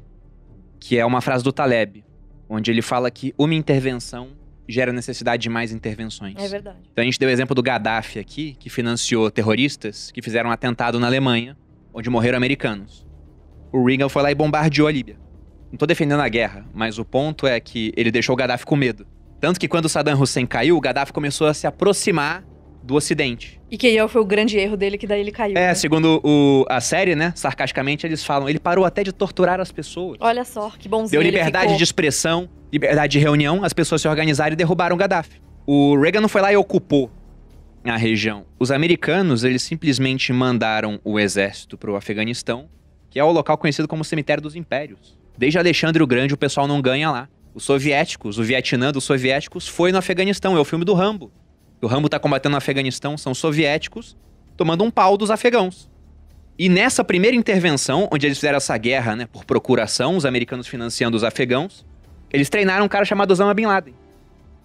que 0.79 0.97
é 0.97 1.05
uma 1.05 1.21
frase 1.21 1.43
do 1.43 1.51
Taleb, 1.51 2.03
onde 2.51 2.69
ele 2.69 2.81
fala 2.81 3.09
que 3.09 3.33
uma 3.37 3.55
intervenção 3.55 4.31
gera 4.67 4.91
necessidade 4.91 5.41
de 5.41 5.49
mais 5.49 5.71
intervenções. 5.71 6.35
É 6.37 6.47
verdade. 6.49 6.79
Então 6.91 7.01
a 7.01 7.05
gente 7.05 7.17
deu 7.17 7.29
o 7.29 7.31
exemplo 7.31 7.55
do 7.55 7.63
Gaddafi 7.63 8.19
aqui, 8.19 8.55
que 8.59 8.69
financiou 8.69 9.31
terroristas 9.31 10.11
que 10.11 10.21
fizeram 10.21 10.49
um 10.49 10.53
atentado 10.53 10.99
na 10.99 11.07
Alemanha, 11.07 11.57
onde 11.93 12.09
morreram 12.09 12.37
americanos. 12.37 13.07
O 13.71 13.85
Reagan 13.85 14.09
foi 14.09 14.21
lá 14.21 14.31
e 14.31 14.35
bombardeou 14.35 14.87
a 14.87 14.91
Líbia. 14.91 15.17
Não 15.71 15.77
tô 15.77 15.85
defendendo 15.85 16.19
a 16.19 16.27
guerra, 16.27 16.65
mas 16.73 16.99
o 16.99 17.05
ponto 17.05 17.47
é 17.47 17.57
que 17.61 17.93
ele 17.95 18.11
deixou 18.11 18.33
o 18.33 18.35
Gaddafi 18.35 18.65
com 18.65 18.75
medo. 18.75 19.07
Tanto 19.39 19.57
que 19.57 19.69
quando 19.69 19.85
o 19.85 19.89
Saddam 19.89 20.19
Hussein 20.19 20.45
caiu, 20.45 20.75
o 20.75 20.81
Gaddafi 20.81 21.13
começou 21.13 21.47
a 21.47 21.53
se 21.53 21.65
aproximar 21.65 22.43
do 22.83 22.95
Ocidente. 22.95 23.59
E 23.69 23.77
que 23.77 23.87
aí 23.87 24.07
foi 24.09 24.21
o 24.21 24.25
grande 24.25 24.57
erro 24.57 24.75
dele, 24.75 24.97
que 24.97 25.05
daí 25.05 25.21
ele 25.21 25.31
caiu. 25.31 25.55
É, 25.57 25.67
né? 25.67 25.73
segundo 25.75 26.19
o- 26.23 26.65
a 26.69 26.81
série, 26.81 27.15
né, 27.15 27.31
sarcasticamente 27.35 28.05
eles 28.05 28.23
falam, 28.23 28.49
ele 28.49 28.59
parou 28.59 28.85
até 28.85 29.03
de 29.03 29.11
torturar 29.11 29.59
as 29.59 29.71
pessoas. 29.71 30.17
Olha 30.19 30.43
só, 30.43 30.71
que 30.71 30.89
bonzinho 30.89 31.11
Deu 31.11 31.21
liberdade 31.21 31.77
de 31.77 31.83
expressão, 31.83 32.49
liberdade 32.71 33.11
de 33.11 33.19
reunião, 33.19 33.63
as 33.63 33.73
pessoas 33.73 34.01
se 34.01 34.07
organizaram 34.07 34.53
e 34.53 34.55
derrubaram 34.55 34.95
o 34.95 34.99
Gaddafi. 34.99 35.41
O 35.65 35.95
Reagan 35.99 36.21
não 36.21 36.29
foi 36.29 36.41
lá 36.41 36.51
e 36.51 36.57
ocupou 36.57 37.11
a 37.85 37.95
região. 37.97 38.45
Os 38.59 38.71
americanos, 38.71 39.43
eles 39.43 39.61
simplesmente 39.61 40.31
mandaram 40.33 40.99
o 41.03 41.19
exército 41.19 41.77
para 41.77 41.91
o 41.91 41.95
Afeganistão, 41.95 42.67
que 43.09 43.19
é 43.19 43.23
o 43.23 43.31
local 43.31 43.57
conhecido 43.57 43.87
como 43.87 44.03
cemitério 44.03 44.41
dos 44.41 44.55
impérios. 44.55 45.17
Desde 45.37 45.57
Alexandre 45.57 46.01
o 46.01 46.07
Grande, 46.07 46.33
o 46.33 46.37
pessoal 46.37 46.67
não 46.67 46.81
ganha 46.81 47.09
lá. 47.11 47.27
Os 47.53 47.63
soviéticos, 47.63 48.37
o 48.39 48.43
Vietnã 48.43 48.91
dos 48.91 49.03
soviéticos, 49.03 49.67
foi 49.67 49.91
no 49.91 49.97
Afeganistão. 49.97 50.55
É 50.55 50.59
o 50.59 50.65
filme 50.65 50.85
do 50.85 50.93
Rambo. 50.93 51.31
O 51.81 51.87
Rambo 51.87 52.07
tá 52.09 52.19
combatendo 52.19 52.51
no 52.51 52.57
Afeganistão, 52.57 53.17
são 53.17 53.33
soviéticos 53.33 54.15
tomando 54.55 54.83
um 54.83 54.91
pau 54.91 55.17
dos 55.17 55.31
afegãos. 55.31 55.89
E 56.59 56.69
nessa 56.69 57.03
primeira 57.03 57.35
intervenção, 57.35 58.07
onde 58.11 58.27
eles 58.27 58.37
fizeram 58.37 58.57
essa 58.57 58.77
guerra, 58.77 59.15
né, 59.15 59.25
por 59.31 59.43
procuração, 59.45 60.15
os 60.15 60.25
americanos 60.25 60.67
financiando 60.67 61.17
os 61.17 61.23
afegãos, 61.23 61.83
eles 62.31 62.49
treinaram 62.49 62.85
um 62.85 62.89
cara 62.89 63.03
chamado 63.03 63.31
Osama 63.31 63.53
Bin 63.53 63.65
Laden. 63.65 63.95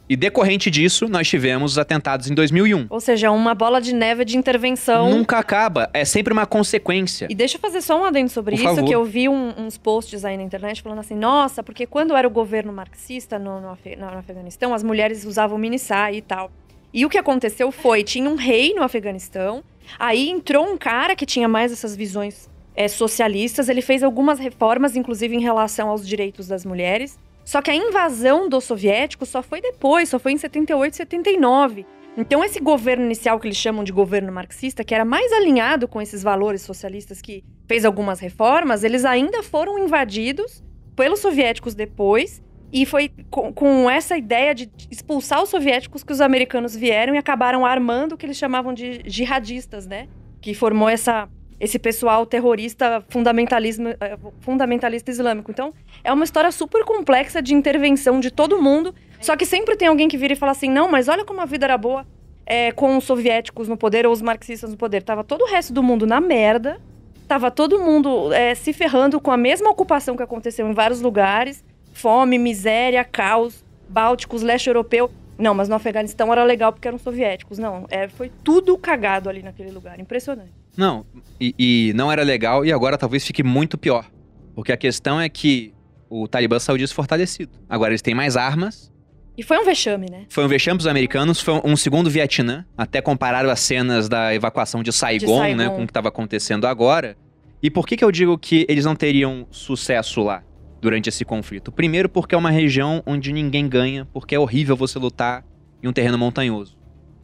E 0.09 0.15
decorrente 0.15 0.71
disso, 0.71 1.09
nós 1.09 1.27
tivemos 1.27 1.73
os 1.73 1.79
atentados 1.79 2.31
em 2.31 2.35
2001. 2.35 2.87
Ou 2.91 3.01
seja, 3.01 3.31
uma 3.33 3.55
bola 3.55 3.81
de 3.81 3.93
neve 3.93 4.25
de 4.25 4.37
intervenção. 4.37 5.11
Nunca 5.11 5.39
acaba, 5.39 5.91
é 5.93 6.05
sempre 6.05 6.33
uma 6.33 6.47
consequência. 6.47 7.27
E 7.31 7.35
deixa 7.35 7.57
eu 7.57 7.61
fazer 7.61 7.81
só 7.81 8.01
um 8.01 8.05
adendo 8.05 8.29
sobre 8.31 8.55
Por 8.55 8.61
isso, 8.63 8.75
favor. 8.77 8.87
que 8.87 8.95
eu 8.95 9.05
vi 9.05 9.29
um- 9.29 9.55
uns 9.59 9.77
posts 9.79 10.25
aí 10.25 10.37
na 10.37 10.45
internet 10.45 10.81
falando 10.83 11.01
assim, 11.01 11.17
nossa, 11.17 11.61
porque 11.63 11.87
quando 11.87 12.15
era 12.15 12.29
o 12.29 12.31
governo 12.31 12.73
marxista 12.73 13.37
no, 13.37 13.61
no 13.61 13.71
Afe- 13.71 13.97
no 13.97 14.07
Afeganistão, 14.07 14.73
as 14.75 14.83
mulheres 14.85 15.25
usavam 15.25 15.59
mini 15.59 15.79
e 16.13 16.21
tal. 16.23 16.53
E 16.97 17.05
o 17.05 17.11
que 17.11 17.19
aconteceu 17.19 17.71
foi, 17.71 18.03
tinha 18.03 18.27
um 18.27 18.37
rei 18.37 18.73
no 18.73 18.83
Afeganistão, 18.83 19.63
aí 19.99 20.31
entrou 20.31 20.67
um 20.67 20.79
cara 20.79 21.15
que 21.15 21.27
tinha 21.27 21.47
mais 21.47 21.71
essas 21.71 21.95
visões 21.95 22.49
é, 22.75 22.89
socialistas, 22.89 23.69
ele 23.69 23.83
fez 23.83 24.03
algumas 24.03 24.39
reformas, 24.39 24.97
inclusive 24.97 25.37
em 25.37 25.41
relação 25.43 25.91
aos 25.91 26.09
direitos 26.09 26.49
das 26.49 26.65
mulheres, 26.65 27.19
só 27.45 27.61
que 27.61 27.71
a 27.71 27.75
invasão 27.75 28.49
dos 28.49 28.65
soviéticos 28.65 29.29
só 29.29 29.43
foi 29.43 29.61
depois, 29.61 30.09
só 30.09 30.19
foi 30.19 30.33
em 30.33 30.39
78, 30.39 30.97
79. 30.97 31.85
Então, 32.17 32.43
esse 32.43 32.61
governo 32.61 33.05
inicial 33.05 33.39
que 33.39 33.47
eles 33.47 33.59
chamam 33.59 33.85
de 33.85 33.93
governo 33.93 34.33
marxista, 34.33 34.83
que 34.83 34.95
era 34.95 35.05
mais 35.05 35.31
alinhado 35.33 35.87
com 35.87 36.01
esses 36.01 36.23
valores 36.23 36.63
socialistas 36.63 37.21
que 37.21 37.45
fez 37.69 37.85
algumas 37.85 38.21
reformas, 38.21 38.83
eles 38.83 39.05
ainda 39.05 39.43
foram 39.43 39.79
invadidos 39.79 40.65
pelos 40.97 41.21
soviéticos 41.21 41.75
depois. 41.75 42.43
E 42.77 42.85
foi 42.85 43.11
com, 43.31 43.55
com 43.55 43.89
essa 43.89 44.19
ideia 44.19 44.55
de 44.55 44.71
expulsar 44.91 45.43
os 45.43 45.49
soviéticos 45.49 46.05
que 46.05 46.13
os 46.13 46.21
americanos 46.21 46.77
vieram 46.77 47.15
e 47.15 47.17
acabaram 47.17 47.65
armando 47.65 48.13
o 48.13 48.19
que 48.19 48.27
eles 48.27 48.37
chamavam 48.37 48.75
de 48.75 49.01
jihadistas, 49.07 49.87
né? 49.87 50.09
Que 50.43 50.53
formou 50.53 50.87
essa, 50.87 51.27
esse 51.59 51.79
pessoal 51.79 52.27
terrorista 52.27 53.03
fundamentalismo, 53.09 53.89
eh, 53.99 54.19
fundamentalista 54.41 55.11
islâmico. 55.11 55.51
Então, 55.51 55.73
é 56.05 56.13
uma 56.13 56.23
história 56.23 56.53
super 56.53 56.85
complexa 56.85 57.41
de 57.41 57.55
intervenção 57.55 58.21
de 58.21 58.31
todo 58.31 58.61
mundo. 58.61 58.95
Só 59.23 59.39
que 59.39 59.47
sempre 59.47 59.75
tem 59.75 59.89
alguém 59.89 60.07
que 60.07 60.19
vira 60.19 60.35
e 60.35 60.37
fala 60.37 60.53
assim: 60.53 60.69
não, 60.69 60.87
mas 60.87 61.09
olha 61.09 61.25
como 61.25 61.41
a 61.41 61.47
vida 61.47 61.65
era 61.65 61.79
boa 61.79 62.07
é, 62.45 62.73
com 62.73 62.99
os 62.99 63.05
soviéticos 63.05 63.69
no 63.69 63.79
poder 63.79 64.07
ou 64.07 64.13
os 64.13 64.21
marxistas 64.21 64.71
no 64.71 64.77
poder. 64.77 65.03
Tava 65.03 65.25
todo 65.25 65.41
o 65.45 65.47
resto 65.47 65.73
do 65.73 65.83
mundo 65.83 66.07
na 66.07 66.21
merda. 66.21 66.79
Tava 67.27 67.51
todo 67.51 67.81
mundo 67.81 68.31
é, 68.35 68.55
se 68.55 68.75
ferrando 68.75 69.19
com 69.19 69.31
a 69.31 69.37
mesma 69.39 69.71
ocupação 69.71 70.15
que 70.15 70.23
aconteceu 70.23 70.69
em 70.69 70.75
vários 70.75 71.01
lugares: 71.01 71.65
fome, 71.97 72.39
miséria, 72.39 73.03
caos, 73.05 73.65
bálticos, 73.89 74.43
leste 74.43 74.69
europeu. 74.69 75.11
Não, 75.39 75.55
mas 75.55 75.69
no 75.69 75.75
Afeganistão 75.75 76.31
era 76.31 76.45
legal 76.45 76.73
porque 76.73 76.87
eram 76.87 76.99
soviéticos. 76.99 77.59
Não, 77.59 77.87
é, 77.89 78.07
foi 78.09 78.31
tudo 78.45 78.77
cagado 78.77 79.29
ali 79.29 79.43
naquele 79.43 79.71
lugar. 79.71 79.99
Impressionante. 79.99 80.53
Não, 80.77 81.07
e, 81.41 81.55
e 81.59 81.93
não 81.95 82.13
era 82.13 82.23
legal 82.23 82.65
e 82.65 82.73
agora 82.73 82.99
talvez 82.99 83.27
fique 83.27 83.43
muito 83.43 83.79
pior. 83.79 84.07
Porque 84.55 84.73
a 84.73 84.77
questão 84.77 85.21
é 85.21 85.29
que 85.29 85.75
o 86.09 86.29
Talibã 86.29 86.59
saiu 86.59 86.79
desfortalecido. 86.79 87.53
Agora 87.69 87.91
eles 87.93 88.03
têm 88.03 88.15
mais 88.15 88.37
armas. 88.37 88.93
E 89.37 89.43
foi 89.43 89.59
um 89.59 89.65
vexame, 89.65 90.07
né? 90.11 90.25
Foi 90.29 90.45
um 90.45 90.49
vexame 90.49 90.79
dos 90.79 90.87
americanos, 90.87 91.41
foi 91.41 91.61
um 91.65 91.77
segundo 91.77 92.09
Vietnã. 92.09 92.65
Até 92.77 93.03
compararam 93.03 93.51
as 93.51 93.61
cenas 93.61 94.09
da 94.09 94.35
evacuação 94.35 94.83
de 94.83 94.93
Saigon, 94.93 95.39
Saigon. 95.39 95.57
né, 95.57 95.69
com 95.69 95.83
o 95.83 95.87
que 95.87 95.91
estava 95.91 96.09
acontecendo 96.09 96.67
agora. 96.67 97.17
E 97.63 97.71
por 97.71 97.87
que, 97.87 97.97
que 97.97 98.05
eu 98.05 98.13
digo 98.13 98.39
que 98.39 98.65
eles 98.69 98.85
não 98.85 98.95
teriam 98.95 99.47
sucesso 99.51 100.23
lá 100.23 100.43
durante 100.81 101.09
esse 101.09 101.25
conflito? 101.25 101.73
Primeiro, 101.73 102.09
porque 102.09 102.35
é 102.35 102.39
uma 102.39 102.51
região 102.51 103.03
onde 103.07 103.33
ninguém 103.33 103.69
ganha, 103.69 104.07
porque 104.13 104.35
é 104.35 104.39
horrível 104.39 104.77
você 104.77 104.99
lutar 104.99 105.45
em 105.83 105.89
um 105.89 105.93
terreno 105.93 106.19
montanhoso. 106.19 106.77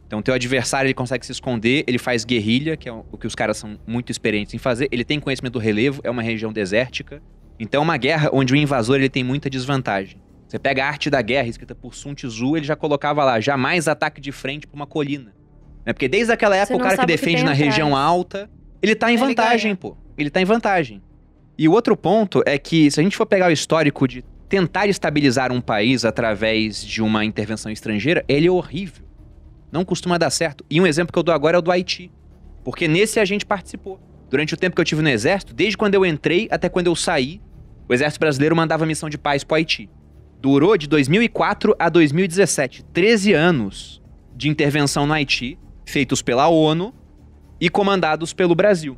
Então, 0.07 0.21
teu 0.21 0.33
adversário 0.33 0.87
ele 0.87 0.93
consegue 0.93 1.25
se 1.25 1.31
esconder, 1.31 1.83
ele 1.87 1.97
faz 1.97 2.23
guerrilha, 2.23 2.77
que 2.77 2.87
é 2.87 2.91
o 2.91 3.17
que 3.17 3.25
os 3.25 3.33
caras 3.33 3.57
são 3.57 3.79
muito 3.87 4.11
experientes 4.11 4.53
em 4.53 4.57
fazer. 4.59 4.87
Ele 4.91 5.03
tem 5.03 5.19
conhecimento 5.19 5.53
do 5.53 5.59
relevo, 5.59 6.01
é 6.03 6.11
uma 6.11 6.21
região 6.21 6.53
desértica. 6.53 7.21
Então, 7.59 7.81
é 7.81 7.83
uma 7.83 7.97
guerra 7.97 8.29
onde 8.31 8.53
o 8.53 8.55
invasor 8.55 8.97
ele 8.97 9.09
tem 9.09 9.23
muita 9.23 9.49
desvantagem. 9.49 10.21
Você 10.47 10.59
pega 10.59 10.85
a 10.85 10.87
arte 10.87 11.09
da 11.09 11.19
guerra, 11.21 11.47
escrita 11.47 11.73
por 11.73 11.95
Sun 11.95 12.13
Tzu, 12.13 12.57
ele 12.57 12.65
já 12.65 12.75
colocava 12.75 13.23
lá, 13.23 13.39
jamais 13.39 13.87
ataque 13.87 14.21
de 14.21 14.31
frente 14.31 14.67
pra 14.67 14.75
uma 14.75 14.85
colina. 14.85 15.33
Né? 15.83 15.93
Porque 15.93 16.07
desde 16.07 16.31
aquela 16.31 16.55
época, 16.55 16.75
o 16.75 16.79
cara 16.79 16.95
que 16.95 17.01
que 17.01 17.07
defende 17.07 17.37
tem 17.37 17.45
na 17.45 17.51
atrás. 17.53 17.69
região 17.71 17.95
alta, 17.95 18.47
ele 18.81 18.93
tá 18.93 19.09
em 19.09 19.15
Ele 19.15 19.25
vantagem, 19.25 19.71
ganha. 19.71 19.75
pô. 19.77 19.97
Ele 20.15 20.29
tá 20.29 20.39
em 20.41 20.45
vantagem. 20.45 21.01
E 21.57 21.67
o 21.67 21.71
outro 21.71 21.95
ponto 21.95 22.41
é 22.45 22.57
que, 22.57 22.89
se 22.89 22.99
a 22.99 23.03
gente 23.03 23.15
for 23.15 23.25
pegar 23.25 23.47
o 23.47 23.51
histórico 23.51 24.07
de 24.07 24.23
tentar 24.49 24.87
estabilizar 24.87 25.51
um 25.51 25.61
país 25.61 26.03
através 26.03 26.83
de 26.83 27.01
uma 27.01 27.23
intervenção 27.23 27.71
estrangeira, 27.71 28.23
ele 28.27 28.47
é 28.47 28.51
horrível. 28.51 29.05
Não 29.71 29.85
costuma 29.85 30.17
dar 30.17 30.29
certo. 30.29 30.65
E 30.69 30.79
um 30.79 30.87
exemplo 30.87 31.11
que 31.11 31.17
eu 31.17 31.23
dou 31.23 31.33
agora 31.33 31.57
é 31.57 31.59
o 31.59 31.61
do 31.61 31.71
Haiti. 31.71 32.11
Porque 32.63 32.87
nesse 32.87 33.19
a 33.19 33.25
gente 33.25 33.45
participou. 33.45 33.99
Durante 34.29 34.53
o 34.53 34.57
tempo 34.57 34.75
que 34.75 34.81
eu 34.81 34.85
tive 34.85 35.01
no 35.01 35.09
exército, 35.09 35.53
desde 35.53 35.77
quando 35.77 35.95
eu 35.95 36.05
entrei 36.05 36.47
até 36.49 36.69
quando 36.69 36.87
eu 36.87 36.95
saí, 36.95 37.41
o 37.87 37.93
exército 37.93 38.19
brasileiro 38.19 38.55
mandava 38.55 38.85
missão 38.85 39.09
de 39.09 39.17
paz 39.17 39.43
pro 39.43 39.55
Haiti. 39.55 39.89
Durou 40.41 40.77
de 40.77 40.87
2004 40.87 41.75
a 41.77 41.89
2017. 41.89 42.83
13 42.93 43.33
anos 43.33 44.01
de 44.35 44.49
intervenção 44.49 45.05
no 45.05 45.13
Haiti, 45.13 45.57
feitos 45.85 46.21
pela 46.21 46.47
ONU 46.47 46.93
e 47.59 47.69
comandados 47.69 48.33
pelo 48.33 48.55
Brasil, 48.55 48.97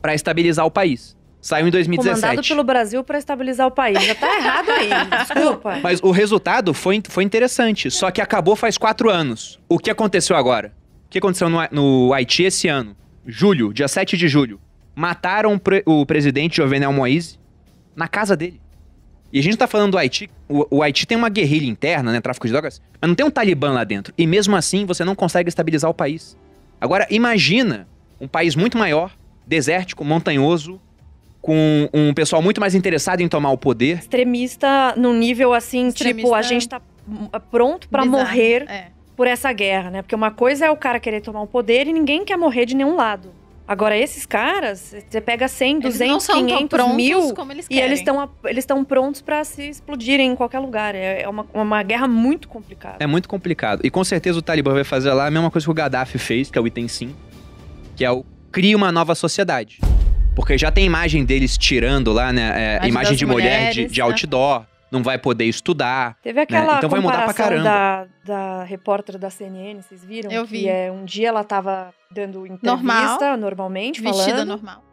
para 0.00 0.14
estabilizar 0.14 0.66
o 0.66 0.70
país. 0.70 1.16
Saiu 1.44 1.68
em 1.68 1.70
2017. 1.70 2.20
Comandado 2.22 2.48
pelo 2.48 2.64
Brasil 2.64 3.04
para 3.04 3.18
estabilizar 3.18 3.66
o 3.66 3.70
país. 3.70 4.02
Já 4.02 4.14
tá 4.14 4.34
errado 4.34 4.70
aí, 4.70 4.88
desculpa. 5.26 5.78
Mas 5.82 6.00
o 6.02 6.10
resultado 6.10 6.72
foi, 6.72 7.02
foi 7.06 7.22
interessante, 7.22 7.90
só 7.90 8.10
que 8.10 8.22
acabou 8.22 8.56
faz 8.56 8.78
quatro 8.78 9.10
anos. 9.10 9.60
O 9.68 9.78
que 9.78 9.90
aconteceu 9.90 10.36
agora? 10.36 10.72
O 11.04 11.10
que 11.10 11.18
aconteceu 11.18 11.50
no, 11.50 11.58
no 11.70 12.14
Haiti 12.14 12.44
esse 12.44 12.66
ano? 12.66 12.96
Julho, 13.26 13.74
dia 13.74 13.86
7 13.86 14.16
de 14.16 14.26
julho. 14.26 14.58
Mataram 14.94 15.52
o, 15.52 15.60
pre- 15.60 15.82
o 15.84 16.06
presidente 16.06 16.56
Jovenel 16.56 16.90
Moïse 16.94 17.38
na 17.94 18.08
casa 18.08 18.34
dele. 18.34 18.58
E 19.30 19.38
a 19.38 19.42
gente 19.42 19.58
tá 19.58 19.66
falando 19.66 19.92
do 19.92 19.98
Haiti. 19.98 20.30
O, 20.48 20.78
o 20.78 20.82
Haiti 20.82 21.06
tem 21.06 21.18
uma 21.18 21.28
guerrilha 21.28 21.66
interna, 21.66 22.10
né? 22.10 22.22
Tráfico 22.22 22.46
de 22.46 22.54
drogas, 22.54 22.80
mas 22.98 23.06
não 23.06 23.14
tem 23.14 23.26
um 23.26 23.30
talibã 23.30 23.70
lá 23.70 23.84
dentro. 23.84 24.14
E 24.16 24.26
mesmo 24.26 24.56
assim, 24.56 24.86
você 24.86 25.04
não 25.04 25.14
consegue 25.14 25.50
estabilizar 25.50 25.90
o 25.90 25.94
país. 25.94 26.38
Agora, 26.80 27.06
imagina 27.10 27.86
um 28.18 28.26
país 28.26 28.56
muito 28.56 28.78
maior, 28.78 29.10
desértico, 29.46 30.02
montanhoso, 30.06 30.80
com 31.44 31.90
um 31.92 32.14
pessoal 32.14 32.40
muito 32.40 32.58
mais 32.58 32.74
interessado 32.74 33.20
em 33.20 33.28
tomar 33.28 33.50
o 33.50 33.58
poder. 33.58 33.98
Extremista 33.98 34.94
num 34.96 35.12
nível 35.12 35.52
assim, 35.52 35.90
tipo, 35.90 36.08
Extremista 36.08 36.36
a 36.36 36.40
gente 36.40 36.66
tá 36.66 36.80
hum, 37.06 37.28
pronto 37.50 37.86
pra 37.86 38.02
Bizarro. 38.02 38.22
morrer 38.24 38.64
É. 38.66 38.86
por 39.14 39.26
essa 39.26 39.52
guerra, 39.52 39.90
né? 39.90 40.00
Porque 40.00 40.14
uma 40.14 40.30
coisa 40.30 40.64
é 40.64 40.70
o 40.70 40.76
cara 40.76 40.98
querer 40.98 41.20
tomar 41.20 41.42
o 41.42 41.46
poder 41.46 41.86
e 41.86 41.92
ninguém 41.92 42.24
quer 42.24 42.38
morrer 42.38 42.64
de 42.64 42.74
nenhum 42.74 42.96
lado. 42.96 43.28
Agora, 43.68 43.94
esses 43.94 44.24
caras, 44.24 44.94
você 45.06 45.20
pega 45.20 45.46
100, 45.46 45.72
Eles 45.76 45.82
200, 45.98 46.12
não 46.14 46.20
são 46.20 46.34
tão 46.36 46.46
500 46.46 46.68
prontos 46.68 46.96
mil 46.96 47.34
como 47.34 47.52
eles 47.52 47.66
e 47.68 47.78
eles 47.78 47.98
estão 47.98 48.30
eles 48.44 48.58
estão 48.62 48.82
prontos 48.82 49.20
pra 49.20 49.44
se 49.44 49.68
explodirem 49.68 50.30
em 50.30 50.34
qualquer 50.34 50.60
lugar. 50.60 50.94
É 50.94 51.22
é 51.22 51.28
uma, 51.28 51.46
uma 51.52 51.82
guerra 51.82 52.08
muito 52.08 52.48
complicada. 52.48 52.96
É 53.00 53.06
muito 53.06 53.28
complicado. 53.28 53.82
E 53.84 53.90
com 53.90 54.02
certeza 54.02 54.38
o 54.38 54.42
Talibã 54.42 54.72
vai 54.72 54.84
fazer 54.84 55.12
lá 55.12 55.26
a 55.26 55.30
mesma 55.30 55.50
coisa 55.50 55.66
que 55.66 55.70
o 55.70 55.74
Gaddafi 55.74 56.16
fez, 56.18 56.50
que 56.50 56.56
é 56.58 56.60
o 56.60 56.66
item 56.66 56.88
5, 56.88 57.12
que 57.96 58.02
é 58.02 58.10
o 58.10 58.24
cria 58.50 58.76
uma 58.76 58.90
nova 58.90 59.14
sociedade. 59.14 59.78
Porque 60.34 60.58
já 60.58 60.70
tem 60.70 60.84
imagem 60.84 61.24
deles 61.24 61.56
tirando 61.56 62.12
lá, 62.12 62.32
né? 62.32 62.78
é, 62.82 62.88
Imagem 62.88 63.16
de 63.16 63.24
mulher 63.26 63.70
de, 63.70 63.80
mulheres, 63.80 63.92
de 63.92 64.00
né? 64.00 64.04
outdoor, 64.06 64.64
não 64.90 65.02
vai 65.02 65.16
poder 65.18 65.44
estudar. 65.44 66.16
Teve 66.22 66.40
aquela 66.40 66.78
Então 66.78 66.90
vai 66.90 67.00
mudar 67.00 67.24
pra 67.24 67.34
caramba. 67.34 67.62
da, 67.64 68.06
da 68.24 68.64
repórter 68.64 69.16
da 69.18 69.30
CNN, 69.30 69.80
vocês 69.80 70.04
viram? 70.04 70.30
Eu 70.30 70.44
Que 70.44 70.50
vi. 70.50 70.68
é, 70.68 70.90
um 70.90 71.04
dia 71.04 71.28
ela 71.28 71.44
tava 71.44 71.92
dando 72.10 72.46
entrevista, 72.46 72.66
Normal. 72.66 73.36
normalmente, 73.38 74.00
Vestida 74.02 74.32
falando. 74.32 74.48
normal. 74.48 74.84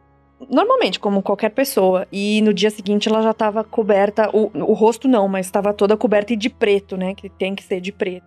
Normalmente, 0.50 0.98
como 0.98 1.22
qualquer 1.22 1.50
pessoa. 1.50 2.06
E 2.10 2.40
no 2.42 2.52
dia 2.52 2.70
seguinte 2.70 3.08
ela 3.08 3.22
já 3.22 3.32
tava 3.32 3.62
coberta, 3.62 4.28
o, 4.32 4.50
o 4.54 4.72
rosto 4.72 5.06
não, 5.06 5.28
mas 5.28 5.46
estava 5.46 5.72
toda 5.72 5.96
coberta 5.96 6.32
e 6.32 6.36
de 6.36 6.50
preto, 6.50 6.96
né? 6.96 7.14
Que 7.14 7.28
tem 7.28 7.54
que 7.54 7.62
ser 7.62 7.80
de 7.80 7.92
preto. 7.92 8.26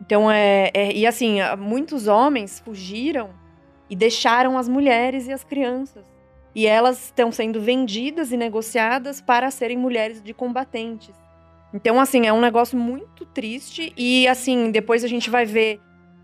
Então 0.00 0.30
é, 0.30 0.70
é- 0.72 0.92
E 0.92 1.04
assim, 1.06 1.38
muitos 1.58 2.06
homens 2.06 2.60
fugiram 2.64 3.30
e 3.90 3.96
deixaram 3.96 4.56
as 4.56 4.68
mulheres 4.68 5.26
e 5.26 5.32
as 5.32 5.42
crianças. 5.42 6.04
E 6.54 6.66
elas 6.66 7.06
estão 7.06 7.30
sendo 7.30 7.60
vendidas 7.60 8.32
e 8.32 8.36
negociadas 8.36 9.20
para 9.20 9.50
serem 9.50 9.76
mulheres 9.76 10.22
de 10.22 10.32
combatentes. 10.32 11.14
Então, 11.72 12.00
assim, 12.00 12.26
é 12.26 12.32
um 12.32 12.40
negócio 12.40 12.78
muito 12.78 13.26
triste. 13.26 13.92
E, 13.96 14.26
assim, 14.26 14.70
depois 14.70 15.04
a 15.04 15.08
gente 15.08 15.28
vai 15.28 15.44
ver 15.44 15.80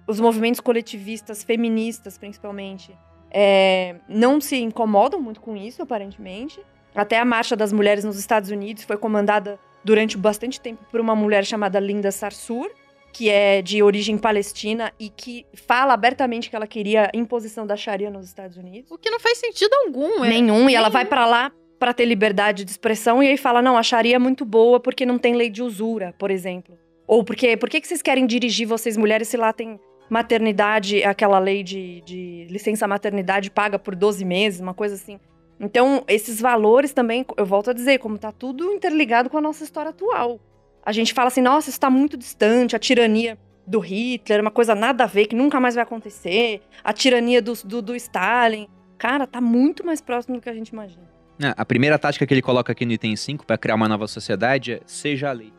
os 0.07 0.21
movimentos 0.21 0.61
coletivistas, 0.61 1.43
feministas, 1.43 2.19
principalmente, 2.19 2.97
é, 3.31 3.97
não 4.09 4.41
se 4.41 4.57
incomodam 4.57 5.21
muito 5.21 5.41
com 5.41 5.57
isso, 5.57 5.83
aparentemente. 5.83 6.61
Até 6.95 7.19
a 7.19 7.25
Marcha 7.25 7.57
das 7.57 7.73
Mulheres 7.73 8.05
nos 8.05 8.19
Estados 8.19 8.51
Unidos 8.51 8.85
foi 8.85 8.97
comandada 8.97 9.59
durante 9.83 10.17
bastante 10.17 10.61
tempo 10.61 10.85
por 10.91 11.01
uma 11.01 11.15
mulher 11.17 11.45
chamada 11.45 11.81
Linda 11.81 12.11
Sarsour, 12.11 12.71
que 13.15 13.31
é 13.31 13.63
de 13.63 13.81
origem 13.81 14.19
palestina 14.19 14.93
e 14.99 15.09
que 15.09 15.47
fala 15.69 15.95
abertamente 15.95 16.51
que 16.51 16.57
ela 16.57 16.67
queria 16.67 17.09
imposição 17.15 17.65
da 17.65 17.77
Sharia 17.77 18.11
nos 18.11 18.27
Estados 18.27 18.57
Unidos. 18.57 18.91
O 18.91 18.99
que 18.99 19.09
não 19.09 19.21
faz 19.21 19.39
sentido 19.39 19.73
algum. 19.87 20.25
É. 20.25 20.29
Nenhum. 20.31 20.69
E 20.69 20.75
ela 20.75 20.89
vai 20.89 21.05
pra 21.05 21.25
lá 21.25 21.53
pra 21.79 21.95
ter 21.95 22.07
liberdade 22.07 22.65
de 22.65 22.73
expressão 22.73 23.23
e 23.23 23.29
aí 23.29 23.37
fala: 23.37 23.63
não, 23.63 23.79
a 23.79 23.85
Sharia 23.85 24.17
é 24.17 24.19
muito 24.19 24.45
boa 24.45 24.81
porque 24.81 25.07
não 25.07 25.17
tem 25.17 25.37
lei 25.37 25.49
de 25.49 25.63
usura, 25.63 26.13
por 26.19 26.29
exemplo. 26.29 26.77
Ou 27.07 27.23
porque 27.23 27.57
por 27.57 27.71
que, 27.71 27.81
que 27.81 27.87
vocês 27.87 28.03
querem 28.03 28.27
dirigir 28.27 28.67
vocês 28.67 28.97
mulheres 28.97 29.29
se 29.29 29.37
lá 29.37 29.53
tem 29.53 29.79
maternidade, 30.11 31.05
aquela 31.05 31.39
lei 31.39 31.63
de, 31.63 32.01
de 32.01 32.49
licença 32.51 32.89
maternidade 32.89 33.49
paga 33.49 33.79
por 33.79 33.95
12 33.95 34.25
meses, 34.25 34.61
uma 34.61 34.75
coisa 34.75 34.97
assim. 34.97 35.21
Então, 35.61 36.03
esses 36.09 36.41
valores 36.41 36.93
também, 36.93 37.25
eu 37.37 37.47
volto 37.47 37.71
a 37.71 37.73
dizer, 37.73 37.99
como 37.99 38.19
tá 38.19 38.33
tudo 38.33 38.73
interligado 38.73 39.31
com 39.31 39.39
a 39.39 39.41
nossa 39.41 39.63
história 39.63 39.91
atual. 39.91 40.41
A 40.85 40.93
gente 40.93 41.15
fala 41.15 41.29
assim, 41.29 41.41
nossa, 41.41 41.71
isso 41.71 41.81
tá 41.81 41.89
muito 41.89 42.17
distante, 42.17 42.77
a 42.77 42.79
tirania 42.79 43.39
do 43.67 43.79
Hitler, 43.79 44.41
uma 44.41 44.51
coisa 44.51 44.75
nada 44.75 45.05
a 45.05 45.07
ver, 45.07 45.27
que 45.27 45.35
nunca 45.35 45.59
mais 45.59 45.75
vai 45.75 45.83
acontecer, 45.83 46.61
a 46.83 46.93
tirania 46.93 47.41
do, 47.41 47.55
do, 47.65 47.81
do 47.81 47.97
Stalin. 47.97 48.69
Cara, 48.99 49.27
tá 49.27 49.41
muito 49.41 49.85
mais 49.85 50.01
próximo 50.01 50.37
do 50.37 50.43
que 50.43 50.49
a 50.49 50.55
gente 50.55 50.69
imagina. 50.69 51.09
Ah, 51.43 51.55
a 51.57 51.65
primeira 51.65 51.99
tática 51.99 52.27
que 52.27 52.35
ele 52.35 52.43
coloca 52.43 52.73
aqui 52.73 52.85
no 52.85 52.93
item 52.93 53.17
5 53.17 53.47
para 53.47 53.59
criar 53.59 53.75
uma 53.75 53.89
nova 53.89 54.07
sociedade 54.07 54.75
é 54.75 54.81
seja 54.87 55.31
a 55.31 55.33
lei. 55.33 55.53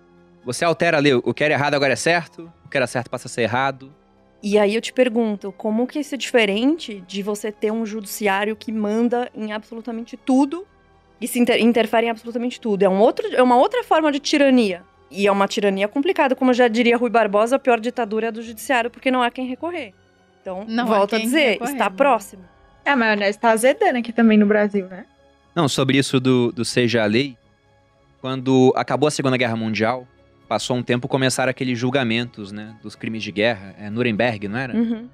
Você 0.45 0.64
altera 0.64 0.97
a 0.97 0.99
lei, 0.99 1.14
o 1.14 1.34
que 1.34 1.43
era 1.43 1.56
errado 1.56 1.73
agora 1.73 1.93
é 1.93 1.95
certo, 1.95 2.52
o 2.64 2.69
que 2.69 2.77
era 2.77 2.85
certo 2.85 3.10
passa 3.10 3.27
a 3.27 3.31
ser 3.31 3.41
errado. 3.41 3.93
E 4.43 4.60
aí 4.60 4.76
eu 4.76 4.81
te 4.81 4.93
pergunto, 4.93 5.52
como 5.52 5.88
que 5.88 5.99
isso 5.99 6.14
é 6.14 6.18
diferente 6.18 7.03
de 7.07 7.23
você 7.23 7.52
ter 7.52 7.72
um 7.72 7.84
judiciário 7.84 8.56
que 8.56 8.72
manda 8.72 9.30
em 9.34 9.52
absolutamente 9.52 10.15
tudo 10.15 10.68
e 11.19 11.27
se 11.27 11.39
inter 11.39 11.60
interfere 11.60 12.06
em 12.06 12.10
absolutamente 12.11 12.61
tudo? 12.61 12.84
É, 12.84 12.89
um 12.89 12.99
outro, 12.99 13.27
é 13.35 13.41
uma 13.41 13.57
outra 13.57 13.84
forma 13.84 14.11
de 14.11 14.19
tirania. 14.19 14.84
E 15.10 15.27
é 15.27 15.32
uma 15.32 15.48
tirania 15.48 15.88
complicada, 15.88 16.36
como 16.36 16.53
já 16.53 16.68
diria 16.68 16.98
Rui 16.98 17.10
Barbosa, 17.10 17.56
a 17.56 17.60
pior 17.60 17.80
ditadura 17.80 18.27
é 18.27 18.30
a 18.30 18.32
do 18.32 18.41
judiciário, 18.41 18.90
porque 18.90 19.11
não 19.11 19.22
há 19.22 19.30
quem 19.30 19.48
recorrer. 19.48 19.94
Então, 20.41 20.65
Não 20.68 20.86
volto 20.86 21.15
a 21.15 21.19
dizer, 21.19 21.53
recorrer, 21.53 21.72
está 21.72 21.90
né? 21.90 21.95
próximo. 21.95 22.44
É, 22.84 22.91
a 22.91 22.95
maionese 22.95 23.40
tá 23.40 23.52
azedando 23.52 23.98
aqui 23.98 24.14
também 24.14 24.38
no 24.38 24.45
Brasil, 24.45 24.88
né? 24.88 25.06
Não, 25.56 25.68
sobre 25.68 25.98
isso 25.98 26.19
do, 26.19 26.52
do 26.52 26.64
seja 26.65 27.02
a 27.02 27.06
lei, 27.06 27.38
quando 28.22 28.73
acabou 28.76 29.07
a 29.07 29.11
Segunda 29.11 29.38
Guerra 29.38 29.56
Mundial, 29.56 30.07
passou 30.48 30.76
um 30.76 30.84
tempo, 30.84 31.07
começaram 31.07 31.49
aqueles 31.49 31.77
julgamentos, 31.80 32.52
né, 32.52 32.76
dos 32.84 32.95
crimes 32.95 33.23
de 33.23 33.32
guerra, 33.32 33.73
é 33.80 33.90
Nuremberg, 33.90 34.48
não 34.48 34.57
era? 34.57 34.76
Uhum. 34.76 35.10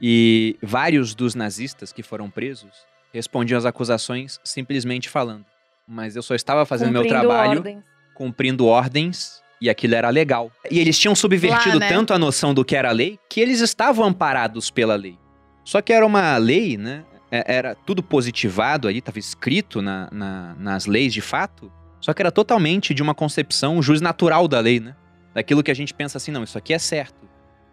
E 0.00 0.56
vários 0.62 1.14
dos 1.14 1.34
nazistas 1.34 1.92
que 1.92 2.02
foram 2.02 2.30
presos 2.30 2.70
respondiam 3.12 3.58
às 3.58 3.66
acusações 3.66 4.40
simplesmente 4.42 5.08
falando: 5.08 5.44
"Mas 5.86 6.16
eu 6.16 6.22
só 6.22 6.34
estava 6.34 6.64
fazendo 6.64 6.92
meu 6.92 7.02
Cumprindo 7.02 7.20
trabalho, 7.20 7.58
ordens. 7.58 7.84
Cumprindo 8.24 8.66
ordens 8.66 9.40
e 9.60 9.70
aquilo 9.70 9.94
era 9.94 10.10
legal". 10.10 10.50
E 10.70 10.78
eles 10.78 10.98
tinham 10.98 11.14
subvertido 11.14 11.74
Lá, 11.78 11.80
né? 11.80 11.88
tanto 11.88 12.12
a 12.12 12.18
noção 12.18 12.52
do 12.52 12.64
que 12.64 12.76
era 12.76 12.90
lei 12.92 13.18
que 13.30 13.40
eles 13.40 13.60
estavam 13.60 14.04
amparados 14.04 14.70
pela 14.70 14.94
lei. 14.94 15.18
Só 15.64 15.80
que 15.80 15.92
era 15.92 16.04
uma 16.04 16.36
lei, 16.36 16.76
né? 16.76 17.04
é- 17.30 17.44
Era 17.56 17.74
tudo 17.74 18.02
positivado 18.02 18.88
ali, 18.88 18.98
estava 18.98 19.18
escrito 19.18 19.80
na- 19.80 20.08
na- 20.12 20.54
nas 20.58 20.84
leis 20.86 21.12
de 21.14 21.20
fato. 21.20 21.72
Só 22.00 22.12
que 22.12 22.20
era 22.20 22.30
totalmente 22.32 22.92
de 22.92 23.02
uma 23.02 23.14
concepção, 23.14 23.80
juiz 23.80 24.00
natural 24.00 24.48
da 24.48 24.58
lei, 24.60 24.80
né? 24.80 24.96
Daquilo 25.32 25.62
que 25.62 25.70
a 25.70 25.74
gente 25.74 25.94
pensa 25.94 26.18
assim, 26.18 26.32
não, 26.32 26.42
isso 26.42 26.58
aqui 26.58 26.72
é 26.74 26.78
certo. 26.78 27.28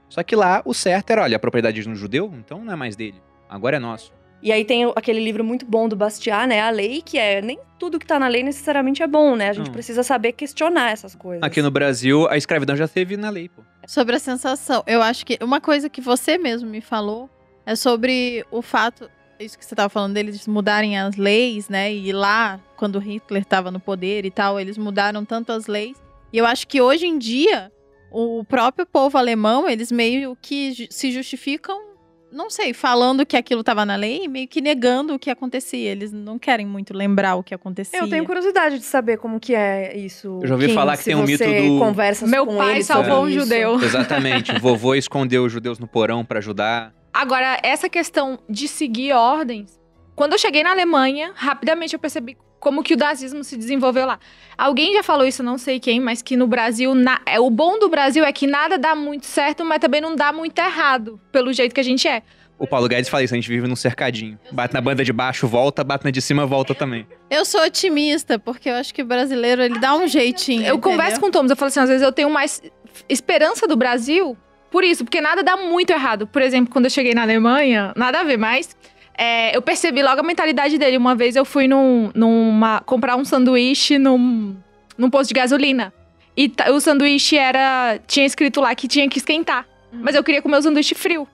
Só 0.09 0.21
que 0.21 0.35
lá 0.35 0.61
o 0.63 0.73
certo 0.73 1.09
era, 1.11 1.23
olha, 1.23 1.37
a 1.37 1.39
propriedade 1.39 1.81
de 1.81 1.89
um 1.89 1.95
judeu, 1.95 2.31
então 2.37 2.63
não 2.63 2.71
é 2.71 2.75
mais 2.75 2.95
dele. 2.95 3.19
Agora 3.49 3.77
é 3.77 3.79
nosso. 3.79 4.13
E 4.47 4.51
aí 4.53 4.63
tem 4.63 4.89
aquele 4.95 5.19
livro 5.19 5.43
muito 5.43 5.65
bom 5.65 5.89
do 5.89 5.95
Bastiat, 5.97 6.47
né? 6.47 6.61
A 6.61 6.69
lei, 6.69 7.01
que 7.01 7.17
é 7.17 7.41
nem 7.41 7.59
tudo 7.77 7.99
que 7.99 8.07
tá 8.07 8.17
na 8.17 8.29
lei 8.29 8.43
necessariamente 8.43 9.03
é 9.03 9.07
bom, 9.07 9.35
né? 9.35 9.49
A 9.49 9.53
gente 9.53 9.65
Não. 9.65 9.73
precisa 9.73 10.03
saber 10.03 10.31
questionar 10.31 10.89
essas 10.93 11.13
coisas. 11.13 11.43
Aqui 11.43 11.61
no 11.61 11.69
Brasil, 11.69 12.25
a 12.29 12.37
escravidão 12.37 12.73
já 12.73 12.87
teve 12.87 13.17
na 13.17 13.29
lei, 13.29 13.49
pô. 13.49 13.61
Sobre 13.85 14.15
a 14.15 14.19
sensação. 14.19 14.85
Eu 14.87 15.01
acho 15.01 15.25
que 15.25 15.37
uma 15.41 15.59
coisa 15.59 15.89
que 15.89 15.99
você 15.99 16.37
mesmo 16.37 16.69
me 16.69 16.79
falou 16.79 17.29
é 17.65 17.75
sobre 17.75 18.45
o 18.49 18.61
fato. 18.61 19.11
Isso 19.37 19.59
que 19.59 19.65
você 19.65 19.75
tava 19.75 19.89
falando 19.89 20.13
deles 20.13 20.47
mudarem 20.47 20.97
as 20.97 21.17
leis, 21.17 21.67
né? 21.67 21.93
E 21.93 22.13
lá, 22.13 22.57
quando 22.77 22.99
Hitler 22.99 23.43
tava 23.43 23.69
no 23.69 23.81
poder 23.81 24.25
e 24.25 24.31
tal, 24.31 24.57
eles 24.57 24.77
mudaram 24.77 25.25
tanto 25.25 25.51
as 25.51 25.67
leis. 25.67 25.97
E 26.31 26.37
eu 26.37 26.45
acho 26.45 26.65
que 26.69 26.79
hoje 26.79 27.05
em 27.05 27.17
dia, 27.17 27.69
o 28.09 28.45
próprio 28.45 28.85
povo 28.85 29.17
alemão, 29.17 29.67
eles 29.67 29.91
meio 29.91 30.37
que 30.41 30.87
se 30.89 31.11
justificam, 31.11 31.86
não 32.31 32.49
sei, 32.49 32.73
falando 32.73 33.25
que 33.25 33.37
aquilo 33.37 33.63
tava 33.63 33.85
na 33.85 33.95
lei 33.95 34.25
e 34.25 34.27
meio 34.27 34.47
que 34.47 34.59
negando 34.61 35.13
o 35.15 35.19
que 35.19 35.29
acontecia. 35.29 35.89
Eles 35.91 36.11
não 36.11 36.37
querem 36.37 36.65
muito 36.65 36.93
lembrar 36.93 37.35
o 37.35 37.43
que 37.43 37.53
acontecia. 37.53 37.99
Eu 37.99 38.09
tenho 38.09 38.25
curiosidade 38.25 38.77
de 38.79 38.85
saber 38.85 39.17
como 39.17 39.39
que 39.39 39.55
é 39.55 39.95
isso. 39.97 40.39
Eu 40.41 40.47
já 40.47 40.53
ouvi 40.55 40.67
Kim, 40.67 40.73
falar 40.73 40.97
que 40.97 41.03
tem 41.05 41.15
um 41.15 41.23
mito 41.23 41.43
do- 41.43 41.79
conversa 41.79 42.27
Meu 42.27 42.45
com 42.45 42.57
pai 42.57 42.75
ele 42.75 42.83
salvou 42.83 43.23
um 43.23 43.27
isso. 43.29 43.39
judeu. 43.41 43.75
Exatamente. 43.83 44.51
o 44.51 44.59
vovô 44.59 44.93
escondeu 44.95 45.45
os 45.45 45.51
judeus 45.51 45.79
no 45.79 45.87
porão 45.87 46.23
pra 46.25 46.39
ajudar. 46.39 46.93
Agora, 47.13 47.57
essa 47.63 47.89
questão 47.89 48.37
de 48.49 48.67
seguir 48.67 49.13
ordens, 49.13 49.79
quando 50.15 50.33
eu 50.33 50.37
cheguei 50.37 50.63
na 50.63 50.71
Alemanha, 50.71 51.31
rapidamente 51.35 51.93
eu 51.93 51.99
percebi 51.99 52.37
como 52.59 52.83
que 52.83 52.93
o 52.93 52.97
nazismo 52.97 53.43
se 53.43 53.55
desenvolveu 53.55 54.05
lá. 54.05 54.19
Alguém 54.57 54.93
já 54.93 55.03
falou 55.03 55.25
isso, 55.27 55.43
não 55.43 55.57
sei 55.57 55.79
quem, 55.79 55.99
mas 55.99 56.21
que 56.21 56.35
no 56.35 56.47
Brasil, 56.47 56.95
na- 56.95 57.21
é, 57.25 57.39
o 57.39 57.49
bom 57.49 57.77
do 57.77 57.87
Brasil 57.89 58.23
é 58.25 58.31
que 58.33 58.47
nada 58.47 58.77
dá 58.77 58.95
muito 58.95 59.25
certo, 59.25 59.63
mas 59.63 59.79
também 59.79 60.01
não 60.01 60.15
dá 60.15 60.33
muito 60.33 60.57
errado, 60.59 61.19
pelo 61.31 61.53
jeito 61.53 61.73
que 61.75 61.79
a 61.79 61.83
gente 61.83 62.07
é. 62.07 62.23
O 62.59 62.65
Paulo 62.65 62.87
Guedes 62.87 63.07
fala 63.07 63.23
isso, 63.23 63.35
a 63.35 63.37
gente 63.37 63.47
vive 63.47 63.67
num 63.67 63.75
cercadinho. 63.75 64.39
Bate 64.51 64.73
na 64.73 64.81
banda 64.81 65.03
de 65.03 65.13
baixo, 65.13 65.47
volta, 65.47 65.83
bate 65.83 66.03
na 66.03 66.09
de 66.09 66.19
cima, 66.19 66.43
volta 66.47 66.73
também. 66.73 67.05
Eu 67.29 67.45
sou 67.45 67.61
otimista, 67.63 68.39
porque 68.39 68.67
eu 68.67 68.73
acho 68.73 68.91
que 68.95 69.03
o 69.03 69.05
brasileiro, 69.05 69.61
ele 69.61 69.77
dá 69.77 69.95
um 69.95 70.07
jeitinho. 70.07 70.65
Eu 70.65 70.79
converso 70.79 71.19
com 71.19 71.27
o 71.27 71.31
Thomas, 71.31 71.51
eu 71.51 71.55
falo 71.55 71.67
assim, 71.67 71.79
às 71.81 71.87
vezes 71.89 72.01
eu 72.01 72.11
tenho 72.11 72.31
mais 72.31 72.59
esperança 73.07 73.67
do 73.67 73.75
Brasil 73.75 74.35
por 74.71 74.83
isso, 74.83 75.05
porque 75.05 75.21
nada 75.21 75.43
dá 75.43 75.55
muito 75.55 75.91
errado. 75.91 76.25
Por 76.25 76.41
exemplo, 76.41 76.73
quando 76.73 76.85
eu 76.85 76.89
cheguei 76.91 77.13
na 77.13 77.21
Alemanha, 77.21 77.93
nada 77.95 78.21
a 78.21 78.23
ver, 78.23 78.37
mas 78.37 78.75
é, 79.17 79.55
eu 79.55 79.61
percebi 79.61 80.03
logo 80.03 80.19
a 80.19 80.23
mentalidade 80.23 80.77
dele. 80.77 80.95
Uma 80.95 81.15
vez 81.15 81.35
eu 81.35 81.43
fui 81.43 81.67
num, 81.67 82.11
numa, 82.13 82.81
comprar 82.81 83.15
um 83.15 83.25
sanduíche 83.25 83.97
num, 83.97 84.55
num 84.97 85.09
posto 85.09 85.29
de 85.29 85.33
gasolina. 85.33 85.91
E 86.37 86.51
o 86.71 86.79
sanduíche 86.79 87.35
era. 87.35 87.99
Tinha 88.05 88.25
escrito 88.25 88.61
lá 88.61 88.75
que 88.75 88.87
tinha 88.87 89.09
que 89.09 89.17
esquentar. 89.17 89.65
Mas 89.91 90.13
eu 90.13 90.23
queria 90.23 90.41
comer 90.41 90.57
o 90.57 90.61
sanduíche 90.61 90.93
frio. 90.93 91.27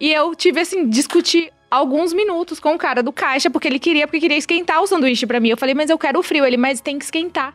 E 0.00 0.12
eu 0.12 0.32
tive, 0.36 0.60
assim, 0.60 0.88
discutir 0.88 1.50
alguns 1.68 2.12
minutos 2.12 2.60
com 2.60 2.74
o 2.74 2.78
cara 2.78 3.02
do 3.02 3.12
caixa, 3.12 3.50
porque 3.50 3.66
ele 3.66 3.80
queria, 3.80 4.06
porque 4.06 4.20
queria 4.20 4.36
esquentar 4.36 4.80
o 4.80 4.86
sanduíche 4.86 5.26
pra 5.26 5.40
mim. 5.40 5.48
Eu 5.48 5.56
falei, 5.56 5.74
mas 5.74 5.90
eu 5.90 5.98
quero 5.98 6.20
o 6.20 6.22
frio. 6.22 6.46
Ele, 6.46 6.56
mas 6.56 6.80
tem 6.80 6.98
que 6.98 7.04
esquentar. 7.04 7.52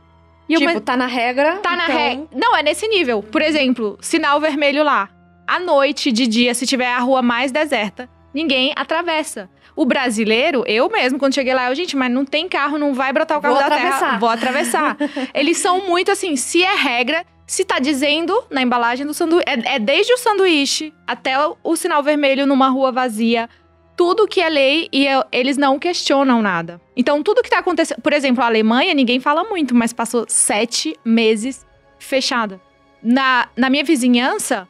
E 0.49 0.56
eu, 0.56 0.60
tipo, 0.60 0.73
mas 0.73 0.84
tá 0.84 0.98
na 0.98 1.07
regra. 1.07 1.60
tá 1.60 1.77
na 1.77 1.85
então... 1.85 1.98
regra. 1.98 2.27
Não, 2.35 2.53
é 2.53 2.61
nesse 2.61 2.85
nível. 2.90 3.23
Por 3.23 3.41
exemplo, 3.41 3.98
sinal 4.02 4.41
vermelho 4.41 4.84
lá. 4.84 5.10
À 5.48 5.60
noite, 5.60 6.11
de 6.11 6.27
dia, 6.27 6.53
se 6.53 6.65
tiver 6.65 6.88
a 6.88 6.99
rua 6.99 7.22
mais 7.22 7.52
deserta, 7.52 8.10
ninguém 8.34 8.73
atravessa. 8.76 9.49
O 9.76 9.85
brasileiro, 9.85 10.64
eu 10.68 10.89
mesmo, 10.89 11.18
quando 11.18 11.34
cheguei 11.34 11.53
lá, 11.53 11.69
eu, 11.69 11.76
gente, 11.76 11.95
mas 11.95 12.11
não 12.11 12.23
tem 12.26 12.47
carro, 12.47 12.77
não 12.77 12.93
vai 12.93 13.11
brotar 13.11 13.38
o 13.38 13.41
carro 13.41 13.55
Vou 13.55 13.64
da 13.64 13.69
terra. 13.69 13.88
atravessar. 13.88 14.19
Vou 14.19 14.30
atravessar. 14.30 14.97
Eles 15.34 15.57
são 15.57 15.88
muito 15.88 16.11
assim, 16.11 16.35
se 16.35 16.64
é 16.64 16.76
regra, 16.76 17.26
se 17.47 17.65
tá 17.65 17.80
dizendo 17.80 18.43
na 18.49 18.61
embalagem 18.61 19.05
do 19.05 19.14
sanduíche. 19.14 19.45
É, 19.47 19.76
é 19.76 19.80
desde 19.80 20.14
o 20.14 20.18
sanduíche 20.18 20.93
até 21.07 21.39
o, 21.47 21.57
o 21.64 21.76
sinal 21.76 22.03
vermelho 22.03 22.45
numa 22.45 22.69
rua 22.69 22.91
vazia. 22.91 23.49
Tudo 23.95 24.27
que 24.27 24.41
é 24.41 24.49
lei 24.49 24.88
e 24.91 25.05
eu- 25.07 25.23
eles 25.31 25.55
não 25.57 25.77
questionam 25.77 26.41
nada. 26.41 26.80
Então, 26.95 27.22
tudo 27.23 27.43
que 27.43 27.49
tá 27.49 27.60
acontecendo. 27.60 28.01
Por 28.01 28.11
exemplo, 28.14 28.43
a 28.43 28.47
Alemanha, 28.47 28.93
ninguém 28.93 29.19
fala 29.19 29.43
muito, 29.43 29.76
mas 29.76 29.93
passou 29.93 30.26
sete 30.27 30.95
meses 31.05 31.65
fechada. 31.99 32.60
Na, 33.01 33.47
na 33.55 33.69
minha 33.69 33.84
vizinhança, 33.84 34.68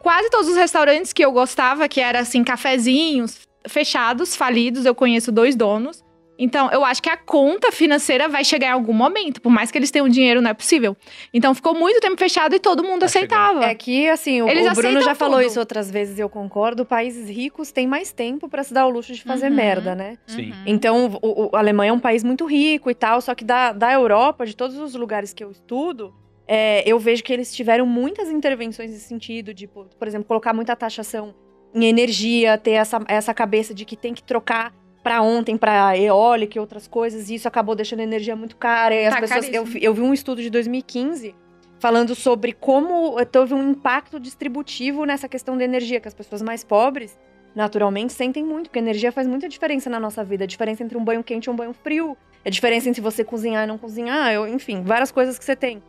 quase 0.00 0.30
todos 0.30 0.48
os 0.48 0.56
restaurantes 0.56 1.12
que 1.12 1.24
eu 1.24 1.32
gostava, 1.32 1.88
que 1.88 2.00
era 2.00 2.20
assim, 2.20 2.42
cafezinhos, 2.44 3.40
fechados, 3.66 4.34
falidos, 4.36 4.84
eu 4.86 4.94
conheço 4.94 5.30
dois 5.32 5.54
donos. 5.56 6.04
Então, 6.40 6.70
eu 6.70 6.84
acho 6.84 7.02
que 7.02 7.10
a 7.10 7.16
conta 7.16 7.72
financeira 7.72 8.28
vai 8.28 8.44
chegar 8.44 8.68
em 8.68 8.70
algum 8.70 8.92
momento. 8.92 9.42
Por 9.42 9.50
mais 9.50 9.72
que 9.72 9.76
eles 9.78 9.90
tenham 9.90 10.08
dinheiro, 10.08 10.40
não 10.40 10.48
é 10.50 10.54
possível. 10.54 10.96
Então, 11.34 11.52
ficou 11.52 11.74
muito 11.74 11.98
tempo 12.00 12.16
fechado 12.16 12.54
e 12.54 12.60
todo 12.60 12.84
mundo 12.84 13.00
Tá 13.00 13.06
aceitava. 13.06 13.64
É 13.64 13.74
que, 13.74 14.08
assim, 14.08 14.40
o, 14.40 14.48
Eles 14.48 14.70
o 14.70 14.72
Bruno 14.72 15.02
já 15.02 15.16
falou 15.16 15.40
tudo. 15.40 15.48
isso 15.48 15.58
outras 15.58 15.90
vezes 15.90 16.16
e 16.16 16.20
eu 16.20 16.28
concordo. 16.28 16.84
Países 16.84 17.28
ricos 17.28 17.72
têm 17.72 17.88
mais 17.88 18.12
tempo 18.12 18.48
pra 18.48 18.62
se 18.62 18.72
dar 18.72 18.86
o 18.86 18.88
luxo 18.88 19.12
de 19.14 19.22
fazer 19.24 19.48
Uhum. 19.50 19.56
merda, 19.56 19.96
né? 19.96 20.16
Sim. 20.28 20.52
Então, 20.64 21.18
o, 21.20 21.46
o- 21.46 21.56
a 21.56 21.58
Alemanha 21.58 21.90
é 21.90 21.92
um 21.92 21.98
país 21.98 22.22
muito 22.22 22.46
rico 22.46 22.88
e 22.88 22.94
tal, 22.94 23.20
só 23.20 23.34
que 23.34 23.44
da, 23.44 23.72
da 23.72 23.92
Europa, 23.92 24.46
de 24.46 24.54
todos 24.54 24.78
os 24.78 24.94
lugares 24.94 25.32
que 25.32 25.42
eu 25.42 25.50
estudo, 25.50 26.14
é, 26.48 26.82
eu 26.90 26.98
vejo 26.98 27.22
que 27.22 27.32
eles 27.32 27.54
tiveram 27.54 27.84
muitas 27.86 28.28
intervenções 28.30 28.90
nesse 28.90 29.04
sentido, 29.06 29.52
de, 29.54 29.66
por 29.68 29.86
por 29.88 30.08
exemplo, 30.08 30.26
colocar 30.26 30.52
muita 30.54 30.74
taxação 30.74 31.34
em 31.74 31.84
energia, 31.84 32.56
ter 32.56 32.72
essa, 32.72 32.98
essa 33.06 33.34
cabeça 33.34 33.74
de 33.74 33.84
que 33.84 33.94
tem 33.96 34.14
que 34.14 34.22
trocar 34.22 34.72
pra 35.02 35.20
ontem, 35.22 35.56
pra 35.56 35.96
eólica 35.96 36.56
e 36.58 36.60
outras 36.60 36.88
coisas, 36.88 37.28
e 37.30 37.34
isso 37.34 37.46
acabou 37.46 37.74
deixando 37.74 38.00
a 38.00 38.02
energia 38.02 38.34
muito 38.34 38.56
cara. 38.56 38.94
E 38.94 39.06
as 39.06 39.14
Tá 39.14 39.20
pessoas, 39.20 39.48
eu, 39.52 39.66
eu 39.80 39.94
vi 39.94 40.00
um 40.00 40.12
estudo 40.14 40.40
de 40.42 40.50
2015 40.50 41.34
falando 41.78 42.14
sobre 42.14 42.52
como 42.52 43.14
teve 43.26 43.54
um 43.54 43.70
impacto 43.70 44.18
distributivo 44.18 45.04
nessa 45.04 45.28
questão 45.28 45.56
da 45.56 45.62
energia, 45.64 46.00
que 46.00 46.08
as 46.08 46.14
pessoas 46.14 46.42
mais 46.42 46.64
pobres 46.64 47.16
naturalmente 47.54 48.12
sentem 48.12 48.44
muito, 48.44 48.64
porque 48.68 48.78
energia 48.78 49.12
faz 49.12 49.26
muita 49.26 49.48
diferença 49.48 49.88
na 49.90 50.00
nossa 50.00 50.24
vida. 50.24 50.44
A 50.44 50.46
diferença 50.46 50.82
entre 50.82 50.96
um 50.96 51.04
banho 51.04 51.22
quente 51.22 51.46
e 51.46 51.50
um 51.50 51.56
banho 51.56 51.72
frio. 51.72 52.16
A 52.44 52.50
diferença 52.50 52.88
entre 52.88 53.00
você 53.00 53.22
cozinhar 53.24 53.64
e 53.64 53.66
não 53.66 53.78
cozinhar, 53.78 54.32
eu- 54.32 54.46
enfim, 54.48 54.82
várias 54.82 55.10
coisas 55.10 55.38
que 55.38 55.44
você 55.44 55.54
tem. 55.56 55.82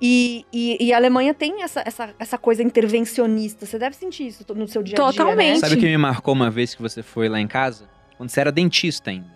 E, 0.00 0.44
e, 0.52 0.76
e 0.86 0.92
a 0.92 0.96
Alemanha 0.96 1.32
tem 1.32 1.62
essa, 1.62 1.82
essa, 1.86 2.14
essa 2.18 2.36
coisa 2.38 2.62
intervencionista. 2.62 3.64
Você 3.64 3.78
deve 3.78 3.96
sentir 3.96 4.26
isso 4.26 4.44
no 4.54 4.68
seu 4.68 4.82
dia 4.82 4.94
a 4.94 4.96
dia. 4.96 5.06
Totalmente. 5.12 5.54
Né? 5.54 5.60
Sabe 5.60 5.74
o 5.74 5.78
que 5.78 5.86
me 5.86 5.96
marcou 5.96 6.34
uma 6.34 6.50
vez 6.50 6.74
que 6.74 6.82
você 6.82 7.02
foi 7.02 7.28
lá 7.28 7.40
em 7.40 7.46
casa? 7.46 7.88
Quando 8.16 8.28
você 8.30 8.40
era 8.40 8.52
dentista 8.52 9.10
ainda. 9.10 9.34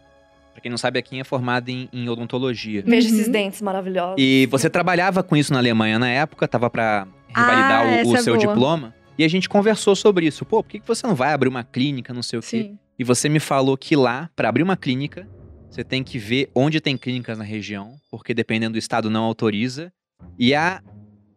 Pra 0.53 0.61
quem 0.61 0.70
não 0.70 0.77
sabe, 0.78 0.99
a 0.99 1.03
Kim 1.03 1.20
é 1.20 1.24
formada 1.24 1.70
em, 1.70 1.89
em 1.93 2.09
odontologia. 2.09 2.82
Veja 2.87 3.09
Uhum. 3.09 3.15
esses 3.15 3.28
dentes 3.28 3.62
maravilhosos. 3.62 4.16
E 4.19 4.47
você 4.51 4.69
trabalhava 4.69 5.23
com 5.23 5.37
isso 5.37 5.53
na 5.53 5.59
Alemanha 5.61 5.99
na 5.99 6.09
época, 6.09 6.47
tava 6.49 6.69
pra 6.69 7.07
revalidar 7.28 7.81
Ah, 7.82 7.85
o- 7.85 7.87
o, 7.87 7.93
essa 8.12 8.19
é 8.19 8.23
seu 8.23 8.37
boa. 8.37 8.47
diploma. 8.47 8.95
E 9.16 9.24
a 9.24 9.28
gente 9.28 9.49
conversou 9.49 9.95
sobre 9.95 10.27
isso. 10.27 10.45
Pô, 10.45 10.62
por 10.62 10.69
que 10.70 10.81
que 10.81 10.89
você 10.89 11.07
não 11.07 11.15
vai 11.15 11.32
abrir 11.32 11.49
uma 11.49 11.62
clínica, 11.65 12.12
não 12.12 12.23
sei 12.23 12.39
o 12.39 12.43
quê? 12.43 12.49
Sim. 12.49 12.78
E 12.99 13.05
você 13.05 13.28
me 13.28 13.41
falou 13.41 13.77
que 13.78 13.95
lá, 13.97 14.28
pra 14.37 14.49
abrir 14.49 14.62
uma 14.62 14.77
clínica, 14.77 15.27
você 15.70 15.85
tem 15.85 16.03
que 16.03 16.19
ver 16.19 16.51
onde 16.55 16.81
tem 16.81 16.97
clínicas 16.99 17.39
na 17.39 17.45
região, 17.45 17.95
porque 18.11 18.35
dependendo 18.35 18.73
do 18.73 18.78
estado 18.78 19.09
não 19.09 19.23
autoriza. 19.24 19.93
E 20.39 20.55
há 20.55 20.83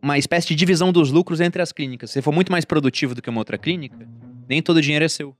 uma 0.02 0.18
espécie 0.18 0.48
de 0.48 0.56
divisão 0.56 0.92
dos 0.92 1.12
lucros 1.12 1.40
entre 1.40 1.62
as 1.62 1.72
clínicas. 1.72 2.10
Se 2.10 2.16
você 2.16 2.22
for 2.22 2.34
muito 2.34 2.52
mais 2.52 2.66
produtivo 2.66 3.16
do 3.16 3.22
que 3.22 3.30
uma 3.30 3.40
outra 3.40 3.58
clínica, 3.58 4.08
nem 4.48 4.62
todo 4.62 4.78
o 4.78 4.82
dinheiro 4.82 5.06
é 5.06 5.08
seu. 5.08 5.36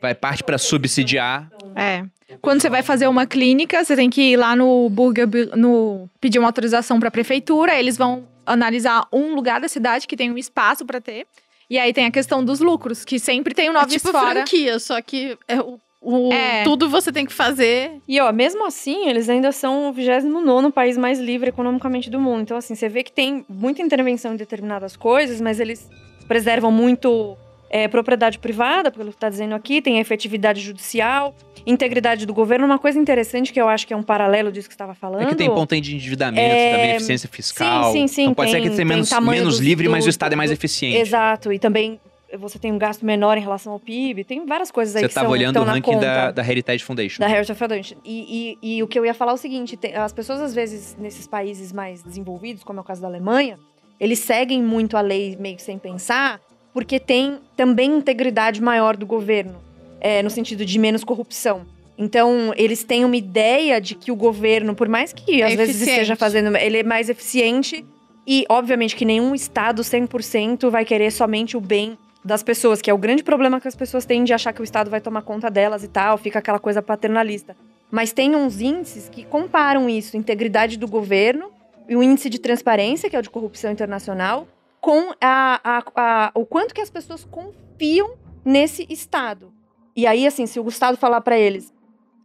Vai 0.00 0.14
parte 0.14 0.44
pra 0.44 0.58
subsidiar. 0.58 1.50
É. 1.74 2.04
Quando 2.40 2.60
você 2.60 2.68
vai 2.68 2.82
fazer 2.82 3.08
uma 3.08 3.26
clínica, 3.26 3.82
você 3.82 3.96
tem 3.96 4.10
que 4.10 4.20
ir 4.32 4.36
lá 4.36 4.54
no 4.54 4.88
Burger, 4.90 5.26
no 5.56 6.08
pedir 6.20 6.38
uma 6.38 6.48
autorização 6.48 6.98
para 7.00 7.08
a 7.08 7.10
prefeitura, 7.10 7.78
eles 7.78 7.96
vão 7.96 8.26
analisar 8.44 9.06
um 9.12 9.34
lugar 9.34 9.60
da 9.60 9.68
cidade 9.68 10.06
que 10.06 10.16
tem 10.16 10.30
um 10.30 10.38
espaço 10.38 10.84
para 10.84 11.00
ter. 11.00 11.26
E 11.70 11.78
aí 11.78 11.92
tem 11.92 12.06
a 12.06 12.10
questão 12.10 12.44
dos 12.44 12.60
lucros, 12.60 13.04
que 13.04 13.18
sempre 13.18 13.54
tem 13.54 13.68
o 13.68 13.72
É 13.72 13.74
Novis 13.74 13.94
tipo 13.94 14.10
fora. 14.10 14.36
franquia, 14.36 14.78
só 14.78 15.00
que 15.02 15.36
é 15.46 15.60
o, 15.60 15.78
o- 16.00 16.32
É. 16.32 16.62
tudo 16.64 16.88
você 16.88 17.10
tem 17.12 17.26
que 17.26 17.32
fazer. 17.32 17.92
E 18.06 18.20
ó, 18.20 18.32
mesmo 18.32 18.66
assim, 18.66 19.08
eles 19.08 19.28
ainda 19.28 19.50
são 19.52 19.88
o 19.88 19.92
29 19.92 20.70
país 20.72 20.96
mais 20.96 21.18
livre 21.18 21.48
economicamente 21.48 22.08
do 22.10 22.20
mundo. 22.20 22.42
Então, 22.42 22.56
assim, 22.56 22.74
você 22.74 22.88
vê 22.88 23.02
que 23.02 23.12
tem 23.12 23.44
muita 23.48 23.82
intervenção 23.82 24.32
em 24.34 24.36
determinadas 24.36 24.96
coisas, 24.96 25.40
mas 25.40 25.60
eles 25.60 25.88
preservam 26.26 26.70
muito 26.70 27.36
é, 27.70 27.86
propriedade 27.86 28.38
privada, 28.38 28.90
pelo 28.90 29.10
que 29.10 29.16
está 29.16 29.28
dizendo 29.28 29.54
aqui, 29.54 29.82
tem 29.82 29.98
efetividade 30.00 30.58
judicial, 30.58 31.34
integridade 31.66 32.24
do 32.24 32.32
governo. 32.32 32.64
Uma 32.64 32.78
coisa 32.78 32.98
interessante 32.98 33.52
que 33.52 33.60
eu 33.60 33.68
acho 33.68 33.86
que 33.86 33.92
é 33.92 33.96
um 33.96 34.02
paralelo 34.02 34.50
disso 34.50 34.66
que 34.68 34.72
você 34.72 34.76
estava 34.76 34.94
falando. 34.94 35.20
É 35.24 35.26
que 35.26 35.34
tem 35.34 35.50
ponto 35.50 35.74
aí 35.74 35.80
de 35.82 35.94
endividamento, 35.94 36.40
É, 36.40 36.72
também 36.72 36.90
eficiência 36.96 37.28
fiscal. 37.28 37.92
sim, 37.92 38.06
sim, 38.08 38.22
então 38.22 38.34
pode 38.34 38.50
ser 38.52 38.56
tem- 38.62 38.70
que 38.70 38.74
seja 38.74 38.84
menos, 38.88 39.10
menos 39.20 39.58
do- 39.58 39.64
livre, 39.64 39.86
mas 39.86 40.04
do- 40.04 40.06
o 40.06 40.10
Estado 40.10 40.32
é 40.32 40.36
mais 40.36 40.50
eficiente. 40.50 40.96
Exato, 40.96 41.52
e 41.52 41.58
também 41.58 42.00
você 42.36 42.58
tem 42.58 42.70
um 42.72 42.78
gasto 42.78 43.06
menor 43.06 43.38
em 43.38 43.40
relação 43.40 43.72
ao 43.72 43.78
PIB. 43.80 44.24
Tem 44.24 44.44
várias 44.44 44.70
coisas 44.70 44.94
aí 44.96 45.00
Você 45.02 45.06
que 45.06 45.10
estava 45.12 45.26
são, 45.26 45.32
olhando 45.32 45.60
o 45.60 45.64
na 45.64 45.72
ranking 45.72 45.92
conta. 45.92 46.04
da, 46.06 46.30
da 46.32 46.42
Heritage 46.46 46.84
Foundation. 46.84 47.20
Da 47.20 47.30
Heritage 47.30 47.58
Foundation. 47.58 47.96
E, 48.04 48.56
e, 48.62 48.76
e 48.76 48.82
o 48.82 48.86
que 48.86 48.98
eu 48.98 49.06
ia 49.06 49.14
falar 49.14 49.32
é 49.32 49.34
o 49.34 49.38
seguinte: 49.38 49.76
tem- 49.76 49.94
as 49.94 50.12
pessoas, 50.12 50.40
às 50.40 50.54
vezes, 50.54 50.96
nesses 50.98 51.26
países 51.26 51.72
mais 51.72 52.02
desenvolvidos, 52.02 52.62
como 52.64 52.78
é 52.78 52.82
o 52.82 52.84
caso 52.84 53.00
da 53.00 53.08
Alemanha, 53.08 53.58
eles 53.98 54.18
seguem 54.18 54.62
muito 54.62 54.96
a 54.96 55.00
lei 55.00 55.36
meio 55.40 55.56
que 55.56 55.62
sem 55.62 55.78
pensar, 55.78 56.40
porque 56.74 57.00
tem 57.00 57.38
também 57.56 57.90
integridade 57.96 58.60
maior 58.60 58.96
do 58.96 59.06
governo, 59.06 59.56
é, 60.00 60.22
no 60.22 60.28
sentido 60.30 60.64
de 60.66 60.78
menos 60.78 61.02
corrupção. 61.04 61.66
Então, 61.96 62.52
eles 62.56 62.84
têm 62.84 63.04
uma 63.04 63.16
ideia 63.16 63.80
de 63.80 63.96
que 63.96 64.12
o 64.12 64.16
governo, 64.16 64.72
por 64.74 64.88
mais 64.88 65.12
que 65.12 65.42
É 65.42 65.46
às 65.46 65.54
vezes 65.54 65.74
eficiente. 65.76 65.90
esteja 66.02 66.14
fazendo, 66.16 66.56
ele 66.56 66.78
é 66.78 66.82
mais 66.84 67.08
eficiente. 67.08 67.84
E, 68.24 68.44
obviamente, 68.48 68.94
que 68.94 69.04
nenhum 69.04 69.34
Estado 69.34 69.82
100% 69.82 70.70
vai 70.70 70.84
querer 70.84 71.10
somente 71.10 71.56
o 71.56 71.60
bem 71.60 71.98
das 72.24 72.42
pessoas, 72.42 72.82
que 72.82 72.90
é 72.90 72.94
o 72.94 72.98
grande 72.98 73.22
problema 73.22 73.60
que 73.60 73.68
as 73.68 73.76
pessoas 73.76 74.04
têm 74.04 74.24
de 74.24 74.32
achar 74.32 74.52
que 74.52 74.60
o 74.60 74.64
Estado 74.64 74.90
vai 74.90 75.00
tomar 75.00 75.22
conta 75.22 75.50
delas 75.50 75.82
e 75.84 75.88
tal, 75.88 76.18
fica 76.18 76.38
aquela 76.38 76.58
coisa 76.58 76.82
paternalista. 76.82 77.56
Mas 77.90 78.12
tem 78.12 78.36
uns 78.36 78.60
índices 78.60 79.08
que 79.08 79.24
comparam 79.24 79.88
isso, 79.88 80.16
integridade 80.16 80.76
do 80.76 80.86
governo 80.86 81.50
e 81.88 81.96
o 81.96 82.02
índice 82.02 82.28
de 82.28 82.38
transparência, 82.38 83.08
que 83.08 83.16
é 83.16 83.18
o 83.18 83.22
de 83.22 83.30
corrupção 83.30 83.70
internacional, 83.70 84.46
com 84.80 85.12
a, 85.20 85.60
a- 85.64 85.82
a- 85.96 86.30
o 86.34 86.44
quanto 86.44 86.74
que 86.74 86.80
as 86.80 86.90
pessoas 86.90 87.24
confiam 87.24 88.10
nesse 88.44 88.86
Estado. 88.90 89.52
E 89.96 90.06
aí, 90.06 90.26
assim, 90.26 90.46
se 90.46 90.60
o 90.60 90.68
Estado 90.68 90.96
falar 90.98 91.20
pra 91.22 91.38
eles, 91.38 91.72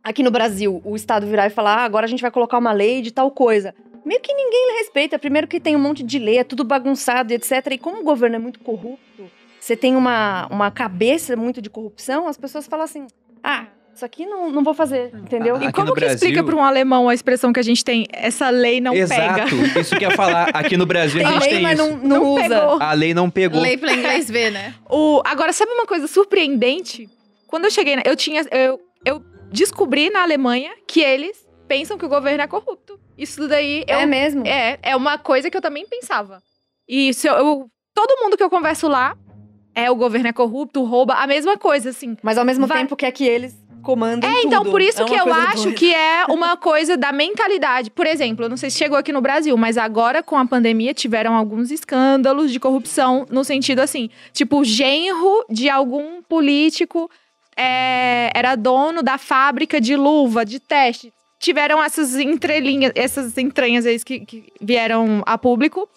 aqui 0.03 0.21
no 0.21 0.29
Brasil, 0.31 0.81
o 0.83 0.95
Estado 0.95 1.25
virar 1.25 1.47
e 1.47 1.49
falar, 1.49 1.77
ah, 1.77 1.83
agora 1.85 2.05
a 2.05 2.09
gente 2.09 2.21
vai 2.21 2.29
colocar 2.31 2.57
uma 2.57 2.71
lei 2.73 3.01
de 3.01 3.11
tal 3.11 3.31
coisa. 3.31 3.73
Meio 4.05 4.19
que 4.19 4.33
ninguém 4.33 4.79
respeita. 4.79 5.17
Primeiro 5.17 5.47
que 5.47 5.61
tem 5.61 5.77
um 5.77 5.79
monte 5.79 6.03
de 6.03 6.19
lei, 6.19 6.37
é 6.37 6.43
tudo 6.43 6.65
bagunçado 6.65 7.31
etc. 7.33 7.67
E 7.71 7.77
como 7.77 8.01
o 8.01 8.03
governo 8.03 8.35
é 8.35 8.39
muito 8.39 8.59
corrupto, 8.59 8.99
você 9.59 9.75
tem 9.75 9.95
uma, 9.95 10.47
uma 10.47 10.69
cabeça 10.71 11.35
muito 11.35 11.61
de 11.61 11.69
corrupção, 11.69 12.27
as 12.27 12.37
pessoas 12.37 12.65
falam 12.67 12.83
assim, 12.85 13.07
ah, 13.43 13.67
isso 13.95 14.03
aqui 14.03 14.25
não, 14.25 14.51
não 14.51 14.63
vou 14.63 14.73
fazer, 14.73 15.11
entendeu? 15.15 15.55
Ah, 15.55 15.63
E 15.63 15.67
Aqui 15.67 15.73
como 15.73 15.87
no 15.89 15.93
que 15.93 15.99
Brasil- 15.99 16.15
explica 16.15 16.43
para 16.43 16.55
um 16.55 16.63
alemão 16.63 17.07
a 17.07 17.13
expressão 17.13 17.53
que 17.53 17.59
a 17.59 17.63
gente 17.63 17.85
tem? 17.85 18.07
Essa 18.11 18.49
lei 18.49 18.81
não 18.81 18.93
Exato, 18.93 19.55
pega. 19.55 19.79
isso 19.79 19.95
que 19.95 20.03
eu 20.03 20.09
ia 20.09 20.15
falar. 20.17 20.49
Aqui 20.49 20.75
no 20.75 20.85
Brasil 20.85 21.19
tem 21.19 21.27
a 21.27 21.31
gente 21.33 21.41
lei, 21.43 21.49
tem 21.53 21.61
mas 21.61 21.79
isso. 21.79 21.89
não, 21.89 21.97
não, 21.97 22.07
Não 22.07 22.23
usa. 22.33 22.41
pegou. 22.59 22.81
A 22.81 22.93
lei 22.93 23.13
não 23.13 23.29
pegou. 23.29 23.61
Lei 23.61 23.77
pra 23.77 23.93
inglês 23.93 24.29
ver, 24.29 24.51
né? 24.51 24.73
O, 24.89 25.21
agora, 25.25 25.53
sabe 25.53 25.71
uma 25.73 25.85
coisa 25.85 26.07
surpreendente? 26.07 27.07
Quando 27.47 27.65
eu 27.65 27.71
cheguei, 27.71 27.95
na- 27.95 28.01
eu 28.05 28.15
tinha, 28.15 28.41
eu, 28.51 28.81
eu 29.05 29.23
descobri 29.51 30.09
na 30.09 30.23
Alemanha 30.23 30.71
que 30.87 30.99
eles 31.01 31.37
pensam 31.67 31.95
que 31.97 32.05
o 32.05 32.09
governo 32.09 32.41
é 32.41 32.47
corrupto. 32.47 32.99
Isso 33.15 33.47
daí 33.47 33.83
eu, 33.87 33.99
É 33.99 34.05
mesmo? 34.07 34.45
é, 34.47 34.79
é 34.81 34.95
uma 34.95 35.19
coisa 35.19 35.51
que 35.51 35.55
eu 35.57 35.61
também 35.61 35.85
pensava. 35.87 36.41
E 36.89 37.13
se 37.13 37.27
eu, 37.27 37.33
eu- 37.35 37.67
todo 37.93 38.21
mundo 38.21 38.37
que 38.37 38.43
eu 38.43 38.49
converso 38.49 38.87
lá 38.87 39.15
é 39.75 39.89
o 39.89 39.95
governo 39.95 40.27
é 40.27 40.33
corrupto, 40.33 40.83
rouba, 40.83 41.15
a 41.15 41.25
mesma 41.27 41.57
coisa, 41.57 41.89
assim. 41.89 42.15
Mas 42.21 42.37
ao 42.37 42.45
mesmo 42.45 42.67
Vai- 42.67 42.79
tempo 42.79 42.95
que 42.95 43.05
é 43.05 43.11
que 43.11 43.23
eles 43.25 43.55
comandam 43.81 44.29
É, 44.29 44.41
então 44.43 44.59
tudo. 44.61 44.71
por 44.71 44.81
isso 44.81 45.01
É 45.01 45.05
que 45.05 45.13
eu 45.13 45.33
acho 45.33 45.63
doida. 45.63 45.77
que 45.77 45.93
é 45.93 46.25
uma 46.29 46.55
coisa 46.57 46.95
da 46.95 47.11
mentalidade. 47.11 47.89
Por 47.91 48.05
exemplo, 48.07 48.45
eu 48.45 48.49
não 48.49 48.55
sei 48.55 48.69
se 48.69 48.77
chegou 48.77 48.97
aqui 48.97 49.11
no 49.11 49.19
Brasil, 49.19 49.57
mas 49.57 49.77
agora 49.77 50.23
com 50.23 50.37
a 50.37 50.45
pandemia 50.45 50.93
tiveram 50.93 51.35
alguns 51.35 51.69
escândalos 51.71 52.51
de 52.51 52.59
corrupção 52.59 53.25
no 53.29 53.43
sentido 53.43 53.79
assim, 53.79 54.09
tipo, 54.31 54.59
o 54.59 54.63
genro 54.63 55.43
de 55.49 55.69
algum 55.69 56.21
político 56.21 57.09
é, 57.57 58.31
era 58.33 58.55
dono 58.55 59.03
da 59.03 59.17
fábrica 59.17 59.81
de 59.81 59.95
luva, 59.95 60.45
de 60.45 60.59
teste. 60.59 61.11
Tiveram 61.39 61.83
essas 61.83 62.15
entrelinhas, 62.15 62.93
essas 62.95 63.37
entranhas 63.37 63.85
aí 63.85 63.99
que, 63.99 64.21
que 64.21 64.45
vieram 64.61 65.21
a 65.25 65.37
público. 65.37 65.89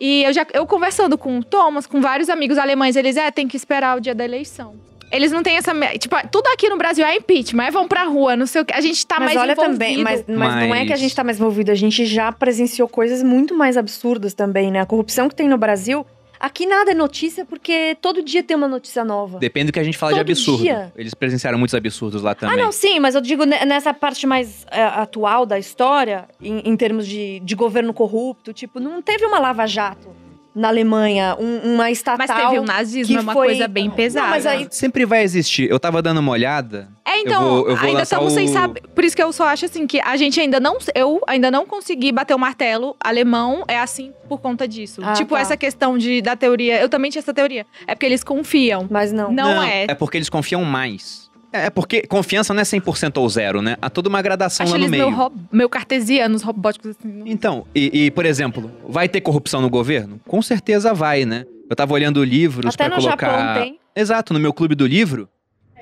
E 0.00 0.24
eu 0.24 0.32
já 0.32 0.46
eu 0.54 0.66
conversando 0.66 1.18
com 1.18 1.38
o 1.38 1.44
Thomas, 1.44 1.86
com 1.86 2.00
vários 2.00 2.28
amigos 2.30 2.56
alemães, 2.56 2.96
eles 2.96 3.16
é, 3.16 3.30
tem 3.30 3.46
que 3.46 3.56
esperar 3.56 3.96
o 3.98 4.00
dia 4.00 4.14
da 4.14 4.24
eleição. 4.24 4.74
Eles 5.12 5.32
não 5.32 5.42
têm 5.42 5.56
essa. 5.56 5.72
Tipo, 5.98 6.16
tudo 6.30 6.46
aqui 6.54 6.68
no 6.68 6.78
Brasil 6.78 7.04
é 7.04 7.16
impeachment, 7.16 7.64
é 7.64 7.70
vão 7.70 7.86
pra 7.88 8.04
rua, 8.04 8.36
não 8.36 8.46
sei 8.46 8.62
o 8.62 8.64
que. 8.64 8.72
A 8.72 8.80
gente 8.80 9.04
tá 9.06 9.16
mas 9.18 9.26
mais 9.34 9.38
olha 9.38 9.52
envolvido. 9.52 9.72
também, 9.78 9.98
mas, 9.98 10.24
mas 10.28 10.54
não 10.54 10.74
é 10.74 10.80
que 10.84 10.86
a 10.86 10.90
Mas- 10.90 11.00
gente 11.00 11.14
tá 11.16 11.24
mais 11.24 11.36
envolvido, 11.36 11.70
a 11.70 11.74
gente 11.74 12.06
já 12.06 12.30
presenciou 12.30 12.88
coisas 12.88 13.20
muito 13.22 13.52
mais 13.54 13.76
absurdas 13.76 14.34
também, 14.34 14.70
né? 14.70 14.80
A 14.80 14.86
corrupção 14.86 15.28
que 15.28 15.34
tem 15.34 15.48
no 15.48 15.58
Brasil, 15.58 16.06
aqui 16.40 16.66
nada 16.66 16.90
é 16.90 16.94
notícia 16.94 17.44
porque 17.44 17.96
todo 18.00 18.22
dia 18.22 18.42
tem 18.42 18.56
uma 18.56 18.66
notícia 18.66 19.04
nova. 19.04 19.38
Depende 19.38 19.66
do 19.66 19.72
que 19.72 19.78
a 19.78 19.84
gente 19.84 19.98
fala 19.98 20.12
de 20.14 20.18
Todo 20.18 20.28
absurdo. 20.30 20.62
dia. 20.62 20.92
Eles 20.96 21.14
presenciaram 21.14 21.58
muitos 21.58 21.74
absurdos 21.74 22.22
lá 22.22 22.30
Ah, 22.32 22.34
também. 22.34 22.56
não, 22.56 22.72
sim, 22.72 22.98
mas 22.98 23.14
eu 23.14 23.20
digo 23.20 23.44
ne- 23.44 23.64
nessa 23.64 23.92
parte 23.94 24.26
mais 24.26 24.66
é, 24.70 24.82
atual 24.82 25.44
da 25.46 25.58
história, 25.58 26.26
em, 26.40 26.60
em 26.64 26.76
termos 26.76 27.06
de, 27.06 27.38
de 27.40 27.54
governo 27.54 27.92
corrupto, 27.92 28.52
tipo, 28.52 28.80
não 28.80 29.02
teve 29.02 29.24
uma 29.26 29.38
lava-jato 29.38 30.08
na 30.54 30.68
Alemanha, 30.68 31.36
um- 31.38 31.74
uma 31.74 31.90
estatal. 31.90 32.26
Mas 32.28 32.44
teve 32.44 32.58
um 32.60 32.64
nazismo, 32.64 33.14
que 33.14 33.18
é 33.18 33.22
uma 33.22 33.32
foi- 33.32 33.46
coisa 33.48 33.68
bem 33.68 33.88
Não, 33.88 33.94
pesada. 33.94 34.28
mas 34.28 34.46
aí- 34.46 34.66
Sempre 34.70 35.04
vai 35.06 35.22
existir. 35.22 35.70
Eu 35.70 35.78
tava 35.78 36.02
dando 36.02 36.18
uma 36.18 36.32
olhada. 36.32 36.88
É, 37.06 37.20
então, 37.20 37.42
vou- 37.42 37.68
eu 37.68 37.76
vou 37.76 37.88
ainda 37.88 38.02
estamos 38.02 38.32
sem 38.32 38.46
o- 38.48 38.52
saber. 38.52 38.82
Por 38.94 39.04
isso 39.04 39.16
que 39.16 39.22
eu 39.22 39.32
só 39.32 39.46
acho 39.48 39.64
assim 39.64 39.86
que 39.86 40.00
a 40.00 40.16
gente 40.16 40.40
ainda 40.40 40.60
não. 40.60 40.78
Eu 40.94 41.20
ainda 41.26 41.50
não 41.50 41.66
consegui 41.66 42.12
bater 42.12 42.34
o 42.34 42.38
martelo. 42.38 42.96
Alemão 43.02 43.64
é 43.66 43.78
assim 43.78 44.12
por 44.28 44.38
conta 44.40 44.66
disso. 44.68 45.00
Ah, 45.04 45.12
tipo, 45.14 45.34
tá. 45.34 45.40
essa 45.40 45.56
questão 45.56 45.96
de, 45.98 46.20
da 46.22 46.36
teoria. 46.36 46.80
Eu 46.80 46.88
também 46.88 47.10
tinha 47.10 47.20
essa 47.20 47.34
teoria. 47.34 47.66
É 47.86 47.94
porque 47.94 48.06
eles 48.06 48.22
confiam. 48.24 48.86
Mas 48.90 49.12
não. 49.12 49.32
Não, 49.32 49.62
é. 49.62 49.86
É 49.88 49.94
porque 49.94 50.16
eles 50.18 50.28
confiam 50.28 50.64
mais. 50.64 51.29
É 51.52 51.66
é 51.66 51.70
porque 51.70 52.02
confiança 52.02 52.54
não 52.54 52.60
é 52.60 52.64
100% 52.64 53.18
ou 53.18 53.28
zero, 53.28 53.60
né? 53.60 53.76
Há 53.82 53.90
toda 53.90 54.08
uma 54.08 54.22
gradação 54.22 54.64
Acho 54.64 54.72
lá 54.74 54.78
no 54.78 54.88
meio. 54.88 55.04
meio, 55.10 55.16
ro- 55.16 55.32
meio 55.50 55.68
cartesianos, 55.68 56.42
robóticos 56.42 56.90
assim. 56.90 57.08
não- 57.08 57.26
Então, 57.26 57.66
e, 57.74 58.06
e, 58.06 58.10
por 58.10 58.24
exemplo, 58.24 58.70
vai 58.88 59.08
ter 59.08 59.20
corrupção 59.20 59.60
no 59.60 59.68
governo? 59.68 60.20
Com 60.28 60.40
certeza 60.42 60.94
vai, 60.94 61.24
né? 61.24 61.44
Eu 61.68 61.74
tava 61.76 61.92
olhando 61.92 62.22
livros 62.24 62.74
no 62.76 62.90
colocar. 62.90 63.26
Japão 63.26 63.62
tem. 63.62 63.78
Exato, 63.96 64.32
no 64.32 64.38
meu 64.40 64.52
clube 64.52 64.74
do 64.74 64.86
livro. 64.86 65.28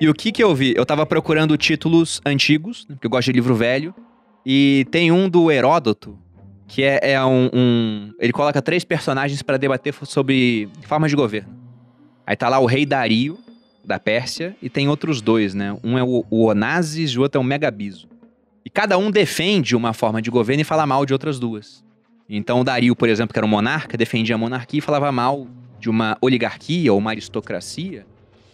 E 0.01 0.07
o 0.09 0.13
que 0.13 0.31
que 0.31 0.43
eu 0.43 0.55
vi? 0.55 0.73
Eu 0.75 0.85
tava 0.85 1.05
procurando 1.05 1.55
títulos 1.57 2.21
antigos, 2.25 2.85
né, 2.87 2.95
porque 2.95 3.05
eu 3.07 3.11
gosto 3.11 3.25
de 3.27 3.33
livro 3.33 3.53
velho. 3.55 3.93
E 4.45 4.87
tem 4.91 5.11
um 5.11 5.27
do 5.29 5.51
Heródoto, 5.51 6.17
que 6.67 6.81
é, 6.83 6.99
é 7.13 7.23
um, 7.25 7.49
um- 7.53 8.11
Ele 8.19 8.31
coloca 8.31 8.61
três 8.61 8.83
personagens 8.83 9.41
pra 9.41 9.57
debater 9.57 9.93
sobre 10.03 10.69
formas 10.87 11.11
de 11.11 11.17
governo. 11.17 11.49
Aí 12.25 12.35
tá 12.35 12.47
lá 12.49 12.59
o 12.59 12.65
rei 12.65 12.85
Dario, 12.85 13.37
da 13.83 13.99
Pérsia, 13.99 14.55
e 14.61 14.69
tem 14.69 14.87
outros 14.87 15.21
dois, 15.21 15.53
né? 15.53 15.75
Um 15.83 15.97
é 15.97 16.03
o, 16.03 16.25
o 16.29 16.45
Onazis 16.45 17.11
e 17.11 17.19
o 17.19 17.21
outro 17.21 17.39
é 17.39 17.41
o 17.41 17.43
Megabizo. 17.43 18.07
E 18.65 18.69
cada 18.69 18.97
um 18.97 19.09
defende 19.09 19.75
uma 19.75 19.93
forma 19.93 20.21
de 20.21 20.29
governo 20.29 20.61
e 20.61 20.65
fala 20.65 20.85
mal 20.85 21.05
de 21.05 21.13
outras 21.13 21.39
duas. 21.39 21.83
Então 22.29 22.59
o 22.59 22.63
Dario, 22.63 22.95
por 22.95 23.09
exemplo, 23.09 23.33
que 23.33 23.39
era 23.39 23.45
um 23.45 23.49
monarca, 23.49 23.97
defendia 23.97 24.35
a 24.35 24.37
monarquia 24.37 24.77
e 24.77 24.81
falava 24.81 25.11
mal 25.11 25.47
de 25.79 25.89
uma 25.89 26.17
oligarquia 26.21 26.91
ou 26.93 26.99
uma 26.99 27.11
aristocracia 27.11 28.05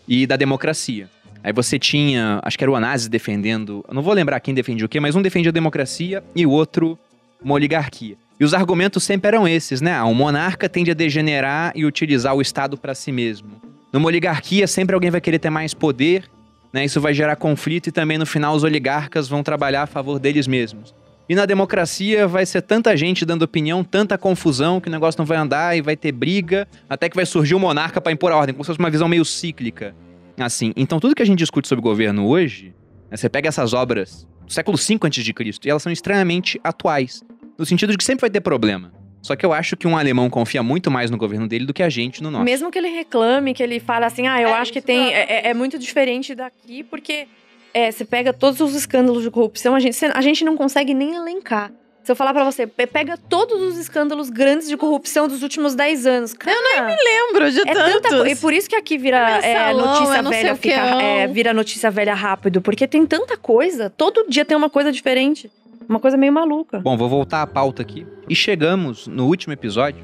e 0.08 0.26
da 0.26 0.38
democracia. 0.38 1.10
Aí 1.44 1.52
você 1.52 1.78
tinha, 1.78 2.40
acho 2.44 2.58
que 2.58 2.64
era 2.64 2.72
o 2.72 2.76
Onassis 2.76 3.08
defendendo, 3.08 3.84
não 3.92 4.02
vou 4.02 4.14
lembrar 4.14 4.40
quem 4.40 4.54
defendia 4.54 4.86
o 4.86 4.90
quê, 4.90 5.00
mas 5.00 5.16
um 5.16 5.22
defendia 5.22 5.50
a 5.50 5.54
democracia 5.54 6.24
e 6.36 6.46
o 6.46 6.50
outro 6.50 6.98
uma 7.44 7.54
oligarquia. 7.54 8.16
E 8.40 8.44
os 8.44 8.54
argumentos 8.54 9.04
sempre 9.04 9.28
eram 9.28 9.48
esses, 9.48 9.80
né? 9.80 9.94
Ah, 9.94 10.06
o 10.06 10.14
monarca 10.14 10.68
tende 10.68 10.92
a 10.92 10.94
degenerar 10.94 11.72
e 11.76 11.86
utilizar 11.86 12.36
o 12.36 12.42
Estado 12.42 12.78
para 12.78 12.96
si 12.96 13.12
mesmo. 13.12 13.62
Numa 13.96 14.08
oligarquia, 14.08 14.68
sempre 14.68 14.94
alguém 14.94 15.10
vai 15.10 15.22
querer 15.22 15.40
ter 15.40 15.50
mais 15.50 15.74
poder, 15.74 16.26
né? 16.74 16.84
Isso 16.84 17.00
vai 17.00 17.14
gerar 17.14 17.38
conflito 17.38 17.88
e 17.88 17.94
também 17.94 18.18
no 18.18 18.26
final 18.26 18.54
os 18.54 18.62
oligarcas 18.62 19.30
vão 19.30 19.42
trabalhar 19.42 19.84
a 19.84 19.88
favor 19.88 20.20
deles 20.20 20.48
mesmos. 20.48 20.94
E 21.30 21.34
na 21.34 21.46
democracia 21.46 22.28
vai 22.28 22.46
ser 22.46 22.62
tanta 22.62 22.98
gente 22.98 23.26
dando 23.26 23.44
opinião, 23.44 23.86
tanta 23.86 24.18
confusão 24.18 24.82
que 24.82 24.90
o 24.90 24.92
negócio 24.92 25.18
não 25.18 25.26
vai 25.26 25.38
andar 25.38 25.78
e 25.78 25.82
vai 25.82 25.96
ter 25.96 26.12
briga, 26.12 26.68
até 26.90 27.08
que 27.08 27.16
vai 27.16 27.26
surgir 27.26 27.56
um 27.56 27.60
monarca 27.60 28.02
para 28.02 28.12
impor 28.12 28.34
a 28.34 28.36
ordem, 28.36 28.54
como 28.54 28.66
se 28.66 28.68
fosse 28.68 28.80
uma 28.80 28.90
visão 28.90 29.08
meio 29.08 29.24
cíclica. 29.24 29.96
Assim, 30.38 30.74
então 30.76 31.00
tudo 31.00 31.16
que 31.16 31.24
a 31.24 31.26
gente 31.26 31.40
discute 31.40 31.66
sobre 31.66 31.82
governo 31.82 32.28
hoje, 32.28 32.76
né, 33.10 33.16
você 33.16 33.30
pega 33.30 33.48
essas 33.48 33.72
obras 33.72 34.28
do 34.46 34.52
século 34.52 34.78
V 34.78 35.00
a.C. 35.04 35.60
e 35.64 35.70
elas 35.70 35.82
são 35.82 35.90
extremamente 35.90 36.60
atuais, 36.62 37.24
no 37.58 37.66
sentido 37.66 37.92
de 37.92 37.98
que 37.98 38.04
sempre 38.04 38.24
vai 38.24 38.30
ter 38.30 38.42
problema. 38.42 38.92
Só 39.26 39.36
que 39.36 39.44
eu 39.44 39.52
acho 39.52 39.76
que 39.76 39.88
um 39.88 39.98
alemão 39.98 40.30
confia 40.30 40.62
muito 40.62 40.92
mais 40.92 41.10
no 41.10 41.18
governo 41.18 41.48
dele 41.48 41.66
do 41.66 41.74
que 41.74 41.82
a 41.82 41.90
gente 41.90 42.22
no 42.22 42.30
nosso. 42.30 42.44
Mesmo 42.44 42.70
que 42.70 42.78
ele 42.78 42.90
reclame, 42.90 43.56
que 43.56 43.64
ele 43.64 43.80
fale 43.80 44.06
assim, 44.06 44.28
ah, 44.28 44.40
eu 44.40 44.50
É, 44.50 44.54
acho 44.54 44.72
que 44.72 44.80
tem. 44.82 45.12
É, 45.12 45.48
é- 45.48 45.50
é 45.50 45.54
muito 45.56 45.80
diferente 45.80 46.36
daqui, 46.36 46.84
porque 46.84 47.28
é, 47.74 47.92
você 47.92 48.06
pega 48.06 48.32
todos 48.32 48.62
os 48.62 48.76
escândalos 48.76 49.24
de 49.24 49.32
corrupção, 49.32 49.74
a 49.74 49.80
gente, 49.80 49.98
a 50.06 50.22
gente 50.22 50.46
não 50.46 50.56
consegue 50.56 50.94
nem 50.94 51.16
elencar. 51.16 51.72
Se 52.04 52.12
eu 52.12 52.16
falar 52.16 52.36
pra 52.36 52.44
você, 52.44 52.68
pe- 52.68 52.86
pega 52.86 53.18
todos 53.18 53.60
os 53.64 53.80
escândalos 53.80 54.30
grandes 54.30 54.68
de 54.70 54.78
corrupção 54.78 55.28
dos 55.28 55.42
últimos 55.42 55.74
10 55.74 56.06
anos. 56.06 56.34
Cara, 56.34 56.56
eu 56.56 56.86
nem 56.86 56.96
Lembro 57.04 57.52
de 57.52 57.62
É 57.62 57.74
tanta 57.74 58.02
tantos. 58.02 58.10
coisa. 58.20 58.30
E 58.30 58.36
por 58.36 58.54
isso 58.54 58.70
que 58.70 58.76
aqui 58.76 58.96
vira 58.96 59.18
é, 59.44 59.54
Mensalão, 59.72 59.88
notícia 59.88 60.14
é 60.20 60.22
velha, 60.22 60.56
fica, 60.56 60.76
é, 61.02 61.26
vira 61.26 61.52
notícia 61.52 61.90
velha 61.90 62.14
rápido. 62.14 62.62
Porque 62.62 62.88
tem 62.88 63.08
tanta 63.08 63.36
coisa. 63.36 63.90
Todo 63.90 64.24
dia 64.30 64.46
tem 64.46 64.56
uma 64.56 64.70
coisa 64.70 64.92
diferente. 64.92 65.50
Uma 65.88 66.00
coisa 66.00 66.18
meio 66.18 66.32
maluca. 66.34 66.80
Bom, 66.80 66.98
vou 66.98 67.08
voltar 67.10 67.42
à 67.42 67.48
pauta 67.48 67.82
aqui. 67.82 68.06
E 68.30 68.36
chegamos 68.36 69.08
no 69.08 69.26
último 69.28 69.54
episódio, 69.54 70.04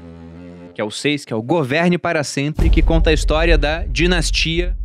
que 0.74 0.80
é 0.80 0.84
o 0.84 0.90
6, 0.90 1.24
que 1.24 1.32
é 1.32 1.36
o 1.36 1.42
Governe 1.42 1.98
para 1.98 2.22
Sempre, 2.24 2.70
que 2.70 2.82
conta 2.82 3.10
a 3.10 3.12
história 3.12 3.58
da 3.58 3.84
dinastia 3.84 4.76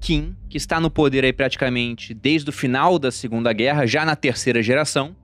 Qin, 0.00 0.34
que 0.48 0.56
está 0.56 0.80
no 0.80 0.90
poder 0.90 1.24
aí 1.24 1.32
praticamente 1.32 2.14
desde 2.14 2.48
o 2.50 2.52
final 2.52 2.98
da 2.98 3.10
Segunda 3.10 3.52
Guerra, 3.52 3.86
já 3.86 4.04
na 4.04 4.14
terceira 4.16 4.62
geração, 4.62 5.14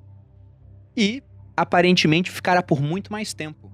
e 0.96 1.22
aparentemente 1.56 2.30
ficará 2.30 2.62
por 2.62 2.80
muito 2.80 3.12
mais 3.12 3.32
tempo. 3.32 3.70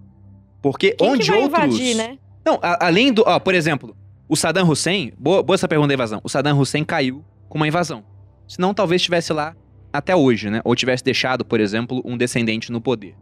Porque 0.63 0.93
Quem 0.93 1.09
onde 1.11 1.25
que 1.25 1.31
vai 1.31 1.41
outros. 1.43 1.65
invadir, 1.65 1.95
né? 1.97 2.19
Não, 2.45 2.59
a- 2.63 2.87
além 2.87 3.13
do. 3.13 3.23
Ó, 3.27 3.39
por 3.41 3.55
exemplo, 3.55 3.97
o 4.29 4.37
Saddam 4.37 4.69
Hussein. 4.69 5.13
Boa, 5.19 5.43
boa 5.43 5.55
essa 5.55 5.67
pergunta 5.69 5.89
da 5.89 5.95
invasão. 5.95 6.21
O 6.23 6.29
Saddam 6.29 6.59
Hussein 6.59 6.85
caiu 6.85 7.25
com 7.49 7.59
uma 7.59 7.67
invasão. 7.67 8.05
Senão 8.47 8.75
talvez 8.75 9.01
estivesse 9.01 9.33
lá 9.33 9.55
até 9.93 10.15
hoje, 10.15 10.51
né? 10.51 10.61
Ou 10.65 10.75
tivesse 10.75 11.03
deixado, 11.05 11.45
por 11.45 11.61
exemplo, 11.61 12.01
um 12.05 12.17
descendente 12.17 12.71
no 12.73 12.81
poder. 12.81 13.15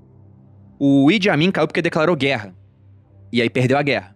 O 0.78 1.10
Idi 1.10 1.28
Amin 1.30 1.50
caiu 1.50 1.66
porque 1.66 1.82
declarou 1.82 2.14
guerra. 2.16 2.54
E 3.32 3.42
aí 3.42 3.50
perdeu 3.50 3.76
a 3.78 3.82
guerra. 3.82 4.14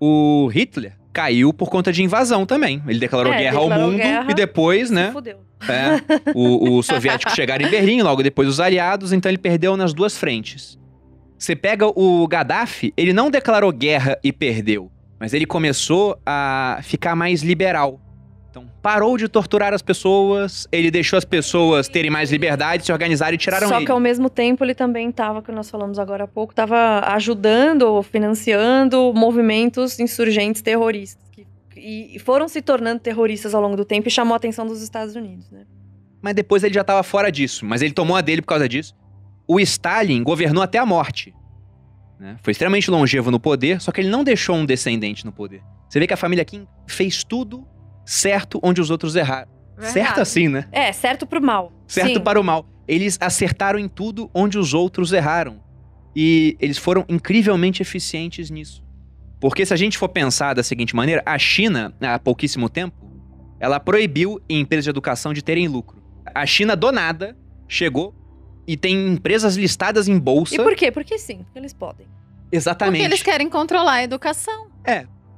O 0.00 0.48
Hitler 0.52 0.96
caiu 1.12 1.52
por 1.52 1.68
conta 1.70 1.92
de 1.92 2.02
invasão 2.02 2.44
também. 2.46 2.82
Ele 2.86 2.98
declarou 2.98 3.32
É, 3.32 3.38
guerra 3.38 3.58
ao 3.58 3.64
declarou 3.68 3.90
mundo 3.92 3.96
guerra. 3.98 4.30
e 4.30 4.34
depois, 4.34 4.90
né? 4.90 5.10
fudeu. 5.12 5.38
É, 5.68 6.32
o- 6.34 6.78
os 6.78 6.86
soviéticos 6.86 7.34
chegaram 7.34 7.64
em 7.64 7.70
Berlim, 7.70 8.02
logo 8.02 8.22
depois 8.22 8.48
os 8.48 8.58
aliados, 8.58 9.12
então 9.12 9.30
ele 9.30 9.38
perdeu 9.38 9.76
nas 9.76 9.94
duas 9.94 10.16
frentes. 10.16 10.78
Você 11.38 11.54
pega 11.54 11.86
o 11.86 12.26
Gaddafi, 12.26 12.92
ele 12.96 13.12
não 13.12 13.30
declarou 13.30 13.70
guerra 13.72 14.18
e 14.24 14.32
perdeu, 14.32 14.90
mas 15.20 15.32
ele 15.32 15.46
começou 15.46 16.18
a 16.26 16.80
ficar 16.82 17.14
mais 17.14 17.42
liberal. 17.42 18.00
Então, 18.52 18.66
parou 18.82 19.16
de 19.16 19.28
torturar 19.28 19.72
as 19.72 19.80
pessoas, 19.80 20.68
ele 20.70 20.90
deixou 20.90 21.16
as 21.16 21.24
pessoas 21.24 21.88
terem 21.88 22.10
mais 22.10 22.30
liberdade, 22.30 22.84
se 22.84 22.92
organizarem 22.92 23.36
e 23.36 23.38
tiraram 23.38 23.66
Só 23.66 23.76
ele. 23.76 23.86
que 23.86 23.90
ao 23.90 23.98
mesmo 23.98 24.28
tempo 24.28 24.62
ele 24.62 24.74
também 24.74 25.08
estava, 25.08 25.40
que 25.40 25.50
nós 25.50 25.70
falamos 25.70 25.98
agora 25.98 26.24
há 26.24 26.28
pouco, 26.28 26.52
estava 26.52 27.00
ajudando, 27.14 28.02
financiando 28.02 29.10
movimentos 29.14 29.98
insurgentes 29.98 30.60
terroristas. 30.60 31.22
Que, 31.30 31.46
e 31.74 32.18
foram 32.18 32.46
se 32.46 32.60
tornando 32.60 33.00
terroristas 33.00 33.54
ao 33.54 33.62
longo 33.62 33.74
do 33.74 33.86
tempo 33.86 34.06
e 34.08 34.10
chamou 34.10 34.34
a 34.34 34.36
atenção 34.36 34.66
dos 34.66 34.82
Estados 34.82 35.16
Unidos, 35.16 35.50
né? 35.50 35.62
Mas 36.20 36.34
depois 36.34 36.62
ele 36.62 36.74
já 36.74 36.82
estava 36.82 37.02
fora 37.02 37.32
disso, 37.32 37.64
mas 37.64 37.80
ele 37.80 37.94
tomou 37.94 38.14
a 38.16 38.20
dele 38.20 38.42
por 38.42 38.48
causa 38.48 38.68
disso. 38.68 38.94
O 39.48 39.58
Stalin 39.60 40.22
governou 40.22 40.62
até 40.62 40.76
a 40.76 40.84
morte. 40.84 41.34
né? 42.20 42.36
Foi 42.42 42.50
extremamente 42.50 42.90
longevo 42.90 43.30
no 43.30 43.40
poder, 43.40 43.80
só 43.80 43.90
que 43.90 44.02
ele 44.02 44.10
não 44.10 44.22
deixou 44.22 44.56
um 44.56 44.66
descendente 44.66 45.24
no 45.24 45.32
poder. 45.32 45.62
Você 45.88 45.98
vê 45.98 46.06
que 46.06 46.12
a 46.12 46.18
família 46.18 46.44
Kim 46.44 46.66
fez 46.86 47.24
tudo 47.24 47.66
certo 48.04 48.60
onde 48.62 48.80
os 48.80 48.90
outros 48.90 49.16
erraram. 49.16 49.50
Verdade. 49.76 49.92
Certo 49.92 50.20
assim, 50.20 50.48
né? 50.48 50.66
É, 50.70 50.92
certo 50.92 51.26
pro 51.26 51.42
mal. 51.42 51.72
Certo 51.86 52.14
Sim. 52.14 52.20
para 52.20 52.40
o 52.40 52.44
mal. 52.44 52.66
Eles 52.86 53.18
acertaram 53.20 53.78
em 53.78 53.88
tudo 53.88 54.30
onde 54.34 54.58
os 54.58 54.74
outros 54.74 55.12
erraram. 55.12 55.60
E 56.14 56.56
eles 56.60 56.78
foram 56.78 57.04
incrivelmente 57.08 57.80
eficientes 57.80 58.50
nisso. 58.50 58.84
Porque 59.40 59.64
se 59.64 59.72
a 59.72 59.76
gente 59.76 59.96
for 59.98 60.08
pensar 60.08 60.54
da 60.54 60.62
seguinte 60.62 60.94
maneira, 60.94 61.22
a 61.24 61.38
China, 61.38 61.92
há 62.00 62.18
pouquíssimo 62.18 62.68
tempo, 62.68 63.10
ela 63.58 63.80
proibiu 63.80 64.40
empresas 64.48 64.84
de 64.84 64.90
educação 64.90 65.32
de 65.32 65.42
terem 65.42 65.66
lucro. 65.68 66.02
A 66.34 66.44
China, 66.46 66.76
do 66.76 66.92
nada, 66.92 67.36
chegou 67.66 68.14
e 68.66 68.76
tem 68.76 69.08
empresas 69.08 69.56
listadas 69.56 70.06
em 70.06 70.18
bolsa. 70.18 70.54
E 70.54 70.58
por 70.58 70.76
quê? 70.76 70.92
Porque 70.92 71.18
sim, 71.18 71.38
porque 71.44 71.58
eles 71.58 71.72
podem. 71.72 72.06
Exatamente. 72.52 73.00
Porque 73.00 73.14
eles 73.14 73.22
querem 73.22 73.48
controlar 73.48 73.94
a 73.94 74.04
educação. 74.04 74.68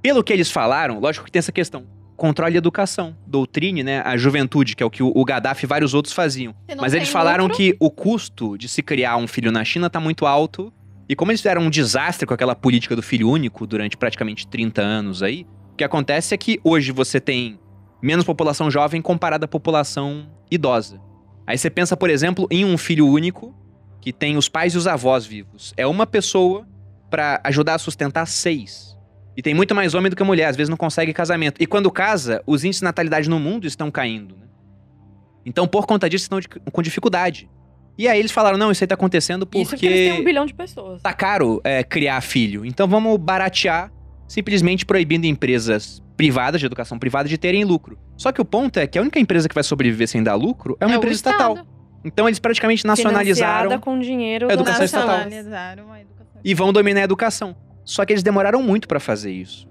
Pelo 0.03 0.23
que 0.23 0.33
eles 0.33 0.51
falaram, 0.51 0.99
lógico 0.99 1.25
que 1.25 1.33
tem 1.33 1.39
essa 1.39 1.53
questão. 1.53 1.87
Controle 2.25 2.55
a 2.55 2.57
educação, 2.57 3.15
doutrine, 3.27 3.83
né? 3.83 4.01
A 4.01 4.17
juventude, 4.17 4.75
que 4.75 4.83
é 4.83 4.87
o 4.87 4.89
que 4.89 5.03
o 5.03 5.25
Gaddafi 5.27 5.67
e 5.67 5.69
vários 5.69 5.93
outros 5.93 6.15
faziam. 6.15 6.55
Mas 6.81 6.95
eles 6.95 7.11
falaram 7.11 7.45
lucro, 7.45 7.59
que 7.59 7.77
o 7.79 7.91
custo 7.91 8.57
de 8.57 8.67
se 8.67 8.83
criar 8.83 9.19
um 9.19 9.27
filho 9.27 9.53
na 9.53 9.63
China 9.63 9.91
tá 9.91 10.01
muito 10.01 10.25
alto. 10.25 10.73
E 11.07 11.15
como 11.15 11.31
eles 11.31 11.43
fizeram 11.43 11.61
um 11.61 11.69
desastre 11.69 12.27
com 12.27 12.33
aquela 12.33 12.55
política 12.55 12.97
do 12.97 13.03
filho 13.03 13.29
único 13.29 13.67
durante 13.67 13.95
praticamente 13.95 14.47
30 14.47 14.81
anos 14.81 15.23
aí, 15.23 15.47
o 15.75 15.77
que 15.77 15.85
acontece 15.85 16.33
é 16.33 16.39
que 16.39 16.59
hoje 16.65 16.93
você 16.93 17.21
tem 17.21 17.61
menos 18.01 18.25
população 18.25 18.71
jovem 18.71 19.03
comparada 19.03 19.45
à 19.45 19.49
população 19.49 20.27
idosa. 20.51 20.99
Aí 21.47 21.59
você 21.59 21.69
pensa, 21.69 21.95
por 21.95 22.09
exemplo, 22.09 22.49
em 22.51 22.65
um 22.65 22.79
filho 22.79 23.07
único 23.07 23.55
que 24.01 24.15
tem 24.15 24.39
os 24.39 24.49
pais 24.49 24.73
e 24.73 24.79
os 24.79 24.87
avós 24.87 25.27
vivos. 25.27 25.75
É 25.77 25.87
uma 25.87 26.07
pessoa 26.07 26.67
pra 27.11 27.39
ajudar 27.45 27.75
a 27.75 27.79
sustentar 27.79 28.25
seis. 28.27 28.94
E 29.37 29.43
tem 29.43 29.55
muito 29.55 29.75
mais 29.75 29.95
homem 29.95 30.11
do 30.11 30.17
que 30.17 30.23
mulher, 30.23 30.47
às 30.47 30.57
vezes 30.57 30.69
não 30.69 30.77
consegue 30.77 31.13
casamento. 31.13 31.61
E 31.61 31.67
quando 31.67 31.91
casa, 31.91 32.43
os 32.47 32.63
índices 32.65 32.81
de 32.81 32.85
natalidade 32.85 33.29
no 33.29 33.41
mundo 33.41 33.67
estão 33.67 33.91
caindo. 33.91 34.37
Né? 34.37 34.47
Então, 35.45 35.67
por 35.67 35.87
conta 35.87 36.09
disso, 36.09 36.25
estão 36.25 36.41
com 36.71 36.83
dificuldade. 36.83 37.49
E 37.97 38.09
aí 38.09 38.19
eles 38.19 38.33
falaram: 38.33 38.59
não, 38.59 38.71
isso 38.71 38.83
aí 38.83 38.89
tá 38.89 38.95
acontecendo 38.95 39.49
Isso 39.55 39.71
porque 39.71 39.87
eles 39.87 39.99
têm 39.99 40.13
um 40.13 40.15
porque 40.17 40.25
bilhão 40.25 40.47
de 40.47 40.55
pessoas. 40.55 41.01
tá 41.03 41.13
caro 41.13 41.61
é, 41.63 41.83
criar 41.85 42.21
filho. 42.21 42.65
Então 42.65 42.89
vamos 42.89 43.17
baratear, 43.19 43.93
simplesmente 44.27 44.85
proibindo 44.85 45.25
empresas 45.25 46.03
privadas, 46.17 46.61
de 46.61 46.67
educação 46.67 46.99
privada, 46.99 47.29
de 47.29 47.39
terem 47.39 47.65
lucro. 47.65 47.99
Só 48.17 48.33
que 48.33 48.41
o 48.41 48.45
ponto 48.45 48.79
é 48.79 48.87
que 48.87 48.99
a 48.99 49.03
única 49.03 49.19
empresa 49.19 49.49
que 49.49 49.55
vai 49.55 49.65
sobreviver 49.65 50.09
sem 50.09 50.23
dar 50.23 50.35
lucro 50.35 50.77
é 50.81 50.87
uma 50.87 50.95
é 50.95 50.99
empresa 50.99 51.17
estatal. 51.17 51.59
Então 52.05 52.29
eles 52.29 52.39
praticamente 52.39 52.87
nacionalizaram 52.87 53.71
Financiada 53.71 53.79
com 53.79 53.99
dinheiro 53.99 54.51
a 54.51 54.53
educação 54.53 54.85
estatal. 54.85 55.09
Nacionalizaram 55.09 55.93
a 55.93 56.01
educação 56.01 56.41
e 56.45 56.55
vão 56.55 56.73
dominar 56.73 57.01
a 57.01 57.05
educação. 57.05 57.57
Só 57.85 58.05
que 58.05 58.13
eles 58.13 58.23
demoraram 58.23 58.63
muito 58.63 58.89
pra 58.89 58.99
fazer 58.99 59.33
isso. 59.33 59.69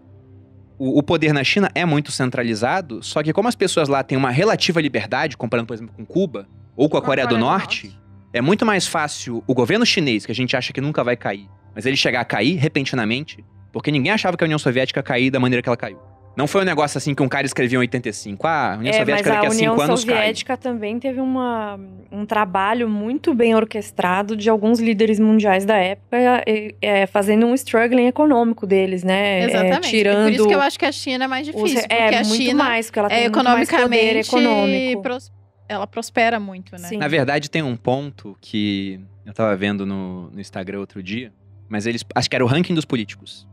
O, 0.77 0.99
o 0.99 1.03
poder 1.03 1.33
na 1.33 1.43
China 1.43 1.71
é 1.73 1.85
muito 1.85 2.11
centralizado, 2.11 3.01
só 3.01 3.23
que 3.23 3.31
como 3.31 3.47
as 3.47 3.55
pessoas 3.55 3.87
lá 3.87 4.03
têm 4.03 4.17
uma 4.17 4.31
relativa 4.31 4.81
liberdade, 4.81 5.37
comparando, 5.37 5.67
por 5.67 5.73
exemplo, 5.73 5.93
com 5.95 6.05
Cuba 6.05 6.47
ou 6.75 6.89
com 6.89 6.97
a 6.97 7.01
Com 7.01 7.05
a 7.05 7.09
Coreia, 7.09 7.27
do, 7.27 7.29
Coreia 7.29 7.45
do 7.45 7.49
Norte, 7.49 7.87
Norte. 7.87 8.01
é 8.33 8.41
muito 8.41 8.65
mais 8.65 8.87
fácil 8.87 9.43
o 9.47 9.53
governo 9.53 9.85
chinês, 9.85 10.25
que 10.25 10.31
a 10.31 10.35
gente 10.35 10.55
acha 10.55 10.73
que 10.73 10.81
nunca 10.81 11.03
vai 11.03 11.15
cair, 11.15 11.47
mas 11.75 11.85
ele 11.85 11.95
chegar 11.95 12.21
a 12.21 12.25
cair 12.25 12.55
repentinamente, 12.55 13.43
porque 13.71 13.91
ninguém 13.91 14.11
achava 14.11 14.35
que 14.35 14.43
a 14.43 14.45
União 14.45 14.59
Soviética 14.59 14.99
ia 14.99 15.03
cair 15.03 15.31
da 15.31 15.39
maneira 15.39 15.61
que 15.61 15.69
ela 15.69 15.77
caiu. 15.77 15.99
Não 16.35 16.47
foi 16.47 16.61
um 16.61 16.65
negócio 16.65 16.97
assim 16.97 17.13
que 17.13 17.21
um 17.21 17.29
cara 17.29 17.45
escreveu 17.45 17.77
em 17.79 17.81
85. 17.81 18.47
Ah, 18.47 18.73
a 18.73 18.77
União 18.77 18.91
É, 18.91 18.97
Soviética 18.97 19.29
a 19.29 19.33
daqui 19.35 19.45
a 19.45 19.49
União 19.51 19.73
5 19.73 19.81
anos 19.81 20.03
cai. 20.03 20.15
Soviética 20.15 20.57
também 20.57 20.97
teve 20.99 21.19
uma, 21.21 21.79
um 22.11 22.25
trabalho 22.25 22.89
muito 22.89 23.33
bem 23.35 23.53
orquestrado 23.53 24.35
de 24.35 24.49
alguns 24.49 24.79
líderes 24.79 25.19
mundiais 25.19 25.63
da 25.63 25.77
época, 25.77 26.17
é, 26.17 26.73
é, 26.81 27.05
fazendo 27.05 27.45
um 27.45 27.53
struggling 27.53 28.07
econômico 28.07 28.65
deles, 28.65 29.03
né? 29.03 29.41
É, 29.41 29.45
Exatamente. 29.45 29.89
tirando 29.91 30.23
Por 30.25 30.31
isso 30.33 30.47
que 30.47 30.55
eu 30.55 30.61
acho 30.61 30.79
que 30.79 30.85
a 30.85 30.91
China 30.91 31.25
é 31.25 31.27
mais 31.27 31.47
os- 31.47 31.53
difícil. 31.55 31.81
porque 31.81 31.93
é 31.93 32.07
a 32.17 32.23
muito 32.23 32.35
China 32.35 32.63
mais, 32.63 32.85
porque 32.87 32.99
ela 32.99 33.09
tem 33.09 33.17
é 33.17 33.21
muito 33.29 33.43
mais 33.43 33.69
poder 33.69 33.83
economicamente 33.83 34.27
econômico. 34.29 35.01
pros- 35.03 35.31
ela 35.69 35.85
prospera 35.87 36.39
muito, 36.39 36.71
né? 36.73 36.87
Sim. 36.87 36.97
Na 36.97 37.07
verdade, 37.07 37.49
tem 37.49 37.61
um 37.61 37.75
ponto 37.75 38.35
que 38.41 38.99
eu 39.25 39.33
tava 39.33 39.55
vendo 39.55 39.85
no, 39.85 40.29
no 40.31 40.39
Instagram 40.41 40.79
outro 40.79 41.01
dia, 41.03 41.31
mas 41.69 41.85
eles. 41.85 42.03
Acho 42.15 42.29
que 42.29 42.35
era 42.35 42.43
o 42.43 42.47
ranking 42.47 42.73
dos 42.73 42.85
políticos. 42.85 43.47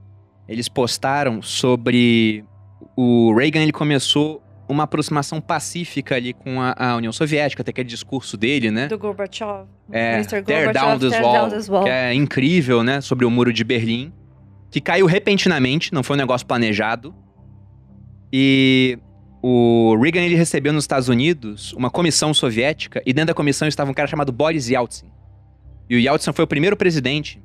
Eles 0.48 0.68
postaram 0.68 1.40
sobre. 1.40 2.44
O 2.96 3.34
Reagan 3.34 3.60
ele 3.62 3.72
começou 3.72 4.42
uma 4.68 4.84
aproximação 4.84 5.40
pacífica 5.40 6.14
ali 6.14 6.32
com 6.32 6.60
a, 6.60 6.74
a 6.76 6.96
União 6.96 7.12
Soviética, 7.12 7.64
tem 7.64 7.72
aquele 7.72 7.88
discurso 7.88 8.36
dele, 8.36 8.70
né? 8.70 8.86
Do 8.86 8.98
Gorbachev. 8.98 9.66
É, 9.90 10.14
Mr. 10.14 10.42
Gorbachev, 10.42 10.72
down, 10.72 10.98
this 10.98 11.10
tear 11.10 11.24
wall, 11.24 11.32
down 11.32 11.50
this 11.50 11.68
wall. 11.68 11.84
que 11.84 11.90
é 11.90 12.14
incrível, 12.14 12.82
né? 12.82 13.00
Sobre 13.00 13.24
o 13.24 13.30
muro 13.30 13.52
de 13.52 13.64
Berlim, 13.64 14.12
que 14.70 14.80
caiu 14.80 15.06
repentinamente, 15.06 15.92
não 15.92 16.02
foi 16.02 16.14
um 16.14 16.18
negócio 16.18 16.46
planejado. 16.46 17.14
E 18.32 18.98
o 19.42 19.96
Reagan 20.00 20.20
ele 20.20 20.36
recebeu 20.36 20.72
nos 20.72 20.84
Estados 20.84 21.08
Unidos 21.08 21.72
uma 21.72 21.90
comissão 21.90 22.32
soviética 22.32 23.02
e 23.04 23.12
dentro 23.12 23.28
da 23.28 23.34
comissão 23.34 23.66
estava 23.66 23.90
um 23.90 23.94
cara 23.94 24.06
chamado 24.06 24.30
Boris 24.30 24.68
Yeltsin. 24.68 25.10
E 25.88 25.96
o 25.96 25.98
Yeltsin 25.98 26.32
foi 26.32 26.44
o 26.44 26.48
primeiro 26.48 26.76
presidente 26.76 27.42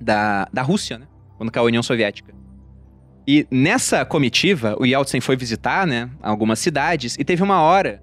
da, 0.00 0.48
da 0.52 0.62
Rússia, 0.62 0.98
né? 0.98 1.06
Quando 1.36 1.50
caiu 1.50 1.64
a 1.64 1.66
União 1.66 1.82
Soviética. 1.82 2.32
E 3.26 3.46
nessa 3.50 4.04
comitiva, 4.04 4.76
o 4.78 4.84
Yeltsin 4.84 5.20
foi 5.20 5.36
visitar, 5.36 5.86
né, 5.86 6.10
algumas 6.20 6.58
cidades 6.58 7.16
e 7.18 7.24
teve 7.24 7.42
uma 7.42 7.60
hora 7.60 8.02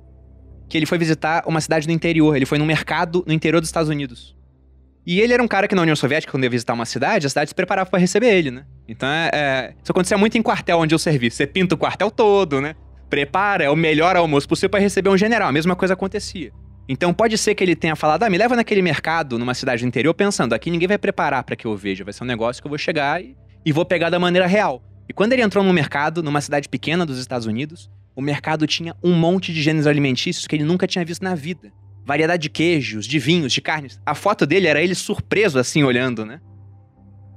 que 0.69 0.77
ele 0.77 0.85
foi 0.85 0.97
visitar 0.97 1.43
uma 1.45 1.59
cidade 1.59 1.87
no 1.87 1.93
interior. 1.93 2.35
Ele 2.35 2.45
foi 2.45 2.57
num 2.57 2.65
mercado 2.65 3.23
no 3.27 3.33
interior 3.33 3.59
dos 3.59 3.69
Estados 3.69 3.89
Unidos. 3.89 4.37
E 5.05 5.19
ele 5.19 5.33
era 5.33 5.41
um 5.41 5.47
cara 5.47 5.67
que 5.67 5.73
na 5.73 5.81
União 5.81 5.95
Soviética, 5.95 6.31
quando 6.31 6.43
ia 6.43 6.49
visitar 6.49 6.73
uma 6.73 6.85
cidade, 6.85 7.25
a 7.25 7.29
cidade 7.29 7.49
se 7.49 7.55
preparava 7.55 7.89
para 7.89 7.99
receber 7.99 8.31
ele, 8.31 8.51
né? 8.51 8.65
Então, 8.87 9.09
é, 9.09 9.29
é, 9.33 9.73
isso 9.81 9.91
acontecia 9.91 10.17
muito 10.17 10.37
em 10.37 10.41
quartel 10.41 10.77
onde 10.77 10.93
eu 10.93 10.99
servi. 10.99 11.31
Você 11.31 11.47
pinta 11.47 11.73
o 11.73 11.77
quartel 11.77 12.11
todo, 12.11 12.61
né? 12.61 12.75
Prepara, 13.09 13.63
é 13.63 13.69
o 13.69 13.75
melhor 13.75 14.15
almoço 14.15 14.47
possível 14.47 14.69
para 14.69 14.79
receber 14.79 15.09
um 15.09 15.17
general. 15.17 15.49
A 15.49 15.51
mesma 15.51 15.75
coisa 15.75 15.95
acontecia. 15.95 16.51
Então 16.87 17.13
pode 17.13 17.37
ser 17.37 17.55
que 17.55 17.63
ele 17.63 17.75
tenha 17.75 17.95
falado, 17.95 18.23
ah, 18.23 18.29
me 18.29 18.37
leva 18.37 18.55
naquele 18.55 18.81
mercado, 18.81 19.37
numa 19.37 19.53
cidade 19.53 19.83
do 19.83 19.87
interior, 19.87 20.13
pensando, 20.13 20.53
aqui 20.53 20.71
ninguém 20.71 20.87
vai 20.87 20.97
preparar 20.97 21.43
para 21.43 21.55
que 21.55 21.65
eu 21.65 21.75
veja, 21.75 22.03
vai 22.03 22.13
ser 22.13 22.23
um 22.23 22.27
negócio 22.27 22.61
que 22.61 22.67
eu 22.67 22.69
vou 22.69 22.79
chegar 22.79 23.23
e, 23.23 23.35
e 23.65 23.71
vou 23.71 23.85
pegar 23.85 24.09
da 24.09 24.19
maneira 24.19 24.47
real. 24.47 24.83
E 25.09 25.13
quando 25.13 25.33
ele 25.33 25.41
entrou 25.41 25.63
no 25.63 25.73
mercado, 25.73 26.21
numa 26.21 26.39
cidade 26.39 26.69
pequena 26.69 27.03
dos 27.03 27.17
Estados 27.17 27.47
Unidos, 27.47 27.89
o 28.15 28.21
mercado 28.21 28.67
tinha 28.67 28.95
um 29.03 29.13
monte 29.15 29.51
de 29.51 29.59
gêneros 29.61 29.87
alimentícios 29.87 30.45
que 30.45 30.55
ele 30.55 30.63
nunca 30.63 30.85
tinha 30.85 31.03
visto 31.03 31.23
na 31.23 31.33
vida. 31.33 31.71
Variedade 32.05 32.43
de 32.43 32.49
queijos, 32.49 33.07
de 33.07 33.17
vinhos, 33.17 33.51
de 33.51 33.59
carnes. 33.59 33.99
A 34.05 34.13
foto 34.13 34.45
dele 34.45 34.67
era 34.67 34.81
ele 34.81 34.93
surpreso 34.93 35.57
assim, 35.57 35.83
olhando, 35.83 36.25
né? 36.25 36.39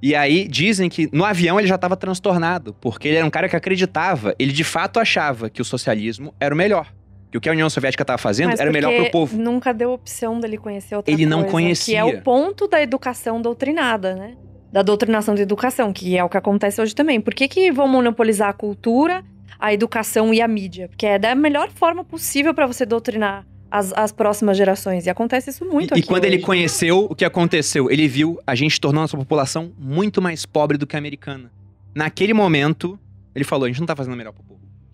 E 0.02 0.14
aí 0.14 0.46
dizem 0.46 0.90
que 0.90 1.08
no 1.12 1.24
avião 1.24 1.58
ele 1.58 1.68
já 1.68 1.76
estava 1.76 1.96
transtornado, 1.96 2.74
porque 2.74 3.08
ele 3.08 3.16
era 3.16 3.26
um 3.26 3.30
cara 3.30 3.48
que 3.48 3.56
acreditava, 3.56 4.34
ele 4.38 4.52
de 4.52 4.64
fato 4.64 4.98
achava 5.00 5.48
que 5.48 5.62
o 5.62 5.64
socialismo 5.64 6.34
era 6.38 6.54
o 6.54 6.58
melhor 6.58 6.92
que 7.32 7.38
o 7.38 7.40
que 7.40 7.48
a 7.48 7.52
União 7.52 7.70
Soviética 7.70 8.02
estava 8.02 8.18
fazendo 8.18 8.50
Mas 8.50 8.60
era 8.60 8.70
melhor 8.70 8.90
porque 8.90 9.04
pro 9.04 9.12
povo. 9.12 9.38
Nunca 9.38 9.72
deu 9.72 9.90
opção 9.90 10.38
dele 10.38 10.58
conhecer 10.58 10.94
outra 10.94 11.10
Ele 11.12 11.24
não 11.24 11.38
coisa, 11.38 11.52
conhecia. 11.52 11.94
Que 11.94 11.98
é 11.98 12.04
o 12.04 12.20
ponto 12.20 12.68
da 12.68 12.82
educação 12.82 13.40
doutrinada, 13.40 14.14
né? 14.14 14.36
Da 14.72 14.82
doutrinação 14.82 15.34
de 15.34 15.42
educação, 15.42 15.92
que 15.92 16.16
é 16.16 16.24
o 16.24 16.28
que 16.28 16.36
acontece 16.36 16.80
hoje 16.80 16.94
também. 16.94 17.20
Por 17.20 17.34
que, 17.34 17.46
que 17.46 17.70
vão 17.70 17.86
monopolizar 17.86 18.48
a 18.48 18.52
cultura, 18.54 19.22
a 19.60 19.72
educação 19.72 20.32
e 20.32 20.40
a 20.40 20.48
mídia? 20.48 20.88
Porque 20.88 21.04
é 21.04 21.18
da 21.18 21.34
melhor 21.34 21.70
forma 21.70 22.02
possível 22.02 22.54
para 22.54 22.66
você 22.66 22.86
doutrinar 22.86 23.46
as, 23.70 23.92
as 23.94 24.12
próximas 24.12 24.56
gerações. 24.56 25.06
E 25.06 25.10
acontece 25.10 25.50
isso 25.50 25.64
muito 25.64 25.92
e, 25.92 25.94
aqui 25.94 26.00
e 26.00 26.02
quando 26.02 26.24
ele 26.24 26.36
hoje. 26.36 26.44
conheceu 26.44 27.06
o 27.10 27.14
que 27.14 27.24
aconteceu, 27.24 27.90
ele 27.90 28.06
viu 28.06 28.38
a 28.46 28.54
gente 28.54 28.80
tornando 28.80 29.00
a 29.00 29.04
nossa 29.04 29.16
população 29.16 29.72
muito 29.78 30.20
mais 30.20 30.46
pobre 30.46 30.76
do 30.76 30.86
que 30.86 30.96
a 30.96 30.98
americana. 30.98 31.50
Naquele 31.94 32.34
momento, 32.34 32.98
ele 33.34 33.44
falou: 33.44 33.64
a 33.66 33.68
gente 33.68 33.80
não 33.80 33.86
tá 33.86 33.96
fazendo 33.96 34.14
o 34.14 34.16
melhor 34.16 34.32
povo. 34.32 34.51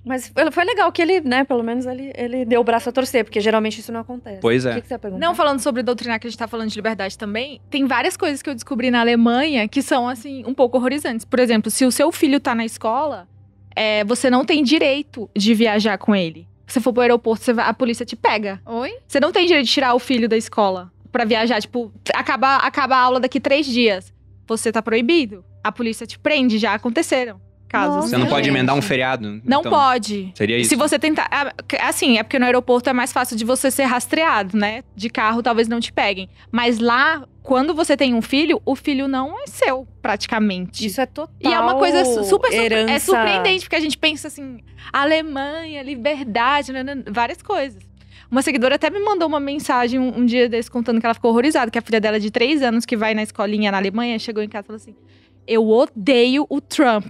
Mas 0.09 0.32
foi 0.51 0.64
legal 0.64 0.90
que 0.90 1.02
ele, 1.02 1.20
né, 1.20 1.44
pelo 1.44 1.62
menos 1.62 1.85
ele, 1.86 2.10
ele 2.16 2.44
deu 2.44 2.60
o 2.60 2.64
braço 2.64 2.89
a 2.89 2.93
torcer, 2.93 3.24
porque 3.24 3.40
geralmente 3.40 3.78
isso 3.80 3.93
não 3.93 4.01
acontece. 4.01 4.40
Pois 4.40 4.64
O 4.64 4.68
é. 4.70 4.74
que, 4.76 4.80
que 4.82 4.89
você 4.89 4.94
ia 4.94 4.98
perguntar? 4.98 5.24
Não 5.26 5.35
falando 5.35 5.60
sobre 5.60 5.82
doutrinar, 5.82 6.18
que 6.18 6.26
a 6.26 6.30
gente 6.30 6.39
tá 6.39 6.48
falando 6.48 6.70
de 6.70 6.76
liberdade 6.76 7.16
também, 7.18 7.60
tem 7.70 7.85
várias 7.86 8.16
coisas 8.16 8.40
que 8.43 8.48
eu 8.48 8.55
descobri 8.55 8.90
na 8.90 9.01
Alemanha 9.01 9.68
que 9.68 9.82
são, 9.82 10.09
assim, 10.09 10.43
um 10.47 10.55
pouco 10.55 10.78
horrorizantes. 10.78 11.24
Por 11.24 11.39
exemplo, 11.39 11.70
se 11.70 11.85
o 11.85 11.93
seu 11.93 12.10
filho 12.10 12.40
tá 12.40 12.55
na 12.55 12.64
escola, 12.64 13.28
é, 13.76 14.02
você 14.05 14.30
não 14.30 14.44
tem 14.44 14.62
direito 14.64 15.28
de 15.36 15.55
viajar 15.55 15.98
com 15.98 16.16
ele. 16.16 16.48
Se 16.66 16.74
você 16.74 16.80
for 16.80 16.93
pro 16.93 17.02
aeroporto, 17.02 17.44
você 17.44 17.52
vai- 17.52 17.68
a 17.68 17.74
polícia 17.74 18.05
te 18.06 18.16
pega. 18.16 18.60
Oi? 18.66 18.93
Você 19.06 19.20
não 19.20 19.30
tem 19.32 19.47
direito 19.47 19.66
de 19.66 19.72
tirar 19.72 19.94
o 19.94 19.98
filho 19.98 20.28
da 20.28 20.36
escola 20.36 20.90
pra 21.12 21.24
viajar. 21.24 21.60
Tipo, 21.60 21.93
acaba, 22.14 22.56
acaba 22.56 22.97
a 22.97 23.01
aula 23.01 23.20
daqui 23.20 23.39
três 23.40 23.66
dias. 23.66 24.12
Você 24.47 24.72
tá 24.72 24.82
proibido. 24.82 25.44
A 25.62 25.70
polícia 25.72 26.06
te 26.06 26.18
prende, 26.18 26.59
já 26.59 26.72
aconteceram 26.74 27.40
casos. 27.69 27.97
Nossa, 27.97 28.09
Você 28.09 28.16
não 28.16 28.27
pode 28.27 28.47
gente. 28.47 28.55
emendar 28.57 28.74
um 28.74 28.82
feriado. 28.82 29.40
Não 29.45 29.61
então, 29.61 29.70
pode. 29.70 30.32
Seria 30.35 30.59
isso. 30.59 30.70
Se 30.70 30.77
você 30.77 30.99
tentar. 30.99 31.28
ah, 31.31 31.53
Assim, 31.82 32.19
é 32.19 32.23
porque 32.23 32.39
no 32.39 32.45
aeroporto 32.47 32.89
é 32.89 32.93
mais 32.93 33.12
fácil 33.12 33.36
de 33.36 33.45
você 33.45 33.70
ser 33.70 33.85
rastreado, 33.85 34.57
né? 34.57 34.82
De 34.97 35.09
carro 35.11 35.43
talvez 35.43 35.69
não 35.69 35.78
te 35.78 35.93
peguem. 35.93 36.28
Mas 36.51 36.78
lá, 36.78 37.24
quando 37.43 37.74
você 37.74 37.97
tem 37.97 38.15
um 38.15 38.23
filho, 38.23 38.61
o 38.65 38.74
filho 38.74 39.07
não 39.07 39.39
é 39.43 39.47
seu, 39.47 39.86
praticamente. 40.03 40.85
Isso 40.86 41.01
é 41.01 41.07
total 41.07 41.35
E 41.40 41.47
é 41.53 41.61
uma 41.61 41.74
coisa 41.77 42.05
su- 42.05 42.24
super 42.24 42.53
herança... 42.53 42.93
é 42.93 42.99
surpreendente, 42.99 43.65
porque 43.65 43.77
a 43.77 43.81
gente 43.81 43.97
pensa 43.99 44.28
assim, 44.28 44.59
Alemanha, 44.93 45.82
liberdade, 45.82 46.73
várias 47.11 47.40
coisas. 47.43 47.82
Uma 48.31 48.43
seguidora 48.43 48.74
até 48.74 48.90
me 48.90 49.01
mandou 49.01 49.27
uma 49.27 49.40
mensagem 49.40 49.99
um, 49.99 50.19
um 50.19 50.27
dia 50.27 50.49
desse 50.51 50.70
contando 50.70 51.01
que 51.01 51.07
ela 51.07 51.15
ficou 51.15 51.31
horrorizada, 51.31 51.70
que 51.70 51.78
a 51.78 51.82
filha 51.82 51.99
dela 51.99 52.20
de 52.20 52.31
três 52.31 52.61
anos, 52.62 52.85
que 52.85 52.95
vai 52.97 53.15
na 53.15 53.23
escolinha 53.23 53.70
na 53.73 53.78
Alemanha, 53.78 54.19
chegou 54.19 54.43
em 54.43 54.49
casa 54.49 54.65
e 54.65 54.66
falou 54.66 54.77
assim: 54.77 54.95
Eu 55.47 55.66
odeio 55.66 56.45
o 56.51 56.61
Trump. 56.61 57.07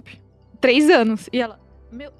Três 0.59 0.89
anos. 0.89 1.29
E 1.31 1.41
ela, 1.41 1.59
meu. 1.91 2.11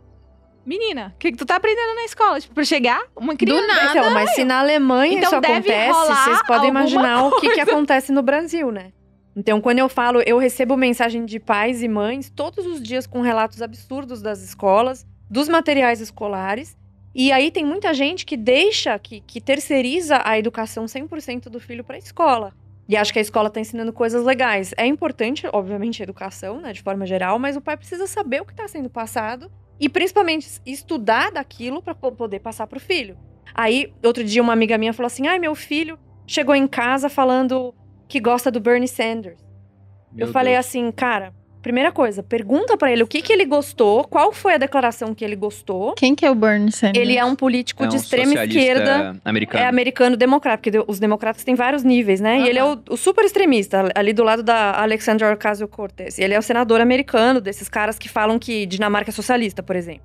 Menina, 0.66 1.14
o 1.16 1.20
que, 1.20 1.32
que 1.32 1.38
tu 1.38 1.46
tá 1.46 1.56
aprendendo 1.56 1.96
na 1.96 2.06
escola? 2.06 2.40
Tipo, 2.40 2.54
pra 2.54 2.64
chegar, 2.64 3.02
uma 3.16 3.36
criança. 3.36 3.66
nada. 3.66 3.90
Então, 3.90 4.12
mas 4.12 4.36
se 4.36 4.44
na 4.44 4.60
Alemanha 4.60 5.18
Então 5.18 5.30
isso 5.30 5.36
acontece, 5.36 6.08
vocês 6.08 6.44
podem 6.46 6.70
imaginar 6.70 7.26
o 7.26 7.32
que, 7.40 7.50
que 7.50 7.56
coisa. 7.56 7.72
acontece 7.72 8.12
no 8.12 8.22
Brasil, 8.22 8.72
né? 8.72 8.92
Então, 9.36 9.62
quando 9.62 9.80
eu 9.80 9.90
falo, 9.90 10.22
eu 10.26 10.38
recebo 10.38 10.76
mensagem 10.76 11.26
de 11.26 11.40
pais 11.40 11.82
e 11.82 11.88
mães 11.88 12.30
todos 12.30 12.66
os 12.66 12.84
dias 12.84 13.08
com 13.08 13.22
relatos 13.22 13.62
absurdos 13.62 14.22
das 14.22 14.42
escolas, 14.44 15.08
dos 15.30 15.48
materiais 15.48 16.02
escolares. 16.02 16.78
E 17.16 17.32
aí 17.32 17.50
tem 17.50 17.66
muita 17.66 17.94
gente 17.94 18.26
que 18.26 18.38
deixa, 18.38 19.00
que, 19.00 19.22
que 19.22 19.42
terceiriza 19.42 20.22
a 20.24 20.38
educação 20.38 20.86
100% 20.86 21.44
do 21.44 21.60
filho 21.60 21.84
para 21.84 21.96
a 21.96 22.00
escola. 22.00 22.54
E 22.90 22.98
acha 22.98 23.14
que 23.14 23.20
a 23.20 23.22
escola 23.22 23.50
está 23.50 23.60
ensinando 23.60 23.94
coisas 23.94 24.26
legais. 24.26 24.74
É 24.76 24.86
importante, 24.88 25.48
obviamente, 25.54 26.02
a 26.02 26.06
educação, 26.06 26.60
né, 26.60 26.74
de 26.74 26.82
forma 26.82 27.06
geral, 27.06 27.38
mas 27.38 27.56
o 27.56 27.62
pai 27.62 27.78
precisa 27.78 28.08
saber 28.08 28.42
o 28.42 28.46
que 28.46 28.52
está 28.52 28.68
sendo 28.68 28.90
passado 28.90 29.52
e 29.80 29.88
principalmente 29.88 30.60
estudar 30.66 31.32
daquilo 31.32 31.84
para 31.84 31.94
poder 31.94 32.40
passar 32.40 32.66
para 32.66 32.78
o 32.78 32.82
filho. 32.82 33.16
Aí, 33.54 33.94
outro 34.04 34.24
dia, 34.24 34.42
uma 34.42 34.54
amiga 34.54 34.76
minha 34.76 34.92
falou 34.92 35.06
assim: 35.06 35.28
ai, 35.28 35.38
meu 35.38 35.54
filho 35.54 36.00
chegou 36.26 36.56
em 36.56 36.68
casa 36.68 37.10
falando 37.10 37.76
que 38.08 38.20
gosta 38.20 38.50
do 38.50 38.60
Bernie 38.60 38.88
Sanders. 38.88 39.40
Meu 40.12 40.26
eu 40.26 40.34
falei 40.34 40.54
Deus. 40.54 40.66
assim, 40.66 40.92
cara, 40.92 41.32
primeira 41.62 41.92
coisa, 41.92 42.24
pergunta 42.24 42.78
pra 42.78 42.92
ele 42.92 43.04
o 43.04 43.08
que, 43.08 43.22
que 43.22 43.34
ele 43.34 43.46
gostou, 43.46 44.04
qual 44.06 44.32
foi 44.32 44.54
a 44.54 44.58
declaração 44.58 45.14
que 45.14 45.24
ele 45.26 45.36
gostou. 45.36 45.94
Quem 45.96 46.16
que 46.16 46.26
é 46.26 46.32
o 46.32 46.36
Bernie 46.36 46.72
Sanders? 46.72 46.98
Ele 46.98 47.18
é 47.18 47.26
um 47.26 47.36
político 47.36 47.84
É 47.84 47.88
de 47.88 47.96
um 47.96 48.00
extrema 48.00 48.26
socialista 48.28 48.60
esquerda. 48.60 49.16
Americano. 49.26 49.64
É 49.64 49.68
americano 49.68 50.18
democrata, 50.18 50.58
porque 50.58 50.72
de- 50.72 50.84
os 50.88 51.00
democratas 51.00 51.44
têm 51.44 51.56
vários 51.56 51.84
níveis, 51.84 52.22
né? 52.22 52.38
Aham. 52.38 52.46
E 52.46 52.50
ele 52.50 52.60
é 52.60 52.64
o, 52.66 52.80
o 52.90 52.96
super 52.98 53.26
extremista, 53.26 53.92
ali 53.94 54.14
do 54.14 54.24
lado 54.24 54.42
da 54.42 54.80
Alexandra 54.82 55.34
Ocasio-Cortez. 55.34 56.18
Ele 56.18 56.34
é 56.34 56.40
o 56.40 56.42
senador 56.42 56.80
americano, 56.82 57.42
desses 57.42 57.68
caras 57.68 58.00
que 58.00 58.08
falam 58.08 58.40
que 58.40 58.66
Dinamarca 58.66 59.12
é 59.12 59.14
socialista, 59.14 59.62
por 59.62 59.76
exemplo. 59.76 60.04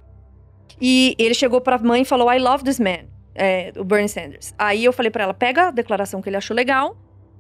E 0.81 1.15
ele 1.19 1.35
chegou 1.35 1.61
pra 1.61 1.79
mãe 1.79 2.03
e 2.03 2.05
falou, 2.05 2.33
I 2.33 2.39
love 2.39 2.65
this 2.65 2.81
man, 2.81 3.05
é, 3.35 3.73
o 3.77 3.85
Bernie 3.85 4.09
Sanders. 4.09 4.53
Aí 4.59 4.85
eu 4.85 4.93
falei 4.93 5.11
pra 5.11 5.23
ela, 5.25 5.35
pega 5.35 5.69
a 5.69 5.71
declaração 5.71 6.21
que 6.21 6.29
ele 6.29 6.37
achou 6.37 6.55
legal 6.55 6.97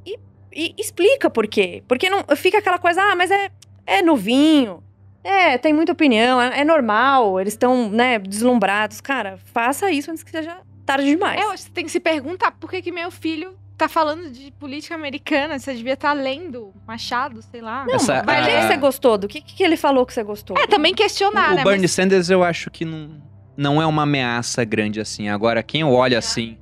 e, 0.06 0.16
e 0.52 0.74
explica 0.78 1.28
por 1.28 1.46
quê. 1.48 1.82
Porque 1.88 2.08
não 2.08 2.24
fica 2.36 2.58
aquela 2.58 2.78
coisa, 2.78 3.02
ah, 3.02 3.16
mas 3.16 3.30
é, 3.32 3.48
é 3.86 4.02
novinho, 4.02 4.82
é, 5.22 5.56
tem 5.58 5.72
muita 5.72 5.92
opinião, 5.92 6.40
é, 6.40 6.60
é 6.60 6.64
normal, 6.64 7.40
eles 7.40 7.54
estão, 7.54 7.88
né, 7.88 8.18
deslumbrados. 8.18 9.00
Cara, 9.00 9.38
faça 9.52 9.90
isso 9.90 10.10
antes 10.10 10.22
que 10.22 10.30
seja 10.30 10.58
tarde 10.84 11.06
demais. 11.06 11.40
É, 11.40 11.44
eu 11.44 11.50
acho 11.50 11.62
que 11.64 11.68
você 11.68 11.74
tem 11.74 11.84
que 11.84 11.90
se 11.92 12.00
perguntar 12.00 12.50
por 12.52 12.70
que, 12.70 12.82
que 12.82 12.92
meu 12.92 13.10
filho 13.10 13.54
tá 13.76 13.88
falando 13.88 14.30
de 14.30 14.52
política 14.52 14.94
americana. 14.94 15.58
Você 15.58 15.74
devia 15.74 15.94
estar 15.94 16.12
lendo 16.12 16.72
Machado, 16.86 17.40
sei 17.42 17.60
lá. 17.60 17.84
Não, 17.86 17.94
Essa- 17.94 18.22
vai 18.22 18.40
a- 18.42 18.46
ler 18.46 18.60
que 18.60 18.66
você 18.68 18.76
gostou. 18.76 19.16
Do 19.18 19.26
que, 19.26 19.40
que 19.40 19.62
ele 19.64 19.76
falou 19.76 20.04
que 20.06 20.12
você 20.12 20.22
gostou? 20.22 20.56
É, 20.58 20.66
também 20.66 20.94
questionar, 20.94 21.52
o 21.52 21.54
né? 21.56 21.64
Bernie 21.64 21.80
Mas- 21.82 21.90
Sanders 21.92 22.28
eu 22.30 22.44
acho 22.44 22.70
que 22.70 22.84
não, 22.84 23.20
não 23.56 23.80
é 23.82 23.86
uma 23.86 24.02
ameaça 24.02 24.62
grande 24.64 25.00
assim. 25.00 25.28
Agora, 25.28 25.62
quem 25.62 25.80
eu 25.80 25.90
olho 25.90 26.16
assim, 26.18 26.56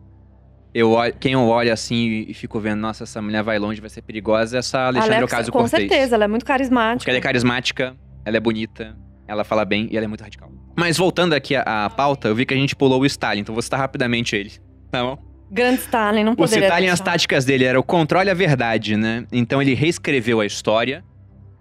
eu 0.74 0.90
olho, 0.90 1.14
quem 1.20 1.32
eu 1.32 1.40
olho 1.40 1.72
assim 1.72 2.26
e, 2.28 2.34
fico 2.34 2.58
vendo, 2.60 2.80
nossa, 2.80 3.04
essa 3.04 3.20
mulher 3.20 3.42
vai 3.42 3.58
longe, 3.58 3.80
vai 3.80 3.90
ser 3.90 4.02
perigosa, 4.02 4.56
é 4.56 4.58
essa 4.58 4.86
Alexandre 4.86 5.16
Alexa, 5.16 5.36
Ocasio 5.36 5.52
com 5.52 5.58
Cortez. 5.60 5.88
certeza, 5.88 6.14
ela 6.14 6.24
é 6.24 6.28
muito 6.28 6.44
carismática. 6.44 6.98
Porque 6.98 7.10
ela 7.10 7.18
é 7.18 7.22
carismática, 7.22 7.96
ela 8.24 8.36
é 8.36 8.40
bonita, 8.40 8.96
ela 9.28 9.44
fala 9.44 9.64
bem 9.64 9.88
e 9.90 9.96
ela 9.96 10.04
é 10.04 10.08
muito 10.08 10.22
radical. 10.22 10.50
Mas 10.76 10.96
voltando 10.96 11.34
aqui 11.34 11.54
à, 11.54 11.84
à 11.84 11.90
pauta, 11.90 12.28
eu 12.28 12.34
vi 12.34 12.46
que 12.46 12.54
a 12.54 12.56
gente 12.56 12.74
pulou 12.74 13.00
o 13.02 13.06
Stalin, 13.06 13.40
então 13.40 13.54
vou 13.54 13.60
citar 13.62 13.78
rapidamente 13.80 14.34
ele. 14.34 14.52
Tá 14.90 15.02
bom? 15.02 15.18
Grande 15.50 15.80
Stalin, 15.80 16.24
não 16.24 16.32
O 16.32 16.36
poderia 16.36 16.64
Stalin, 16.66 16.86
as 16.86 16.98
deixar. 16.98 17.04
táticas 17.12 17.44
dele 17.44 17.64
era 17.64 17.78
o 17.78 17.82
controle 17.82 18.30
a 18.30 18.34
verdade, 18.34 18.96
né? 18.96 19.26
Então 19.30 19.60
ele 19.60 19.74
reescreveu 19.74 20.40
a 20.40 20.46
história, 20.46 21.04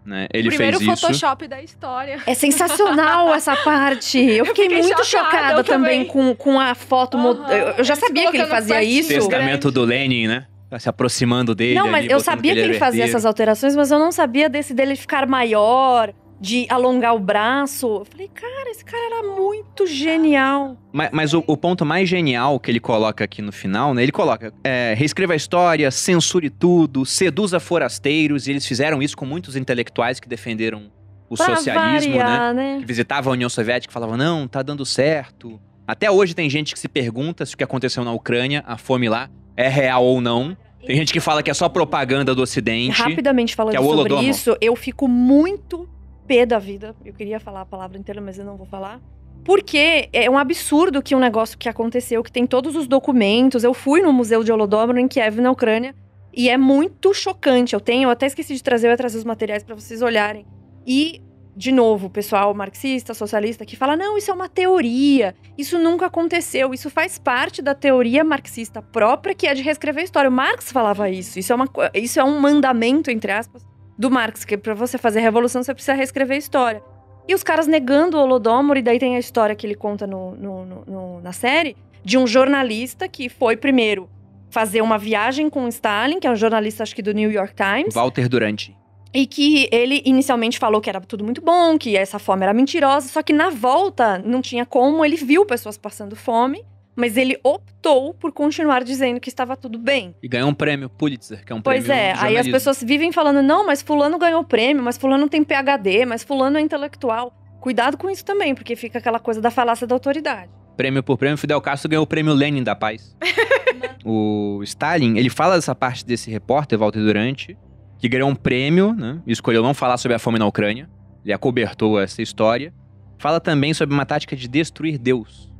né? 0.05 0.27
Ele 0.33 0.47
o 0.47 0.51
primeiro 0.51 0.77
fez 0.79 0.91
isso. 0.91 1.01
Photoshop 1.07 1.47
da 1.47 1.61
história. 1.61 2.19
É 2.25 2.33
sensacional 2.33 3.33
essa 3.35 3.55
parte. 3.55 4.19
Eu 4.19 4.45
fiquei, 4.47 4.65
fiquei 4.65 4.81
muito 4.81 5.03
chocada, 5.05 5.29
chocada, 5.31 5.63
também 5.63 6.05
com, 6.05 6.35
com 6.35 6.59
a 6.59 6.73
foto. 6.75 7.17
mo- 7.17 7.29
Aham, 7.31 7.75
Eu, 7.77 7.83
já 7.83 7.95
sabia 7.95 8.31
que 8.31 8.37
ele 8.37 8.47
fazia 8.47 8.83
isso. 8.83 9.09
Testamento 9.09 9.71
do 9.71 9.83
Lenin, 9.83 10.27
né? 10.27 10.45
Tá 10.69 10.79
se 10.79 10.87
aproximando 10.87 11.53
dele. 11.53 11.75
Não, 11.75 11.87
mas 11.89 12.05
ali, 12.05 12.13
eu 12.13 12.19
sabia 12.21 12.53
que 12.53 12.59
ele 12.59 12.69
era 12.71 12.79
fazia 12.79 13.01
herdeiro. 13.01 13.09
essas 13.17 13.25
alterações, 13.25 13.75
mas 13.75 13.91
eu 13.91 13.99
não 13.99 14.11
sabia 14.11 14.47
desse 14.49 14.73
dele 14.73 14.95
ficar 14.95 15.27
maior, 15.27 16.13
de 16.41 16.65
alongar 16.69 17.15
o 17.15 17.19
braço. 17.19 17.87
Eu 17.87 18.05
falei, 18.05 18.27
cara, 18.27 18.71
esse 18.71 18.83
cara 18.83 19.03
era 19.05 19.35
muito 19.35 19.85
genial. 19.85 20.75
Mas, 20.91 21.09
mas 21.13 21.33
o, 21.35 21.43
o 21.45 21.55
ponto 21.55 21.85
mais 21.85 22.09
genial 22.09 22.59
que 22.59 22.71
ele 22.71 22.79
coloca 22.79 23.23
aqui 23.23 23.43
no 23.43 23.51
final, 23.51 23.93
né? 23.93 24.01
Ele 24.01 24.11
coloca: 24.11 24.51
é, 24.63 24.95
reescreva 24.97 25.33
a 25.33 25.35
história, 25.35 25.91
censure 25.91 26.49
tudo, 26.49 27.05
seduza 27.05 27.59
forasteiros. 27.59 28.47
E 28.47 28.51
eles 28.51 28.65
fizeram 28.65 29.03
isso 29.03 29.15
com 29.15 29.25
muitos 29.25 29.55
intelectuais 29.55 30.19
que 30.19 30.27
defenderam 30.27 30.91
o 31.29 31.37
Pra 31.37 31.45
socialismo, 31.55 32.17
né? 32.17 32.23
variar, 32.23 32.53
né? 32.55 32.77
Que 32.79 32.85
visitavam 32.85 33.31
a 33.31 33.35
União 33.35 33.49
Soviética 33.49 33.91
e 33.91 33.93
falavam: 33.93 34.17
não, 34.17 34.47
tá 34.47 34.63
dando 34.63 34.83
certo. 34.83 35.61
Até 35.87 36.09
hoje 36.09 36.33
tem 36.33 36.49
gente 36.49 36.73
que 36.73 36.79
se 36.79 36.87
pergunta 36.87 37.45
se 37.45 37.53
o 37.53 37.57
que 37.57 37.63
aconteceu 37.63 38.03
na 38.03 38.13
Ucrânia, 38.13 38.63
a 38.65 38.77
fome 38.77 39.07
lá, 39.07 39.29
é 39.55 39.67
real 39.67 40.03
ou 40.03 40.19
não. 40.19 40.57
Tem 40.85 40.95
gente 40.95 41.13
que 41.13 41.19
fala 41.19 41.43
que 41.43 41.51
é 41.51 41.53
só 41.53 41.69
propaganda 41.69 42.33
do 42.33 42.41
Ocidente. 42.41 42.99
Rapidamente 42.99 43.55
falando 43.55 43.75
é 43.75 43.79
sobre 43.79 44.15
isso, 44.21 44.57
eu 44.59 44.75
fico 44.75 45.07
muito 45.07 45.87
pé 46.27 46.45
da 46.45 46.59
vida. 46.59 46.95
Eu 47.03 47.13
queria 47.13 47.39
falar 47.39 47.61
a 47.61 47.65
palavra 47.65 47.97
inteira, 47.97 48.21
mas 48.21 48.37
eu 48.37 48.45
não 48.45 48.57
vou 48.57 48.65
falar. 48.65 48.99
Porque 49.43 50.07
é 50.13 50.29
um 50.29 50.37
absurdo 50.37 51.01
que 51.01 51.15
um 51.15 51.19
negócio 51.19 51.57
que 51.57 51.67
aconteceu, 51.67 52.21
que 52.21 52.31
tem 52.31 52.45
todos 52.45 52.75
os 52.75 52.87
documentos. 52.87 53.63
Eu 53.63 53.73
fui 53.73 54.01
no 54.01 54.13
Museu 54.13 54.43
de 54.43 54.51
Holodomor 54.51 54.97
em 54.97 55.07
Kiev, 55.07 55.41
na 55.41 55.51
Ucrânia, 55.51 55.95
e 56.33 56.49
é 56.49 56.57
muito 56.57 57.13
chocante. 57.13 57.73
Eu 57.73 57.79
tenho, 57.79 58.03
eu 58.03 58.09
até 58.09 58.27
esqueci 58.27 58.53
de 58.53 58.63
trazer, 58.63 58.87
eu 58.87 58.91
ia 58.91 58.97
trazer 58.97 59.17
os 59.17 59.23
materiais 59.23 59.63
para 59.63 59.75
vocês 59.75 60.01
olharem. 60.01 60.45
E, 60.85 61.21
de 61.55 61.71
novo, 61.71 62.07
o 62.07 62.09
pessoal 62.09 62.53
marxista, 62.53 63.15
socialista, 63.15 63.65
que 63.65 63.75
fala: 63.75 63.97
não, 63.97 64.15
isso 64.15 64.29
é 64.29 64.33
uma 64.33 64.47
teoria, 64.47 65.35
isso 65.57 65.79
nunca 65.79 66.05
aconteceu, 66.05 66.71
isso 66.71 66.89
faz 66.89 67.17
parte 67.17 67.63
da 67.63 67.73
teoria 67.73 68.23
marxista 68.23 68.81
própria, 68.81 69.33
que 69.33 69.47
é 69.47 69.53
de 69.55 69.63
reescrever 69.63 70.01
a 70.01 70.05
história. 70.05 70.29
O 70.29 70.33
Marx 70.33 70.71
falava 70.71 71.09
isso, 71.09 71.39
isso 71.39 71.51
é, 71.51 71.55
uma, 71.55 71.67
isso 71.95 72.19
é 72.19 72.23
um 72.23 72.39
mandamento, 72.39 73.09
entre 73.09 73.31
aspas, 73.31 73.65
do 74.01 74.09
Marx, 74.11 74.43
que 74.43 74.57
para 74.57 74.73
você 74.73 74.97
fazer 74.97 75.19
revolução 75.19 75.61
você 75.63 75.73
precisa 75.73 75.93
reescrever 75.93 76.35
a 76.35 76.39
história. 76.39 76.81
E 77.27 77.35
os 77.35 77.43
caras 77.43 77.67
negando 77.67 78.17
o 78.17 78.19
Holodomor, 78.21 78.75
e 78.77 78.81
daí 78.81 78.97
tem 78.97 79.15
a 79.15 79.19
história 79.19 79.55
que 79.55 79.65
ele 79.67 79.75
conta 79.75 80.07
no- 80.07 80.31
no- 80.35 80.65
no- 80.87 81.21
na 81.21 81.31
série, 81.31 81.77
de 82.03 82.17
um 82.17 82.25
jornalista 82.25 83.07
que 83.07 83.29
foi 83.29 83.55
primeiro 83.55 84.09
fazer 84.49 84.81
uma 84.81 84.97
viagem 84.97 85.49
com 85.51 85.67
Stalin, 85.67 86.19
que 86.19 86.25
é 86.27 86.31
um 86.31 86.35
jornalista, 86.35 86.81
acho 86.81 86.95
que 86.95 87.01
do 87.03 87.13
New 87.13 87.31
York 87.31 87.53
Times, 87.53 87.93
Walter 87.93 88.27
Durante. 88.27 88.75
e 89.13 89.27
que 89.27 89.69
ele 89.71 90.01
inicialmente 90.03 90.57
falou 90.57 90.81
que 90.81 90.89
era 90.89 90.99
tudo 90.99 91.23
muito 91.23 91.41
bom, 91.41 91.77
que 91.77 91.95
essa 91.95 92.17
fome 92.17 92.41
era 92.43 92.53
mentirosa, 92.55 93.07
só 93.07 93.21
que 93.21 93.31
na 93.31 93.49
volta 93.51 94.17
não 94.17 94.41
tinha 94.41 94.65
como, 94.65 95.05
ele 95.05 95.15
viu 95.15 95.45
pessoas 95.45 95.77
passando 95.77 96.15
fome, 96.15 96.65
mas 96.95 97.17
ele 97.17 97.39
optou 97.43 98.13
por 98.13 98.31
continuar 98.31 98.83
dizendo 98.83 99.19
que 99.19 99.29
estava 99.29 99.55
tudo 99.55 99.79
bem. 99.79 100.15
E 100.21 100.27
ganhou 100.27 100.49
um 100.49 100.53
prêmio 100.53 100.89
Pulitzer, 100.89 101.43
que 101.45 101.51
é 101.51 101.55
um 101.55 101.61
Pois 101.61 101.85
prêmio 101.85 102.01
é, 102.01 102.13
de 102.13 102.19
aí 102.19 102.37
as 102.37 102.47
pessoas 102.47 102.83
vivem 102.83 103.11
falando, 103.11 103.41
não, 103.41 103.65
mas 103.65 103.81
fulano 103.81 104.17
ganhou 104.17 104.43
prêmio, 104.43 104.83
mas 104.83 104.97
fulano 104.97 105.27
tem 105.29 105.43
PhD, 105.43 106.05
mas 106.05 106.23
fulano 106.23 106.57
é 106.57 106.61
intelectual. 106.61 107.33
Cuidado 107.59 107.97
com 107.97 108.09
isso 108.09 108.25
também, 108.25 108.55
porque 108.55 108.75
fica 108.75 108.97
aquela 108.97 109.19
coisa 109.19 109.39
da 109.39 109.51
falácia 109.51 109.85
da 109.85 109.95
autoridade. 109.95 110.49
Prêmio 110.75 111.03
por 111.03 111.17
prêmio, 111.17 111.37
Fidel 111.37 111.61
Castro 111.61 111.89
ganhou 111.89 112.03
o 112.03 112.07
prêmio 112.07 112.33
Lenin 112.33 112.63
da 112.63 112.75
Paz. 112.75 113.15
o 114.03 114.61
Stalin, 114.63 115.17
ele 115.17 115.29
fala 115.29 115.55
dessa 115.55 115.75
parte 115.75 116.05
desse 116.05 116.31
repórter, 116.31 116.79
Walter 116.79 116.99
Durante, 116.99 117.57
que 117.99 118.09
ganhou 118.09 118.29
um 118.29 118.35
prêmio, 118.35 118.93
né? 118.93 119.21
E 119.27 119.31
escolheu 119.31 119.61
não 119.61 119.75
falar 119.75 119.97
sobre 119.97 120.15
a 120.15 120.19
fome 120.19 120.39
na 120.39 120.47
Ucrânia. 120.47 120.89
Ele 121.23 121.33
acobertou 121.33 121.99
essa 121.99 122.21
história. 122.21 122.73
Fala 123.19 123.39
também 123.39 123.75
sobre 123.75 123.93
uma 123.93 124.07
tática 124.07 124.35
de 124.35 124.47
destruir 124.47 124.97
Deus. 124.97 125.50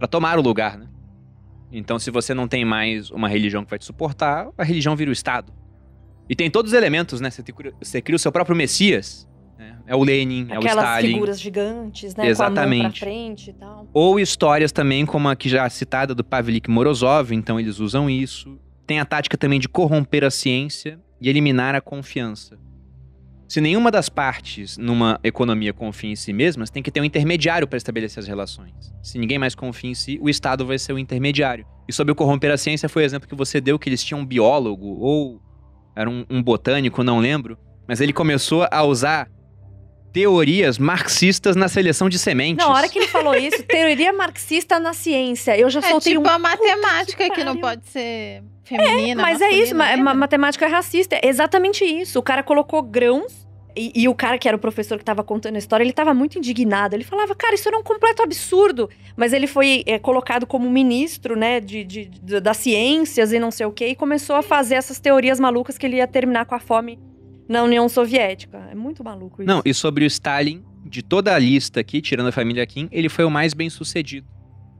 Pra 0.00 0.08
tomar 0.08 0.36
o 0.38 0.42
lugar, 0.42 0.76
né? 0.76 0.88
Então, 1.70 1.98
se 1.98 2.10
você 2.10 2.34
não 2.34 2.48
tem 2.48 2.64
mais 2.64 3.10
uma 3.12 3.28
religião 3.28 3.62
que 3.62 3.70
vai 3.70 3.78
te 3.78 3.84
suportar, 3.84 4.48
a 4.58 4.64
religião 4.64 4.96
vira 4.96 5.10
o 5.10 5.12
Estado. 5.12 5.52
E 6.28 6.34
tem 6.34 6.50
todos 6.50 6.72
os 6.72 6.76
elementos, 6.76 7.20
né? 7.20 7.30
Você, 7.30 7.42
te- 7.42 7.54
você 7.80 8.00
cria 8.02 8.16
o 8.16 8.18
seu 8.18 8.32
próprio 8.32 8.56
Messias. 8.56 9.28
né? 9.58 9.78
É 9.86 9.94
o 9.94 10.02
Lenin, 10.02 10.46
é 10.48 10.54
o 10.56 10.58
Aquelas 10.60 10.84
Stalin. 10.84 11.12
figuras 11.12 11.40
gigantes, 11.40 12.14
né? 12.14 12.14
Com 12.14 12.20
a 12.22 12.24
mão 12.24 12.30
Exatamente. 12.30 12.98
pra 12.98 13.06
frente 13.08 13.50
e 13.50 13.52
tal. 13.52 13.86
Ou 13.92 14.18
histórias 14.18 14.72
também 14.72 15.04
como 15.04 15.28
a 15.28 15.36
que 15.36 15.48
já 15.50 15.68
citada 15.68 16.14
do 16.14 16.24
Pavlik 16.24 16.68
Morozov, 16.70 17.32
então 17.34 17.60
eles 17.60 17.78
usam 17.78 18.08
isso. 18.08 18.58
Tem 18.86 18.98
a 18.98 19.04
tática 19.04 19.36
também 19.36 19.60
de 19.60 19.68
corromper 19.68 20.24
a 20.24 20.30
ciência 20.30 20.98
e 21.20 21.28
eliminar 21.28 21.74
a 21.74 21.80
confiança. 21.80 22.58
Se 23.50 23.60
nenhuma 23.60 23.90
das 23.90 24.08
partes 24.08 24.78
numa 24.78 25.18
economia 25.24 25.72
confia 25.72 26.12
em 26.12 26.14
si 26.14 26.32
mesmas, 26.32 26.70
tem 26.70 26.80
que 26.80 26.88
ter 26.88 27.00
um 27.00 27.04
intermediário 27.04 27.66
para 27.66 27.76
estabelecer 27.78 28.20
as 28.20 28.28
relações. 28.28 28.94
Se 29.02 29.18
ninguém 29.18 29.40
mais 29.40 29.56
confia 29.56 29.90
em 29.90 29.94
si, 29.94 30.20
o 30.22 30.30
Estado 30.30 30.64
vai 30.64 30.78
ser 30.78 30.92
o 30.92 30.98
intermediário. 31.00 31.66
E 31.88 31.92
sobre 31.92 32.12
o 32.12 32.14
corromper 32.14 32.52
a 32.52 32.56
ciência 32.56 32.88
foi 32.88 33.02
o 33.02 33.04
exemplo 33.04 33.28
que 33.28 33.34
você 33.34 33.60
deu, 33.60 33.76
que 33.76 33.88
eles 33.88 34.04
tinham 34.04 34.20
um 34.20 34.24
biólogo 34.24 34.86
ou 35.00 35.42
era 35.96 36.08
um, 36.08 36.24
um 36.30 36.40
botânico, 36.40 37.02
não 37.02 37.18
lembro, 37.18 37.58
mas 37.88 38.00
ele 38.00 38.12
começou 38.12 38.68
a 38.70 38.84
usar 38.84 39.28
teorias 40.12 40.78
marxistas 40.78 41.56
na 41.56 41.66
seleção 41.66 42.08
de 42.08 42.20
sementes. 42.20 42.64
Na 42.64 42.72
hora 42.72 42.88
que 42.88 43.00
ele 43.00 43.08
falou 43.08 43.34
isso, 43.34 43.64
teoria 43.64 44.12
marxista 44.12 44.78
na 44.78 44.92
ciência, 44.92 45.58
eu 45.58 45.68
já 45.68 45.80
É 45.80 45.90
soltei 45.90 46.12
tipo 46.12 46.24
um 46.24 46.30
a 46.30 46.38
matemática 46.38 47.28
que, 47.28 47.42
não 47.42 47.56
pode 47.56 47.84
ser 47.88 48.44
feminina. 48.78 49.22
Mas 49.22 49.40
é 49.40 49.50
isso, 49.50 49.74
ma- 49.74 49.84
masculina, 49.84 50.04
ma- 50.04 50.14
matemática 50.14 50.64
é 50.64 50.68
racista. 50.68 51.16
É 51.16 51.26
exatamente 51.28 51.84
isso. 51.84 52.18
O 52.18 52.22
cara 52.22 52.42
colocou 52.42 52.82
grãos. 52.82 53.48
E, 53.76 53.92
e 54.02 54.08
o 54.08 54.14
cara 54.16 54.36
que 54.36 54.48
era 54.48 54.56
o 54.56 54.60
professor 54.60 54.98
que 54.98 55.04
tava 55.04 55.22
contando 55.22 55.54
a 55.54 55.58
história, 55.58 55.84
ele 55.84 55.92
tava 55.92 56.12
muito 56.12 56.36
indignado. 56.36 56.92
Ele 56.96 57.04
falava, 57.04 57.36
cara, 57.36 57.54
isso 57.54 57.68
era 57.68 57.78
um 57.78 57.84
completo 57.84 58.20
absurdo. 58.20 58.90
Mas 59.16 59.32
ele 59.32 59.46
foi 59.46 59.84
é, 59.86 59.96
colocado 59.96 60.44
como 60.44 60.68
ministro, 60.68 61.36
né, 61.36 61.60
de, 61.60 61.84
de- 61.84 62.06
de- 62.06 62.40
das 62.40 62.56
ciências 62.56 63.32
e 63.32 63.38
não 63.38 63.52
sei 63.52 63.66
o 63.66 63.70
quê, 63.72 63.86
e 63.90 63.94
começou 63.94 64.34
a 64.34 64.42
fazer 64.42 64.74
essas 64.74 64.98
teorias 64.98 65.38
malucas 65.38 65.78
que 65.78 65.86
ele 65.86 65.96
ia 65.98 66.06
terminar 66.08 66.46
com 66.46 66.54
a 66.56 66.58
fome 66.58 66.98
na 67.48 67.62
União 67.62 67.88
Soviética. 67.88 68.58
É 68.72 68.74
muito 68.74 69.04
maluco 69.04 69.40
isso. 69.40 69.48
Não, 69.48 69.62
e 69.64 69.72
sobre 69.72 70.04
o 70.04 70.08
Stalin, 70.08 70.64
de 70.84 71.00
toda 71.00 71.32
a 71.32 71.38
lista 71.38 71.78
aqui, 71.78 72.00
tirando 72.00 72.26
a 72.26 72.32
família 72.32 72.66
Kim, 72.66 72.88
ele 72.90 73.08
foi 73.08 73.24
o 73.24 73.30
mais 73.30 73.54
bem 73.54 73.70
sucedido. 73.70 74.26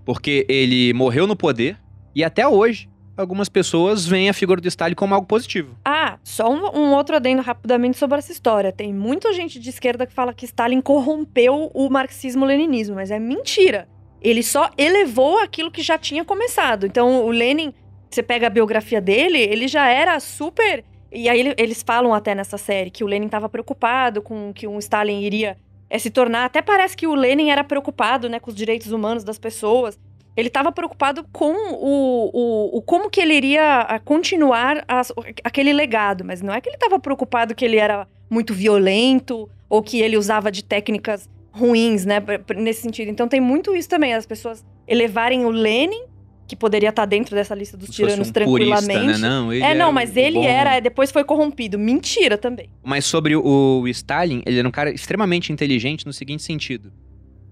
Porque 0.04 0.44
ele 0.48 0.92
morreu 0.94 1.28
no 1.28 1.36
poder 1.36 1.78
e 2.12 2.24
até 2.24 2.46
hoje 2.48 2.89
algumas 3.20 3.48
pessoas 3.48 4.06
veem 4.06 4.28
a 4.28 4.32
figura 4.32 4.60
do 4.60 4.66
Stalin 4.68 4.94
como 4.94 5.14
algo 5.14 5.26
positivo. 5.26 5.76
Ah, 5.84 6.18
só 6.24 6.50
um, 6.50 6.78
um 6.78 6.92
outro 6.94 7.16
adendo 7.16 7.42
rapidamente 7.42 7.96
sobre 7.98 8.18
essa 8.18 8.32
história. 8.32 8.72
Tem 8.72 8.92
muita 8.92 9.32
gente 9.32 9.58
de 9.60 9.68
esquerda 9.70 10.06
que 10.06 10.12
fala 10.12 10.32
que 10.34 10.44
Stalin 10.44 10.80
corrompeu 10.80 11.70
o 11.74 11.88
marxismo-leninismo, 11.90 12.94
mas 12.96 13.10
é 13.10 13.18
mentira. 13.18 13.88
Ele 14.20 14.42
só 14.42 14.70
elevou 14.76 15.38
aquilo 15.38 15.70
que 15.70 15.82
já 15.82 15.96
tinha 15.96 16.24
começado. 16.24 16.86
Então, 16.86 17.24
o 17.24 17.30
Lenin, 17.30 17.72
você 18.10 18.22
pega 18.22 18.46
a 18.46 18.50
biografia 18.50 19.00
dele, 19.00 19.38
ele 19.38 19.66
já 19.68 19.86
era 19.88 20.18
super. 20.20 20.84
E 21.12 21.28
aí 21.28 21.40
ele- 21.40 21.54
eles 21.58 21.82
falam 21.82 22.12
até 22.14 22.34
nessa 22.34 22.58
série 22.58 22.90
que 22.90 23.02
o 23.02 23.06
Lenin 23.06 23.26
estava 23.26 23.48
preocupado 23.48 24.20
com 24.22 24.52
que 24.52 24.66
um 24.66 24.78
Stalin 24.78 25.20
iria 25.22 25.56
eh, 25.88 25.98
se 25.98 26.08
tornar. 26.10 26.44
Até 26.44 26.62
parece 26.62 26.96
que 26.96 27.06
o 27.06 27.14
Lenin 27.16 27.50
era 27.50 27.64
preocupado, 27.64 28.28
né, 28.28 28.38
com 28.38 28.48
os 28.50 28.54
direitos 28.56 28.92
humanos 28.92 29.24
das 29.24 29.38
pessoas. 29.40 29.98
Ele 30.36 30.48
estava 30.48 30.70
preocupado 30.72 31.24
com 31.32 31.52
o, 31.52 32.30
o, 32.32 32.78
o 32.78 32.82
como 32.82 33.10
que 33.10 33.20
ele 33.20 33.34
iria 33.34 33.80
ah, 33.80 33.98
continuar 33.98 34.84
as- 34.88 35.12
aquele 35.44 35.72
legado, 35.72 36.24
mas 36.24 36.40
não 36.40 36.54
é 36.54 36.60
que 36.60 36.68
ele 36.68 36.76
estava 36.76 36.98
preocupado 36.98 37.54
que 37.54 37.64
ele 37.64 37.76
era 37.76 38.06
muito 38.30 38.54
violento 38.54 39.48
ou 39.68 39.82
que 39.82 40.00
ele 40.00 40.16
usava 40.16 40.50
de 40.50 40.64
técnicas 40.64 41.28
ruins, 41.52 42.04
né, 42.06 42.22
nesse 42.56 42.82
sentido. 42.82 43.08
Então 43.10 43.26
tem 43.28 43.40
muito 43.40 43.74
isso 43.74 43.88
também, 43.88 44.14
as 44.14 44.24
pessoas 44.24 44.64
elevarem 44.86 45.44
o 45.44 45.50
Lenin, 45.50 46.04
que 46.46 46.56
poderia 46.56 46.88
estar 46.90 47.04
dentro 47.06 47.34
dessa 47.34 47.54
lista 47.54 47.76
dos 47.76 47.90
tiranos 47.90 48.28
um 48.28 48.32
purista, 48.32 48.40
tranquilamente. 48.86 49.20
né? 49.20 49.28
Não, 49.28 49.52
É, 49.52 49.74
não, 49.74 49.92
mas 49.92 50.16
ele 50.16 50.38
bom. 50.38 50.44
era, 50.44 50.80
depois 50.80 51.10
foi 51.12 51.22
corrompido. 51.22 51.78
Mentira 51.78 52.36
também. 52.38 52.70
Mas 52.82 53.04
sobre 53.04 53.36
o 53.36 53.86
Stalin, 53.88 54.42
ele 54.46 54.58
era 54.58 54.66
um 54.66 54.70
cara 54.72 54.90
extremamente 54.90 55.52
inteligente 55.52 56.04
no 56.06 56.12
seguinte 56.12 56.42
sentido: 56.42 56.92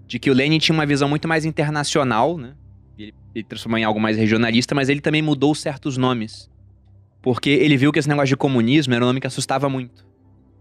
de 0.05 0.19
que 0.19 0.29
o 0.29 0.33
Lenin 0.33 0.59
tinha 0.59 0.73
uma 0.73 0.85
visão 0.85 1.07
muito 1.07 1.27
mais 1.29 1.45
internacional, 1.45 2.37
né? 2.37 2.53
Ele, 2.99 3.13
ele 3.33 3.43
transformou 3.45 3.77
em 3.77 3.83
algo 3.83 3.99
mais 3.99 4.17
regionalista, 4.17 4.75
mas 4.75 4.89
ele 4.89 5.01
também 5.01 5.21
mudou 5.21 5.55
certos 5.55 5.97
nomes. 5.97 6.49
Porque 7.21 7.49
ele 7.49 7.77
viu 7.77 7.91
que 7.91 7.99
esse 7.99 8.09
negócio 8.09 8.27
de 8.27 8.37
comunismo 8.37 8.93
era 8.93 9.03
um 9.03 9.07
nome 9.07 9.19
que 9.21 9.27
assustava 9.27 9.69
muito. 9.69 10.05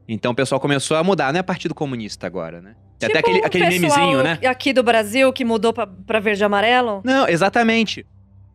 Então 0.09 0.32
o 0.32 0.35
pessoal 0.35 0.60
começou 0.60 0.97
a 0.97 1.05
mudar, 1.05 1.32
não 1.32 1.40
é 1.40 1.43
Partido 1.43 1.74
Comunista 1.74 2.27
agora, 2.27 2.62
né? 2.62 2.74
Tem 2.98 3.09
até 3.09 3.19
Tipo 3.19 3.28
aquele, 3.28 3.43
o 3.43 3.47
aquele 3.47 3.81
pessoal 3.81 4.01
memezinho, 4.01 4.23
né? 4.23 4.39
Aqui 4.48 4.73
do 4.73 4.82
Brasil 4.82 5.32
que 5.32 5.44
mudou 5.44 5.73
pra, 5.73 5.86
pra 5.86 6.19
verde 6.19 6.43
e 6.43 6.44
amarelo. 6.44 7.02
Não, 7.05 7.28
exatamente. 7.28 8.06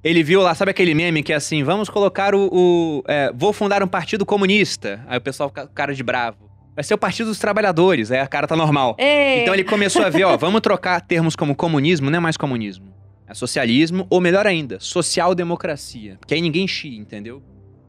Ele 0.03 0.22
viu 0.23 0.41
lá, 0.41 0.53
sabe 0.53 0.72
aquele 0.72 0.93
meme 0.93 1.23
que 1.23 1.31
é 1.31 1.35
assim, 1.35 1.64
vamos 1.64 1.89
colocar 1.89 2.35
o. 2.35 2.49
o, 2.51 3.03
é, 3.07 3.31
vou 3.34 3.53
fundar 3.53 3.81
um 3.84 3.88
partido 3.88 4.26
comunista. 4.26 5.01
Aí 5.07 5.18
o 5.18 5.22
pessoal 5.22 5.47
fica 5.49 5.68
cara 5.68 5.93
de 5.93 6.03
bravo. 6.03 6.51
Vai 6.76 6.84
ser 6.84 6.95
o 6.95 6.97
Partido 6.97 7.27
dos 7.27 7.38
Trabalhadores, 7.38 8.11
aí 8.11 8.19
a 8.19 8.26
cara 8.26 8.47
tá 8.47 8.55
normal. 8.55 8.95
Ei, 8.97 9.41
Então 9.41 9.53
ele 9.53 9.64
começou 9.64 10.03
a 10.03 10.10
ver, 10.10 10.23
ó, 10.23 10.35
vamos 10.35 10.60
trocar 10.60 10.99
termos 11.01 11.35
como 11.35 11.55
comunismo, 11.55 12.10
não 12.10 12.18
é 12.18 12.19
mais 12.19 12.35
comunismo. 12.35 12.91
É 13.34 13.35
socialismo, 13.35 14.05
ou 14.11 14.22
melhor 14.22 14.45
ainda, 14.45 14.80
social-democracia. 14.80 16.18
Que 16.27 16.35
aí 16.35 16.41
ninguém 16.41 16.68
chia, 16.68 16.97
entendeu? 16.97 17.41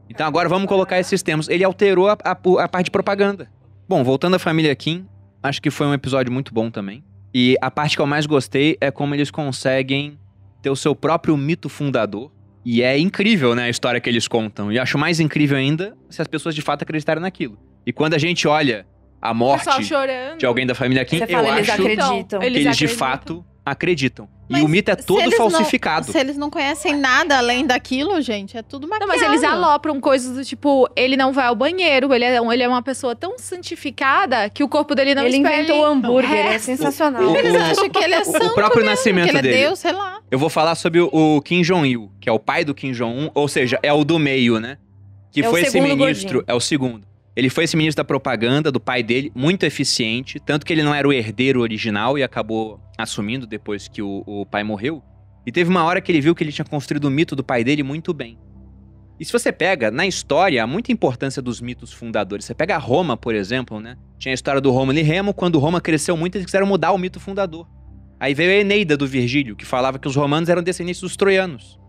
Então 0.09 0.25
agora 0.25 0.49
vamos 0.49 0.67
colocar 0.67 0.99
esses 0.99 1.21
termos. 1.21 1.47
Ele 1.47 1.63
alterou 1.63 2.09
a, 2.09 2.17
a- 2.23 2.63
a 2.63 2.67
parte 2.67 2.85
de 2.85 2.91
propaganda. 2.91 3.47
Bom, 3.87 4.03
voltando 4.03 4.35
à 4.35 4.39
família 4.39 4.75
Kim, 4.75 5.05
acho 5.43 5.61
que 5.61 5.69
foi 5.69 5.85
um 5.87 5.93
episódio 5.93 6.31
muito 6.33 6.53
bom 6.53 6.69
também. 6.71 7.03
E 7.33 7.55
a 7.61 7.69
parte 7.69 7.95
que 7.95 8.01
eu 8.01 8.07
mais 8.07 8.25
gostei 8.25 8.77
é 8.81 8.89
como 8.89 9.13
eles 9.13 9.29
conseguem 9.29 10.17
ter 10.61 10.69
o 10.69 10.75
seu 10.75 10.95
próprio 10.95 11.35
mito 11.37 11.69
fundador. 11.69 12.31
E 12.63 12.81
é 12.81 12.97
incrível, 12.97 13.53
né, 13.53 13.65
a 13.65 13.69
história 13.69 13.99
que 14.01 14.09
eles 14.09 14.27
contam. 14.27 14.71
E 14.71 14.79
acho 14.79 14.97
mais 14.97 15.19
incrível 15.19 15.57
ainda 15.57 15.95
se 16.09 16.19
as 16.21 16.27
pessoas 16.27 16.55
de 16.55 16.61
fato 16.63 16.81
acreditarem 16.81 17.21
naquilo. 17.21 17.59
E 17.85 17.93
quando 17.93 18.15
a 18.15 18.17
gente 18.17 18.47
olha 18.47 18.87
a 19.21 19.33
morte 19.33 19.65
de 20.39 20.45
alguém 20.45 20.65
da 20.65 20.73
família 20.73 21.05
Kim, 21.05 21.17
Você 21.19 21.25
eu 21.25 21.27
fala, 21.29 21.49
eles 21.49 21.69
acho 21.69 21.81
acreditam. 21.81 22.17
Então, 22.19 22.39
que 22.39 22.45
eles 22.47 22.61
eles 22.65 22.77
de 22.77 22.85
acreditam. 22.85 23.07
fato 23.07 23.45
acreditam. 23.65 24.29
E 24.47 24.53
Mas 24.53 24.61
o 24.61 24.67
mito 24.67 24.91
é 24.91 24.95
todo 24.95 25.21
eles 25.21 25.31
não- 25.39 25.49
falsificado. 25.49 26.11
Se 26.11 26.17
eles 26.19 26.37
não 26.37 26.51
conhecem 26.51 26.95
nada 26.95 27.39
além 27.39 27.65
daquilo, 27.65 28.21
gente, 28.21 28.55
é 28.55 28.61
tudo 28.61 28.83
Não, 28.87 28.89
maquiado. 28.89 29.11
mas 29.11 29.21
eles 29.23 29.43
alopram 29.43 29.99
coisas 29.99 30.35
do 30.37 30.45
tipo, 30.45 30.87
ele 30.95 31.17
não 31.17 31.33
vai 31.33 31.47
ao 31.47 31.55
banheiro, 31.55 32.13
ele 32.13 32.23
é, 32.25 32.39
um- 32.39 32.53
ele 32.53 32.61
é 32.61 32.67
uma 32.67 32.83
pessoa 32.83 33.15
tão 33.15 33.39
santificada 33.39 34.47
que 34.49 34.63
o 34.63 34.69
corpo 34.69 34.93
dele 34.93 35.15
não 35.15 35.23
ele 35.25 35.37
espelha. 35.37 35.55
inventou 35.63 35.81
o 35.81 35.85
hambúrguer, 35.85 36.31
é, 36.31 36.53
É. 36.55 36.59
sensacional. 36.59 37.23
O- 37.23 37.35
Eles 37.35 37.55
acham 37.55 37.89
que 37.89 37.97
ele 38.03 38.13
é 38.13 38.21
o 38.21 38.25
santo 38.25 38.53
próprio 38.53 38.81
mesmo, 38.83 38.89
nascimento 38.91 39.25
que 39.25 39.35
ele 39.37 39.41
dele. 39.41 39.55
é 39.55 39.61
Deus, 39.67 39.79
sei 39.79 39.91
lá. 39.93 40.19
Eu 40.29 40.37
vou 40.37 40.49
falar 40.49 40.75
sobre 40.75 40.99
o, 41.01 41.09
o 41.11 41.41
Kim 41.41 41.63
Jong-il, 41.63 42.11
que 42.21 42.29
é 42.29 42.31
o 42.31 42.37
pai 42.39 42.63
do 42.63 42.75
Kim 42.75 42.91
Jong-un, 42.91 43.31
ou 43.33 43.47
seja, 43.47 43.79
é 43.81 43.91
o 43.91 44.03
do 44.03 44.19
meio, 44.19 44.59
né? 44.59 44.77
Que 45.31 45.41
É 45.41 45.47
o 45.47 45.51
foi 45.51 45.61
esse 45.63 45.81
ministro, 45.81 45.97
gordinho. 46.39 46.43
é 46.47 46.53
o 46.53 46.59
segundo. 46.59 47.05
Ele 47.35 47.49
foi 47.49 47.65
esse 47.65 47.75
ministro 47.75 48.01
da 48.01 48.07
propaganda 48.07 48.71
do 48.71 48.79
pai 48.79 49.03
dele, 49.03 49.31
muito 49.35 49.63
eficiente, 49.65 50.39
tanto 50.39 50.65
que 50.65 50.71
ele 50.71 50.83
não 50.83 50.95
era 50.95 51.07
o 51.07 51.11
herdeiro 51.11 51.59
original 51.59 52.17
e 52.17 52.23
acabou 52.23 52.79
assumindo 52.97 53.45
depois 53.45 53.89
que 53.89 54.01
o, 54.01 54.23
o 54.25 54.45
pai 54.45 54.63
morreu. 54.63 55.03
E 55.45 55.51
teve 55.51 55.69
uma 55.69 55.83
hora 55.83 55.99
que 55.99 56.11
ele 56.11 56.21
viu 56.21 56.33
que 56.33 56.43
ele 56.43 56.51
tinha 56.51 56.65
construído 56.65 57.05
o 57.05 57.11
mito 57.11 57.35
do 57.35 57.43
pai 57.43 57.63
dele 57.63 57.83
muito 57.83 58.13
bem. 58.13 58.39
E 59.19 59.23
se 59.23 59.31
você 59.31 59.51
pega, 59.51 59.91
na 59.91 60.05
história, 60.05 60.63
há 60.63 60.67
muita 60.67 60.91
importância 60.91 61.41
dos 61.41 61.61
mitos 61.61 61.93
fundadores. 61.93 62.45
Você 62.45 62.53
pega 62.53 62.77
Roma, 62.77 63.15
por 63.15 63.33
exemplo, 63.35 63.79
né? 63.79 63.95
Tinha 64.17 64.33
a 64.33 64.35
história 64.35 64.59
do 64.59 64.71
Rômulo 64.71 64.97
e 64.97 65.01
Remo, 65.01 65.33
quando 65.33 65.59
Roma 65.59 65.79
cresceu 65.79 66.17
muito, 66.17 66.35
eles 66.35 66.45
quiseram 66.45 66.65
mudar 66.65 66.91
o 66.91 66.97
mito 66.97 67.19
fundador. 67.19 67.67
Aí 68.19 68.33
veio 68.33 68.51
a 68.51 68.55
Eneida 68.55 68.97
do 68.97 69.05
Virgílio, 69.05 69.55
que 69.55 69.65
falava 69.65 69.99
que 69.99 70.07
os 70.07 70.15
romanos 70.15 70.49
eram 70.49 70.63
descendentes 70.63 71.01
dos 71.01 71.15
troianos. 71.15 71.79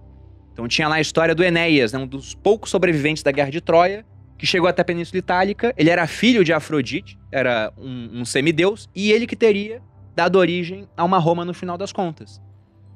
Então 0.52 0.66
tinha 0.68 0.88
lá 0.88 0.96
a 0.96 1.00
história 1.00 1.34
do 1.34 1.42
Enéas, 1.42 1.92
né, 1.92 1.98
um 1.98 2.06
dos 2.06 2.34
poucos 2.34 2.70
sobreviventes 2.70 3.22
da 3.22 3.30
Guerra 3.30 3.50
de 3.50 3.60
Troia, 3.60 4.04
que 4.38 4.46
chegou 4.46 4.68
até 4.68 4.82
a 4.82 4.84
Península 4.84 5.18
Itálica. 5.18 5.74
Ele 5.76 5.90
era 5.90 6.06
filho 6.06 6.44
de 6.44 6.52
Afrodite, 6.52 7.18
era 7.32 7.72
um, 7.76 8.20
um 8.20 8.24
semideus, 8.24 8.88
e 8.94 9.12
ele 9.12 9.26
que 9.26 9.36
teria 9.36 9.82
dado 10.14 10.36
origem 10.36 10.88
a 10.96 11.04
uma 11.04 11.18
Roma 11.18 11.44
no 11.44 11.54
final 11.54 11.76
das 11.76 11.92
contas. 11.92 12.40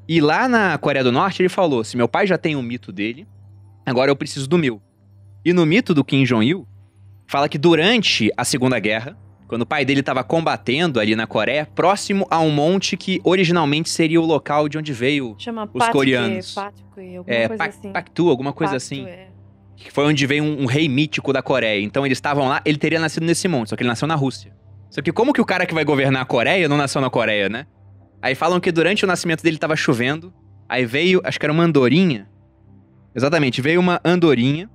E 0.09 0.21
lá 0.21 0.49
na 0.49 0.77
Coreia 0.79 1.05
do 1.05 1.13
Norte 1.13 1.41
ele 1.43 1.49
falou: 1.49 1.85
se 1.85 1.97
meu 1.97 2.09
pai 2.09 2.27
já 2.27 2.37
tem 2.37 2.57
o 2.57 2.63
mito 2.63 2.91
dele, 2.93 3.27
agora 3.87 4.11
eu 4.11 4.17
preciso 4.17 4.49
do 4.49 4.59
meu. 4.59 4.83
E 5.45 5.53
no 5.53 5.65
mito 5.65 5.95
do 5.95 6.05
Kim 6.05 6.25
Jong-il, 6.25 6.67
fala 7.27 7.49
que 7.49 7.57
durante 7.57 8.31
a 8.37 8.45
Segunda 8.45 8.79
Guerra, 8.79 9.17
quando 9.47 9.63
o 9.63 9.67
pai 9.67 9.85
dele 9.85 10.01
estava 10.01 10.23
combatendo 10.23 11.01
ali 11.01 11.17
na 11.17 11.27
Coreia, 11.27 11.67
próximo 11.75 12.27
a 12.31 12.39
um 12.41 12.51
monte 12.51 12.97
que 12.97 13.21
originalmente 13.25 13.89
seria 13.89 14.21
o 14.21 14.27
local 14.27 14.69
de 14.69 14.79
onde 14.79 14.93
veio 14.93 15.35
Chama 15.39 15.65
Os 15.65 15.79
Patque, 15.79 15.93
coreanos. 15.93 16.55
Patque, 16.55 17.17
alguma 17.17 17.35
é, 17.37 17.49
coisa 17.49 17.59
Pak- 17.59 17.79
assim. 17.79 17.93
Paktu, 17.93 18.29
alguma 18.29 18.53
coisa 18.53 18.75
Pacto, 18.75 18.85
assim. 18.85 19.07
é. 19.07 19.29
Que 19.81 19.91
foi 19.91 20.05
onde 20.05 20.27
veio 20.27 20.45
um, 20.45 20.63
um 20.63 20.67
rei 20.67 20.89
mítico 20.89 21.33
da 21.33 21.43
Coreia. 21.43 21.83
Então 21.83 22.05
eles 22.05 22.19
estavam 22.19 22.47
lá, 22.47 22.61
ele 22.65 22.79
teria 22.79 23.01
nascido 23.01 23.25
nesse 23.25 23.49
monte, 23.49 23.71
só 23.71 23.77
que 23.77 23.83
ele 23.83 23.89
nasceu 23.89 24.07
na 24.07 24.15
Rússia. 24.15 24.53
Só 24.91 25.01
que 25.01 25.11
como 25.11 25.33
que 25.33 25.41
o 25.41 25.45
cara 25.45 25.65
que 25.65 25.73
vai 25.73 25.85
governar 25.85 26.23
a 26.23 26.25
Coreia 26.25 26.69
não 26.69 26.77
nasceu 26.77 27.01
na 27.01 27.09
Coreia, 27.09 27.49
né? 27.49 27.67
Aí 28.21 28.35
falam 28.35 28.61
que 28.61 28.71
durante 28.71 29.05
o 29.05 29.09
nascimento 29.09 29.43
dele 29.43 29.57
tava 29.57 29.75
chovendo, 29.75 30.33
aí 30.69 30.85
veio, 30.85 31.21
acho 31.25 31.41
que 31.41 31.47
era 31.47 31.53
uma 31.53 31.65
andorinha. 31.65 32.29
Exatamente, 33.15 33.63
veio 33.63 33.81
uma 33.81 34.01
andorinha 34.05 34.69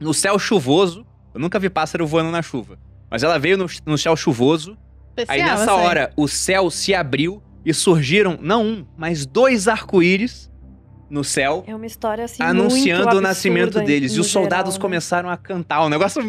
no 0.00 0.14
céu 0.14 0.38
chuvoso. 0.38 1.06
Eu 1.34 1.40
nunca 1.40 1.58
vi 1.58 1.68
pássaro 1.68 2.06
voando 2.06 2.30
na 2.30 2.40
chuva. 2.40 2.78
Mas 3.10 3.22
ela 3.22 3.38
veio 3.38 3.58
no, 3.58 3.66
no 3.84 3.98
céu 3.98 4.16
chuvoso. 4.16 4.72
Aí 5.16 5.22
Especial, 5.24 5.48
nessa 5.48 5.62
essa 5.62 5.72
aí. 5.72 5.86
hora 5.86 6.12
o 6.16 6.26
céu 6.26 6.70
se 6.70 6.94
abriu 6.94 7.42
e 7.64 7.74
surgiram, 7.74 8.38
não 8.40 8.64
um, 8.64 8.86
mas 8.96 9.26
dois 9.26 9.66
arco-íris 9.66 10.50
no 11.08 11.22
céu 11.22 11.62
É 11.66 11.74
uma 11.74 11.86
história 11.86 12.24
assim 12.24 12.42
anunciando 12.42 13.16
o 13.16 13.20
nascimento 13.20 13.80
deles. 13.80 14.12
E 14.14 14.20
os 14.20 14.26
soldados 14.28 14.74
geral, 14.74 14.78
né? 14.78 14.80
começaram 14.82 15.30
a 15.30 15.36
cantar, 15.36 15.84
um 15.84 15.88
negócio 15.88 16.22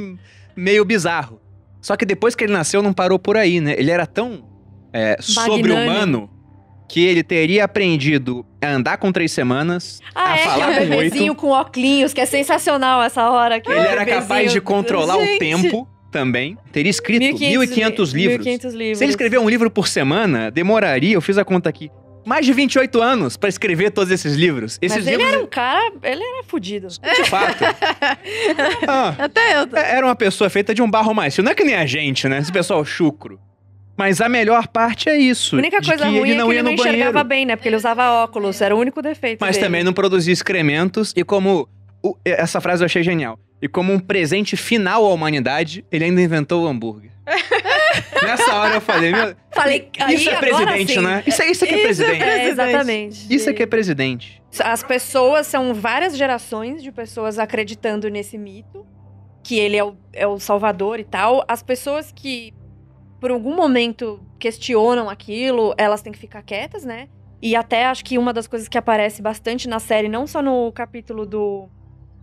meio 0.55 0.83
bizarro. 0.85 1.41
Só 1.81 1.95
que 1.95 2.05
depois 2.05 2.35
que 2.35 2.43
ele 2.43 2.53
nasceu, 2.53 2.81
não 2.81 2.91
parou 2.93 3.17
por 3.19 3.37
aí, 3.37 3.59
né? 3.61 3.75
Ele 3.77 3.91
era 3.91 4.05
tão 4.05 4.43
é, 4.93 5.15
sobre-humano 5.21 6.29
que 6.89 7.05
ele 7.05 7.21
teria 7.21 7.65
aprendido 7.65 8.45
a 8.61 8.69
andar 8.69 8.97
com 8.97 9.11
três 9.11 9.31
semanas, 9.31 9.99
Ah, 10.15 10.31
a 10.33 10.37
é, 10.37 10.43
falar 10.43 10.55
que 10.57 10.61
é 10.61 10.81
o 10.81 10.83
com 10.83 10.89
bebezinho 10.89 11.31
oito. 11.33 11.35
com 11.41 11.47
óculos, 11.49 12.13
que 12.13 12.21
é 12.21 12.25
sensacional 12.25 13.03
essa 13.03 13.29
hora. 13.29 13.59
Que 13.59 13.69
Ele 13.69 13.79
o 13.79 13.83
era 13.83 13.99
bebezinho. 14.05 14.21
capaz 14.21 14.51
de 14.53 14.61
controlar 14.61 15.17
o 15.17 15.21
Gente. 15.25 15.39
tempo 15.39 15.87
também. 16.11 16.57
Teria 16.71 16.89
escrito 16.89 17.21
1500 17.21 18.13
1.500 18.13 18.13
li- 18.13 18.21
livros. 18.21 18.45
1500 18.45 18.73
livros. 18.73 18.97
Se 18.99 19.03
ele 19.03 19.11
escrever 19.11 19.37
um 19.39 19.49
livro 19.49 19.69
por 19.69 19.87
semana, 19.87 20.49
demoraria, 20.49 21.13
eu 21.15 21.21
fiz 21.21 21.37
a 21.37 21.43
conta 21.43 21.67
aqui, 21.69 21.91
mais 22.27 22.45
de 22.45 22.53
28 22.53 23.01
anos 23.01 23.37
pra 23.37 23.49
escrever 23.49 23.89
todos 23.91 24.11
esses 24.11 24.35
livros. 24.35 24.77
Esses 24.81 24.97
Mas 24.97 25.07
ele 25.07 25.17
livros, 25.17 25.33
era 25.33 25.43
um 25.43 25.47
cara, 25.47 25.91
ele 26.03 26.21
era 26.23 26.43
fudido. 26.43 26.87
de 26.99 27.29
fato. 27.29 27.63
Ah, 28.87 29.15
Até 29.17 29.57
eu. 29.61 29.67
É, 29.73 29.95
Era 29.97 30.05
uma 30.05 30.15
pessoa 30.15 30.49
feita 30.49 30.73
de 30.73 30.81
um 30.81 30.89
barro 30.89 31.13
mais. 31.13 31.37
Não 31.37 31.51
é 31.51 31.55
que 31.55 31.63
nem 31.63 31.75
a 31.75 31.85
gente, 31.85 32.27
né? 32.27 32.39
Esse 32.39 32.51
pessoal 32.51 32.83
chucro. 32.85 33.39
Mas 33.97 34.21
a 34.21 34.29
melhor 34.29 34.67
parte 34.67 35.09
é 35.09 35.17
isso. 35.17 35.55
A 35.55 35.59
única 35.59 35.81
coisa 35.81 36.05
que 36.05 36.19
ruim 36.19 36.29
ele 36.29 36.31
é 36.33 36.35
não 36.35 36.47
que 36.47 36.53
ia 36.53 36.59
ele 36.59 36.63
não 36.63 36.71
enxergava 36.73 37.11
banheiro. 37.11 37.27
bem, 37.29 37.45
né? 37.45 37.55
Porque 37.55 37.67
ele 37.69 37.75
usava 37.75 38.11
óculos, 38.23 38.61
era 38.61 38.75
o 38.75 38.79
único 38.79 39.01
defeito 39.01 39.39
Mas 39.41 39.55
dele. 39.55 39.65
também 39.65 39.83
não 39.83 39.91
produzia 39.93 40.31
excrementos. 40.33 41.13
E 41.15 41.23
como. 41.23 41.67
o- 42.03 42.15
essa 42.23 42.61
frase 42.61 42.83
eu 42.83 42.85
achei 42.85 43.01
genial. 43.01 43.39
E 43.61 43.67
como 43.67 43.91
um 43.91 43.99
presente 43.99 44.55
final 44.55 45.03
à 45.03 45.09
humanidade, 45.13 45.83
ele 45.91 46.03
ainda 46.05 46.21
inventou 46.21 46.63
o 46.63 46.67
hambúrguer. 46.67 47.09
Nessa 48.23 48.55
hora 48.55 48.75
eu 48.75 48.81
falei, 48.81 49.11
meu. 49.11 49.35
Falei, 49.51 49.89
aí, 49.99 50.15
isso 50.15 50.29
é 50.29 50.35
agora 50.35 50.65
presidente, 50.65 50.93
sim. 50.93 51.01
né? 51.01 51.23
Isso, 51.25 51.41
é- 51.41 51.51
isso 51.51 51.63
aqui 51.63 51.73
é 51.73 51.77
Isso 51.77 52.03
é 52.03 52.05
presidente. 52.05 52.23
É, 52.23 52.49
exatamente. 52.49 53.35
Isso 53.35 53.49
aqui 53.49 53.63
é 53.63 53.65
presidente. 53.65 54.43
As 54.59 54.83
pessoas, 54.83 55.47
são 55.47 55.73
várias 55.73 56.17
gerações 56.17 56.81
de 56.81 56.91
pessoas 56.91 57.37
acreditando 57.37 58.09
nesse 58.09 58.37
mito, 58.37 58.85
que 59.43 59.57
ele 59.57 59.77
é 59.77 59.83
o, 59.83 59.95
é 60.13 60.27
o 60.27 60.39
salvador 60.39 60.99
e 60.99 61.03
tal. 61.03 61.43
As 61.47 61.61
pessoas 61.61 62.11
que, 62.11 62.53
por 63.19 63.31
algum 63.31 63.55
momento, 63.55 64.19
questionam 64.39 65.09
aquilo, 65.09 65.73
elas 65.77 66.01
têm 66.01 66.11
que 66.11 66.19
ficar 66.19 66.41
quietas, 66.41 66.83
né? 66.83 67.07
E 67.41 67.55
até 67.55 67.85
acho 67.85 68.03
que 68.03 68.17
uma 68.17 68.33
das 68.33 68.47
coisas 68.47 68.67
que 68.67 68.77
aparece 68.77 69.21
bastante 69.21 69.67
na 69.67 69.79
série, 69.79 70.09
não 70.09 70.25
só 70.25 70.41
no 70.41 70.71
capítulo 70.71 71.25
do, 71.25 71.69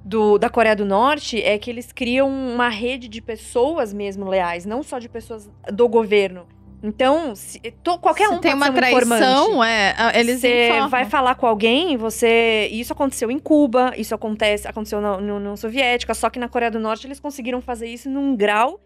do- 0.04 0.36
da 0.38 0.50
Coreia 0.50 0.76
do 0.76 0.84
Norte, 0.84 1.42
é 1.42 1.56
que 1.58 1.70
eles 1.70 1.90
criam 1.92 2.28
uma 2.28 2.68
rede 2.68 3.08
de 3.08 3.22
pessoas 3.22 3.92
mesmo 3.92 4.26
leais, 4.28 4.66
não 4.66 4.82
só 4.82 4.98
de 4.98 5.08
pessoas 5.08 5.50
do 5.72 5.88
governo. 5.88 6.46
Então, 6.82 7.34
se, 7.34 7.58
to- 7.82 7.98
qualquer 7.98 8.28
Se 8.28 8.34
um 8.34 8.38
tem 8.40 8.52
uma 8.52 8.68
um 8.68 8.74
traição, 8.74 9.64
é, 9.64 9.94
a- 9.96 10.12
eles 10.18 10.40
Você 10.42 10.66
informam. 10.68 10.90
vai 10.90 11.06
falar 11.06 11.34
com 11.34 11.46
alguém, 11.46 11.96
você. 11.96 12.68
Isso 12.70 12.92
aconteceu 12.92 13.30
em 13.30 13.38
Cuba, 13.38 13.94
isso 13.96 14.14
acontece, 14.14 14.68
aconteceu 14.68 15.00
na 15.00 15.18
na 15.18 15.34
União 15.36 15.56
Soviética, 15.56 16.12
só 16.12 16.28
que 16.28 16.38
na 16.38 16.46
Coreia 16.46 16.70
do 16.70 16.78
Norte 16.78 17.06
eles 17.06 17.18
conseguiram 17.18 17.62
fazer 17.62 17.86
isso 17.88 18.10
num 18.10 18.36
grau 18.36 18.78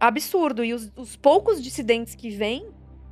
absurdo. 0.00 0.64
E 0.64 0.72
os, 0.72 0.90
os 0.96 1.14
poucos 1.16 1.62
dissidentes 1.62 2.14
que 2.14 2.30
vêm, 2.30 2.66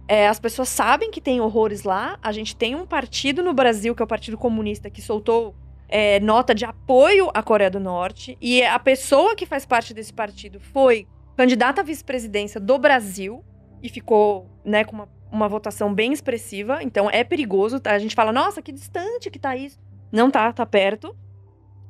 é, 0.09 0.27
as 0.27 0.41
pessoas 0.41 0.71
sabem 0.71 1.11
que 1.11 1.21
tem 1.21 1.39
horrores 1.43 1.83
lá. 1.83 2.19
A 2.23 2.33
gente 2.33 2.57
tem 2.57 2.75
um 2.75 2.87
partido 2.87 3.43
no 3.43 3.53
Brasil, 3.53 3.95
que 3.95 4.03
é 4.03 4.05
o 4.05 4.09
Partido 4.09 4.39
Comunista, 4.39 4.89
que 4.89 5.03
soltou 5.03 5.55
é, 5.91 6.21
nota 6.21 6.55
de 6.55 6.65
apoio 6.65 7.31
à 7.35 7.43
Coreia 7.43 7.71
do 7.71 7.81
Norte. 7.81 8.39
E 8.41 8.63
a 8.63 8.79
pessoa 8.79 9.35
que 9.35 9.45
faz 9.45 9.67
parte 9.67 9.93
desse 9.93 10.13
partido 10.13 10.61
foi 10.61 11.07
candidata 11.37 11.81
à 11.81 11.85
vice-presidência 11.85 12.61
do 12.61 12.79
Brasil 12.79 13.45
e 13.83 13.89
ficou 13.89 14.47
né, 14.65 14.85
com 14.85 14.95
uma, 14.97 15.09
uma 15.33 15.49
votação 15.49 15.93
bem 15.93 16.13
expressiva. 16.13 16.83
Então 16.83 17.11
é 17.11 17.25
perigoso. 17.25 17.81
Tá? 17.81 17.93
A 17.93 17.99
gente 17.99 18.15
fala, 18.15 18.33
nossa, 18.33 18.63
que 18.63 18.73
distante 18.73 19.31
que 19.31 19.39
tá 19.39 19.57
isso. 19.57 19.79
Não 20.13 20.31
tá, 20.31 20.53
tá 20.53 20.65
perto. 20.65 21.15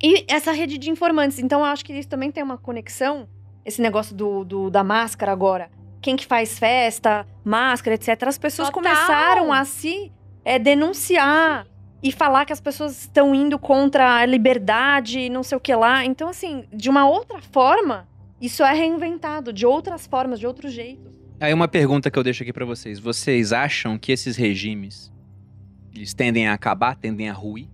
E 0.03 0.25
essa 0.29 0.53
rede 0.53 0.79
de 0.79 0.91
informantes. 0.91 1.39
Então 1.39 1.61
eu 1.61 1.67
acho 1.67 1.85
que 1.85 1.93
isso 1.93 2.09
também 2.09 2.31
tem 2.31 2.43
uma 2.43 2.57
conexão. 2.57 3.29
Esse 3.65 3.83
negócio 3.83 4.15
do, 4.17 4.45
do- 4.45 4.71
da 4.71 4.83
máscara 4.83 5.31
agora. 5.31 5.71
Quem 6.01 6.17
que 6.17 6.25
faz 6.27 6.59
festa, 6.59 7.27
máscara, 7.45 7.95
etc. 7.97 8.23
As 8.27 8.39
pessoas 8.39 8.71
Total. 8.71 8.83
começaram 8.83 9.53
a 9.53 9.65
se 9.67 10.11
é, 10.43 10.59
denunciar 10.59 11.67
e 12.03 12.11
falar 12.11 12.45
que 12.45 12.53
as 12.53 12.61
pessoas 12.61 13.03
estão 13.03 13.35
indo 13.35 13.59
contra 13.59 14.17
a 14.17 14.27
liberdade, 14.27 15.29
não 15.29 15.43
sei 15.43 15.57
o 15.57 15.61
que 15.61 15.75
lá. 15.75 16.05
Então, 16.05 16.29
assim, 16.29 16.65
de 16.73 16.89
uma 16.89 17.09
outra 17.09 17.41
forma, 17.41 18.09
isso 18.41 18.63
é 18.63 18.73
reinventado, 18.73 19.53
de 19.53 19.67
outras 19.67 20.07
formas, 20.07 20.41
de 20.41 20.47
outros 20.47 20.73
jeitos. 20.73 21.13
Aí 21.39 21.53
uma 21.53 21.69
pergunta 21.69 22.11
que 22.11 22.19
eu 22.19 22.23
deixo 22.23 22.43
aqui 22.43 22.53
pra 22.53 22.65
vocês. 22.65 22.99
Vocês 22.99 23.53
acham 23.53 23.99
que 23.99 24.13
esses 24.13 24.37
regimes 24.37 25.13
eles 25.95 26.15
tendem 26.15 26.49
a 26.49 26.55
acabar, 26.55 26.97
tendem 26.97 27.29
a 27.29 27.33
ruir? 27.33 27.69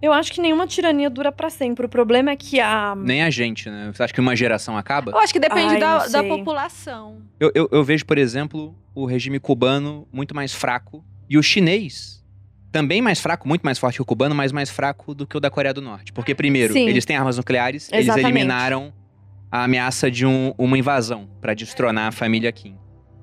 Eu 0.00 0.12
acho 0.12 0.32
que 0.32 0.40
nenhuma 0.40 0.66
tirania 0.66 1.10
dura 1.10 1.32
pra 1.32 1.50
sempre. 1.50 1.86
O 1.86 1.88
problema 1.88 2.30
é 2.30 2.36
que 2.36 2.60
a. 2.60 2.94
Nem 2.96 3.22
a 3.22 3.30
gente, 3.30 3.68
né? 3.68 3.90
Você 3.92 4.02
acha 4.02 4.14
que 4.14 4.20
uma 4.20 4.36
geração 4.36 4.76
acaba? 4.76 5.10
Eu 5.10 5.18
acho 5.18 5.32
que 5.32 5.40
depende 5.40 5.74
Ai, 5.74 5.80
da, 5.80 6.06
da 6.06 6.22
população. 6.22 7.20
Eu, 7.40 7.50
eu, 7.54 7.68
eu 7.72 7.82
vejo, 7.82 8.06
por 8.06 8.16
exemplo, 8.16 8.76
o 8.94 9.06
regime 9.06 9.40
cubano 9.40 10.06
muito 10.12 10.34
mais 10.34 10.54
fraco 10.54 11.04
e 11.28 11.36
o 11.36 11.42
chinês 11.42 12.17
também 12.70 13.00
mais 13.02 13.20
fraco, 13.20 13.46
muito 13.48 13.62
mais 13.62 13.78
forte 13.78 13.96
que 13.96 14.02
o 14.02 14.04
cubano, 14.04 14.34
mas 14.34 14.52
mais 14.52 14.70
fraco 14.70 15.14
do 15.14 15.26
que 15.26 15.36
o 15.36 15.40
da 15.40 15.50
Coreia 15.50 15.72
do 15.74 15.80
Norte. 15.80 16.12
Porque, 16.12 16.34
primeiro, 16.34 16.72
Sim. 16.72 16.88
eles 16.88 17.04
têm 17.04 17.16
armas 17.16 17.36
nucleares, 17.36 17.88
eles 17.92 18.06
Exatamente. 18.06 18.28
eliminaram 18.30 18.92
a 19.50 19.64
ameaça 19.64 20.10
de 20.10 20.26
um- 20.26 20.52
uma 20.58 20.76
invasão 20.78 21.28
pra 21.40 21.54
destronar 21.54 22.08
a 22.08 22.12
família 22.12 22.52
Kim. 22.52 22.76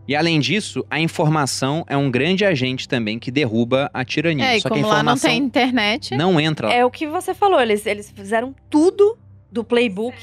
E 0.07 0.15
além 0.15 0.39
disso, 0.39 0.85
a 0.89 0.99
informação 0.99 1.83
é 1.87 1.97
um 1.97 2.11
grande 2.11 2.45
agente 2.45 2.87
também 2.87 3.17
que 3.17 3.31
derruba 3.31 3.89
a 3.93 4.03
tirania. 4.05 4.45
É, 4.45 4.57
e 4.57 4.61
Só 4.61 4.69
que 4.69 4.73
a 4.73 4.77
como 4.81 4.87
lá 4.87 4.95
não 5.03 5.13
informação 5.13 5.29
tem 5.31 5.39
internet. 5.39 6.15
não 6.15 6.39
entra 6.39 6.67
lá. 6.67 6.73
É 6.73 6.85
o 6.85 6.91
que 6.91 7.07
você 7.07 7.33
falou, 7.33 7.59
eles, 7.59 7.85
eles 7.87 8.11
fizeram 8.11 8.53
tudo 8.69 9.17
do 9.51 9.63
playbook 9.63 10.15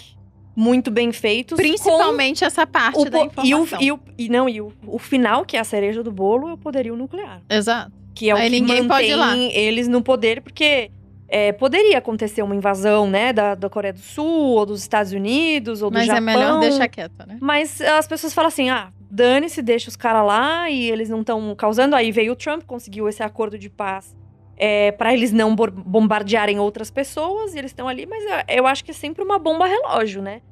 muito 0.54 0.90
bem 0.90 1.10
feitos. 1.12 1.56
Principalmente 1.56 2.44
essa 2.44 2.64
parte 2.66 2.98
o 3.00 3.10
da 3.10 3.26
po- 3.26 3.42
e, 3.44 3.54
o, 3.54 3.62
informação. 3.64 3.80
e, 3.80 3.90
o, 3.92 4.00
e 4.18 4.28
não, 4.28 4.48
e 4.48 4.60
o, 4.60 4.72
o 4.86 4.98
final, 4.98 5.44
que 5.44 5.56
é 5.56 5.60
a 5.60 5.64
cereja 5.64 6.02
do 6.02 6.12
bolo, 6.12 6.48
é 6.48 6.52
o 6.52 6.58
poderio 6.58 6.94
nuclear. 6.96 7.42
Exato. 7.50 7.92
Que 8.14 8.30
é 8.30 8.34
o 8.34 8.36
Aí 8.36 8.50
que 8.50 8.60
mantém 8.62 9.52
eles 9.54 9.88
no 9.88 10.02
poder, 10.02 10.42
porque 10.42 10.90
é, 11.28 11.50
poderia 11.50 11.96
acontecer 11.96 12.42
uma 12.42 12.54
invasão, 12.54 13.08
né, 13.08 13.32
da, 13.32 13.54
da 13.54 13.70
Coreia 13.70 13.94
do 13.94 14.00
Sul, 14.00 14.50
ou 14.50 14.66
dos 14.66 14.82
Estados 14.82 15.12
Unidos, 15.12 15.80
ou 15.80 15.90
do 15.90 15.94
Mas 15.94 16.06
Japão. 16.06 16.18
é 16.18 16.20
melhor 16.20 16.60
deixar 16.60 16.88
quieto, 16.88 17.26
né? 17.26 17.38
Mas 17.40 17.80
as 17.80 18.06
pessoas 18.06 18.34
falam 18.34 18.48
assim: 18.48 18.68
ah, 18.68 18.92
dane-se, 19.10 19.62
deixa 19.62 19.88
os 19.88 19.96
caras 19.96 20.26
lá 20.26 20.68
e 20.68 20.90
eles 20.90 21.08
não 21.08 21.20
estão 21.20 21.54
causando. 21.54 21.96
Aí 21.96 22.12
veio 22.12 22.32
o 22.32 22.36
Trump, 22.36 22.64
conseguiu 22.64 23.08
esse 23.08 23.22
acordo 23.22 23.58
de 23.58 23.70
paz 23.70 24.14
é, 24.58 24.92
para 24.92 25.14
eles 25.14 25.32
não 25.32 25.56
bombardearem 25.56 26.58
outras 26.58 26.90
pessoas 26.90 27.54
e 27.54 27.58
eles 27.58 27.70
estão 27.70 27.88
ali. 27.88 28.04
Mas 28.04 28.22
eu, 28.24 28.56
eu 28.58 28.66
acho 28.66 28.84
que 28.84 28.90
é 28.90 28.94
sempre 28.94 29.24
uma 29.24 29.38
bomba 29.38 29.66
relógio, 29.66 30.20
né? 30.20 30.42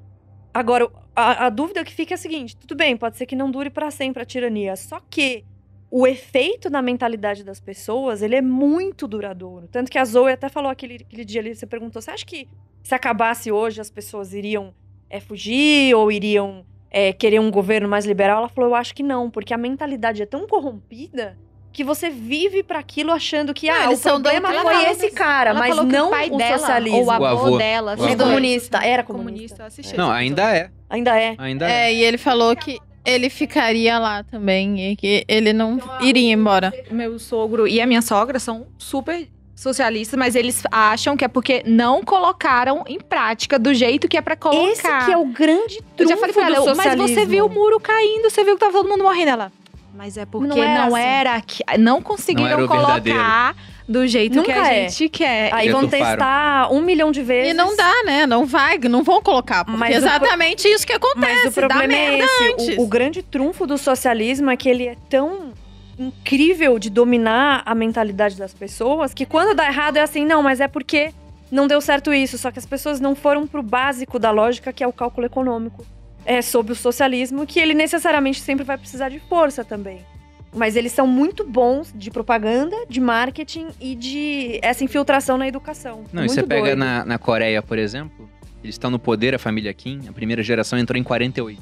Agora, 0.52 0.90
a, 1.14 1.46
a 1.46 1.48
dúvida 1.50 1.84
que 1.84 1.92
fica 1.92 2.14
é 2.14 2.16
a 2.16 2.18
seguinte: 2.18 2.56
tudo 2.56 2.74
bem, 2.74 2.96
pode 2.96 3.18
ser 3.18 3.26
que 3.26 3.36
não 3.36 3.50
dure 3.50 3.70
para 3.70 3.90
sempre 3.90 4.22
a 4.22 4.26
tirania, 4.26 4.76
só 4.76 5.00
que 5.10 5.44
o 5.90 6.06
efeito 6.06 6.70
na 6.70 6.80
mentalidade 6.80 7.42
das 7.42 7.58
pessoas, 7.58 8.22
ele 8.22 8.36
é 8.36 8.40
muito 8.40 9.08
duradouro. 9.08 9.66
Tanto 9.66 9.90
que 9.90 9.98
a 9.98 10.04
Zoe 10.04 10.32
até 10.32 10.48
falou 10.48 10.70
aquele, 10.70 10.96
aquele 11.06 11.24
dia 11.24 11.40
ali, 11.40 11.54
você 11.54 11.66
perguntou, 11.66 12.00
você 12.00 12.10
acha 12.12 12.24
que 12.24 12.46
se 12.82 12.94
acabasse 12.94 13.50
hoje 13.50 13.80
as 13.80 13.90
pessoas 13.90 14.32
iriam 14.32 14.72
é, 15.08 15.18
fugir 15.18 15.94
ou 15.94 16.12
iriam 16.12 16.64
é, 16.90 17.12
querer 17.12 17.40
um 17.40 17.50
governo 17.50 17.88
mais 17.88 18.06
liberal? 18.06 18.38
Ela 18.38 18.48
falou, 18.48 18.70
eu 18.70 18.74
acho 18.76 18.94
que 18.94 19.02
não, 19.02 19.28
porque 19.28 19.52
a 19.52 19.58
mentalidade 19.58 20.22
é 20.22 20.26
tão 20.26 20.46
corrompida 20.46 21.36
que 21.72 21.84
você 21.84 22.10
vive 22.10 22.62
para 22.62 22.78
aquilo 22.80 23.12
achando 23.12 23.54
que 23.54 23.68
ah, 23.68 23.84
eles 23.84 24.00
o 24.00 24.02
são 24.02 24.20
problema 24.20 24.52
foi 24.52 24.90
esse 24.90 25.10
cara, 25.10 25.50
Ela 25.50 25.58
mas 25.58 25.76
não 25.76 26.08
o 26.08 26.10
pai 26.10 26.28
o 26.28 26.36
dela, 26.36 26.58
socialismo. 26.58 26.98
ou 26.98 27.06
o 27.06 27.10
avô, 27.10 27.24
O 27.24 27.26
avô. 27.28 27.58
dela. 27.58 27.96
O 27.96 28.04
avô. 28.04 28.16
Comunista, 28.16 28.78
era 28.78 29.04
comunista. 29.04 29.04
comunista. 29.04 29.62
eu 29.62 29.66
assisti 29.66 29.96
Não, 29.96 30.10
esse 30.10 30.18
ainda 30.20 30.56
é. 30.56 30.70
Ainda 30.88 31.20
é. 31.20 31.34
Ainda 31.38 31.70
é. 31.70 31.90
É, 31.90 31.94
e 31.94 32.02
ele 32.02 32.18
falou 32.18 32.56
que 32.56 32.78
ele 33.04 33.30
ficaria 33.30 33.98
lá 33.98 34.22
também 34.22 34.92
e 34.92 34.96
que 34.96 35.24
ele 35.28 35.52
não 35.52 35.78
iria 36.00 36.32
embora. 36.32 36.72
Meu 36.90 37.18
sogro 37.18 37.66
e 37.66 37.80
a 37.80 37.86
minha 37.86 38.02
sogra 38.02 38.38
são 38.38 38.66
super 38.78 39.26
socialistas, 39.54 40.18
mas 40.18 40.34
eles 40.34 40.62
acham 40.72 41.16
que 41.16 41.24
é 41.24 41.28
porque 41.28 41.62
não 41.66 42.02
colocaram 42.02 42.82
em 42.86 42.98
prática 42.98 43.58
do 43.58 43.74
jeito 43.74 44.08
que 44.08 44.16
é 44.16 44.22
pra 44.22 44.34
colocar. 44.34 44.70
Esse 44.70 45.04
que 45.04 45.12
é 45.12 45.16
o 45.18 45.26
grande 45.26 45.78
Eu 45.98 46.06
trunfo 46.06 46.10
já 46.10 46.16
falei 46.16 46.32
pra 46.34 46.44
do 46.46 46.54
ela, 46.54 46.74
mas 46.74 46.76
socialismo. 46.76 47.08
você 47.08 47.26
viu 47.26 47.46
o 47.46 47.48
muro 47.50 47.78
caindo, 47.78 48.30
você 48.30 48.42
viu 48.42 48.54
que 48.54 48.60
tava 48.60 48.72
todo 48.72 48.88
mundo 48.88 49.04
morrendo. 49.04 49.28
Ela, 49.28 49.52
mas 49.94 50.16
é 50.16 50.24
porque 50.24 50.48
Não 50.48 50.56
não, 50.56 50.62
era 50.64 50.84
assim. 50.86 50.98
era, 50.98 51.40
que, 51.42 51.62
não 51.78 52.00
conseguiram 52.00 52.50
Não 52.50 52.58
era 52.58 52.66
colocar 52.68 53.56
do 53.90 54.06
jeito 54.06 54.40
que 54.42 54.52
Nunca 54.52 54.62
a 54.62 54.72
é. 54.72 54.88
gente 54.88 55.08
quer. 55.08 55.52
Aí 55.52 55.68
vão 55.68 55.88
testar 55.88 56.72
um 56.72 56.80
milhão 56.80 57.10
de 57.10 57.22
vezes. 57.22 57.50
E 57.50 57.54
não 57.54 57.74
dá, 57.76 57.92
né? 58.04 58.24
Não 58.24 58.46
vai, 58.46 58.78
não 58.78 59.02
vão 59.02 59.20
colocar. 59.20 59.64
Porque 59.64 59.78
Mas 59.78 59.96
o 59.96 59.98
exatamente 59.98 60.68
isso 60.68 60.86
que 60.86 60.92
acontece. 60.92 61.44
Mas 61.44 61.46
o 61.46 61.52
problema 61.52 61.88
dá 61.88 61.98
é 61.98 62.18
esse. 62.20 62.52
antes. 62.52 62.78
O, 62.78 62.82
o 62.82 62.86
grande 62.86 63.20
trunfo 63.20 63.66
do 63.66 63.76
socialismo 63.76 64.48
é 64.48 64.56
que 64.56 64.68
ele 64.68 64.86
é 64.86 64.94
tão 65.08 65.52
incrível 65.98 66.78
de 66.78 66.88
dominar 66.88 67.62
a 67.66 67.74
mentalidade 67.74 68.36
das 68.36 68.54
pessoas 68.54 69.12
que 69.12 69.26
quando 69.26 69.54
dá 69.54 69.66
errado 69.66 69.96
é 69.98 70.00
assim, 70.00 70.24
não, 70.24 70.42
mas 70.42 70.60
é 70.60 70.68
porque 70.68 71.12
não 71.50 71.66
deu 71.66 71.80
certo 71.80 72.14
isso. 72.14 72.38
Só 72.38 72.52
que 72.52 72.60
as 72.60 72.66
pessoas 72.66 73.00
não 73.00 73.16
foram 73.16 73.44
pro 73.44 73.62
básico 73.62 74.20
da 74.20 74.30
lógica, 74.30 74.72
que 74.72 74.84
é 74.84 74.86
o 74.86 74.92
cálculo 74.92 75.26
econômico. 75.26 75.84
É 76.24 76.40
sobre 76.40 76.72
o 76.72 76.76
socialismo, 76.76 77.44
que 77.44 77.58
ele 77.58 77.74
necessariamente 77.74 78.40
sempre 78.40 78.64
vai 78.64 78.78
precisar 78.78 79.08
de 79.08 79.18
força 79.18 79.64
também. 79.64 80.04
Mas 80.52 80.74
eles 80.74 80.92
são 80.92 81.06
muito 81.06 81.44
bons 81.44 81.92
de 81.94 82.10
propaganda, 82.10 82.76
de 82.88 83.00
marketing 83.00 83.68
e 83.80 83.94
de 83.94 84.58
essa 84.62 84.82
infiltração 84.82 85.38
na 85.38 85.46
educação. 85.46 86.04
Não, 86.12 86.24
e 86.24 86.26
muito 86.26 86.34
você 86.34 86.42
pega 86.42 86.74
na, 86.74 87.04
na 87.04 87.18
Coreia, 87.18 87.62
por 87.62 87.78
exemplo, 87.78 88.28
eles 88.62 88.74
estão 88.74 88.90
no 88.90 88.98
poder, 88.98 89.34
a 89.34 89.38
família 89.38 89.72
Kim, 89.72 90.00
a 90.08 90.12
primeira 90.12 90.42
geração 90.42 90.78
entrou 90.78 90.98
em 90.98 91.04
48. 91.04 91.60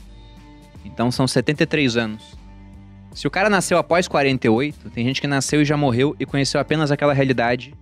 Então 0.85 1.11
são 1.11 1.27
73 1.29 1.97
anos. 1.97 2.39
Se 3.15 3.27
o 3.27 3.31
cara 3.31 3.51
nasceu 3.51 3.79
após 3.79 4.09
48, 4.09 4.91
tem 4.91 5.05
gente 5.05 5.21
que 5.21 5.27
nasceu 5.27 5.61
e 5.61 5.65
já 5.65 5.77
morreu 5.77 6.17
e 6.19 6.25
conheceu 6.25 6.61
apenas 6.61 6.91
aquela 6.91 7.13
realidade. 7.13 7.75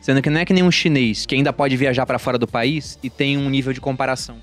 Sendo 0.00 0.22
que 0.22 0.30
não 0.30 0.40
é 0.40 0.44
que 0.44 0.52
nem 0.52 0.62
um 0.62 0.70
chinês 0.70 1.26
que 1.26 1.34
ainda 1.34 1.52
pode 1.52 1.76
viajar 1.76 2.06
pra 2.06 2.18
fora 2.18 2.38
do 2.38 2.46
país 2.46 2.98
e 3.02 3.10
tem 3.10 3.36
um 3.36 3.50
nível 3.50 3.72
de 3.72 3.80
comparação. 3.80 4.36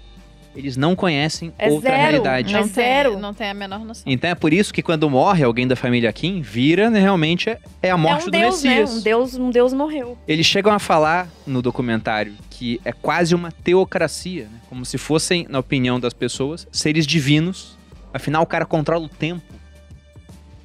Eles 0.56 0.78
não 0.78 0.96
conhecem 0.96 1.52
É 1.60 1.70
outra 1.70 1.90
zero. 1.90 2.02
realidade. 2.02 2.54
não 2.54 2.60
É 2.62 2.64
tem, 2.64 2.72
zero. 2.72 3.20
Não 3.20 3.34
tem 3.34 3.50
a 3.50 3.54
menor 3.54 3.80
noção. 3.84 4.04
Então 4.06 4.30
é 4.30 4.36
por 4.36 4.54
isso 4.54 4.74
que 4.74 4.82
quando 4.82 5.10
morre 5.10 5.44
alguém 5.44 5.68
da 5.68 5.76
família 5.76 6.12
Kim, 6.14 6.42
vira 6.42 6.90
né, 6.90 7.00
realmente 7.02 7.50
é- 7.50 7.60
é 7.84 7.92
a 7.92 7.98
morte 7.98 8.22
é 8.22 8.24
um 8.24 8.26
do 8.26 8.32
deus, 8.32 8.64
né? 8.64 8.70
Messias. 8.80 8.98
Um 8.98 9.02
deus, 9.02 9.36
um 9.36 9.50
deus 9.50 9.74
morreu. 9.74 10.18
Eles 10.28 10.46
chegam 10.46 10.72
a 10.74 10.80
falar 10.80 11.28
no 11.46 11.62
documentário 11.62 12.34
que 12.50 12.80
é 12.86 12.94
quase 12.94 13.36
uma 13.36 13.52
teocracia, 13.52 14.46
né? 14.46 14.60
como 14.70 14.86
se 14.86 14.98
fossem, 14.98 15.46
na 15.50 15.60
opinião 15.60 16.00
das 16.00 16.14
pessoas, 16.14 16.66
seres 16.72 17.06
divinos. 17.06 17.78
Afinal, 18.14 18.44
o 18.44 18.46
cara 18.46 18.66
controla 18.66 19.04
o 19.06 19.10
tempo 19.10 19.44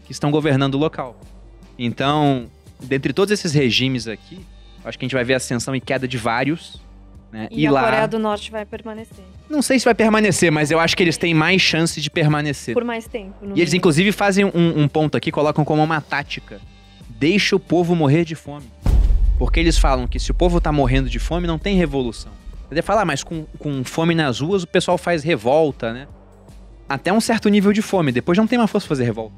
que 0.05 0.13
estão 0.13 0.31
governando 0.31 0.75
o 0.75 0.79
local. 0.79 1.19
Então, 1.77 2.47
dentre 2.81 3.13
todos 3.13 3.33
esses 3.33 3.53
regimes 3.53 4.07
aqui, 4.07 4.39
acho 4.85 4.97
que 4.99 5.05
a 5.05 5.07
gente 5.07 5.15
vai 5.15 5.25
ver 5.25 5.35
ascensão 5.35 5.75
e 5.75 5.81
queda 5.81 6.07
de 6.07 6.17
vários. 6.17 6.81
Né? 7.33 7.49
E, 7.51 7.63
E, 7.63 7.67
a 7.67 7.71
lá, 7.73 7.85
Coreia 7.85 8.07
do 8.09 8.19
Norte 8.21 8.51
vai 8.51 8.65
permanecer. 8.65 9.25
Não 9.51 9.61
sei 9.61 9.79
se 9.79 9.85
vai 9.85 9.95
permanecer, 9.95 10.51
mas 10.53 10.71
eu 10.71 10.79
acho 10.79 10.97
que 10.97 11.03
eles 11.03 11.19
têm 11.19 11.35
mais 11.35 11.61
chance 11.61 12.01
de 12.01 12.09
permanecer. 12.09 12.73
Por 12.73 12.85
mais 12.85 13.07
tempo. 13.07 13.35
E 13.55 13.61
eles, 13.61 13.75
inclusive, 13.75 14.13
fazem 14.13 14.45
um, 14.45 14.83
um 14.83 14.89
ponto 14.89 15.17
aqui, 15.17 15.33
colocam 15.33 15.65
como 15.65 15.83
uma 15.83 16.01
tática. 16.01 16.61
Deixa 17.09 17.57
o 17.57 17.61
povo 17.61 17.95
morrer 17.95 18.25
de 18.25 18.35
fome. 18.35 18.67
Porque 19.39 19.59
eles 19.59 19.77
falam 19.77 20.07
que 20.07 20.21
se 20.21 20.31
o 20.31 20.35
povo 20.35 20.61
tá 20.61 20.71
morrendo 20.71 21.11
de 21.11 21.19
fome, 21.19 21.47
não 21.47 21.59
tem 21.59 21.77
revolução. 21.77 22.33
Você 22.71 22.83
falar, 22.83 23.05
mas 23.05 23.25
com, 23.25 23.45
com 23.59 23.83
fome 23.83 24.15
nas 24.15 24.39
ruas, 24.39 24.63
o 24.63 24.67
pessoal 24.67 24.97
faz 24.97 25.25
revolta, 25.25 25.93
né? 25.93 26.07
Até 26.89 27.13
um 27.13 27.21
certo 27.21 27.49
nível 27.49 27.73
de 27.73 27.83
fome, 27.83 28.13
depois 28.13 28.39
não 28.39 28.47
tem 28.47 28.59
mais 28.59 28.71
força 28.71 28.87
pra 28.87 28.95
fazer 28.95 29.05
revolta. 29.05 29.35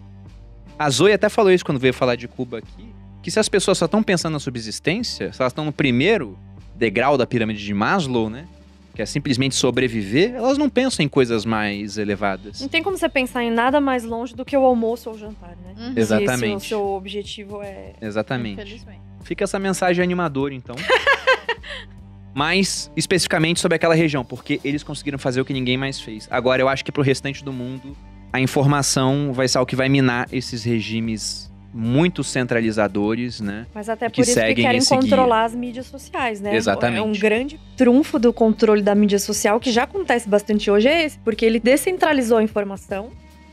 A 0.78 0.90
Zoe 0.90 1.12
até 1.12 1.28
falou 1.28 1.50
isso 1.50 1.64
quando 1.64 1.78
veio 1.78 1.94
falar 1.94 2.16
de 2.16 2.28
Cuba 2.28 2.58
aqui, 2.58 2.92
que 3.22 3.30
se 3.30 3.38
as 3.38 3.48
pessoas 3.48 3.78
só 3.78 3.86
estão 3.86 4.02
pensando 4.02 4.34
na 4.34 4.40
subsistência, 4.40 5.32
se 5.32 5.40
elas 5.40 5.52
estão 5.52 5.64
no 5.64 5.72
primeiro 5.72 6.38
degrau 6.74 7.16
da 7.16 7.26
pirâmide 7.26 7.64
de 7.64 7.72
Maslow, 7.72 8.28
né? 8.28 8.46
Que 8.94 9.02
é 9.02 9.06
simplesmente 9.06 9.54
sobreviver, 9.54 10.34
elas 10.34 10.58
não 10.58 10.68
pensam 10.68 11.04
em 11.04 11.08
coisas 11.08 11.44
mais 11.44 11.96
elevadas. 11.96 12.60
Não 12.60 12.68
tem 12.68 12.82
como 12.82 12.96
você 12.96 13.08
pensar 13.08 13.42
em 13.42 13.50
nada 13.50 13.80
mais 13.80 14.04
longe 14.04 14.34
do 14.34 14.44
que 14.44 14.56
o 14.56 14.64
almoço 14.64 15.08
ou 15.08 15.16
o 15.16 15.18
jantar, 15.18 15.56
né? 15.56 15.74
Uhum. 15.78 15.92
Exatamente. 15.96 16.60
Se, 16.60 16.66
o 16.66 16.68
seu 16.68 16.86
objetivo 16.88 17.62
é. 17.62 17.94
Exatamente. 18.00 18.60
Infelizmente. 18.60 19.00
Fica 19.22 19.44
essa 19.44 19.58
mensagem 19.58 20.02
animadora, 20.02 20.52
então. 20.52 20.76
Mas, 22.34 22.90
especificamente 22.96 23.60
sobre 23.60 23.76
aquela 23.76 23.94
região, 23.94 24.24
porque 24.24 24.58
eles 24.64 24.82
conseguiram 24.82 25.18
fazer 25.18 25.40
o 25.40 25.44
que 25.44 25.52
ninguém 25.52 25.76
mais 25.76 26.00
fez. 26.00 26.26
Agora, 26.30 26.62
eu 26.62 26.68
acho 26.68 26.84
que 26.84 26.90
pro 26.90 27.02
restante 27.02 27.44
do 27.44 27.52
mundo, 27.52 27.96
a 28.32 28.40
informação 28.40 29.32
vai 29.32 29.46
ser 29.46 29.58
o 29.58 29.66
que 29.66 29.76
vai 29.76 29.88
minar 29.88 30.26
esses 30.32 30.64
regimes 30.64 31.51
muito 31.72 32.22
centralizadores, 32.22 33.40
né? 33.40 33.66
Mas 33.74 33.88
até 33.88 34.08
por 34.08 34.14
Que 34.14 34.20
isso 34.22 34.34
que 34.34 34.54
querem 34.54 34.84
controlar 34.84 35.44
as 35.44 35.54
mídias 35.54 35.86
sociais, 35.86 36.40
né? 36.40 36.54
Exatamente. 36.54 36.98
É 36.98 37.02
um 37.02 37.12
grande 37.12 37.58
trunfo 37.76 38.18
do 38.18 38.32
controle 38.32 38.82
da 38.82 38.94
mídia 38.94 39.18
social, 39.18 39.58
que 39.58 39.72
já 39.72 39.84
acontece 39.84 40.28
bastante 40.28 40.70
hoje, 40.70 40.88
é 40.88 41.04
esse, 41.04 41.18
porque 41.20 41.44
ele 41.44 41.58
descentralizou 41.58 42.38
a 42.38 42.42
informação. 42.42 43.10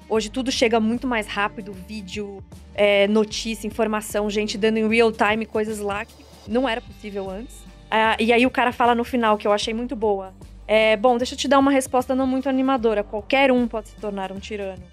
Hoje 0.09 0.29
tudo 0.29 0.51
chega 0.51 0.79
muito 0.79 1.07
mais 1.07 1.27
rápido, 1.27 1.71
vídeo, 1.87 2.43
é, 2.73 3.07
notícia, 3.07 3.67
informação, 3.67 4.29
gente 4.29 4.57
dando 4.57 4.77
em 4.77 4.87
real 4.87 5.11
time 5.11 5.45
coisas 5.45 5.79
lá 5.79 6.03
que 6.03 6.25
não 6.47 6.67
era 6.67 6.81
possível 6.81 7.29
antes. 7.29 7.55
Ah, 7.91 8.17
e 8.19 8.33
aí 8.33 8.45
o 8.45 8.49
cara 8.49 8.71
fala 8.71 8.93
no 8.93 9.03
final, 9.03 9.37
que 9.37 9.47
eu 9.47 9.53
achei 9.53 9.73
muito 9.73 9.95
boa. 9.95 10.33
É, 10.67 10.95
bom, 10.97 11.17
deixa 11.17 11.33
eu 11.33 11.37
te 11.37 11.47
dar 11.47 11.57
uma 11.57 11.71
resposta 11.71 12.13
não 12.13 12.27
muito 12.27 12.47
animadora. 12.49 13.03
Qualquer 13.03 13.51
um 13.51 13.67
pode 13.67 13.89
se 13.89 13.95
tornar 13.95 14.31
um 14.31 14.39
tirano. 14.39 14.83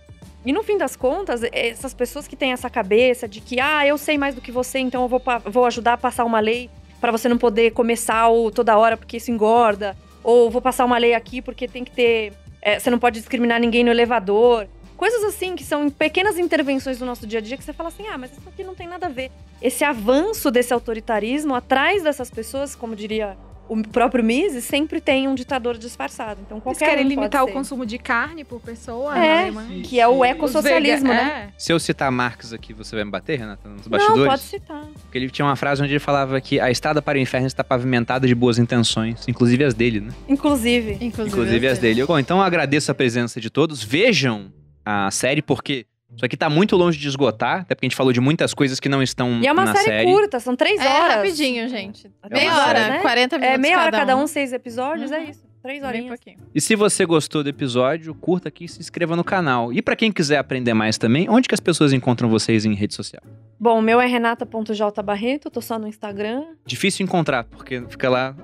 E 0.47 0.53
no 0.53 0.63
fim 0.63 0.79
das 0.79 0.95
contas, 0.95 1.43
essas 1.51 1.93
pessoas 1.93 2.29
que 2.29 2.37
têm 2.37 2.53
essa 2.53 2.71
cabeça 2.71 3.27
de 3.27 3.41
que, 3.41 3.59
ah, 3.59 3.85
eu 3.85 3.99
sei 3.99 4.17
mais 4.17 4.33
do 4.33 4.41
que 4.41 4.53
você, 4.53 4.79
então 4.79 5.03
eu 5.03 5.09
vou, 5.09 5.21
vou 5.45 5.67
ajudar 5.67 5.95
a 5.95 5.99
passar 5.99 6.25
uma 6.25 6.39
lei 6.39 6.71
para 7.01 7.11
você 7.11 7.29
não 7.29 7.37
poder 7.37 7.73
comer 7.73 7.97
sal 7.97 8.53
toda 8.53 8.79
hora 8.79 8.97
porque 8.97 9.17
isso 9.17 9.33
engorda. 9.33 9.97
Ou 10.23 10.49
vou 10.49 10.63
passar 10.63 10.85
uma 10.85 10.99
lei 10.99 11.15
aqui 11.15 11.43
porque 11.43 11.67
tem 11.67 11.83
que 11.83 11.91
ter. 11.91 12.33
é, 12.63 12.79
você 12.79 12.89
não 12.91 12.99
pode 12.99 13.19
discriminar 13.19 13.59
ninguém 13.59 13.83
no 13.83 13.91
elevador. 13.91 14.69
Coisas 14.97 15.25
assim 15.25 15.57
que 15.57 15.65
são 15.65 15.91
pequenas 15.91 16.39
intervenções 16.39 17.01
do 17.01 17.05
nosso 17.05 17.27
dia 17.27 17.41
a 17.41 17.43
dia 17.43 17.57
que 17.57 17.65
você 17.65 17.73
fala 17.73 17.89
assim: 17.89 18.07
ah, 18.07 18.17
mas 18.17 18.31
isso 18.31 18.49
aqui 18.49 18.63
não 18.63 18.75
tem 18.75 18.87
nada 18.87 19.07
a 19.07 19.11
ver. 19.11 19.33
Esse 19.61 19.83
avanço 19.83 20.49
desse 20.49 20.73
autoritarismo 20.73 21.57
atrás 21.57 22.05
dessas 22.05 22.31
pessoas, 22.31 22.77
como 22.77 22.95
diria 22.95 23.37
o 23.69 23.83
próprio 23.83 24.23
Mises, 24.25 24.65
sempre 24.65 25.01
tem 25.01 25.27
um 25.29 25.35
ditador 25.35 25.77
disfarçado. 25.79 26.41
Então 26.45 26.57
Eles 26.59 26.63
qualquer 26.65 26.87
querem 26.87 27.05
um 27.05 27.09
pode 27.09 27.15
limitar 27.17 27.43
o 27.45 27.47
ser. 27.47 27.53
consumo 27.53 27.85
de 27.87 27.99
carne 27.99 28.45
por 28.45 28.61
pessoa 28.61 29.17
É. 29.19 29.35
na 29.37 29.43
Alemanha. 29.43 29.83
Que 29.83 30.01
é 30.01 30.07
o 30.09 30.21
Os 30.21 30.27
ecossocialismo, 30.27 31.09
vega- 31.09 31.23
né? 31.25 31.49
é. 31.49 31.55
Se 31.59 31.73
eu 31.73 31.79
citar 31.79 32.11
Marx 32.13 32.53
aqui, 32.53 32.73
você 32.73 32.95
vai 32.97 33.05
me 33.05 33.11
bater, 33.11 33.39
Renata, 33.39 33.69
nos 33.69 33.83
Não, 33.87 33.91
bastidores? 33.91 34.27
pode 34.29 34.43
citar. 34.43 34.85
Porque 35.03 35.19
ele 35.19 35.31
tinha 35.31 35.45
uma 35.47 35.57
frase 35.57 35.83
onde 35.83 35.93
ele 35.93 35.99
falava 36.01 36.41
que 36.41 36.59
a 36.61 36.71
estrada 36.71 37.01
para 37.03 37.19
o 37.19 37.21
inferno 37.21 37.47
está 37.47 37.65
pavimentada 37.65 38.27
de 38.27 38.35
boas 38.35 38.59
intenções, 38.59 39.27
inclusive 39.29 39.65
as 39.65 39.75
dele, 39.75 40.01
né? 40.01 40.13
Inclusive. 40.29 40.93
Inclusive, 41.01 41.29
Inclusive 41.29 41.67
as 41.67 41.79
dele. 41.79 42.05
Bom, 42.07 42.19
então 42.19 42.39
eu 42.39 42.43
agradeço 42.45 42.91
a 42.91 42.95
presença 42.95 43.41
de 43.41 43.51
todos. 43.51 43.83
Vejam 43.83 44.53
a 44.85 45.11
série, 45.11 45.43
porque 45.43 45.87
isso 46.17 46.25
aqui 46.25 46.37
tá 46.37 46.49
muito 46.51 46.75
longe 46.77 46.99
de 46.99 47.07
esgotar, 47.07 47.61
até 47.61 47.75
porque 47.75 47.87
a 47.87 47.89
gente 47.89 47.97
falou 47.97 48.13
de 48.13 48.21
muitas 48.21 48.53
coisas 48.55 48.81
que 48.81 48.89
não 48.89 49.03
estão 49.03 49.41
E 49.41 49.47
é 49.47 49.53
uma 49.53 49.65
na 49.67 49.73
série, 49.75 49.85
série. 49.85 50.05
curta, 50.11 50.41
são 50.41 50.57
três 50.57 50.81
É 50.81 50.89
horas. 50.89 51.17
rapidinho, 51.17 51.69
gente. 51.69 52.11
É 52.23 52.35
meia 52.35 52.57
hora, 52.57 52.79
série, 52.79 52.91
né? 52.95 52.99
40 53.01 53.39
minutos 53.39 53.55
É 53.55 53.59
meia 53.59 53.81
hora 53.83 53.91
cada 53.93 54.17
um. 54.17 54.23
um, 54.23 54.27
seis 54.27 54.53
episódios, 54.53 55.13
é 55.13 55.19
Uhum. 55.21 55.31
isso. 55.31 55.47
Três 55.63 55.81
Bem 55.81 55.89
horinhas. 55.89 56.09
pouquinho. 56.09 56.39
E 56.55 56.61
se 56.61 56.77
você 56.77 57.05
gostou 57.05 57.43
do 57.43 57.49
episódio, 57.49 58.15
curta 58.15 58.49
aqui 58.49 58.67
e 58.67 58.69
se 58.69 58.79
inscreva 58.81 59.17
no 59.17 59.25
canal. 59.25 59.73
E 59.73 59.83
pra 59.83 59.97
quem 59.97 60.13
quiser 60.13 60.39
aprender 60.39 60.73
mais 60.75 60.97
também, 60.97 61.29
onde 61.29 61.49
que 61.49 61.55
as 61.55 61.61
pessoas 61.61 61.93
encontram 61.93 62.29
vocês 62.29 62.65
em 62.65 62.73
rede 62.73 62.95
social? 62.95 63.21
Bom, 63.59 63.81
o 63.81 63.83
meu 63.83 64.01
é 64.01 64.07
renata.jbarreto, 64.07 65.51
tô 65.51 65.61
só 65.61 65.77
no 65.79 65.89
Instagram. 65.89 66.45
Difícil 66.65 67.03
encontrar, 67.05 67.45
porque 67.45 67.83
fica 67.89 68.09
lá. 68.09 68.35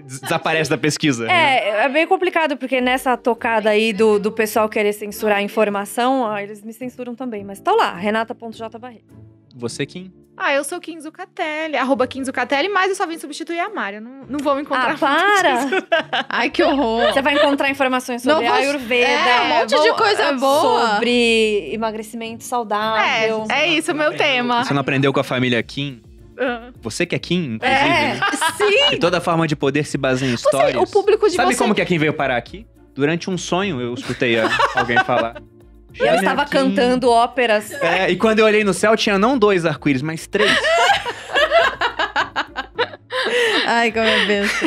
Desaparece 0.00 0.70
da 0.70 0.78
pesquisa. 0.78 1.26
né? 1.26 1.58
É, 1.58 1.84
é 1.84 1.88
bem 1.88 2.06
complicado, 2.06 2.56
porque 2.56 2.80
nessa 2.80 3.16
tocada 3.16 3.70
aí 3.70 3.92
do, 3.92 4.18
do 4.18 4.30
pessoal 4.32 4.68
querer 4.68 4.92
censurar 4.92 5.38
a 5.38 5.42
informação, 5.42 6.20
ó, 6.22 6.38
eles 6.38 6.62
me 6.62 6.72
censuram 6.72 7.14
também. 7.14 7.44
Mas 7.44 7.60
tô 7.60 7.74
lá, 7.74 7.94
renata.jbarreto. 7.94 9.14
Você, 9.54 9.86
Kim? 9.86 10.12
Ah, 10.38 10.52
eu 10.52 10.62
sou 10.64 10.78
Kim 10.78 11.00
Zucatelli, 11.00 11.76
arroba 11.78 12.06
Kim 12.06 12.22
Zucatelli, 12.22 12.68
mas 12.68 12.90
eu 12.90 12.94
só 12.94 13.06
vim 13.06 13.16
substituir 13.16 13.58
a 13.58 13.70
Mari. 13.70 13.96
eu 13.96 14.02
Não, 14.02 14.26
não 14.28 14.38
vou 14.38 14.54
me 14.54 14.60
encontrar. 14.60 14.92
Ah, 14.92 14.98
para! 14.98 15.60
Ai, 16.28 16.50
que 16.50 16.62
horror. 16.62 17.10
Você 17.10 17.22
vai 17.22 17.32
encontrar 17.36 17.70
informações 17.70 18.20
sobre 18.20 18.44
Não 18.44 18.52
vou- 18.52 18.54
Ayurveda. 18.62 19.06
É, 19.08 19.40
um 19.40 19.48
monte 19.48 19.70
de 19.70 19.76
vou- 19.76 19.94
coisa 19.94 20.32
boa. 20.34 20.90
Sobre 20.96 21.70
emagrecimento 21.72 22.44
saudável. 22.44 23.46
É, 23.50 23.62
é 23.62 23.68
isso 23.68 23.92
o 23.92 23.94
meu 23.94 24.14
tema. 24.14 24.62
Você 24.62 24.74
não 24.74 24.82
aprendeu 24.82 25.10
com 25.10 25.20
a 25.20 25.24
família 25.24 25.62
Kim? 25.62 26.02
Ah. 26.38 26.70
Você 26.82 27.06
que 27.06 27.14
é 27.14 27.18
Kim, 27.18 27.54
inclusive. 27.54 27.80
É. 27.80 28.20
Sim. 28.56 28.94
E 28.94 28.98
toda 28.98 29.20
forma 29.20 29.46
de 29.46 29.56
poder 29.56 29.84
se 29.84 29.96
baseia 29.96 30.28
em 30.30 30.36
Você, 30.36 30.44
histórias. 30.46 30.76
o 30.88 30.92
público 30.92 31.28
de 31.28 31.34
Sabe 31.36 31.54
você. 31.54 31.58
como 31.58 31.74
que 31.74 31.80
a 31.80 31.86
Kim 31.86 31.98
veio 31.98 32.12
parar 32.12 32.36
aqui? 32.36 32.66
Durante 32.94 33.28
um 33.30 33.36
sonho 33.38 33.80
eu 33.80 33.94
escutei 33.94 34.36
alguém 34.74 34.98
falar. 35.04 35.40
E 35.94 36.02
ela 36.02 36.18
estava 36.18 36.44
Kim. 36.44 36.50
cantando 36.50 37.08
óperas. 37.10 37.70
É, 37.72 38.10
e 38.10 38.16
quando 38.16 38.38
eu 38.40 38.44
olhei 38.44 38.62
no 38.64 38.74
céu, 38.74 38.96
tinha 38.96 39.18
não 39.18 39.38
dois 39.38 39.64
arco-íris, 39.64 40.02
mas 40.02 40.26
três. 40.26 40.50
Ai, 43.66 43.90
como 43.90 44.04
é 44.04 44.26
besta. 44.26 44.66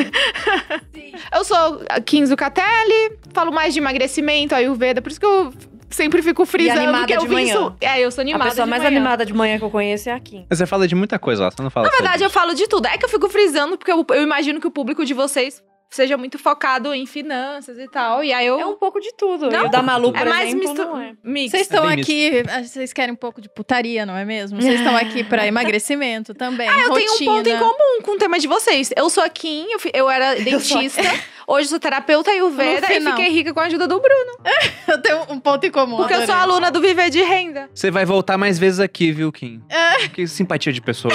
Eu 1.32 1.44
sou 1.44 1.82
a 1.88 2.00
Kim 2.00 2.26
Zucatelli, 2.26 3.16
falo 3.32 3.52
mais 3.52 3.72
de 3.72 3.80
emagrecimento, 3.80 4.54
Ayurveda, 4.54 5.00
por 5.00 5.10
isso 5.10 5.20
que 5.20 5.26
eu 5.26 5.52
sempre 5.90 6.22
fico 6.22 6.44
frisando 6.46 7.06
que 7.06 7.12
eu 7.12 7.22
vim 7.26 7.46
su- 7.52 7.74
É, 7.80 8.00
eu 8.00 8.10
sou 8.10 8.22
animada 8.22 8.44
a 8.44 8.48
pessoa 8.50 8.64
de 8.64 8.70
mais 8.70 8.82
manhã. 8.82 8.96
animada 8.96 9.26
de 9.26 9.32
manhã 9.34 9.58
que 9.58 9.64
eu 9.64 9.70
conheço 9.70 10.08
é 10.08 10.12
a 10.12 10.20
Kim. 10.20 10.46
Mas 10.48 10.58
você 10.58 10.66
fala 10.66 10.86
de 10.88 10.94
muita 10.94 11.18
coisa 11.18 11.44
lá, 11.44 11.50
você 11.50 11.62
não 11.62 11.70
fala 11.70 11.86
Na 11.88 11.92
verdade, 11.92 12.22
eu 12.24 12.30
falo 12.30 12.54
de 12.54 12.66
tudo. 12.68 12.86
É 12.86 12.96
que 12.96 13.04
eu 13.04 13.08
fico 13.08 13.28
frisando, 13.28 13.76
porque 13.76 13.90
eu, 13.92 14.04
eu 14.10 14.22
imagino 14.22 14.60
que 14.60 14.66
o 14.66 14.70
público 14.70 15.04
de 15.04 15.12
vocês 15.14 15.62
seja 15.90 16.16
muito 16.16 16.38
focado 16.38 16.94
em 16.94 17.04
finanças 17.06 17.78
e 17.78 17.88
tal. 17.88 18.22
E 18.22 18.32
aí 18.32 18.46
eu. 18.46 18.58
É 18.60 18.66
um 18.66 18.76
pouco 18.76 19.00
de 19.00 19.12
tudo. 19.14 19.50
Não, 19.50 19.64
e 19.64 19.66
o 19.66 19.70
da 19.70 19.82
Malu, 19.82 20.12
por 20.12 20.20
é 20.26 20.30
mais 20.30 20.48
exemplo, 20.48 20.68
misto... 20.68 20.84
não 20.86 21.00
é. 21.00 21.12
mix. 21.22 21.50
Vocês 21.50 21.62
estão 21.62 21.90
É 21.90 21.94
aqui, 21.94 22.42
ah, 22.48 22.62
vocês 22.62 22.92
querem 22.92 23.12
um 23.12 23.16
pouco 23.16 23.40
de 23.40 23.48
putaria, 23.48 24.06
não 24.06 24.16
é 24.16 24.24
mesmo? 24.24 24.60
Vocês 24.60 24.76
estão 24.76 24.96
aqui 24.96 25.24
pra 25.24 25.46
emagrecimento 25.48 26.32
também. 26.34 26.68
Ah, 26.68 26.80
eu 26.82 26.92
tenho 26.92 27.12
um 27.12 27.16
ponto 27.18 27.48
em 27.48 27.52
rotina. 27.52 27.58
comum 27.58 28.02
com 28.02 28.12
o 28.12 28.18
tema 28.18 28.38
de 28.38 28.46
vocês. 28.46 28.90
Eu 28.96 29.10
sou 29.10 29.22
a 29.22 29.28
Kim, 29.28 29.66
eu, 29.70 29.78
fi- 29.78 29.90
eu 29.92 30.08
era 30.08 30.34
dentista, 30.36 31.02
hoje 31.46 31.68
sou 31.68 31.80
terapeuta 31.80 32.30
Ayurveda 32.30 32.92
e 32.92 33.00
fiquei 33.00 33.28
rica 33.28 33.52
com 33.52 33.60
a 33.60 33.64
ajuda 33.64 33.86
do 33.88 33.98
Bruno. 34.00 34.38
Eu 34.86 35.00
tenho 35.00 35.22
um 35.28 35.38
ponto 35.38 35.64
em 35.64 35.70
comum. 35.70 35.96
Porque 35.98 36.12
eu 36.14 36.26
sou 36.26 36.34
adorei. 36.34 36.42
aluna 36.54 36.70
do 36.72 36.80
Viver 36.80 37.10
de 37.10 37.22
Renda. 37.22 37.70
Você 37.72 37.92
vai 37.92 38.04
voltar 38.04 38.36
mais 38.36 38.58
vezes 38.58 38.80
aqui, 38.80 39.12
viu, 39.12 39.30
Kim? 39.30 39.62
É. 39.68 40.08
Que 40.08 40.26
simpatia 40.26 40.72
de 40.72 40.80
pessoa. 40.80 41.14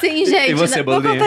Sim, 0.00 0.24
gente. 0.24 0.50
e 0.50 0.54
você, 0.54 0.80
Boludinha? 0.82 1.26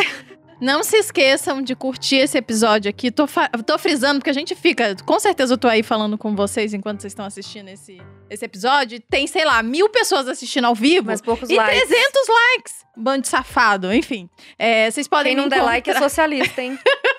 Não 0.63 0.81
se 0.81 0.95
esqueçam 0.95 1.61
de 1.61 1.75
curtir 1.75 2.15
esse 2.15 2.37
episódio 2.37 2.89
aqui. 2.89 3.11
Tô, 3.11 3.25
tô 3.67 3.77
frisando, 3.77 4.19
porque 4.19 4.29
a 4.29 4.33
gente 4.33 4.55
fica. 4.55 4.95
Com 5.03 5.19
certeza 5.19 5.55
eu 5.55 5.57
tô 5.57 5.67
aí 5.67 5.83
falando 5.83 6.17
com 6.17 6.33
vocês 6.33 6.73
enquanto 6.73 7.01
vocês 7.01 7.11
estão 7.11 7.25
assistindo 7.25 7.67
esse, 7.67 8.01
esse 8.29 8.45
episódio. 8.45 8.97
Tem, 9.01 9.27
sei 9.27 9.43
lá, 9.43 9.61
mil 9.61 9.89
pessoas 9.89 10.25
assistindo 10.25 10.63
ao 10.63 10.73
vivo. 10.73 11.07
Mas 11.07 11.19
poucos 11.19 11.49
e 11.49 11.57
likes. 11.57 11.89
300 11.89 12.27
likes. 12.29 12.85
Bando 12.95 13.23
de 13.23 13.27
safado, 13.27 13.93
enfim. 13.93 14.29
É, 14.57 14.89
vocês 14.89 15.05
podem 15.05 15.35
Quem 15.35 15.41
não 15.41 15.49
der 15.49 15.63
like 15.63 15.89
é 15.89 15.99
socialista, 15.99 16.61
hein? 16.61 16.79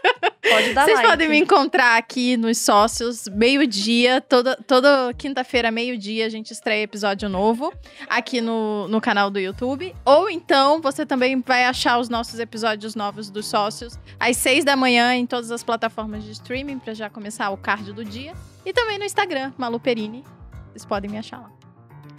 Pode 0.48 0.74
dar 0.74 0.84
Vocês 0.84 0.98
like. 0.98 1.08
podem 1.08 1.28
me 1.28 1.38
encontrar 1.38 1.96
aqui 1.96 2.36
nos 2.36 2.58
sócios, 2.58 3.26
meio-dia, 3.28 4.20
toda, 4.20 4.56
toda 4.56 5.12
quinta-feira, 5.14 5.70
meio-dia, 5.70 6.26
a 6.26 6.28
gente 6.28 6.50
estreia 6.50 6.82
episódio 6.82 7.28
novo 7.28 7.72
aqui 8.08 8.40
no, 8.40 8.86
no 8.88 9.00
canal 9.00 9.30
do 9.30 9.38
YouTube. 9.38 9.94
Ou 10.04 10.28
então 10.28 10.82
você 10.82 11.06
também 11.06 11.40
vai 11.40 11.64
achar 11.64 11.98
os 11.98 12.08
nossos 12.08 12.38
episódios 12.38 12.94
novos 12.94 13.30
dos 13.30 13.46
sócios 13.46 13.98
às 14.20 14.36
seis 14.36 14.64
da 14.64 14.76
manhã 14.76 15.14
em 15.14 15.26
todas 15.26 15.50
as 15.50 15.64
plataformas 15.64 16.22
de 16.22 16.32
streaming 16.32 16.78
para 16.78 16.92
já 16.92 17.08
começar 17.08 17.50
o 17.50 17.56
card 17.56 17.92
do 17.92 18.04
dia. 18.04 18.34
E 18.66 18.72
também 18.72 18.98
no 18.98 19.04
Instagram, 19.04 19.52
Malu 19.56 19.80
Perini. 19.80 20.24
Vocês 20.70 20.84
podem 20.84 21.10
me 21.10 21.16
achar 21.16 21.38
lá. 21.38 21.50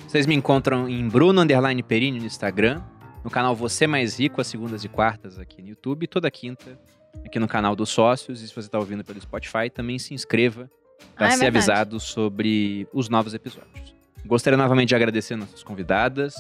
Vocês 0.08 0.26
me 0.26 0.34
encontram 0.34 0.90
em 0.90 1.08
Bruno 1.08 1.42
Underline 1.42 1.82
Perini 1.84 2.20
no 2.20 2.26
Instagram, 2.26 2.82
no 3.24 3.30
canal 3.30 3.56
Você 3.56 3.86
Mais 3.86 4.20
Rico, 4.20 4.42
às 4.42 4.48
segundas 4.48 4.84
e 4.84 4.90
quartas 4.90 5.40
aqui 5.40 5.62
no 5.62 5.70
YouTube, 5.70 6.04
e 6.04 6.08
toda 6.08 6.30
quinta 6.32 6.80
aqui 7.24 7.38
no 7.40 7.48
canal 7.48 7.76
dos 7.76 7.90
sócios. 7.90 8.42
E 8.42 8.48
se 8.48 8.54
você 8.54 8.62
está 8.68 8.80
ouvindo 8.80 9.04
pelo 9.04 9.22
Spotify, 9.22 9.70
também 9.74 10.00
se 10.00 10.14
inscreva 10.14 10.70
para 11.16 11.28
Ah, 11.28 11.30
é 11.30 11.32
ser 11.34 11.44
verdade. 11.52 11.58
avisado 11.58 12.00
sobre 12.00 12.88
os 12.92 13.10
novos 13.10 13.34
episódios. 13.34 13.94
Gostaria 14.26 14.58
novamente 14.58 14.90
de 14.90 14.96
agradecer 14.96 15.36
nossas 15.36 15.64
convidadas. 15.64 16.34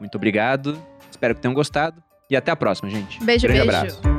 Muito 0.00 0.14
obrigado. 0.16 0.80
Espero 1.10 1.34
que 1.34 1.40
tenham 1.40 1.54
gostado. 1.54 2.02
E 2.28 2.36
até 2.36 2.50
a 2.50 2.56
próxima, 2.56 2.90
gente. 2.90 3.22
Beijo, 3.24 3.46
Grande 3.46 3.60
beijo. 3.66 3.76
abraço. 3.78 4.17